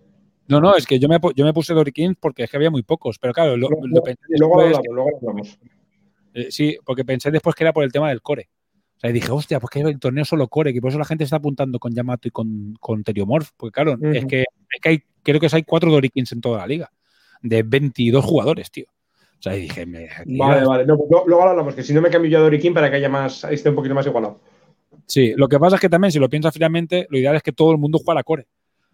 No, 0.48 0.60
no, 0.60 0.76
es 0.76 0.86
que 0.86 1.00
yo 1.00 1.08
me, 1.08 1.18
yo 1.36 1.46
me 1.46 1.54
puse 1.54 1.74
Dorikin 1.74 2.16
porque 2.20 2.44
es 2.44 2.52
que 2.52 2.58
había 2.58 2.70
muy 2.70 2.84
pocos, 2.84 3.18
pero 3.20 3.34
claro, 3.34 3.58
lo, 3.58 3.70
Luego- 3.70 3.88
lo 3.88 4.04
pensé 4.04 4.22
Luego 4.38 4.62
hablamos, 4.62 4.86
luego 4.92 5.10
lo 5.10 5.30
hablamos. 5.30 5.60
Eh, 6.34 6.48
sí, 6.52 6.78
porque 6.86 7.04
pensé 7.06 7.32
después 7.32 7.56
que 7.56 7.64
era 7.64 7.74
por 7.74 7.84
el 7.84 7.92
tema 7.92 8.10
del 8.10 8.22
core. 8.22 8.50
O 8.98 9.00
sea, 9.02 9.10
y 9.10 9.14
dije, 9.14 9.32
hostia, 9.32 9.60
pues 9.60 9.72
que 9.72 9.80
el 9.80 10.00
torneo 10.00 10.24
solo 10.26 10.48
core, 10.48 10.74
que 10.74 10.82
por 10.82 10.90
eso 10.90 11.00
la 11.00 11.06
gente 11.06 11.24
está 11.24 11.38
apuntando 11.38 11.80
con 11.80 11.94
Yamato 11.94 12.28
y 12.28 12.32
con, 12.32 12.76
con 12.80 13.04
Teriomorph. 13.04 13.50
Porque 13.58 13.74
claro, 13.74 13.98
es 14.14 14.26
que, 14.26 14.42
es 14.42 14.82
que 14.82 14.90
hay, 14.90 15.04
creo 15.24 15.40
que 15.40 15.48
hay 15.52 15.64
cuatro 15.64 15.90
Dorikins 15.92 16.32
en 16.34 16.42
toda 16.42 16.60
la 16.60 16.68
liga, 16.68 16.92
de 17.42 17.64
22 17.64 18.24
jugadores, 18.24 18.70
tío. 18.70 18.86
O 19.40 19.42
sea, 19.42 19.58
y 19.58 19.62
dije, 19.62 19.88
me, 19.88 20.08
Vale, 20.38 20.66
vale. 20.66 20.86
No, 20.86 20.98
pues 20.98 21.10
luego 21.10 21.26
lo 21.28 21.50
hablamos, 21.50 21.74
que 21.74 21.82
si 21.82 21.94
no 21.94 22.02
me 22.02 22.12
cambio 22.12 22.30
yo 22.30 22.38
a 22.38 22.42
Dorikin 22.42 22.74
para 22.76 22.92
que 22.92 22.98
haya 22.98 23.10
más, 23.10 23.44
esté 23.46 23.70
un 23.70 23.76
poquito 23.76 23.96
más 23.96 24.06
igualado. 24.06 24.40
Sí, 25.08 25.34
lo 25.36 25.48
que 25.48 25.60
pasa 25.60 25.76
es 25.76 25.82
que 25.82 25.90
también, 25.90 26.12
si 26.12 26.20
lo 26.20 26.30
piensas 26.30 26.54
finalmente, 26.54 27.08
lo 27.10 27.18
ideal 27.18 27.36
es 27.36 27.44
que 27.44 27.52
todo 27.52 27.72
el 27.72 27.78
mundo 27.78 28.00
jugara 28.00 28.24
core. 28.24 28.48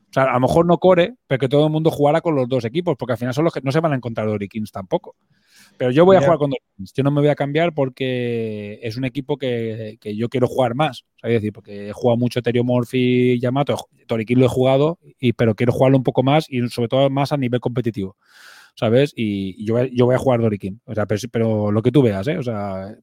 O 0.10 0.14
sea, 0.14 0.24
a 0.24 0.34
lo 0.34 0.40
mejor 0.40 0.66
no 0.66 0.78
core, 0.78 1.16
pero 1.28 1.38
que 1.38 1.50
todo 1.50 1.66
el 1.66 1.72
mundo 1.72 1.92
jugara 1.92 2.22
con 2.22 2.34
los 2.34 2.48
dos 2.48 2.64
equipos, 2.66 2.96
porque 2.98 3.12
al 3.12 3.18
final 3.18 3.34
son 3.34 3.44
los 3.44 3.54
que 3.54 3.60
no 3.62 3.72
se 3.72 3.82
van 3.82 3.92
a 3.92 3.96
encontrar 3.98 4.26
Dorikins 4.28 4.72
tampoco. 4.72 5.16
Pero 5.78 5.92
yo 5.92 6.06
voy 6.06 6.16
a 6.16 6.22
jugar 6.22 6.38
con 6.40 6.50
Dorikins. 6.50 6.94
Yo 6.94 7.04
no 7.04 7.12
me 7.12 7.20
voy 7.22 7.30
a 7.30 7.36
cambiar 7.36 7.74
porque 7.74 8.80
es 8.82 8.96
un 8.98 9.04
equipo 9.04 9.38
que, 9.38 9.98
que 10.00 10.16
yo 10.16 10.30
quiero 10.30 10.48
jugar 10.48 10.76
más. 10.76 11.06
Es 11.22 11.34
decir, 11.34 11.52
porque 11.52 11.90
he 11.90 11.92
jugado 11.94 12.18
mucho 12.18 12.42
Teriomorph 12.42 12.94
y 12.94 13.38
Yamato. 13.40 13.76
Dorikin 14.08 14.40
lo 14.40 14.46
he 14.46 14.50
jugado, 14.50 14.98
y, 15.20 15.34
pero 15.34 15.54
quiero 15.56 15.74
jugarlo 15.74 15.98
un 15.98 16.04
poco 16.04 16.24
más 16.24 16.46
y 16.50 16.66
sobre 16.70 16.88
todo 16.88 17.10
más 17.10 17.34
a 17.34 17.38
nivel 17.38 17.60
competitivo. 17.60 18.16
¿Sabes? 18.76 19.12
Y, 19.16 19.66
yo, 19.66 19.74
voy- 19.76 19.92
yo 19.94 20.06
voy 20.06 20.16
a 20.16 20.20
jugar 20.20 20.40
Dorikin. 20.40 20.80
O 20.86 20.96
sea, 20.96 21.06
pero, 21.06 21.20
pero 21.32 21.72
lo 21.72 21.82
que 21.82 21.92
tú 21.92 22.02
veas, 22.02 22.28
¿eh? 22.28 22.38
O 22.38 22.44
sea, 22.44 22.96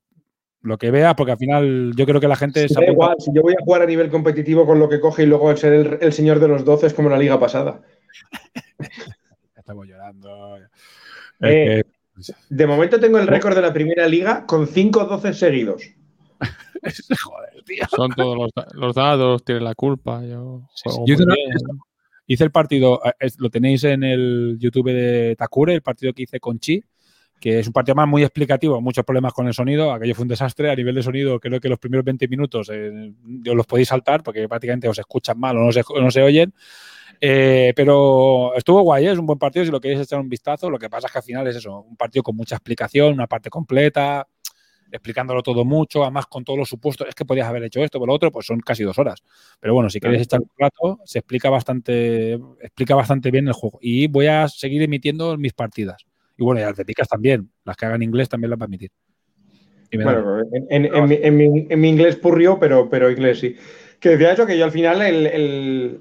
lo 0.64 0.76
que 0.78 0.90
veas, 0.90 1.14
porque 1.14 1.32
al 1.32 1.38
final 1.38 1.92
yo 1.94 2.04
creo 2.06 2.20
que 2.20 2.26
la 2.28 2.36
gente 2.36 2.66
Sí, 2.68 2.74
se 2.74 2.80
da 2.84 2.90
igual, 2.90 3.14
si 3.18 3.30
yo 3.34 3.42
voy 3.42 3.52
a 3.54 3.62
jugar 3.64 3.82
a 3.82 3.86
nivel 3.86 4.10
competitivo 4.10 4.66
con 4.66 4.78
lo 4.78 4.88
que 4.88 4.98
coge 4.98 5.22
y 5.22 5.26
luego 5.26 5.54
ser 5.56 5.72
el, 5.72 5.98
el 6.00 6.12
señor 6.12 6.40
de 6.40 6.48
los 6.48 6.64
12 6.64 6.86
es 6.88 6.94
como 6.94 7.08
la 7.08 7.18
liga 7.18 7.38
pasada. 7.38 7.82
Estamos 9.56 9.86
llorando. 9.86 10.56
Eh, 11.40 11.82
Es 12.18 12.34
De 12.48 12.66
momento 12.66 12.98
tengo 13.00 13.18
el 13.18 13.26
récord 13.26 13.54
de 13.54 13.62
la 13.62 13.72
primera 13.72 14.06
liga 14.08 14.46
con 14.46 14.66
5-12 14.66 15.32
seguidos. 15.32 15.82
joder, 17.24 17.62
tío. 17.64 17.84
Son 17.94 18.10
todos 18.12 18.36
los, 18.36 18.50
da- 18.54 18.66
los 18.74 18.94
dados, 18.94 19.44
tiene 19.44 19.60
la 19.60 19.74
culpa. 19.74 20.22
Yo 20.24 20.62
Sí, 20.74 20.82
juego 20.90 21.04
sí. 21.06 21.10
Yo 21.10 21.14
hice 21.14 21.24
una- 21.24 21.34
el 22.46 22.50
partido, 22.50 23.00
eh, 23.20 23.28
lo 23.38 23.50
tenéis 23.50 23.84
en 23.84 24.02
el 24.04 24.56
YouTube 24.58 24.92
de 24.92 25.34
Takure, 25.36 25.74
el 25.74 25.82
partido 25.82 26.12
que 26.12 26.22
hice 26.22 26.40
con 26.40 26.58
Chi, 26.58 26.82
que 27.44 27.58
es 27.58 27.66
un 27.66 27.74
partido 27.74 27.94
más 27.94 28.08
muy 28.08 28.22
explicativo, 28.22 28.80
muchos 28.80 29.04
problemas 29.04 29.34
con 29.34 29.46
el 29.46 29.52
sonido, 29.52 29.92
aquello 29.92 30.14
fue 30.14 30.22
un 30.22 30.28
desastre, 30.28 30.70
a 30.70 30.74
nivel 30.74 30.94
de 30.94 31.02
sonido 31.02 31.38
creo 31.38 31.60
que 31.60 31.68
los 31.68 31.78
primeros 31.78 32.02
20 32.02 32.26
minutos 32.26 32.70
eh, 32.72 33.12
os 33.46 33.54
los 33.54 33.66
podéis 33.66 33.88
saltar 33.88 34.22
porque 34.22 34.48
prácticamente 34.48 34.88
os 34.88 34.98
escuchan 34.98 35.38
mal 35.38 35.54
o 35.58 35.60
no 35.60 35.70
se, 35.70 35.82
no 36.00 36.10
se 36.10 36.22
oyen, 36.22 36.54
Eh, 37.20 37.74
pero 37.76 38.54
estuvo 38.56 38.80
guay, 38.80 39.06
¿eh? 39.06 39.12
es 39.12 39.18
un 39.18 39.26
buen 39.26 39.38
partido 39.38 39.62
si 39.62 39.70
lo 39.70 39.78
queréis 39.78 40.00
echar 40.00 40.20
un 40.20 40.28
vistazo, 40.30 40.70
lo 40.70 40.78
que 40.78 40.88
pasa 40.88 41.06
es 41.06 41.12
que 41.12 41.18
al 41.18 41.22
final 41.24 41.46
es 41.46 41.56
eso, 41.56 41.80
un 41.80 41.96
partido 41.96 42.22
con 42.22 42.34
mucha 42.34 42.56
explicación, 42.56 43.12
una 43.12 43.26
parte 43.26 43.50
completa, 43.50 44.26
explicándolo 44.90 45.42
todo 45.42 45.66
mucho, 45.66 46.02
además 46.02 46.24
con 46.26 46.44
todos 46.44 46.58
los 46.58 46.68
supuestos, 46.70 47.06
es 47.08 47.14
que 47.14 47.26
podías 47.26 47.46
haber 47.46 47.64
hecho 47.64 47.84
esto, 47.84 47.98
por 47.98 48.08
lo 48.08 48.14
otro, 48.14 48.32
pues 48.32 48.46
son 48.46 48.60
casi 48.60 48.84
dos 48.84 48.98
horas. 48.98 49.22
Pero 49.60 49.74
bueno, 49.74 49.90
si 49.90 50.00
queréis 50.00 50.22
echar 50.22 50.40
un 50.40 50.50
rato, 50.56 51.00
se 51.04 51.18
explica 51.18 51.50
bastante, 51.50 52.34
explica 52.62 52.94
bastante 52.94 53.30
bien 53.30 53.48
el 53.48 53.54
juego. 53.54 53.78
Y 53.82 54.06
voy 54.06 54.28
a 54.28 54.48
seguir 54.48 54.82
emitiendo 54.82 55.36
mis 55.36 55.52
partidas. 55.52 56.06
Y 56.36 56.44
bueno, 56.44 56.60
y 56.60 56.64
atléticas 56.64 57.08
también, 57.08 57.50
las 57.64 57.76
que 57.76 57.86
hagan 57.86 58.02
inglés 58.02 58.28
también 58.28 58.50
las 58.50 58.58
va 58.58 58.64
a 58.64 58.66
emitir. 58.66 58.90
Bueno, 59.92 60.40
en, 60.70 61.80
mi, 61.80 61.88
inglés 61.88 62.16
purrió, 62.16 62.58
pero, 62.58 62.88
pero 62.88 63.10
inglés 63.10 63.38
sí. 63.38 63.56
Que 64.00 64.10
decía 64.10 64.32
eso, 64.32 64.46
que 64.46 64.58
yo 64.58 64.64
al 64.64 64.72
final 64.72 64.98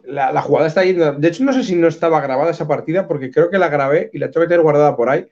la, 0.05 0.41
jugada 0.41 0.67
está 0.67 0.84
yendo. 0.84 1.13
De 1.13 1.27
hecho, 1.27 1.43
no 1.43 1.53
sé 1.53 1.63
si 1.63 1.75
no 1.75 1.88
estaba 1.88 2.19
grabada 2.21 2.51
esa 2.51 2.67
partida, 2.67 3.07
porque 3.07 3.31
creo 3.31 3.49
que 3.49 3.59
la 3.59 3.69
grabé 3.69 4.09
y 4.13 4.19
la 4.19 4.29
tengo 4.29 4.45
que 4.45 4.49
tener 4.49 4.63
guardada 4.63 4.95
por 4.95 5.09
ahí, 5.09 5.27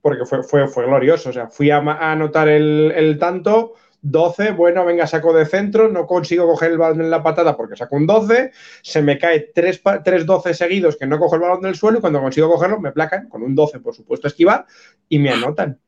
porque 0.00 0.24
fue, 0.24 0.42
fue, 0.42 0.66
fue 0.68 0.86
glorioso. 0.86 1.30
O 1.30 1.32
sea, 1.32 1.48
fui 1.48 1.70
a, 1.70 1.78
anotar 1.78 2.48
el, 2.48 3.16
tanto, 3.20 3.74
12, 4.02 4.50
bueno, 4.52 4.84
venga, 4.84 5.06
saco 5.06 5.32
de 5.32 5.46
centro, 5.46 5.88
no 5.88 6.06
consigo 6.06 6.46
coger 6.46 6.72
el 6.72 6.78
balón 6.78 7.00
en 7.00 7.10
la 7.10 7.22
patada 7.22 7.56
porque 7.56 7.76
saco 7.76 7.96
un 7.96 8.06
12, 8.06 8.50
se 8.82 9.02
me 9.02 9.16
cae 9.16 9.52
3, 9.54 9.82
12 10.26 10.54
seguidos 10.54 10.96
que 10.96 11.06
no 11.06 11.18
cojo 11.18 11.36
el 11.36 11.42
balón 11.42 11.62
del 11.62 11.76
suelo 11.76 11.98
y 11.98 12.00
cuando 12.00 12.20
consigo 12.20 12.50
cogerlo 12.50 12.80
me 12.80 12.92
placan 12.92 13.28
con 13.28 13.42
un 13.42 13.54
12, 13.54 13.80
por 13.80 13.94
supuesto, 13.94 14.26
esquivar 14.26 14.66
y 15.08 15.18
me 15.18 15.30
anotan. 15.30 15.78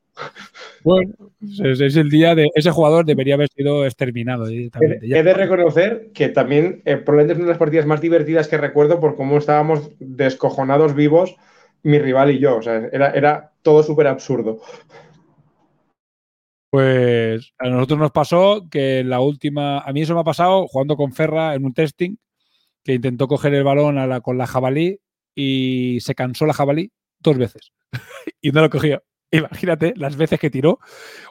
Bueno, 0.85 1.13
es, 1.43 1.97
el 1.97 2.09
día 2.09 2.37
de 2.37 2.47
ese 2.55 2.71
jugador 2.71 3.05
debería 3.05 3.35
haber 3.35 3.49
sido 3.49 3.85
exterminado. 3.85 4.47
He, 4.49 4.71
de 5.01 5.35
reconocer 5.35 6.11
que 6.15 6.29
también 6.29 6.83
eh, 6.85 6.97
probablemente 6.97 7.33
es 7.33 7.39
una 7.39 7.47
de 7.47 7.53
las 7.53 7.59
partidas 7.59 7.87
más 7.87 8.01
divertidas 8.01 8.47
que 8.47 8.59
recuerdo 8.59 9.01
por 9.01 9.17
cómo 9.17 9.39
estábamos 9.39 9.91
descojonados 9.99 10.95
vivos 10.95 11.35
mi 11.83 11.99
rival 11.99 12.31
y 12.31 12.39
yo. 12.39 12.57
O 12.57 12.63
sea, 12.63 12.89
era, 12.93 13.11
era 13.11 13.53
todo 13.63 13.83
súper 13.83 14.07
absurdo. 14.07 14.61
Pues 16.75 17.55
a 17.61 17.69
nosotros 17.69 18.01
nos 18.01 18.11
pasó 18.11 18.67
que 18.69 19.05
la 19.05 19.21
última, 19.21 19.79
a 19.79 19.93
mí 19.93 20.03
eso 20.03 20.15
me 20.15 20.23
ha 20.23 20.25
pasado 20.25 20.67
jugando 20.67 20.97
con 20.97 21.13
Ferra 21.13 21.55
en 21.55 21.65
un 21.65 21.73
testing, 21.73 22.17
que 22.83 22.95
intentó 22.95 23.29
coger 23.29 23.55
el 23.55 23.63
balón 23.63 23.97
con 24.23 24.39
la 24.39 24.49
jabalí 24.49 24.99
y 25.37 26.01
se 26.01 26.17
cansó 26.17 26.47
la 26.47 26.53
jabalí 26.53 26.91
dos 27.21 27.39
veces 27.39 27.71
y 28.43 28.51
no 28.51 28.61
lo 28.61 28.71
cogió. 28.71 29.05
Imagínate 29.31 29.95
las 29.97 30.17
veces 30.17 30.41
que 30.41 30.51
tiró 30.51 30.81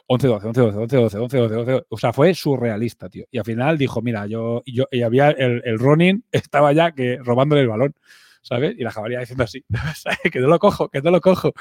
11, 0.06 0.28
12, 0.28 0.46
11, 0.46 0.60
12, 0.62 0.78
11, 0.78 0.96
12, 0.96 1.18
11, 1.18 1.36
12, 1.36 1.54
12. 1.56 1.86
O 1.90 1.98
sea, 1.98 2.14
fue 2.14 2.32
surrealista, 2.32 3.10
tío. 3.10 3.26
Y 3.30 3.36
al 3.36 3.44
final 3.44 3.76
dijo, 3.76 4.00
mira, 4.00 4.26
yo, 4.26 4.62
yo 4.64 4.86
y 4.90 5.02
había 5.02 5.28
el, 5.28 5.60
el 5.62 5.78
Ronin 5.78 6.24
estaba 6.32 6.72
ya 6.72 6.92
que 6.92 7.18
robándole 7.18 7.60
el 7.60 7.68
balón, 7.68 7.94
¿sabes? 8.40 8.76
Y 8.78 8.82
la 8.82 8.92
jabalía 8.92 9.20
diciendo 9.20 9.44
así. 9.44 9.62
Que 10.32 10.40
no 10.40 10.48
lo 10.48 10.58
cojo, 10.58 10.88
que 10.88 11.02
no 11.02 11.10
lo 11.10 11.20
cojo. 11.20 11.52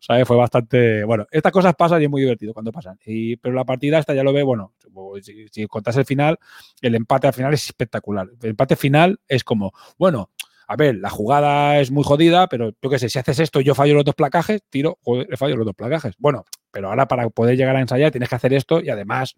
¿Sabes? 0.00 0.26
Fue 0.26 0.36
bastante. 0.36 1.04
Bueno, 1.04 1.26
estas 1.30 1.52
cosas 1.52 1.74
pasan 1.74 2.00
y 2.02 2.04
es 2.04 2.10
muy 2.10 2.22
divertido 2.22 2.52
cuando 2.52 2.72
pasan. 2.72 2.98
Y, 3.04 3.36
pero 3.36 3.54
la 3.54 3.64
partida 3.64 3.98
esta 3.98 4.14
ya 4.14 4.22
lo 4.22 4.32
ve, 4.32 4.42
bueno, 4.42 4.74
si, 5.22 5.48
si 5.48 5.66
contas 5.66 5.96
el 5.96 6.04
final, 6.04 6.38
el 6.80 6.94
empate 6.94 7.26
al 7.26 7.32
final 7.32 7.54
es 7.54 7.66
espectacular. 7.66 8.28
El 8.42 8.50
empate 8.50 8.76
final 8.76 9.20
es 9.28 9.44
como, 9.44 9.72
bueno, 9.98 10.30
a 10.68 10.76
ver, 10.76 10.96
la 10.96 11.10
jugada 11.10 11.78
es 11.80 11.90
muy 11.90 12.02
jodida, 12.02 12.48
pero 12.48 12.72
yo 12.82 12.90
qué 12.90 12.98
sé, 12.98 13.08
si 13.08 13.18
haces 13.18 13.38
esto 13.38 13.60
y 13.60 13.64
yo 13.64 13.74
fallo 13.74 13.94
los 13.94 14.04
dos 14.04 14.16
placajes, 14.16 14.62
tiro, 14.68 14.98
joder, 15.02 15.36
fallo 15.36 15.56
los 15.56 15.66
dos 15.66 15.76
placajes. 15.76 16.14
Bueno, 16.18 16.44
pero 16.72 16.88
ahora 16.88 17.06
para 17.06 17.28
poder 17.30 17.56
llegar 17.56 17.76
a 17.76 17.80
ensayar 17.80 18.10
tienes 18.10 18.28
que 18.28 18.34
hacer 18.34 18.52
esto 18.52 18.80
y 18.80 18.90
además 18.90 19.36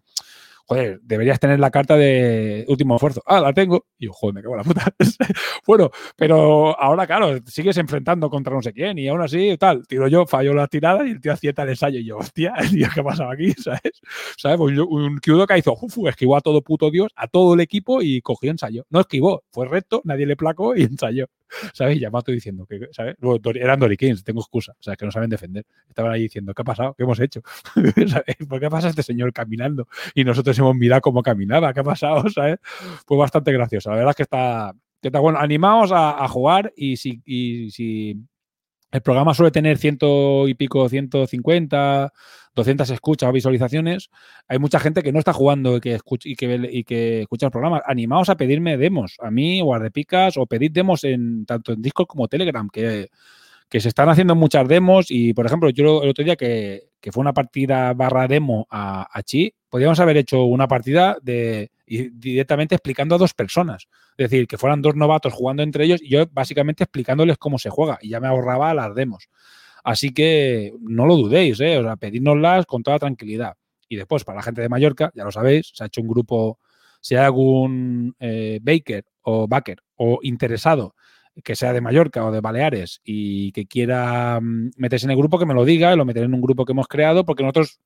joder, 0.69 0.99
deberías 1.01 1.39
tener 1.39 1.59
la 1.59 1.71
carta 1.71 1.97
de 1.97 2.63
último 2.67 2.95
esfuerzo. 2.95 3.23
Ah, 3.25 3.39
la 3.41 3.53
tengo. 3.53 3.87
Y 3.97 4.05
yo, 4.05 4.13
joder, 4.13 4.35
me 4.35 4.41
cago 4.43 4.53
en 4.53 4.57
la 4.59 4.63
puta. 4.63 4.93
bueno, 5.65 5.89
pero 6.15 6.79
ahora, 6.79 7.07
claro, 7.07 7.39
sigues 7.47 7.75
enfrentando 7.77 8.29
contra 8.29 8.53
no 8.53 8.61
sé 8.61 8.71
quién 8.71 8.99
y 8.99 9.07
aún 9.07 9.21
así, 9.21 9.57
tal, 9.57 9.87
tiro 9.87 10.07
yo, 10.07 10.27
fallo 10.27 10.53
la 10.53 10.67
tirada 10.67 11.07
y 11.07 11.11
el 11.11 11.21
tío 11.21 11.33
acierta 11.33 11.63
el 11.63 11.69
ensayo 11.69 11.97
y 11.99 12.05
yo, 12.05 12.17
hostia, 12.17 12.53
¿qué 12.93 12.99
ha 12.99 13.03
pasado 13.03 13.31
aquí? 13.31 13.51
¿Sabes? 13.57 13.81
¿Sabes? 14.37 14.57
Pues 14.57 14.77
un 14.77 15.19
que 15.19 15.57
hizo, 15.57 15.75
esquivó 16.07 16.37
a 16.37 16.41
todo 16.41 16.61
puto 16.61 16.91
Dios, 16.91 17.11
a 17.15 17.27
todo 17.27 17.55
el 17.55 17.61
equipo 17.61 18.03
y 18.03 18.21
cogió 18.21 18.51
ensayo. 18.51 18.85
No 18.91 18.99
esquivó, 18.99 19.43
fue 19.51 19.67
recto, 19.67 20.01
nadie 20.03 20.27
le 20.27 20.35
placó 20.35 20.75
y 20.75 20.83
ensayó. 20.83 21.25
¿Sabes? 21.73 21.97
Y 21.97 21.99
ya 21.99 22.09
estoy 22.13 22.35
diciendo 22.35 22.65
que, 22.65 22.87
¿sabes? 22.91 23.15
Eran 23.55 23.79
Dory 23.79 23.97
Kings, 23.97 24.23
tengo 24.23 24.41
excusa, 24.41 24.73
o 24.73 24.83
sea, 24.83 24.95
que 24.95 25.05
no 25.05 25.11
saben 25.11 25.29
defender. 25.29 25.65
Estaban 25.87 26.11
ahí 26.11 26.23
diciendo, 26.23 26.53
¿qué 26.53 26.61
ha 26.61 26.65
pasado? 26.65 26.93
¿Qué 26.95 27.03
hemos 27.03 27.19
hecho? 27.19 27.41
¿Por 28.49 28.59
qué 28.59 28.69
pasa 28.69 28.89
este 28.89 29.03
señor 29.03 29.33
caminando? 29.33 29.87
Y 30.13 30.23
nosotros 30.23 30.57
hemos 30.59 30.75
mirado 30.75 31.01
cómo 31.01 31.23
caminaba, 31.23 31.73
¿qué 31.73 31.79
ha 31.81 31.83
pasado? 31.83 32.29
¿Sabes? 32.29 32.59
Fue 33.05 33.17
bastante 33.17 33.51
gracioso. 33.51 33.89
La 33.89 33.97
verdad 33.97 34.11
es 34.11 34.15
que 34.15 34.23
está, 34.23 34.73
bueno. 35.19 35.39
Animaos 35.39 35.91
a, 35.93 36.27
jugar 36.27 36.73
y 36.75 36.97
si 36.97 38.28
el 38.91 39.01
programa 39.01 39.33
suele 39.33 39.51
tener 39.51 39.77
ciento 39.77 40.47
y 40.47 40.55
pico, 40.55 40.89
150, 40.89 42.11
200 42.55 42.89
escuchas 42.89 43.29
o 43.29 43.33
visualizaciones. 43.33 44.09
Hay 44.47 44.59
mucha 44.59 44.79
gente 44.79 45.03
que 45.03 45.11
no 45.11 45.19
está 45.19 45.33
jugando 45.33 45.77
y 45.77 45.79
que, 45.79 45.95
escucha, 45.95 46.27
y 46.27 46.35
que, 46.35 46.69
y 46.71 46.83
que 46.83 47.21
escucha 47.21 47.47
el 47.47 47.51
programa. 47.51 47.81
Animaos 47.85 48.29
a 48.29 48.35
pedirme 48.35 48.77
demos, 48.77 49.17
a 49.19 49.29
mí 49.29 49.61
o 49.61 49.73
a 49.73 49.79
Repicas, 49.79 50.37
o 50.37 50.45
pedid 50.45 50.71
demos 50.71 51.03
en 51.03 51.45
tanto 51.45 51.73
en 51.73 51.81
Discord 51.81 52.07
como 52.07 52.27
Telegram, 52.27 52.67
que, 52.69 53.09
que 53.69 53.79
se 53.79 53.89
están 53.89 54.09
haciendo 54.09 54.35
muchas 54.35 54.67
demos. 54.67 55.07
Y, 55.09 55.33
por 55.33 55.45
ejemplo, 55.45 55.69
yo 55.69 56.03
el 56.03 56.09
otro 56.09 56.23
día 56.25 56.35
que, 56.35 56.89
que 56.99 57.11
fue 57.11 57.21
una 57.21 57.33
partida 57.33 57.93
barra 57.93 58.27
demo 58.27 58.67
a, 58.71 59.07
a 59.11 59.23
Chi, 59.23 59.53
podríamos 59.69 59.99
haber 59.99 60.17
hecho 60.17 60.45
una 60.45 60.67
partida 60.67 61.17
de 61.21 61.71
directamente 61.97 62.75
explicando 62.75 63.15
a 63.15 63.17
dos 63.17 63.33
personas. 63.33 63.87
Es 64.17 64.29
decir, 64.29 64.47
que 64.47 64.57
fueran 64.57 64.81
dos 64.81 64.95
novatos 64.95 65.33
jugando 65.33 65.63
entre 65.63 65.85
ellos 65.85 66.01
y 66.01 66.09
yo 66.09 66.25
básicamente 66.31 66.83
explicándoles 66.83 67.37
cómo 67.37 67.57
se 67.57 67.69
juega 67.69 67.97
y 68.01 68.09
ya 68.09 68.19
me 68.19 68.27
ahorraba 68.27 68.73
las 68.73 68.93
demos. 68.95 69.29
Así 69.83 70.13
que 70.13 70.73
no 70.81 71.05
lo 71.05 71.15
dudéis, 71.15 71.59
¿eh? 71.61 71.77
o 71.77 71.83
sea, 71.83 71.95
pedidnoslas 71.95 72.65
con 72.65 72.83
toda 72.83 72.99
tranquilidad. 72.99 73.55
Y 73.87 73.95
después, 73.95 74.23
para 74.23 74.37
la 74.37 74.43
gente 74.43 74.61
de 74.61 74.69
Mallorca, 74.69 75.11
ya 75.15 75.23
lo 75.23 75.31
sabéis, 75.31 75.71
se 75.73 75.83
ha 75.83 75.87
hecho 75.87 76.01
un 76.01 76.07
grupo, 76.07 76.59
si 77.01 77.15
hay 77.15 77.25
algún 77.25 78.15
eh, 78.19 78.59
baker 78.61 79.05
o 79.21 79.47
backer 79.47 79.81
o 79.95 80.19
interesado 80.21 80.95
que 81.43 81.55
sea 81.55 81.73
de 81.73 81.81
Mallorca 81.81 82.25
o 82.25 82.31
de 82.31 82.41
Baleares 82.41 83.01
y 83.03 83.51
que 83.51 83.65
quiera 83.65 84.39
mm, 84.41 84.71
meterse 84.77 85.05
en 85.05 85.11
el 85.11 85.17
grupo, 85.17 85.39
que 85.39 85.45
me 85.45 85.53
lo 85.53 85.65
diga, 85.65 85.95
lo 85.95 86.05
meteré 86.05 86.25
en 86.25 86.33
un 86.33 86.41
grupo 86.41 86.65
que 86.65 86.73
hemos 86.73 86.87
creado, 86.87 87.25
porque 87.25 87.43
nosotros 87.43 87.79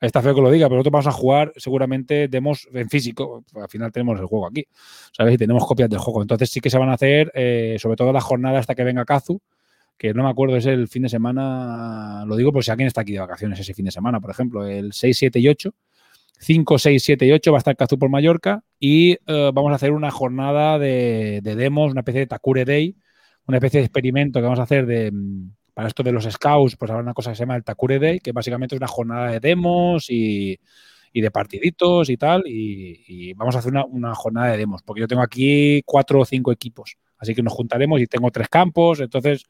Está 0.00 0.20
feo 0.20 0.34
que 0.34 0.42
lo 0.42 0.50
diga, 0.50 0.66
pero 0.66 0.76
nosotros 0.76 0.92
vamos 0.92 1.06
a 1.06 1.12
jugar 1.12 1.52
seguramente 1.56 2.28
demos 2.28 2.68
en 2.72 2.88
físico. 2.90 3.44
Al 3.54 3.68
final 3.68 3.90
tenemos 3.92 4.20
el 4.20 4.26
juego 4.26 4.46
aquí, 4.46 4.66
¿sabes? 5.12 5.34
Y 5.34 5.38
tenemos 5.38 5.64
copias 5.66 5.88
del 5.88 5.98
juego. 5.98 6.20
Entonces 6.20 6.50
sí 6.50 6.60
que 6.60 6.68
se 6.68 6.78
van 6.78 6.90
a 6.90 6.94
hacer, 6.94 7.32
eh, 7.34 7.76
sobre 7.78 7.96
todo 7.96 8.12
la 8.12 8.20
jornada 8.20 8.58
hasta 8.58 8.74
que 8.74 8.84
venga 8.84 9.04
Kazu, 9.06 9.40
que 9.96 10.12
no 10.12 10.24
me 10.24 10.30
acuerdo, 10.30 10.56
es 10.56 10.66
el 10.66 10.88
fin 10.88 11.02
de 11.04 11.08
semana, 11.08 12.24
lo 12.26 12.36
digo 12.36 12.52
por 12.52 12.62
si 12.62 12.70
alguien 12.70 12.88
está 12.88 13.00
aquí 13.00 13.12
de 13.12 13.20
vacaciones 13.20 13.58
ese 13.58 13.72
fin 13.72 13.86
de 13.86 13.90
semana, 13.90 14.20
por 14.20 14.30
ejemplo, 14.30 14.66
el 14.66 14.92
6, 14.92 15.16
7 15.16 15.38
y 15.40 15.48
8. 15.48 15.74
5, 16.38 16.78
6, 16.78 17.02
7 17.02 17.26
y 17.26 17.32
8 17.32 17.50
va 17.50 17.58
a 17.58 17.60
estar 17.60 17.76
Kazu 17.76 17.98
por 17.98 18.10
Mallorca 18.10 18.62
y 18.78 19.12
eh, 19.26 19.50
vamos 19.54 19.72
a 19.72 19.76
hacer 19.76 19.92
una 19.92 20.10
jornada 20.10 20.78
de, 20.78 21.40
de, 21.42 21.56
demos, 21.56 21.92
una 21.92 22.00
especie 22.00 22.20
de 22.20 22.26
Takure 22.26 22.66
Day, 22.66 22.96
una 23.46 23.56
especie 23.56 23.80
de 23.80 23.86
experimento 23.86 24.40
que 24.40 24.44
vamos 24.44 24.58
a 24.58 24.64
hacer 24.64 24.84
de, 24.84 25.10
mm, 25.12 25.55
para 25.76 25.88
esto 25.88 26.02
de 26.02 26.10
los 26.10 26.24
scouts, 26.24 26.74
pues 26.74 26.90
habrá 26.90 27.02
una 27.02 27.12
cosa 27.12 27.30
que 27.30 27.36
se 27.36 27.42
llama 27.42 27.54
el 27.54 27.62
Takure 27.62 27.98
Day, 27.98 28.20
que 28.20 28.32
básicamente 28.32 28.74
es 28.74 28.80
una 28.80 28.88
jornada 28.88 29.30
de 29.30 29.40
demos 29.40 30.06
y, 30.08 30.58
de 31.12 31.30
partiditos 31.30 32.08
y 32.08 32.16
tal. 32.16 32.44
Y, 32.46 33.34
vamos 33.34 33.54
a 33.56 33.58
hacer 33.58 33.74
una, 33.90 34.14
jornada 34.14 34.52
de 34.52 34.56
demos, 34.56 34.82
porque 34.82 35.02
yo 35.02 35.06
tengo 35.06 35.20
aquí 35.20 35.82
cuatro 35.84 36.20
o 36.20 36.24
cinco 36.24 36.50
equipos. 36.50 36.96
Así 37.18 37.34
que 37.34 37.42
nos 37.42 37.52
juntaremos 37.52 38.00
y 38.00 38.06
tengo 38.06 38.30
tres 38.30 38.48
campos, 38.48 39.00
entonces 39.00 39.44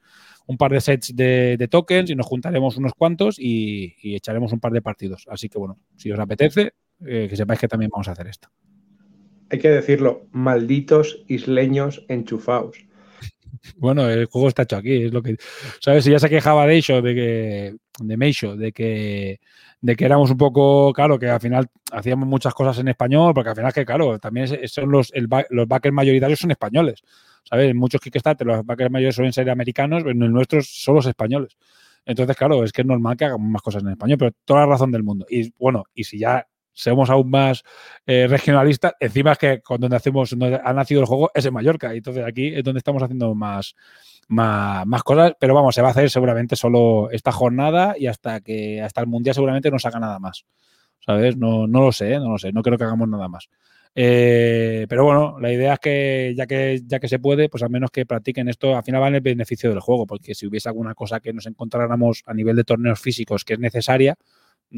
un 0.47 0.57
par 0.57 0.73
de 0.73 0.81
sets 0.81 1.15
de, 1.15 1.67
tokens 1.71 2.09
y 2.09 2.15
nos 2.15 2.25
juntaremos 2.25 2.75
unos 2.75 2.91
cuantos 2.91 3.39
y, 3.39 3.95
echaremos 4.13 4.51
un 4.51 4.59
par 4.59 4.73
de 4.73 4.81
partidos. 4.81 5.27
Así 5.29 5.47
que 5.47 5.57
bueno, 5.57 5.79
si 5.95 6.11
os 6.11 6.19
apetece, 6.19 6.73
eh, 7.05 7.27
que 7.29 7.37
sepáis 7.37 7.61
que 7.61 7.69
también 7.69 7.89
vamos 7.89 8.09
a 8.09 8.11
hacer 8.11 8.27
esto. 8.27 8.49
Hay 9.49 9.59
que 9.59 9.69
decirlo, 9.69 10.27
malditos 10.33 11.23
isleños 11.29 12.03
enchufados. 12.09 12.85
Bueno, 13.77 14.09
el 14.09 14.25
juego 14.25 14.47
está 14.47 14.63
hecho 14.63 14.77
aquí, 14.77 15.05
es 15.05 15.13
lo 15.13 15.21
que. 15.21 15.37
¿Sabes? 15.79 16.03
Si 16.03 16.11
ya 16.11 16.19
se 16.19 16.29
quejaba 16.29 16.65
de 16.67 16.77
eso, 16.77 17.01
de 17.01 17.15
que. 17.15 17.75
De 17.99 18.17
Meisho, 18.17 18.55
de 18.55 18.71
que. 18.71 19.39
De 19.81 19.95
que 19.95 20.05
éramos 20.05 20.31
un 20.31 20.37
poco, 20.37 20.91
claro, 20.93 21.19
que 21.19 21.29
al 21.29 21.39
final 21.39 21.67
hacíamos 21.91 22.27
muchas 22.27 22.53
cosas 22.53 22.79
en 22.79 22.87
español, 22.87 23.33
porque 23.33 23.51
al 23.51 23.55
final 23.55 23.71
que, 23.71 23.85
claro, 23.85 24.17
también 24.17 24.47
son 24.67 24.91
los, 24.91 25.13
los 25.49 25.67
backers 25.67 25.93
mayoritarios 25.93 26.39
son 26.39 26.51
españoles. 26.51 27.03
¿Sabes? 27.43 27.69
En 27.69 27.77
muchos 27.77 28.01
Kickstarter 28.01 28.45
los 28.45 28.65
backers 28.65 28.91
mayores 28.91 29.15
suelen 29.15 29.33
ser 29.33 29.49
americanos, 29.49 30.03
pero 30.03 30.15
en 30.15 30.23
el 30.23 30.31
nuestro 30.31 30.61
son 30.61 30.95
los 30.95 31.05
españoles. 31.05 31.55
Entonces, 32.05 32.35
claro, 32.35 32.63
es 32.63 32.71
que 32.71 32.81
es 32.81 32.87
normal 32.87 33.17
que 33.17 33.25
hagamos 33.25 33.49
más 33.49 33.61
cosas 33.61 33.83
en 33.83 33.89
español, 33.89 34.17
pero 34.17 34.31
toda 34.45 34.61
la 34.61 34.65
razón 34.67 34.91
del 34.91 35.03
mundo. 35.03 35.25
Y 35.29 35.53
bueno, 35.59 35.83
y 35.93 36.05
si 36.05 36.17
ya 36.17 36.47
somos 36.77 37.09
aún 37.09 37.29
más 37.29 37.63
eh, 38.05 38.27
regionalistas. 38.29 38.93
Encima 38.99 39.31
es 39.31 39.37
que 39.39 39.61
cuando 39.61 39.93
hacemos, 39.95 40.33
ha 40.33 40.73
nacido 40.73 41.01
el 41.01 41.07
juego 41.07 41.31
es 41.33 41.43
en 41.45 41.53
Mallorca. 41.53 41.93
Y 41.93 41.97
entonces 41.97 42.23
aquí 42.25 42.53
es 42.53 42.63
donde 42.63 42.77
estamos 42.77 43.01
haciendo 43.01 43.33
más, 43.33 43.75
más, 44.27 45.03
cosas. 45.03 45.33
Pero 45.39 45.55
vamos, 45.55 45.73
se 45.73 45.81
va 45.81 45.87
a 45.87 45.91
hacer 45.91 46.09
seguramente 46.11 46.55
solo 46.55 47.09
esta 47.11 47.31
jornada 47.31 47.95
y 47.97 48.05
hasta 48.05 48.41
que 48.41 48.81
hasta 48.81 49.01
el 49.01 49.07
Mundial 49.07 49.33
seguramente 49.33 49.71
no 49.71 49.79
se 49.79 49.87
haga 49.87 49.99
nada 49.99 50.19
más. 50.19 50.45
¿Sabes? 50.99 51.35
No, 51.35 51.67
no 51.67 51.81
lo 51.81 51.91
sé, 51.91 52.19
no 52.19 52.29
lo 52.29 52.37
sé. 52.37 52.51
No 52.51 52.61
creo 52.61 52.77
que 52.77 52.83
hagamos 52.83 53.09
nada 53.09 53.27
más. 53.27 53.49
Eh, 53.95 54.85
pero 54.87 55.05
bueno, 55.05 55.39
la 55.39 55.51
idea 55.51 55.73
es 55.73 55.79
que 55.79 56.33
ya, 56.37 56.45
que 56.45 56.83
ya 56.85 56.99
que 56.99 57.07
se 57.07 57.17
puede, 57.17 57.49
pues 57.49 57.63
al 57.63 57.71
menos 57.71 57.89
que 57.89 58.05
practiquen 58.05 58.47
esto, 58.49 58.75
al 58.75 58.83
final 58.83 59.01
va 59.01 59.07
en 59.07 59.15
el 59.15 59.21
beneficio 59.21 59.71
del 59.71 59.79
juego, 59.79 60.05
porque 60.05 60.35
si 60.35 60.45
hubiese 60.45 60.69
alguna 60.69 60.93
cosa 60.93 61.19
que 61.19 61.33
nos 61.33 61.47
encontráramos 61.47 62.21
a 62.27 62.35
nivel 62.35 62.55
de 62.55 62.63
torneos 62.63 62.99
físicos 62.99 63.43
que 63.43 63.53
es 63.53 63.59
necesaria, 63.59 64.15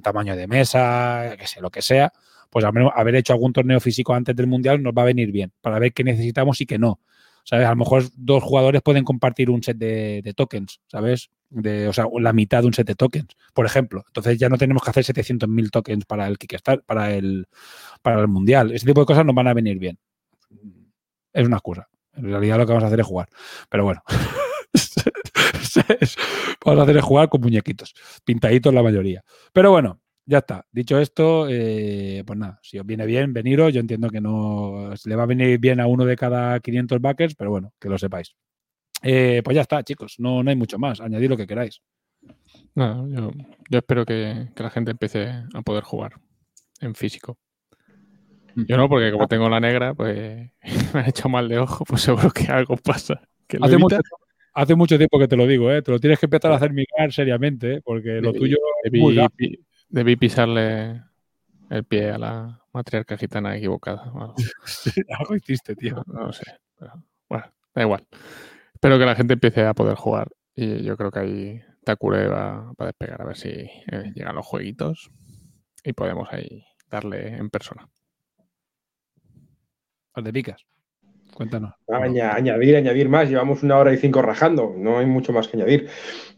tamaño 0.01 0.35
de 0.35 0.47
mesa, 0.47 1.35
que 1.37 1.47
sé, 1.47 1.61
lo 1.61 1.69
que 1.69 1.81
sea, 1.81 2.11
pues 2.49 2.65
al 2.65 2.73
menos 2.73 2.91
haber 2.95 3.15
hecho 3.15 3.33
algún 3.33 3.53
torneo 3.53 3.79
físico 3.79 4.13
antes 4.13 4.35
del 4.35 4.47
Mundial 4.47 4.81
nos 4.81 4.93
va 4.93 5.03
a 5.03 5.05
venir 5.05 5.31
bien, 5.31 5.51
para 5.61 5.79
ver 5.79 5.93
qué 5.93 6.03
necesitamos 6.03 6.59
y 6.61 6.65
qué 6.65 6.77
no. 6.79 6.99
¿Sabes? 7.43 7.65
A 7.65 7.71
lo 7.71 7.77
mejor 7.77 8.03
dos 8.15 8.43
jugadores 8.43 8.81
pueden 8.83 9.03
compartir 9.03 9.49
un 9.49 9.63
set 9.63 9.77
de, 9.77 10.21
de 10.23 10.33
tokens, 10.33 10.81
¿sabes? 10.87 11.31
De, 11.49 11.87
o 11.87 11.93
sea, 11.93 12.05
la 12.19 12.31
mitad 12.31 12.61
de 12.61 12.67
un 12.67 12.73
set 12.73 12.85
de 12.85 12.93
tokens, 12.93 13.35
por 13.55 13.65
ejemplo. 13.65 14.03
Entonces 14.05 14.37
ya 14.37 14.49
no 14.49 14.57
tenemos 14.57 14.83
que 14.83 14.91
hacer 14.91 15.03
700.000 15.03 15.71
tokens 15.71 16.05
para 16.05 16.27
el 16.27 16.37
Kickstarter, 16.37 16.83
para 16.85 17.11
el, 17.13 17.47
para 18.03 18.21
el 18.21 18.27
Mundial. 18.27 18.71
Ese 18.71 18.85
tipo 18.85 18.99
de 18.99 19.07
cosas 19.07 19.25
nos 19.25 19.33
van 19.33 19.47
a 19.47 19.53
venir 19.55 19.79
bien. 19.79 19.97
Es 21.33 21.47
una 21.47 21.57
excusa. 21.57 21.87
En 22.13 22.25
realidad 22.25 22.57
lo 22.57 22.65
que 22.65 22.73
vamos 22.73 22.83
a 22.83 22.87
hacer 22.87 22.99
es 22.99 23.07
jugar. 23.07 23.29
Pero 23.69 23.83
bueno. 23.83 24.03
vamos 26.65 26.79
a 26.81 26.83
hacer 26.83 26.97
es 26.97 27.03
jugar 27.03 27.29
con 27.29 27.41
muñequitos. 27.41 27.93
Pintaditos 28.25 28.73
la 28.73 28.83
mayoría. 28.83 29.23
Pero 29.53 29.71
bueno, 29.71 30.01
ya 30.25 30.39
está. 30.39 30.65
Dicho 30.71 30.99
esto, 30.99 31.47
eh, 31.49 32.23
pues 32.25 32.37
nada, 32.39 32.59
si 32.61 32.79
os 32.79 32.85
viene 32.85 33.05
bien, 33.05 33.33
veniros. 33.33 33.73
Yo 33.73 33.79
entiendo 33.79 34.09
que 34.09 34.21
no 34.21 34.91
le 35.05 35.15
va 35.15 35.23
a 35.23 35.25
venir 35.27 35.59
bien 35.59 35.79
a 35.79 35.87
uno 35.87 36.05
de 36.05 36.15
cada 36.15 36.59
500 36.59 37.01
backers, 37.01 37.35
pero 37.35 37.49
bueno, 37.51 37.73
que 37.79 37.89
lo 37.89 37.97
sepáis. 37.97 38.35
Eh, 39.01 39.41
pues 39.43 39.55
ya 39.55 39.61
está, 39.61 39.83
chicos. 39.83 40.15
No, 40.19 40.43
no 40.43 40.49
hay 40.49 40.55
mucho 40.55 40.77
más. 40.79 41.01
Añadir 41.01 41.29
lo 41.29 41.37
que 41.37 41.47
queráis. 41.47 41.81
Nada, 42.75 43.05
yo, 43.09 43.31
yo 43.69 43.77
espero 43.79 44.05
que, 44.05 44.49
que 44.55 44.63
la 44.63 44.69
gente 44.69 44.91
empiece 44.91 45.27
a 45.53 45.61
poder 45.61 45.83
jugar 45.83 46.13
en 46.81 46.95
físico. 46.95 47.37
Yo 48.55 48.77
no, 48.77 48.89
porque 48.89 49.11
como 49.11 49.27
tengo 49.27 49.49
la 49.49 49.59
negra, 49.59 49.93
pues 49.93 50.51
me 50.93 50.99
han 50.99 51.09
hecho 51.09 51.29
mal 51.29 51.47
de 51.47 51.59
ojo, 51.59 51.85
pues 51.85 52.01
seguro 52.01 52.31
que 52.31 52.51
algo 52.51 52.75
pasa. 52.77 53.21
que 53.47 53.57
lo 53.59 53.65
Hace 53.65 53.75
evita. 53.75 53.97
mucho, 53.97 54.01
hace 54.53 54.75
mucho 54.75 54.97
tiempo 54.97 55.17
que 55.19 55.27
te 55.27 55.35
lo 55.35 55.45
digo, 55.47 55.71
¿eh? 55.71 55.81
Te 55.81 55.91
lo 55.91 55.99
tienes 55.99 56.19
que 56.19 56.25
empezar 56.25 56.51
a 56.51 56.55
hacer 56.55 56.71
mirar 56.73 57.11
seriamente, 57.11 57.75
¿eh? 57.75 57.81
porque 57.83 58.21
lo 58.21 58.31
Debí- 58.33 58.39
tuyo 58.39 58.57
es 58.83 58.91
debí, 58.91 59.01
muy 60.03 60.15
pisarle 60.15 61.01
el 61.69 61.83
pie 61.85 62.11
a 62.11 62.17
la 62.17 62.61
matriarca 62.73 63.17
gitana 63.17 63.55
equivocada. 63.57 64.03
algo. 64.03 64.35
Algo 65.19 65.35
hiciste, 65.35 65.75
tío. 65.75 66.03
No, 66.07 66.31
sé. 66.33 66.43
pero 66.77 66.93
bueno, 67.29 67.45
da 67.75 67.81
igual. 67.81 68.07
Espero 68.73 68.97
que 68.99 69.05
la 69.05 69.15
gente 69.15 69.33
empiece 69.33 69.63
a 69.65 69.73
poder 69.73 69.95
jugar. 69.95 70.29
Y 70.55 70.83
yo 70.83 70.95
creo 70.97 71.11
que 71.11 71.19
ahí 71.19 71.61
Takure 71.83 72.27
va, 72.27 72.61
va 72.73 72.75
a 72.79 72.85
despegar 72.85 73.21
a 73.21 73.25
ver 73.25 73.37
si 73.37 73.49
eh, 73.49 74.11
llegan 74.13 74.35
los 74.35 74.45
jueguitos 74.45 75.09
y 75.83 75.93
podemos 75.93 76.27
ahí 76.31 76.65
darle 76.89 77.35
en 77.35 77.49
persona. 77.49 77.87
Al 80.13 80.23
de 80.23 80.33
picas. 80.33 80.65
Cuéntanos. 81.39 81.73
Aña- 81.87 82.33
añadir, 82.35 82.75
añadir 82.75 83.07
más. 83.07 83.29
Llevamos 83.29 83.63
una 83.63 83.77
hora 83.77 83.93
y 83.93 83.97
cinco 83.97 84.21
rajando. 84.21 84.73
No 84.75 84.99
hay 84.99 85.05
mucho 85.05 85.31
más 85.31 85.47
que 85.47 85.55
añadir. 85.55 85.87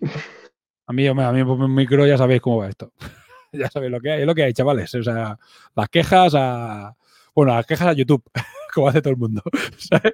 A 0.86 0.94
mí, 0.94 1.08
a 1.08 1.14
mí 1.14 1.44
por 1.46 1.58
mi 1.58 1.74
micro 1.74 2.06
ya 2.06 2.18
sabéis 2.18 2.42
cómo 2.42 2.58
va 2.58 2.68
esto. 2.68 2.92
ya 3.54 3.70
sabéis 3.70 3.92
lo 3.94 4.00
que 4.02 4.12
hay, 4.12 4.22
es 4.22 4.28
lo 4.28 4.36
que 4.36 4.44
hay, 4.44 4.52
chavales. 4.54 4.94
O 4.94 5.02
sea, 5.02 5.40
las 5.74 5.90
quejas 5.90 6.34
a. 6.38 6.96
Bueno, 7.34 7.56
las 7.56 7.66
quejas 7.66 7.88
a 7.88 7.94
YouTube, 7.94 8.22
como 8.76 8.90
hace 8.90 9.02
todo 9.02 9.12
el 9.12 9.18
mundo. 9.18 9.42
¿Sabes? 9.78 10.14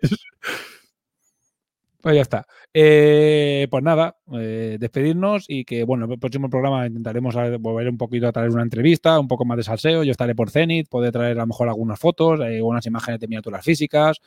Pues 2.00 2.16
ya 2.16 2.22
está. 2.22 2.46
Eh, 2.74 3.68
pues 3.72 3.84
nada, 3.84 4.16
eh, 4.34 4.78
despedirnos 4.80 5.46
y 5.50 5.66
que, 5.66 5.84
bueno, 5.84 6.06
el 6.10 6.20
próximo 6.20 6.48
programa 6.50 6.86
intentaremos 6.86 7.36
volver 7.60 7.90
un 7.90 7.98
poquito 7.98 8.28
a 8.28 8.32
traer 8.32 8.52
una 8.52 8.62
entrevista, 8.62 9.20
un 9.20 9.28
poco 9.28 9.44
más 9.46 9.58
de 9.58 9.64
salseo. 9.64 10.04
Yo 10.04 10.12
estaré 10.12 10.36
por 10.36 10.52
Zenit, 10.52 10.88
podré 10.88 11.12
traer 11.12 11.38
a 11.38 11.42
lo 11.42 11.48
mejor 11.48 11.68
algunas 11.68 12.00
fotos, 12.00 12.40
eh, 12.42 12.62
unas 12.62 12.86
imágenes 12.86 13.20
de 13.20 13.28
miniaturas 13.28 13.66
físicas, 13.66 14.20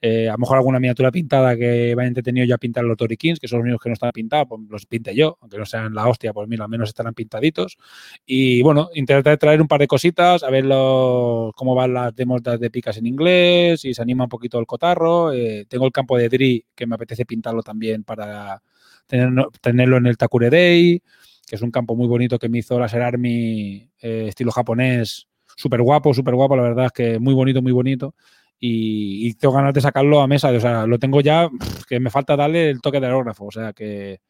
eh, 0.00 0.28
a 0.28 0.32
lo 0.32 0.38
mejor 0.38 0.58
alguna 0.58 0.78
miniatura 0.78 1.10
pintada 1.10 1.56
que 1.56 1.94
vaya 1.94 2.08
entretenido 2.08 2.46
ya 2.46 2.58
pintar 2.58 2.84
los 2.84 2.96
Tori 2.96 3.16
Kings, 3.16 3.40
que 3.40 3.48
son 3.48 3.58
los 3.60 3.64
únicos 3.64 3.82
que 3.82 3.88
no 3.88 3.94
están 3.94 4.12
pintados, 4.12 4.46
pues 4.48 4.60
los 4.68 4.86
pinte 4.86 5.14
yo, 5.14 5.38
aunque 5.40 5.58
no 5.58 5.64
sean 5.66 5.94
la 5.94 6.06
hostia, 6.08 6.32
pues 6.32 6.48
mira, 6.48 6.64
al 6.64 6.70
menos 6.70 6.90
estarán 6.90 7.14
pintaditos. 7.14 7.78
Y 8.24 8.62
bueno, 8.62 8.90
intentar 8.94 9.36
traer 9.38 9.60
un 9.60 9.68
par 9.68 9.80
de 9.80 9.86
cositas, 9.86 10.42
a 10.42 10.50
ver 10.50 10.64
lo- 10.64 11.52
cómo 11.56 11.74
van 11.74 11.94
las 11.94 12.14
demos 12.14 12.42
de 12.42 12.70
picas 12.70 12.96
en 12.98 13.06
inglés, 13.06 13.80
si 13.80 13.94
se 13.94 14.02
anima 14.02 14.24
un 14.24 14.30
poquito 14.30 14.58
el 14.58 14.66
cotarro. 14.66 15.32
Eh, 15.32 15.64
tengo 15.68 15.86
el 15.86 15.92
campo 15.92 16.16
de 16.18 16.28
Dri, 16.28 16.64
que 16.74 16.86
me 16.86 16.94
apetece 16.94 17.24
pintarlo 17.24 17.62
también 17.62 18.04
para 18.04 18.62
tenerlo, 19.06 19.50
tenerlo 19.60 19.96
en 19.96 20.06
el 20.06 20.16
Takure 20.16 20.50
Day, 20.50 21.02
que 21.46 21.56
es 21.56 21.62
un 21.62 21.70
campo 21.70 21.94
muy 21.96 22.06
bonito 22.08 22.38
que 22.38 22.48
me 22.48 22.58
hizo 22.58 22.78
la 22.78 22.86
Army 22.86 23.88
eh, 24.00 24.26
estilo 24.28 24.50
japonés, 24.52 25.28
súper 25.56 25.80
guapo, 25.82 26.12
súper 26.12 26.34
guapo, 26.34 26.56
la 26.56 26.62
verdad 26.62 26.86
es 26.86 26.92
que 26.92 27.18
muy 27.18 27.34
bonito, 27.34 27.62
muy 27.62 27.72
bonito 27.72 28.14
y, 28.58 29.28
y 29.28 29.34
tengo 29.34 29.54
ganas 29.54 29.74
de 29.74 29.80
sacarlo 29.80 30.20
a 30.20 30.26
mesa. 30.26 30.50
O 30.50 30.60
sea, 30.60 30.86
lo 30.86 30.98
tengo 30.98 31.20
ya, 31.20 31.48
que 31.88 32.00
me 32.00 32.10
falta 32.10 32.36
darle 32.36 32.70
el 32.70 32.80
toque 32.80 33.00
de 33.00 33.06
aerógrafo. 33.06 33.46
O 33.46 33.50
sea, 33.50 33.72
que, 33.72 34.20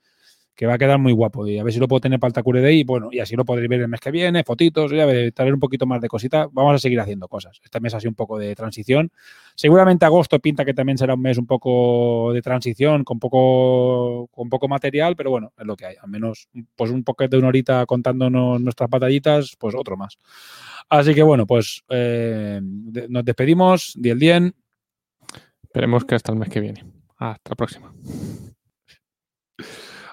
que 0.57 0.67
va 0.67 0.75
a 0.75 0.79
quedar 0.79 0.99
muy 0.99 1.13
guapo. 1.13 1.47
Y 1.47 1.59
a 1.59 1.65
ver 1.65 1.73
si 1.73 1.79
lo 1.79 1.87
puedo 1.87 2.01
tener 2.01 2.19
para 2.19 2.31
el 2.31 2.33
Takure 2.33 2.63
Day. 2.63 2.81
Y 2.81 2.85
bueno, 2.85 3.11
y 3.13 3.21
así 3.21 3.37
lo 3.37 3.45
podréis 3.45 3.69
ver 3.69 3.83
el 3.83 3.89
mes 3.89 4.01
que 4.01 4.11
viene, 4.11 4.43
fotitos, 4.43 4.91
ya 4.91 5.05
ver, 5.05 5.31
traer 5.33 5.53
un 5.53 5.61
poquito 5.61 5.85
más 5.85 6.01
de 6.01 6.09
cositas. 6.09 6.49
Vamos 6.51 6.75
a 6.75 6.79
seguir 6.79 6.99
haciendo 6.99 7.29
cosas. 7.29 7.61
Este 7.63 7.79
mes 7.79 7.93
ha 7.93 8.01
sido 8.01 8.09
un 8.09 8.15
poco 8.15 8.39
de 8.39 8.55
transición. 8.55 9.13
Seguramente 9.55 10.07
agosto 10.07 10.39
pinta 10.41 10.65
que 10.65 10.73
también 10.73 10.97
será 10.97 11.15
un 11.15 11.21
mes 11.21 11.37
un 11.37 11.47
poco 11.47 12.33
de 12.33 12.41
transición, 12.41 13.05
con 13.05 13.19
poco, 13.19 14.29
con 14.29 14.49
poco 14.49 14.67
material, 14.67 15.15
pero 15.15 15.31
bueno, 15.31 15.53
es 15.59 15.67
lo 15.67 15.77
que 15.77 15.87
hay. 15.87 15.97
Al 16.03 16.09
menos 16.09 16.49
pues 16.75 16.91
un 16.91 17.05
poquito 17.05 17.37
de 17.37 17.39
una 17.39 17.49
horita 17.49 17.85
contándonos 17.85 18.59
nuestras 18.61 18.89
batallitas, 18.89 19.57
pues 19.59 19.75
otro 19.75 19.99
más. 19.99 20.17
Así 20.89 21.15
que 21.15 21.23
bueno, 21.23 21.47
pues 21.47 21.85
eh, 21.91 22.61
nos 22.63 23.25
despedimos. 23.25 23.93
Diel 23.97 24.19
Dien. 24.19 24.55
Esperemos 25.63 26.07
que 26.07 26.15
hasta 26.15 26.33
el 26.33 26.39
mes 26.39 26.49
que 26.49 26.61
viene. 26.61 26.85
Hasta 27.19 27.51
la 27.51 27.57
próxima. 27.57 27.93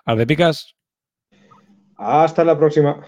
Al 0.05 0.17
de 0.17 0.27
Picas 0.27 0.75
Hasta 1.97 2.43
la 2.43 2.57
próxima. 2.57 3.05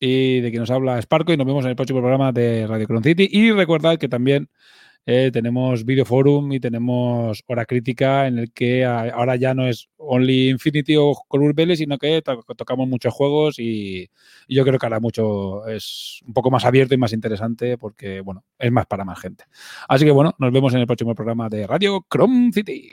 y 0.00 0.40
de 0.40 0.50
quien 0.50 0.60
nos 0.60 0.70
habla 0.70 1.00
Sparco 1.00 1.32
y 1.32 1.36
nos 1.36 1.46
vemos 1.46 1.64
en 1.64 1.70
el 1.70 1.76
próximo 1.76 2.00
programa 2.00 2.32
de 2.32 2.66
Radio 2.66 2.86
Cron 2.86 3.04
City. 3.04 3.28
Y 3.30 3.52
recordad 3.52 3.98
que 3.98 4.08
también 4.08 4.48
eh, 5.04 5.30
tenemos 5.32 5.84
Video 5.84 6.04
Forum 6.04 6.52
y 6.52 6.60
tenemos 6.60 7.42
Hora 7.48 7.66
Crítica 7.66 8.26
en 8.28 8.38
el 8.38 8.52
que 8.52 8.84
ahora 8.84 9.36
ya 9.36 9.52
no 9.52 9.66
es 9.66 9.88
Only 9.96 10.48
Infinity 10.50 10.96
o 10.96 11.12
Color 11.28 11.54
Vélez, 11.54 11.78
sino 11.78 11.98
que 11.98 12.22
to- 12.22 12.44
tocamos 12.56 12.88
muchos 12.88 13.12
juegos 13.12 13.58
y, 13.58 14.08
y 14.48 14.54
yo 14.54 14.64
creo 14.64 14.78
que 14.78 14.86
ahora 14.86 15.00
mucho 15.00 15.66
es 15.68 16.20
un 16.26 16.32
poco 16.32 16.50
más 16.50 16.64
abierto 16.64 16.94
y 16.94 16.98
más 16.98 17.12
interesante 17.12 17.76
porque, 17.78 18.20
bueno, 18.20 18.44
es 18.58 18.70
más 18.72 18.86
para 18.86 19.04
más 19.04 19.20
gente. 19.20 19.44
Así 19.88 20.04
que 20.04 20.12
bueno, 20.12 20.34
nos 20.38 20.52
vemos 20.52 20.72
en 20.72 20.80
el 20.80 20.86
próximo 20.86 21.14
programa 21.14 21.48
de 21.48 21.66
Radio 21.66 22.06
Chrome 22.08 22.52
City. 22.52 22.90